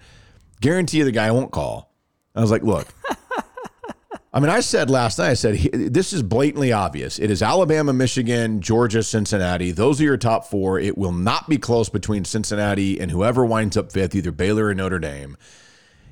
guarantee 0.60 0.98
you 0.98 1.04
the 1.04 1.12
guy 1.12 1.30
won't 1.30 1.52
call. 1.52 1.94
I 2.38 2.40
was 2.40 2.52
like, 2.52 2.62
look, 2.62 2.86
I 4.32 4.38
mean, 4.38 4.48
I 4.48 4.60
said 4.60 4.90
last 4.90 5.18
night, 5.18 5.30
I 5.30 5.34
said, 5.34 5.56
this 5.56 6.12
is 6.12 6.22
blatantly 6.22 6.70
obvious. 6.70 7.18
It 7.18 7.32
is 7.32 7.42
Alabama, 7.42 7.92
Michigan, 7.92 8.60
Georgia, 8.60 9.02
Cincinnati. 9.02 9.72
Those 9.72 10.00
are 10.00 10.04
your 10.04 10.16
top 10.16 10.44
four. 10.44 10.78
It 10.78 10.96
will 10.96 11.12
not 11.12 11.48
be 11.48 11.58
close 11.58 11.88
between 11.88 12.24
Cincinnati 12.24 13.00
and 13.00 13.10
whoever 13.10 13.44
winds 13.44 13.76
up 13.76 13.90
fifth, 13.90 14.14
either 14.14 14.30
Baylor 14.30 14.66
or 14.66 14.74
Notre 14.74 15.00
Dame. 15.00 15.36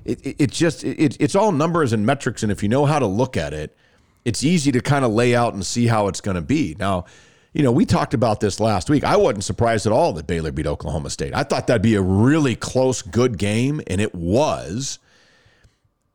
It, 0.05 0.27
it, 0.27 0.37
it's 0.41 0.59
just, 0.59 0.83
it, 0.83 1.17
it's 1.21 1.37
all 1.37 1.53
numbers 1.53 1.93
and 1.93 2.05
metrics. 2.05 2.43
And 2.43 2.51
if 2.51 2.61
you 2.61 2.69
know 2.69 2.87
how 2.87 2.99
to 2.99 3.07
look 3.07 3.37
at 3.37 3.55
it, 3.55 3.77
it's 4.25 4.43
easy 4.43 4.73
to 4.73 4.81
kind 4.81 5.05
of 5.05 5.13
lay 5.13 5.37
out 5.37 5.55
and 5.55 5.65
see 5.65 5.87
how 5.87 6.09
it's 6.09 6.21
going 6.21 6.35
to 6.35 6.43
be. 6.43 6.75
Now, 6.77 7.05
you 7.53 7.63
know, 7.63 7.71
we 7.71 7.87
talked 7.87 8.15
about 8.15 8.41
this 8.41 8.59
last 8.59 8.91
week. 8.91 9.05
I 9.05 9.17
wasn't 9.17 9.45
surprised 9.45 9.87
at 9.87 9.93
all 9.93 10.13
that 10.15 10.27
Baylor 10.27 10.51
beat 10.51 10.67
Oklahoma 10.67 11.11
State. 11.11 11.33
I 11.33 11.45
thought 11.45 11.69
that'd 11.69 11.81
be 11.81 11.95
a 11.95 12.03
really 12.03 12.57
close, 12.57 13.03
good 13.03 13.39
game, 13.39 13.81
and 13.87 14.01
it 14.01 14.15
was. 14.15 14.99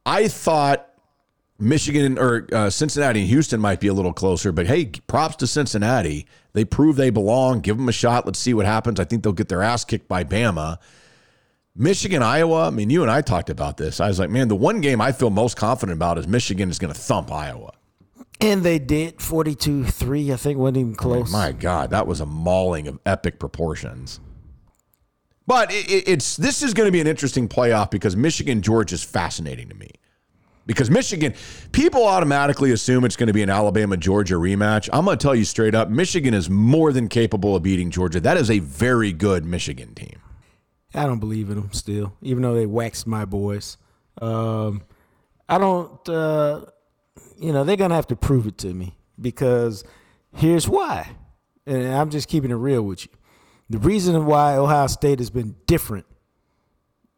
I 0.06 0.28
thought 0.28 0.88
Michigan 1.60 2.18
or 2.18 2.48
uh, 2.52 2.70
Cincinnati 2.70 3.22
and 3.22 3.30
Houston 3.30 3.62
might 3.62 3.80
be 3.80 3.88
a 3.88 3.94
little 3.94 4.14
closer, 4.14 4.52
but 4.52 4.66
hey, 4.68 4.86
props 5.08 5.36
to 5.38 5.48
Cincinnati. 5.48 6.26
They 6.54 6.66
prove 6.66 6.96
they 6.96 7.12
belong. 7.12 7.62
Give 7.62 7.78
them 7.78 7.88
a 7.88 7.94
shot. 7.94 8.26
Let's 8.26 8.40
see 8.40 8.54
what 8.54 8.66
happens. 8.66 9.00
I 9.00 9.06
think 9.06 9.24
they'll 9.24 9.32
get 9.32 9.48
their 9.48 9.62
ass 9.62 9.86
kicked 9.86 10.08
by 10.08 10.24
Bama. 10.24 10.78
Michigan, 11.76 12.22
Iowa. 12.22 12.68
I 12.68 12.70
mean, 12.72 12.90
you 12.90 13.04
and 13.04 13.12
I 13.12 13.22
talked 13.22 13.50
about 13.50 13.78
this. 13.78 14.02
I 14.02 14.08
was 14.08 14.20
like, 14.20 14.30
man, 14.30 14.50
the 14.50 14.56
one 14.56 14.82
game 14.82 15.00
I 15.00 15.12
feel 15.12 15.30
most 15.30 15.56
confident 15.56 15.96
about 15.98 16.18
is 16.18 16.28
Michigan 16.28 16.70
is 16.70 16.80
going 16.80 16.94
to 16.94 17.00
thump 17.00 17.32
Iowa. 17.32 17.72
And 18.42 18.64
they 18.64 18.80
did 18.80 19.18
42-3. 19.20 20.34
I 20.34 20.36
think 20.36 20.58
wasn't 20.58 20.78
even 20.78 20.96
close. 20.96 21.32
My 21.32 21.52
God, 21.52 21.92
that 21.92 22.08
was 22.08 22.20
a 22.20 22.26
mauling 22.26 22.88
of 22.88 23.00
epic 23.06 23.40
proportions. 23.40 24.20
But 25.52 25.70
it, 25.74 25.92
it- 25.92 26.08
it's 26.08 26.38
this 26.38 26.64
is 26.64 26.74
going 26.74 26.88
to 26.88 26.94
be 26.94 27.02
an 27.02 27.08
interesting 27.08 27.50
playoff 27.50 27.92
because 27.92 28.16
Michigan 28.16 28.62
Georgia 28.62 28.96
is 28.96 29.04
fascinating 29.04 29.68
to 29.68 29.76
me. 29.76 29.90
Because 30.66 30.90
Michigan, 30.90 31.34
people 31.74 32.06
automatically 32.08 32.72
assume 32.72 33.04
it's 33.04 33.18
going 33.18 33.28
to 33.28 33.34
be 33.34 33.42
an 33.44 33.50
Alabama 33.50 33.98
Georgia 33.98 34.36
rematch. 34.36 34.88
I'm 34.94 35.04
going 35.04 35.18
to 35.18 35.22
tell 35.22 35.36
you 35.36 35.44
straight 35.44 35.76
up, 35.76 35.90
Michigan 35.90 36.34
is 36.34 36.50
more 36.50 36.94
than 36.94 37.10
capable 37.10 37.54
of 37.58 37.64
beating 37.64 37.90
Georgia. 37.90 38.22
That 38.22 38.38
is 38.38 38.50
a 38.50 38.60
very 38.60 39.12
good 39.12 39.44
Michigan 39.44 39.94
team. 39.94 40.22
I 40.94 41.06
don't 41.06 41.20
believe 41.20 41.50
in 41.50 41.56
them 41.56 41.74
still, 41.74 42.14
even 42.22 42.44
though 42.44 42.54
they 42.56 42.66
waxed 42.66 43.06
my 43.06 43.26
boys. 43.26 43.78
Um, 44.22 44.84
I 45.50 45.58
don't, 45.58 46.08
uh, 46.08 46.62
you 47.38 47.52
know, 47.52 47.66
they're 47.66 47.76
going 47.76 47.90
to 47.90 47.96
have 47.98 48.08
to 48.08 48.16
prove 48.16 48.48
it 48.48 48.58
to 48.60 48.74
me 48.74 48.96
because 49.20 49.84
here's 50.34 50.70
why. 50.70 51.10
And 51.66 51.88
I'm 51.94 52.10
just 52.10 52.30
keeping 52.30 52.52
it 52.52 52.56
real 52.56 52.84
with 52.84 53.04
you. 53.06 53.12
The 53.72 53.80
reason 53.80 54.26
why 54.26 54.56
Ohio 54.56 54.88
State 54.88 55.20
has 55.20 55.30
been 55.30 55.56
different 55.66 56.06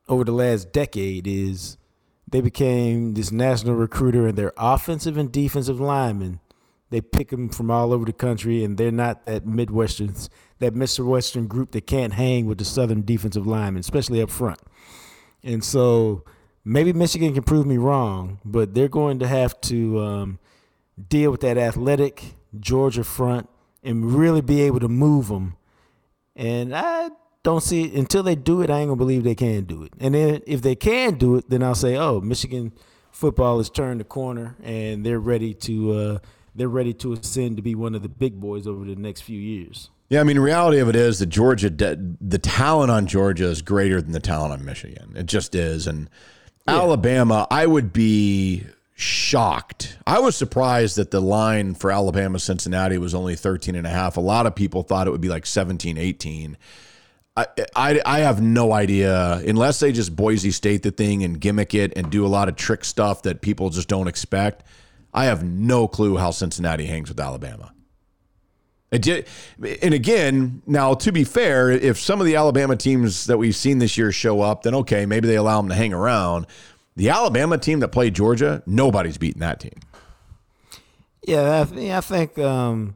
over 0.08 0.24
the 0.24 0.32
last 0.32 0.72
decade 0.72 1.28
is 1.28 1.78
they 2.28 2.42
became 2.42 3.14
this 3.14 3.32
national 3.32 3.76
recruiter 3.76 4.28
and 4.28 4.38
their 4.38 4.54
offensive 4.58 5.18
and 5.18 5.32
defensive 5.32 5.80
linemen 5.80 6.40
they 6.94 7.02
pick 7.02 7.30
them 7.30 7.50
from 7.50 7.72
all 7.72 7.92
over 7.92 8.06
the 8.06 8.14
country, 8.14 8.64
and 8.64 8.78
they're 8.78 8.92
not 8.92 9.26
that 9.26 9.48
Midwestern, 9.48 10.14
that 10.60 10.76
Midwestern 10.76 11.48
group 11.48 11.72
that 11.72 11.88
can't 11.88 12.14
hang 12.14 12.46
with 12.46 12.60
the 12.60 12.66
Southern 12.66 13.02
defensive 13.02 13.48
linemen, 13.48 13.80
especially 13.80 14.22
up 14.22 14.30
front. 14.30 14.60
And 15.42 15.64
so 15.64 16.24
maybe 16.64 16.94
Michigan 16.94 17.34
can 17.34 17.42
prove 17.42 17.66
me 17.66 17.78
wrong, 17.78 18.40
but 18.46 18.76
they're 18.76 18.90
going 18.90 19.18
to 19.18 19.28
have 19.28 19.60
to 19.62 20.00
um, 20.02 20.40
deal 21.10 21.32
with 21.32 21.42
that 21.42 21.58
athletic 21.58 22.36
Georgia 22.60 23.04
front 23.04 23.50
and 23.84 24.14
really 24.14 24.42
be 24.42 24.62
able 24.62 24.80
to 24.80 24.88
move 24.88 25.30
them. 25.30 25.58
And 26.36 26.76
I 26.76 27.10
don't 27.44 27.62
see 27.62 27.84
it 27.84 27.94
until 27.94 28.24
they 28.24 28.36
do 28.36 28.62
it. 28.62 28.70
I 28.70 28.80
ain't 28.80 28.88
gonna 28.88 28.98
believe 28.98 29.24
they 29.24 29.36
can 29.36 29.66
do 29.66 29.84
it. 29.84 29.94
And 30.00 30.16
then 30.16 30.42
if 30.48 30.62
they 30.62 30.76
can 30.76 31.16
do 31.16 31.36
it, 31.36 31.50
then 31.50 31.62
I'll 31.62 31.76
say, 31.76 31.96
oh, 31.96 32.22
Michigan 32.22 32.72
football 33.12 33.58
has 33.58 33.70
turned 33.70 34.00
the 34.00 34.06
corner 34.06 34.56
and 34.64 35.06
they're 35.06 35.20
ready 35.20 35.54
to 35.54 35.92
uh, 35.92 36.18
they're 36.56 36.68
ready 36.68 36.94
to 36.94 37.14
ascend 37.14 37.58
to 37.58 37.64
be 37.64 37.76
one 37.76 37.96
of 37.96 38.02
the 38.02 38.10
big 38.10 38.40
boys 38.40 38.68
over 38.68 38.86
the 38.86 38.96
next 38.96 39.22
few 39.22 39.40
years. 39.40 39.90
Yeah, 40.10 40.20
I 40.20 40.24
mean, 40.24 40.38
reality 40.40 40.80
of 40.80 40.90
it 40.90 40.96
is 40.96 41.20
that 41.20 41.28
Georgia, 41.28 41.70
the 41.70 42.40
talent 42.40 42.92
on 42.92 43.08
Georgia 43.08 43.46
is 43.46 43.62
greater 43.62 44.02
than 44.02 44.12
the 44.12 44.20
talent 44.20 44.54
on 44.54 44.64
Michigan. 44.64 45.14
It 45.16 45.26
just 45.26 45.56
is. 45.56 45.88
And 45.88 46.10
Alabama, 46.68 47.48
I 47.50 47.66
would 47.66 47.92
be 47.92 48.66
shocked. 48.96 49.98
I 50.06 50.20
was 50.20 50.36
surprised 50.36 50.98
that 50.98 51.12
the 51.12 51.22
line 51.22 51.74
for 51.74 51.92
Alabama 51.92 52.40
Cincinnati 52.40 52.98
was 52.98 53.16
only 53.16 53.36
13 53.36 53.76
and 53.76 53.88
a 53.88 53.90
half. 53.90 54.18
A 54.18 54.22
lot 54.22 54.46
of 54.46 54.56
people 54.56 54.84
thought 54.84 55.08
it 55.08 55.12
would 55.12 55.22
be 55.22 55.30
like 55.30 55.46
17, 55.46 55.98
18. 55.98 56.58
I, 57.36 57.48
I, 57.76 58.02
I 58.06 58.20
have 58.20 58.42
no 58.42 58.74
idea 58.74 59.42
unless 59.48 59.80
they 59.80 59.92
just 59.92 60.16
Boise 60.16 60.52
State 60.52 60.84
the 60.84 60.92
thing 60.92 61.24
and 61.24 61.40
gimmick 61.40 61.74
it 61.74 61.94
and 61.96 62.12
do 62.12 62.26
a 62.26 62.28
lot 62.28 62.48
of 62.48 62.56
trick 62.56 62.86
stuff 62.86 63.24
that 63.24 63.42
people 63.42 63.72
just 63.72 63.88
don't 63.88 64.08
expect. 64.08 64.64
I 65.14 65.26
have 65.26 65.44
no 65.44 65.88
clue 65.88 66.18
how 66.18 66.32
Cincinnati 66.32 66.86
hangs 66.86 67.10
with 67.10 67.20
Alabama. 67.20 67.74
It 68.92 69.02
did, 69.02 69.28
and 69.82 69.92
again, 69.92 70.62
now 70.68 70.94
to 70.94 71.12
be 71.12 71.24
fair, 71.24 71.72
if 71.72 72.00
some 72.00 72.20
of 72.20 72.28
the 72.28 72.36
Alabama 72.36 72.76
teams 72.76 73.26
that 73.26 73.40
we've 73.40 73.56
seen 73.56 73.80
this 73.80 73.98
year 73.98 74.12
show 74.12 74.42
up, 74.42 74.62
then 74.62 74.76
okay, 74.76 75.08
maybe 75.08 75.28
they 75.28 75.36
allow 75.36 75.58
them 75.58 75.70
to 75.70 75.76
hang 75.76 75.94
around. 75.94 76.46
The 76.96 77.10
Alabama 77.10 77.58
team 77.58 77.80
that 77.80 77.90
played 77.90 78.14
Georgia, 78.14 78.62
nobody's 78.66 79.18
beating 79.18 79.40
that 79.42 79.60
team. 79.60 79.74
Yeah, 81.26 81.62
I, 81.62 81.66
th- 81.74 81.92
I 81.92 82.02
think 82.02 82.38
um, 82.38 82.96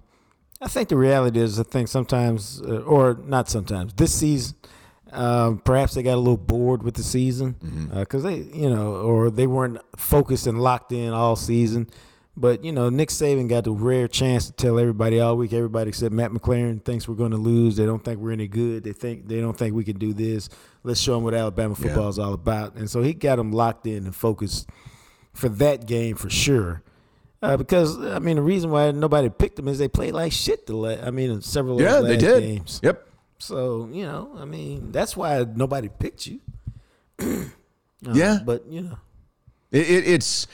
I 0.61 0.67
think 0.67 0.89
the 0.89 0.97
reality 0.97 1.39
is 1.39 1.59
I 1.59 1.63
think 1.63 1.87
sometimes 1.87 2.61
uh, 2.61 2.79
or 2.81 3.17
not 3.25 3.49
sometimes 3.49 3.93
this 3.93 4.13
season 4.13 4.55
Um, 5.11 5.59
perhaps 5.59 5.93
they 5.93 6.03
got 6.03 6.15
a 6.15 6.19
little 6.19 6.35
bored 6.37 6.83
with 6.83 6.95
the 6.95 7.03
season 7.03 7.55
because 7.93 8.23
Mm-hmm. 8.25 8.51
they, 8.51 8.59
you 8.59 8.69
know, 8.69 8.91
or 8.95 9.31
they 9.31 9.47
weren't 9.47 9.79
focused 9.95 10.45
and 10.47 10.61
locked 10.61 10.91
in 10.91 11.13
all 11.13 11.35
season. 11.37 11.87
But 12.39 12.63
you 12.63 12.71
know, 12.71 12.89
Nick 12.89 13.09
Saban 13.09 13.49
got 13.49 13.63
the 13.63 13.71
rare 13.71 14.07
chance 14.07 14.45
to 14.45 14.51
tell 14.51 14.77
everybody 14.77 15.19
all 15.19 15.35
week, 15.37 15.53
everybody 15.53 15.89
except 15.89 16.13
Matt 16.13 16.29
McLaren 16.31 16.83
thinks 16.83 17.07
we're 17.07 17.15
going 17.15 17.31
to 17.31 17.37
lose. 17.37 17.75
They 17.75 17.85
don't 17.85 18.03
think 18.03 18.19
we're 18.19 18.31
any 18.31 18.47
good. 18.47 18.83
They 18.83 18.93
think 18.93 19.27
they 19.27 19.41
don't 19.41 19.57
think 19.57 19.73
we 19.73 19.83
can 19.83 19.97
do 19.97 20.13
this. 20.13 20.47
Let's 20.83 20.99
show 20.99 21.15
them 21.15 21.23
what 21.23 21.33
Alabama 21.33 21.73
football 21.73 22.09
is 22.09 22.19
all 22.19 22.33
about. 22.33 22.75
And 22.75 22.87
so 22.87 23.01
he 23.01 23.13
got 23.15 23.37
them 23.37 23.51
locked 23.51 23.87
in 23.87 24.05
and 24.05 24.15
focused 24.15 24.69
for 25.33 25.49
that 25.49 25.87
game 25.87 26.15
for 26.15 26.29
sure. 26.29 26.83
Uh, 27.41 27.57
because 27.57 27.97
I 27.99 28.19
mean, 28.19 28.35
the 28.35 28.41
reason 28.43 28.69
why 28.69 28.91
nobody 28.91 29.29
picked 29.29 29.55
them 29.55 29.67
is 29.67 29.79
they 29.79 29.87
played 29.87 30.13
like 30.13 30.31
shit. 30.31 30.67
The 30.67 30.75
la- 30.75 30.89
I 31.07 31.09
mean, 31.09 31.31
in 31.31 31.41
several 31.41 31.77
of 31.77 31.81
Yeah, 31.81 32.01
the 32.01 32.07
they 32.07 32.17
did. 32.17 32.41
games. 32.43 32.79
Yep. 32.83 33.07
So 33.39 33.89
you 33.91 34.05
know, 34.05 34.31
I 34.37 34.45
mean, 34.45 34.91
that's 34.91 35.17
why 35.17 35.43
nobody 35.55 35.89
picked 35.89 36.27
you. 36.27 36.39
Uh, 38.05 38.13
Yeah. 38.13 38.37
but 38.45 38.63
you 38.69 38.81
know, 38.83 38.97
It, 39.71 39.89
it, 39.89 40.07
it's 40.07 40.45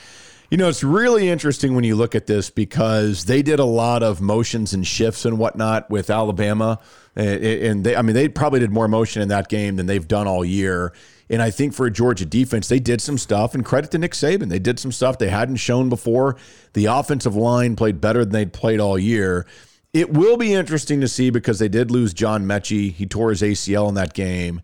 you 0.54 0.58
know 0.58 0.70
it's 0.70 0.84
really 0.84 1.30
interesting 1.30 1.74
when 1.74 1.84
you 1.84 1.96
look 1.96 2.14
at 2.14 2.28
this 2.28 2.52
because 2.52 3.26
they 3.26 3.42
did 3.42 3.58
a 3.58 3.66
lot 3.66 4.04
of 4.04 4.22
motions 4.22 4.72
and 4.72 4.86
shifts 4.86 5.26
and 5.26 5.40
whatnot 5.40 5.90
with 5.90 6.12
Alabama, 6.12 6.78
and, 7.16 7.84
they 7.84 7.96
I 7.96 8.04
mean 8.04 8.14
they 8.14 8.30
probably 8.30 8.60
did 8.60 8.70
more 8.70 8.88
motion 8.88 9.24
in 9.24 9.30
that 9.30 9.50
game 9.50 9.78
than 9.78 9.88
they've 9.88 10.08
done 10.08 10.28
all 10.28 10.46
year. 10.46 10.94
And 11.28 11.42
I 11.42 11.50
think 11.50 11.74
for 11.74 11.88
a 11.88 11.92
Georgia 11.92 12.28
defense, 12.28 12.68
they 12.68 12.78
did 12.78 13.02
some 13.02 13.18
stuff. 13.18 13.56
And 13.56 13.66
credit 13.66 13.90
to 13.92 13.98
Nick 13.98 14.12
Saban, 14.12 14.50
they 14.50 14.60
did 14.60 14.78
some 14.78 14.92
stuff 14.92 15.18
they 15.18 15.30
hadn't 15.30 15.56
shown 15.56 15.90
before. 15.90 16.38
The 16.74 16.86
offensive 16.86 17.36
line 17.36 17.76
played 17.76 18.00
better 18.00 18.24
than 18.24 18.34
they'd 18.34 18.54
played 18.54 18.80
all 18.80 19.00
year. 19.00 19.48
It 19.92 20.14
will 20.14 20.38
be 20.38 20.54
interesting 20.54 21.02
to 21.02 21.08
see 21.08 21.32
because 21.32 21.58
they 21.58 21.68
did 21.68 21.90
lose 21.90 22.14
John 22.14 22.46
Metchie. 22.46 22.94
He 22.94 23.08
tore 23.08 23.32
his 23.32 23.42
ACL 23.42 23.90
in 23.90 23.96
that 23.96 24.14
game. 24.14 24.62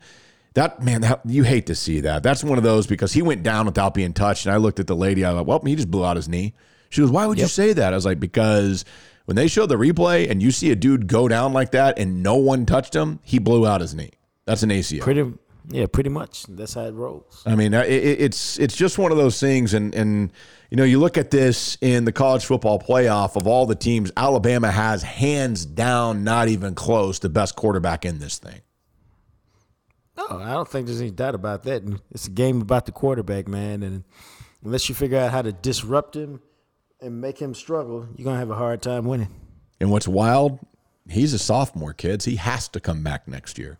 That 0.55 0.81
man, 0.83 1.01
that, 1.01 1.21
you 1.25 1.43
hate 1.43 1.67
to 1.67 1.75
see 1.75 2.01
that. 2.01 2.23
That's 2.23 2.43
one 2.43 2.57
of 2.57 2.63
those 2.63 2.87
because 2.87 3.13
he 3.13 3.21
went 3.21 3.43
down 3.43 3.65
without 3.65 3.93
being 3.93 4.13
touched. 4.13 4.45
And 4.45 4.53
I 4.53 4.57
looked 4.57 4.79
at 4.79 4.87
the 4.87 4.95
lady. 4.95 5.23
I 5.23 5.31
was 5.31 5.37
like, 5.39 5.47
well, 5.47 5.61
he 5.63 5.75
just 5.75 5.91
blew 5.91 6.03
out 6.05 6.15
his 6.15 6.27
knee. 6.27 6.53
She 6.89 7.01
goes, 7.01 7.11
why 7.11 7.27
would 7.27 7.37
you 7.37 7.47
say 7.47 7.73
that? 7.73 7.93
I 7.93 7.95
was 7.95 8.05
like, 8.05 8.19
because 8.19 8.83
when 9.25 9.35
they 9.35 9.47
show 9.47 9.67
the 9.67 9.75
replay 9.75 10.29
and 10.29 10.41
you 10.41 10.49
see 10.49 10.71
a 10.71 10.75
dude 10.75 11.05
go 11.07 11.27
down 11.27 11.53
like 11.53 11.71
that 11.71 11.99
and 11.99 12.23
no 12.23 12.35
one 12.35 12.65
touched 12.65 12.95
him, 12.95 13.19
he 13.23 13.37
blew 13.37 13.67
out 13.67 13.81
his 13.81 13.93
knee. 13.93 14.11
That's 14.45 14.63
an 14.63 14.71
ACL. 14.71 15.01
pretty 15.01 15.31
yeah, 15.71 15.85
pretty 15.85 16.09
much. 16.09 16.45
That's 16.47 16.73
how 16.73 16.85
it 16.85 16.93
rolls. 16.95 17.43
I 17.45 17.53
mean, 17.55 17.75
it- 17.75 17.85
it's 17.91 18.57
it's 18.57 18.75
just 18.75 18.97
one 18.97 19.11
of 19.11 19.19
those 19.19 19.39
things, 19.39 19.75
and 19.75 19.93
and 19.93 20.31
you 20.71 20.77
know, 20.77 20.83
you 20.83 20.97
look 20.99 21.15
at 21.15 21.29
this 21.29 21.77
in 21.79 22.05
the 22.05 22.11
college 22.11 22.43
football 22.45 22.79
playoff 22.79 23.35
of 23.35 23.45
all 23.45 23.67
the 23.67 23.75
teams, 23.75 24.11
Alabama 24.17 24.71
has 24.71 25.03
hands 25.03 25.65
down, 25.65 26.23
not 26.23 26.47
even 26.47 26.73
close, 26.73 27.19
the 27.19 27.29
best 27.29 27.55
quarterback 27.55 28.03
in 28.03 28.17
this 28.17 28.39
thing. 28.39 28.61
No, 30.19 30.39
I 30.39 30.51
don't 30.51 30.67
think 30.67 30.87
there's 30.87 30.99
any 30.99 31.11
doubt 31.11 31.35
about 31.35 31.63
that. 31.63 31.83
And 31.83 32.01
it's 32.11 32.27
a 32.27 32.31
game 32.31 32.61
about 32.61 32.85
the 32.85 32.91
quarterback, 32.91 33.47
man. 33.47 33.83
And 33.83 34.03
unless 34.63 34.89
you 34.89 34.95
figure 34.95 35.17
out 35.17 35.31
how 35.31 35.41
to 35.41 35.51
disrupt 35.51 36.15
him 36.15 36.41
and 37.01 37.21
make 37.21 37.39
him 37.39 37.53
struggle, 37.53 38.07
you're 38.15 38.25
gonna 38.25 38.39
have 38.39 38.49
a 38.49 38.55
hard 38.55 38.81
time 38.81 39.05
winning. 39.05 39.29
And 39.79 39.91
what's 39.91 40.07
wild, 40.07 40.59
he's 41.07 41.33
a 41.33 41.39
sophomore, 41.39 41.93
kids. 41.93 42.25
He 42.25 42.35
has 42.35 42.67
to 42.69 42.79
come 42.79 43.01
back 43.01 43.27
next 43.27 43.57
year. 43.57 43.77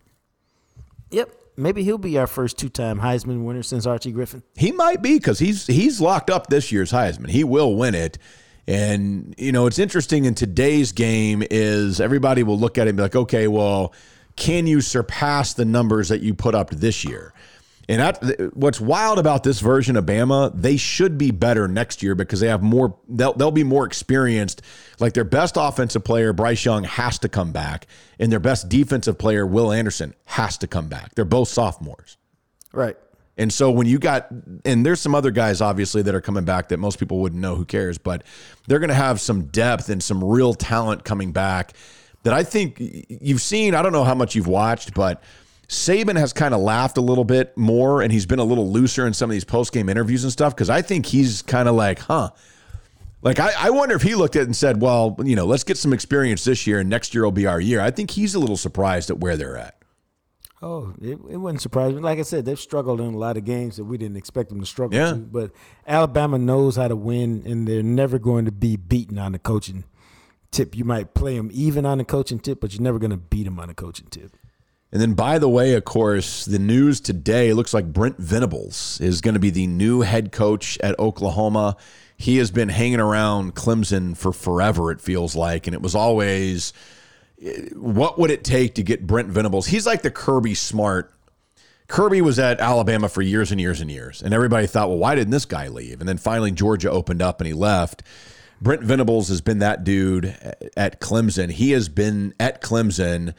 Yep. 1.12 1.32
Maybe 1.58 1.84
he'll 1.84 1.98
be 1.98 2.18
our 2.18 2.28
first 2.28 2.58
two-time 2.58 3.02
Heisman 3.02 3.44
winner 3.44 3.64
since 3.64 3.86
Archie 3.86 4.14
Griffin. 4.14 4.44
He 4.56 4.72
might 4.72 5.02
be 5.02 5.18
because 5.18 5.40
he's 5.40 5.68
he's 5.68 6.00
locked 6.00 6.30
up 6.30 6.48
this 6.48 6.72
year's 6.72 6.92
Heisman. 6.92 7.30
He 7.30 7.44
will 7.44 7.76
win 7.76 7.96
it. 7.96 8.18
And 8.66 9.36
you 9.38 9.52
know, 9.52 9.66
it's 9.66 9.80
interesting 9.80 10.24
in 10.24 10.36
today's 10.36 10.94
game 10.94 11.44
is 11.52 12.00
everybody 12.00 12.44
will 12.44 12.58
look 12.58 12.78
at 12.78 12.88
it 12.88 12.92
and 12.92 12.98
be 12.98 13.04
like, 13.04 13.16
okay, 13.16 13.50
well, 13.50 13.94
can 14.40 14.66
you 14.66 14.82
surpass 14.82 15.54
the 15.54 15.66
numbers 15.66 16.10
that 16.10 16.22
you 16.22 16.34
put 16.34 16.56
up 16.56 16.72
this 16.72 17.04
year? 17.04 17.34
And 17.90 18.02
that, 18.02 18.52
what's 18.56 18.80
wild 18.80 19.18
about 19.20 19.44
this 19.44 19.60
version 19.60 19.96
of 19.98 20.06
Bama, 20.06 20.52
they 20.56 20.78
should 20.78 21.18
be 21.18 21.32
better 21.32 21.68
next 21.68 22.02
year 22.04 22.14
because 22.16 22.40
they 22.40 22.48
have 22.48 22.62
more. 22.62 22.96
They'll 23.08 23.34
they'll 23.34 23.50
be 23.50 23.64
more 23.64 23.86
experienced. 23.86 24.62
Like 25.00 25.14
their 25.14 25.24
best 25.24 25.56
offensive 25.58 26.04
player, 26.04 26.32
Bryce 26.32 26.64
Young, 26.64 26.84
has 26.84 27.18
to 27.20 27.30
come 27.30 27.52
back, 27.52 27.88
and 28.20 28.32
their 28.32 28.40
best 28.40 28.70
defensive 28.70 29.18
player, 29.18 29.46
Will 29.46 29.72
Anderson, 29.72 30.14
has 30.26 30.58
to 30.60 30.68
come 30.68 30.88
back. 30.88 31.16
They're 31.16 31.26
both 31.26 31.50
sophomores. 31.50 32.18
Right. 32.72 32.96
And 33.38 33.52
so 33.52 33.72
when 33.72 33.88
you 33.88 34.00
got, 34.00 34.28
and 34.66 34.86
there's 34.86 35.00
some 35.00 35.16
other 35.16 35.32
guys 35.32 35.62
obviously 35.62 36.02
that 36.02 36.14
are 36.14 36.22
coming 36.22 36.44
back 36.44 36.70
that 36.70 36.78
most 36.78 37.00
people 37.00 37.20
wouldn't 37.20 37.42
know, 37.42 37.56
who 37.56 37.64
cares, 37.64 37.98
but 37.98 38.24
they're 38.68 38.80
going 38.80 38.90
to 38.90 38.94
have 38.94 39.22
some 39.22 39.46
depth 39.46 39.90
and 39.90 40.04
some 40.04 40.22
real 40.22 40.54
talent 40.54 41.06
coming 41.06 41.32
back 41.32 41.74
that 42.24 42.34
I 42.34 42.44
think 42.44 42.76
you've 42.80 43.42
seen. 43.42 43.76
I 43.76 43.82
don't 43.82 43.92
know 43.94 44.04
how 44.04 44.16
much 44.16 44.36
you've 44.36 44.48
watched, 44.48 44.94
but 44.94 45.24
Saban 45.68 46.18
has 46.18 46.34
kind 46.34 46.54
of 46.54 46.62
laughed 46.62 46.98
a 46.98 47.02
little 47.02 47.24
bit 47.24 47.56
more 47.58 48.02
and 48.02 48.12
he's 48.12 48.26
been 48.26 48.40
a 48.40 48.44
little 48.44 48.72
looser 48.72 49.06
in 49.08 49.14
some 49.14 49.30
of 49.30 49.34
these 49.34 49.44
post 49.46 49.72
game 49.72 49.88
interviews 49.90 50.24
and 50.24 50.32
stuff 50.34 50.56
because 50.56 50.70
I 50.70 50.82
think 50.82 51.06
he's 51.06 51.42
kind 51.44 51.70
of 51.70 51.76
like, 51.76 52.00
huh. 52.00 52.32
Like, 53.22 53.40
I, 53.40 53.52
I 53.58 53.70
wonder 53.72 53.96
if 53.96 54.02
he 54.02 54.16
looked 54.16 54.38
at 54.38 54.44
it 54.44 54.46
and 54.46 54.56
said, 54.56 54.82
well, 54.82 55.18
you 55.26 55.36
know, 55.36 55.46
let's 55.46 55.66
get 55.66 55.78
some 55.78 55.92
experience 55.92 56.46
this 56.46 56.66
year 56.66 56.80
and 56.80 56.90
next 56.90 57.14
year 57.14 57.24
will 57.26 57.34
be 57.34 57.46
our 57.48 57.60
year. 57.60 57.82
I 57.82 57.92
think 57.92 58.12
he's 58.12 58.34
a 58.34 58.40
little 58.40 58.56
surprised 58.56 59.10
at 59.10 59.20
where 59.20 59.36
they're 59.36 59.58
at. 59.58 59.76
Oh, 60.62 60.94
it, 61.02 61.20
it 61.30 61.38
wouldn't 61.38 61.62
surprise 61.62 61.94
me. 61.94 62.00
Like 62.02 62.20
I 62.20 62.22
said, 62.24 62.46
they've 62.46 62.60
struggled 62.60 63.00
in 63.02 63.14
a 63.14 63.18
lot 63.18 63.36
of 63.38 63.44
games 63.46 63.76
that 63.78 63.84
we 63.84 63.98
didn't 63.98 64.18
expect 64.18 64.50
them 64.50 64.60
to 64.62 64.66
struggle 64.66 64.98
Yeah. 64.98 65.12
to. 65.12 65.16
But 65.16 65.52
Alabama 65.88 66.38
knows 66.38 66.76
how 66.78 66.88
to 66.88 66.96
win, 66.96 67.44
and 67.46 67.68
they're 67.68 67.84
never 67.84 68.20
going 68.20 68.46
to 68.46 68.52
be 68.52 68.76
beaten 68.78 69.18
on 69.18 69.34
the 69.34 69.40
coaching 69.40 69.84
tip. 70.52 70.76
You 70.76 70.86
might 70.86 71.14
play 71.14 71.38
them 71.38 71.50
even 71.54 71.86
on 71.86 72.00
a 72.00 72.06
coaching 72.06 72.39
tip, 72.39 72.60
but 72.60 72.74
you're 72.74 72.82
never 72.82 73.00
going 73.00 73.12
to 73.12 73.18
beat 73.18 73.43
them 73.43 73.60
on 73.60 73.70
a 73.70 73.74
coaching 73.74 74.08
tip. 74.08 74.36
And 74.91 75.00
then, 75.00 75.14
by 75.14 75.38
the 75.38 75.50
way, 75.50 75.74
of 75.76 75.86
course, 75.86 76.45
the 76.45 76.58
news 76.58 77.00
today 77.00 77.54
looks 77.54 77.74
like 77.74 77.93
Brent 77.93 78.18
Venables 78.18 79.00
is 79.02 79.22
going 79.22 79.36
to 79.36 79.39
be 79.39 79.52
the 79.52 79.68
new 79.68 80.02
head 80.02 80.32
coach 80.32 80.80
at 80.80 80.97
Oklahoma. 80.97 81.78
He 82.18 82.38
has 82.38 82.50
been 82.50 82.70
hanging 82.70 83.00
around 83.00 83.54
Clemson 83.54 84.18
for 84.18 84.34
forever, 84.34 84.91
it 84.91 85.00
feels 85.00 85.36
like. 85.36 85.68
And 85.68 85.76
it 85.76 85.82
was 85.82 85.93
always, 85.93 86.74
eh, 87.39 87.70
what 87.76 88.18
would 88.18 88.32
it 88.32 88.43
take 88.43 88.76
to 88.76 88.84
get 88.84 89.06
Brent 89.06 89.30
Venables? 89.30 89.68
He's 89.68 89.86
like 89.86 90.02
the 90.02 90.12
Kirby 90.12 90.56
Smart. 90.56 91.14
Kirby 91.88 92.22
was 92.22 92.39
at 92.39 92.60
Alabama 92.60 93.10
for 93.10 93.22
years 93.22 93.52
and 93.52 93.62
years 93.62 93.82
and 93.82 93.91
years. 93.91 94.24
And 94.24 94.34
everybody 94.34 94.66
thought, 94.66 94.89
well, 94.89 94.97
why 94.97 95.14
didn't 95.14 95.32
this 95.32 95.45
guy 95.45 95.68
leave? 95.68 96.00
And 96.00 96.10
then 96.10 96.18
finally, 96.18 96.52
Georgia 96.52 96.89
opened 96.89 97.22
up 97.22 97.39
and 97.39 97.47
he 97.47 97.54
left. 97.54 98.02
Brent 98.62 98.84
Venables 98.84 99.30
has 99.30 99.41
been 99.41 99.60
that 99.60 99.84
dude 99.84 100.26
at 100.76 100.99
Clemson. 100.99 101.49
He 101.49 101.72
has 101.72 101.88
been 101.88 102.34
at 102.39 102.62
Clemson 102.62 103.34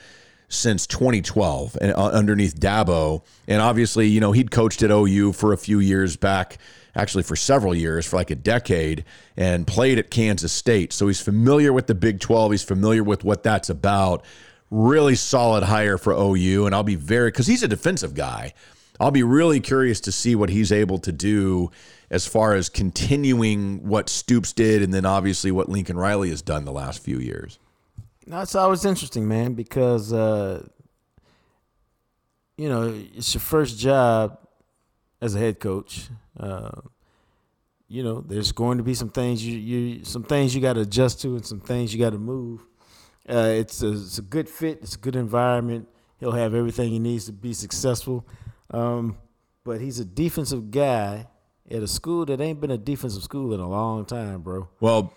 since 0.48 0.86
2012 0.86 1.76
and 1.80 1.92
uh, 1.92 2.06
underneath 2.08 2.58
Dabo. 2.58 3.22
And 3.46 3.62
obviously, 3.62 4.08
you 4.08 4.20
know, 4.20 4.32
he'd 4.32 4.50
coached 4.50 4.82
at 4.82 4.90
OU 4.90 5.32
for 5.34 5.52
a 5.52 5.58
few 5.58 5.78
years 5.78 6.16
back, 6.16 6.58
actually 6.94 7.22
for 7.22 7.36
several 7.36 7.74
years, 7.74 8.06
for 8.06 8.16
like 8.16 8.30
a 8.30 8.34
decade, 8.34 9.04
and 9.36 9.66
played 9.66 9.98
at 9.98 10.10
Kansas 10.10 10.52
State. 10.52 10.92
So 10.92 11.06
he's 11.06 11.20
familiar 11.20 11.72
with 11.72 11.86
the 11.86 11.94
Big 11.94 12.18
12. 12.20 12.52
He's 12.52 12.64
familiar 12.64 13.04
with 13.04 13.22
what 13.22 13.42
that's 13.42 13.70
about. 13.70 14.24
Really 14.70 15.14
solid 15.14 15.64
hire 15.64 15.98
for 15.98 16.12
OU. 16.12 16.66
And 16.66 16.74
I'll 16.74 16.82
be 16.82 16.96
very, 16.96 17.28
because 17.28 17.46
he's 17.46 17.62
a 17.62 17.68
defensive 17.68 18.14
guy. 18.14 18.54
I'll 19.01 19.11
be 19.11 19.22
really 19.22 19.61
curious 19.61 19.98
to 20.03 20.12
see 20.12 20.34
what 20.36 20.51
he's 20.51 20.70
able 20.70 20.98
to 20.98 21.11
do 21.11 21.70
as 22.11 22.26
far 22.26 22.55
as 22.55 22.68
continuing 22.68 23.88
what 23.88 24.11
Stoops 24.11 24.53
did 24.53 24.82
and 24.82 24.92
then 24.92 25.07
obviously 25.07 25.51
what 25.51 25.70
Lincoln 25.70 25.96
Riley 25.96 26.28
has 26.28 26.42
done 26.42 26.66
the 26.66 26.72
last 26.72 27.03
few 27.03 27.18
years. 27.18 27.59
That's 28.26 28.55
always 28.55 28.84
interesting, 28.84 29.26
man, 29.26 29.55
because 29.55 30.12
uh, 30.12 30.68
you 32.59 32.68
know 32.68 32.94
it's 33.14 33.32
your 33.34 33.40
first 33.40 33.78
job 33.78 34.38
as 35.20 35.34
a 35.34 35.38
head 35.38 35.59
coach. 35.59 36.09
Uh, 36.38 36.82
you 37.88 38.05
know, 38.05 38.20
there's 38.20 38.53
going 38.53 38.78
to 38.78 38.84
be 38.84 38.94
some 38.94 39.09
things 39.09 39.44
you, 39.44 39.59
you 39.59 40.05
some 40.05 40.22
things 40.22 40.55
you 40.55 40.61
got 40.61 40.74
to 40.74 40.82
adjust 40.82 41.22
to, 41.22 41.34
and 41.34 41.44
some 41.44 41.61
things 41.61 41.92
you 41.92 41.98
got 41.98 42.11
to 42.11 42.18
move. 42.18 42.61
Uh, 43.28 43.53
it's 43.57 43.82
a 43.82 43.92
it's 43.92 44.18
a 44.18 44.22
good 44.22 44.48
fit. 44.48 44.78
It's 44.82 44.94
a 44.94 44.98
good 44.98 45.16
environment. 45.16 45.88
He'll 46.20 46.32
have 46.32 46.55
everything 46.55 46.90
he 46.90 46.98
needs 46.98 47.24
to 47.24 47.32
be 47.32 47.55
successful. 47.55 48.26
Um, 48.70 49.18
but 49.64 49.80
he's 49.80 49.98
a 49.98 50.04
defensive 50.04 50.70
guy 50.70 51.26
at 51.70 51.82
a 51.82 51.88
school 51.88 52.26
that 52.26 52.40
ain't 52.40 52.60
been 52.60 52.70
a 52.70 52.78
defensive 52.78 53.22
school 53.22 53.52
in 53.54 53.60
a 53.60 53.68
long 53.68 54.04
time, 54.04 54.40
bro. 54.40 54.68
Well, 54.80 55.12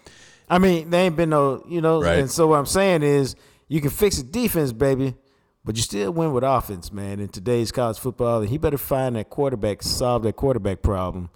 I 0.49 0.59
mean, 0.59 0.89
they 0.89 1.05
ain't 1.05 1.15
been 1.15 1.29
no, 1.29 1.63
you 1.67 1.81
know. 1.81 2.01
Right. 2.01 2.19
And 2.19 2.29
so 2.29 2.47
what 2.47 2.59
I'm 2.59 2.65
saying 2.65 3.03
is, 3.03 3.35
you 3.67 3.81
can 3.81 3.89
fix 3.89 4.17
the 4.17 4.23
defense, 4.23 4.71
baby, 4.71 5.15
but 5.63 5.75
you 5.75 5.81
still 5.81 6.11
win 6.11 6.33
with 6.33 6.43
offense, 6.43 6.91
man. 6.91 7.19
In 7.19 7.29
today's 7.29 7.71
college 7.71 7.97
football, 7.97 8.41
and 8.41 8.49
he 8.49 8.57
better 8.57 8.77
find 8.77 9.15
that 9.15 9.29
quarterback, 9.29 9.81
solve 9.81 10.23
that 10.23 10.35
quarterback 10.35 10.81
problem. 10.81 11.29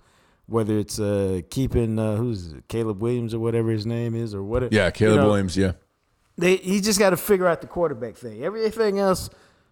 Whether 0.46 0.78
it's 0.78 0.98
uh, 0.98 1.42
keeping 1.50 2.00
uh, 2.00 2.16
who's 2.16 2.54
it, 2.54 2.68
Caleb 2.70 3.02
Williams 3.02 3.34
or 3.34 3.40
whatever 3.40 3.70
his 3.70 3.86
name 3.86 4.16
is, 4.16 4.34
or 4.34 4.44
whatever. 4.44 4.74
yeah, 4.74 4.90
Caleb 4.92 5.16
you 5.16 5.22
know, 5.22 5.28
Williams, 5.28 5.58
yeah. 5.58 5.74
They, 6.38 6.58
he 6.58 6.80
just 6.80 7.00
got 7.00 7.10
to 7.10 7.18
figure 7.18 7.48
out 7.48 7.62
the 7.62 7.68
quarterback 7.68 8.16
thing. 8.16 8.44
Everything 8.44 9.00
else 9.00 9.30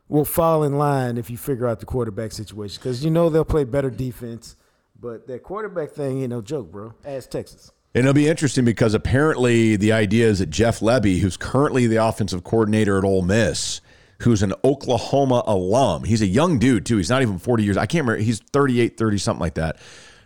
will 0.08 0.26
fall 0.26 0.64
in 0.64 0.78
line 0.78 1.18
if 1.18 1.30
you 1.30 1.38
figure 1.38 1.68
out 1.68 1.80
the 1.80 1.86
quarterback 1.86 2.32
situation, 2.32 2.80
because 2.82 3.03
you 3.03 3.12
know 3.12 3.30
they'll 3.30 3.45
play 3.45 3.64
better 3.64 3.89
defense. 3.89 4.56
But 4.99 5.28
that 5.28 5.43
quarterback 5.43 5.91
thing 5.91 6.22
ain't 6.22 6.30
no 6.30 6.41
joke, 6.41 6.72
bro. 6.72 6.93
Ask 7.03 7.30
Texas. 7.30 7.72
And 7.93 8.03
it'll 8.03 8.14
be 8.14 8.28
interesting 8.28 8.66
because 8.66 8.93
apparently 8.93 9.78
the 9.78 9.93
idea 9.93 10.28
is 10.28 10.39
that 10.39 10.49
Jeff 10.49 10.80
Lebby, 10.82 11.20
who's 11.20 11.38
currently 11.38 11.88
the 11.88 11.97
offensive 11.97 12.43
coordinator 12.43 12.97
at 12.97 13.06
Ole 13.06 13.22
Miss, 13.22 13.82
who's 14.22 14.43
an 14.43 14.53
Oklahoma 14.64 15.43
alum. 15.47 16.03
He's 16.03 16.22
a 16.22 16.28
young 16.28 16.60
dude, 16.60 16.86
too. 16.86 16.97
He's 16.97 17.10
not 17.10 17.22
even 17.22 17.38
40 17.38 17.64
years. 17.64 17.78
I 17.78 17.86
can't 17.86 18.06
remember. 18.06 18.22
He's 18.22 18.39
38, 18.39 18.97
30, 18.97 19.18
something 19.18 19.41
like 19.41 19.56
that. 19.56 19.78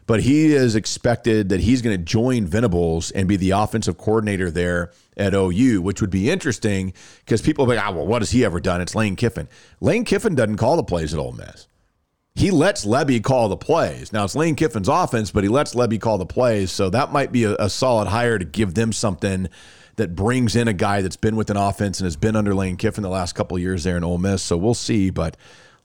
But 0.07 0.21
he 0.21 0.53
is 0.53 0.75
expected 0.75 1.49
that 1.49 1.59
he's 1.59 1.83
going 1.83 1.95
to 1.95 2.03
join 2.03 2.47
Venables 2.47 3.11
and 3.11 3.27
be 3.27 3.35
the 3.35 3.51
offensive 3.51 3.99
coordinator 3.99 4.49
there 4.49 4.91
at 5.19 5.33
OU, 5.33 5.81
which 5.81 6.01
would 6.01 6.09
be 6.09 6.29
interesting 6.29 6.93
because 7.19 7.41
people 7.41 7.65
like, 7.67 7.79
ah, 7.79 7.91
well, 7.91 8.07
what 8.07 8.21
has 8.21 8.31
he 8.31 8.43
ever 8.45 8.59
done? 8.59 8.81
It's 8.81 8.95
Lane 8.95 9.15
Kiffin. 9.15 9.47
Lane 9.81 10.05
Kiffin 10.05 10.35
doesn't 10.35 10.57
call 10.57 10.77
the 10.77 10.83
plays 10.83 11.13
at 11.13 11.19
Ole 11.19 11.33
Miss. 11.33 11.67
He 12.35 12.51
lets 12.51 12.85
Lebby 12.85 13.21
call 13.21 13.49
the 13.49 13.57
plays. 13.57 14.13
Now 14.13 14.23
it's 14.23 14.35
Lane 14.35 14.55
Kiffin's 14.55 14.87
offense, 14.87 15.29
but 15.29 15.43
he 15.43 15.49
lets 15.49 15.75
Lebby 15.75 15.99
call 15.99 16.17
the 16.17 16.25
plays. 16.25 16.71
So 16.71 16.89
that 16.89 17.11
might 17.11 17.31
be 17.31 17.43
a, 17.43 17.55
a 17.55 17.69
solid 17.69 18.07
hire 18.07 18.39
to 18.39 18.45
give 18.45 18.75
them 18.75 18.93
something 18.93 19.49
that 19.97 20.15
brings 20.15 20.55
in 20.55 20.69
a 20.69 20.73
guy 20.73 21.01
that's 21.01 21.17
been 21.17 21.35
with 21.35 21.49
an 21.49 21.57
offense 21.57 21.99
and 21.99 22.05
has 22.05 22.15
been 22.15 22.37
under 22.37 22.55
Lane 22.55 22.77
Kiffin 22.77 23.03
the 23.03 23.09
last 23.09 23.35
couple 23.35 23.59
years 23.59 23.83
there 23.83 23.97
in 23.97 24.05
Ole 24.05 24.17
Miss. 24.17 24.41
So 24.41 24.55
we'll 24.55 24.73
see. 24.73 25.09
But 25.09 25.35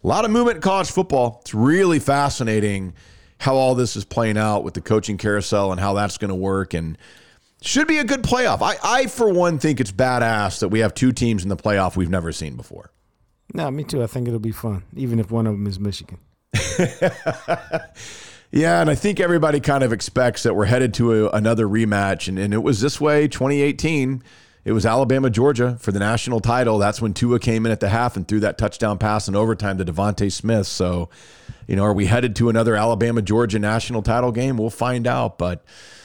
a 0.03 0.07
lot 0.07 0.25
of 0.25 0.31
movement 0.31 0.57
in 0.57 0.63
college 0.63 0.91
football. 0.91 1.39
It's 1.41 1.55
really 1.55 1.99
fascinating 1.99 2.95
how 3.39 3.57
all 3.57 3.75
this 3.75 3.97
is 3.97 4.05
playing 4.05 4.39
out 4.39 4.63
with 4.63 4.75
the 4.75 4.81
coaching 4.81 5.19
carousel 5.19 5.73
and 5.73 5.81
how 5.81 5.95
that's 5.95 6.19
going 6.19 6.29
to 6.29 6.37
work. 6.37 6.75
And 6.75 6.97
should 7.65 7.89
be 7.89 7.99
a 7.99 8.05
good 8.05 8.23
playoff. 8.23 8.61
I, 8.63 8.77
I, 8.83 9.07
for 9.07 9.33
one, 9.33 9.59
think 9.59 9.81
it's 9.81 9.93
badass 9.93 10.61
that 10.61 10.69
we 10.69 10.81
have 10.81 10.95
two 10.95 11.13
teams 11.13 11.43
in 11.43 11.49
the 11.49 11.57
playoff 11.57 11.97
we've 11.97 12.11
never 12.11 12.31
seen 12.31 12.57
before. 12.57 12.91
No, 13.53 13.71
me 13.71 13.85
too. 13.85 14.03
I 14.03 14.07
think 14.07 14.29
it'll 14.29 14.41
be 14.41 14.53
fun, 14.53 14.85
even 14.95 15.19
if 15.19 15.31
one 15.31 15.47
of 15.47 15.55
them 15.55 15.67
is 15.67 15.79
Michigan. 15.79 16.19
yeah, 18.51 18.81
and 18.81 18.91
I 18.91 18.95
think 18.95 19.21
everybody 19.21 19.61
kind 19.61 19.83
of 19.83 19.93
expects 19.93 20.43
that 20.43 20.55
we're 20.55 20.67
headed 20.67 20.95
to 20.95 21.27
a, 21.27 21.31
another 21.31 21.67
rematch, 21.67 22.29
and, 22.29 22.39
and 22.39 22.53
it 22.53 22.63
was 22.63 22.81
this 22.81 23.01
way 23.01 23.29
2018. 23.29 24.23
It 24.65 24.73
was 24.73 24.87
Alabama 24.87 25.29
Georgia 25.29 25.77
for 25.79 25.93
the 25.93 25.99
national 25.99 26.41
title. 26.41 26.79
That's 26.79 27.01
when 27.01 27.13
Tua 27.13 27.39
came 27.39 27.67
in 27.67 27.73
at 27.73 27.81
the 27.81 27.89
half 27.91 28.17
and 28.17 28.27
threw 28.27 28.41
that 28.41 28.57
touchdown 28.57 28.97
pass 28.97 29.29
in 29.29 29.37
overtime 29.37 29.77
to 29.77 29.85
DeVonta 29.85 30.33
Smith. 30.33 30.67
So, 30.67 31.11
you 31.67 31.77
know, 31.77 31.85
are 31.85 31.93
we 31.93 32.07
headed 32.07 32.35
to 32.37 32.49
another 32.49 32.75
Alabama 32.75 33.21
Georgia 33.21 33.59
national 33.59 34.01
title 34.01 34.33
game? 34.33 34.57
We'll 34.57 34.71
find 34.71 35.07
out, 35.07 35.37
but 35.37 35.63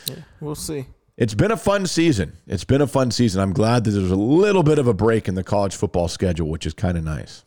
yeah, 0.07 0.15
we'll 0.41 0.55
see. 0.55 0.87
It's 1.19 1.33
been 1.33 1.51
a 1.51 1.57
fun 1.57 1.85
season. 1.85 2.37
It's 2.47 2.63
been 2.63 2.79
a 2.79 2.87
fun 2.87 3.11
season. 3.11 3.41
I'm 3.41 3.51
glad 3.51 3.83
that 3.83 3.91
there's 3.91 4.09
a 4.09 4.15
little 4.15 4.63
bit 4.63 4.79
of 4.79 4.87
a 4.87 4.93
break 4.93 5.27
in 5.27 5.35
the 5.35 5.43
college 5.43 5.75
football 5.75 6.07
schedule, 6.07 6.47
which 6.47 6.65
is 6.65 6.73
kind 6.73 6.97
of 6.97 7.03
nice 7.03 7.43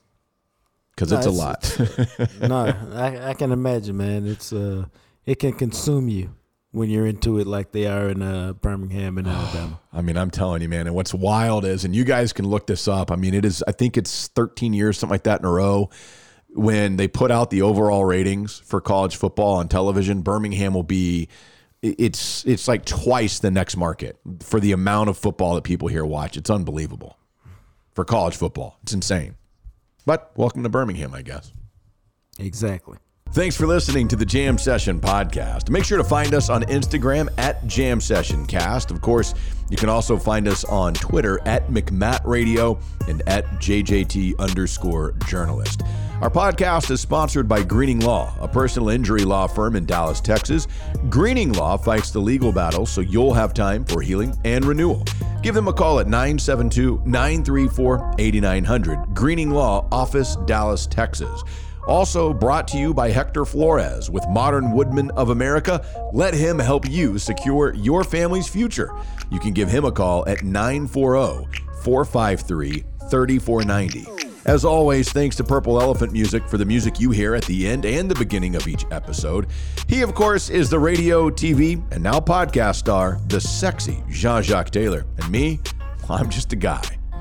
because 0.94 1.10
no, 1.10 1.16
it's, 1.16 1.26
it's, 1.26 1.34
a 1.34 1.38
lot. 1.38 2.40
no, 2.50 2.66
I, 2.94 3.30
I, 3.30 3.34
can 3.34 3.50
imagine, 3.50 3.96
man. 3.96 4.26
It's 4.26 4.52
uh, 4.52 4.84
it 5.24 5.36
can 5.36 5.54
consume 5.54 6.10
you 6.10 6.34
when 6.72 6.90
you're 6.90 7.06
into 7.06 7.38
it 7.38 7.46
like 7.46 7.72
they 7.72 7.86
are 7.86 8.10
in 8.10 8.20
uh, 8.20 8.52
Birmingham 8.52 9.16
and 9.16 9.26
Alabama. 9.28 9.80
I 9.90 10.02
mean, 10.02 10.18
I'm 10.18 10.30
telling 10.30 10.60
you, 10.60 10.68
man. 10.68 10.86
And 10.86 10.94
what's 10.94 11.14
wild 11.14 11.64
is, 11.64 11.86
and 11.86 11.96
you 11.96 12.04
guys 12.04 12.34
can 12.34 12.46
look 12.46 12.66
this 12.66 12.86
up. 12.86 13.10
I 13.10 13.16
mean, 13.16 13.32
it 13.32 13.46
is. 13.46 13.64
I 13.66 13.72
think 13.72 13.96
it's 13.96 14.28
13 14.28 14.74
years, 14.74 14.98
something 14.98 15.14
like 15.14 15.22
that, 15.22 15.40
in 15.40 15.46
a 15.46 15.50
row. 15.50 15.88
When 16.50 16.96
they 16.96 17.08
put 17.08 17.30
out 17.30 17.48
the 17.48 17.62
overall 17.62 18.04
ratings 18.04 18.58
for 18.58 18.82
college 18.82 19.16
football 19.16 19.54
on 19.54 19.68
television, 19.68 20.20
Birmingham 20.20 20.74
will 20.74 20.82
be 20.82 21.30
it's 21.82 22.44
it's 22.46 22.68
like 22.68 22.84
twice 22.84 23.40
the 23.40 23.50
next 23.50 23.76
market 23.76 24.16
for 24.40 24.60
the 24.60 24.72
amount 24.72 25.10
of 25.10 25.18
football 25.18 25.56
that 25.56 25.64
people 25.64 25.88
here 25.88 26.04
watch. 26.04 26.36
It's 26.36 26.50
unbelievable 26.50 27.18
for 27.92 28.04
college 28.04 28.36
football. 28.36 28.78
It's 28.82 28.92
insane. 28.92 29.34
But 30.06 30.32
welcome 30.36 30.62
to 30.62 30.68
Birmingham, 30.68 31.14
I 31.14 31.22
guess. 31.22 31.52
Exactly. 32.38 32.98
Thanks 33.32 33.56
for 33.56 33.66
listening 33.66 34.08
to 34.08 34.16
the 34.16 34.26
Jam 34.26 34.58
Session 34.58 35.00
podcast. 35.00 35.70
Make 35.70 35.84
sure 35.84 35.96
to 35.96 36.04
find 36.04 36.34
us 36.34 36.50
on 36.50 36.64
Instagram 36.64 37.30
at 37.38 37.66
Jam 37.66 37.98
Session 37.98 38.44
Cast. 38.44 38.90
Of 38.90 39.00
course, 39.00 39.34
you 39.70 39.78
can 39.78 39.88
also 39.88 40.18
find 40.18 40.46
us 40.46 40.64
on 40.64 40.92
Twitter 40.92 41.40
at 41.46 41.68
McMatt 41.68 42.20
Radio 42.26 42.78
and 43.08 43.22
at 43.26 43.46
JJT 43.52 44.38
underscore 44.38 45.12
journalist. 45.26 45.80
Our 46.20 46.28
podcast 46.28 46.90
is 46.90 47.00
sponsored 47.00 47.48
by 47.48 47.62
Greening 47.62 48.00
Law, 48.00 48.34
a 48.38 48.46
personal 48.46 48.90
injury 48.90 49.24
law 49.24 49.46
firm 49.46 49.76
in 49.76 49.86
Dallas, 49.86 50.20
Texas. 50.20 50.68
Greening 51.08 51.52
Law 51.52 51.78
fights 51.78 52.10
the 52.10 52.20
legal 52.20 52.52
battle 52.52 52.84
so 52.84 53.00
you'll 53.00 53.32
have 53.32 53.54
time 53.54 53.86
for 53.86 54.02
healing 54.02 54.36
and 54.44 54.62
renewal. 54.62 55.04
Give 55.42 55.54
them 55.54 55.68
a 55.68 55.72
call 55.72 56.00
at 56.00 56.06
972 56.06 57.00
934 57.06 58.16
8900. 58.18 59.14
Greening 59.14 59.50
Law, 59.50 59.88
Office, 59.90 60.36
Dallas, 60.44 60.86
Texas. 60.86 61.42
Also 61.86 62.32
brought 62.32 62.68
to 62.68 62.78
you 62.78 62.94
by 62.94 63.10
Hector 63.10 63.44
Flores 63.44 64.08
with 64.08 64.26
Modern 64.28 64.72
Woodmen 64.72 65.10
of 65.12 65.30
America. 65.30 65.84
Let 66.12 66.34
him 66.34 66.58
help 66.58 66.88
you 66.88 67.18
secure 67.18 67.74
your 67.74 68.04
family's 68.04 68.48
future. 68.48 68.94
You 69.30 69.40
can 69.40 69.52
give 69.52 69.68
him 69.68 69.84
a 69.84 69.92
call 69.92 70.26
at 70.28 70.42
940 70.42 71.48
453 71.82 72.84
3490. 73.10 74.22
As 74.44 74.64
always, 74.64 75.10
thanks 75.12 75.36
to 75.36 75.44
Purple 75.44 75.80
Elephant 75.80 76.12
Music 76.12 76.46
for 76.48 76.58
the 76.58 76.64
music 76.64 76.98
you 76.98 77.10
hear 77.12 77.34
at 77.34 77.44
the 77.44 77.68
end 77.68 77.84
and 77.84 78.10
the 78.10 78.14
beginning 78.16 78.56
of 78.56 78.66
each 78.66 78.84
episode. 78.90 79.46
He, 79.86 80.02
of 80.02 80.14
course, 80.14 80.50
is 80.50 80.68
the 80.68 80.80
radio, 80.80 81.30
TV, 81.30 81.80
and 81.92 82.02
now 82.02 82.18
podcast 82.18 82.76
star, 82.76 83.20
the 83.28 83.40
sexy 83.40 84.02
Jean 84.08 84.42
Jacques 84.42 84.70
Taylor. 84.70 85.06
And 85.18 85.30
me, 85.30 85.60
I'm 86.08 86.28
just 86.28 86.52
a 86.52 86.56
guy. 86.56 86.82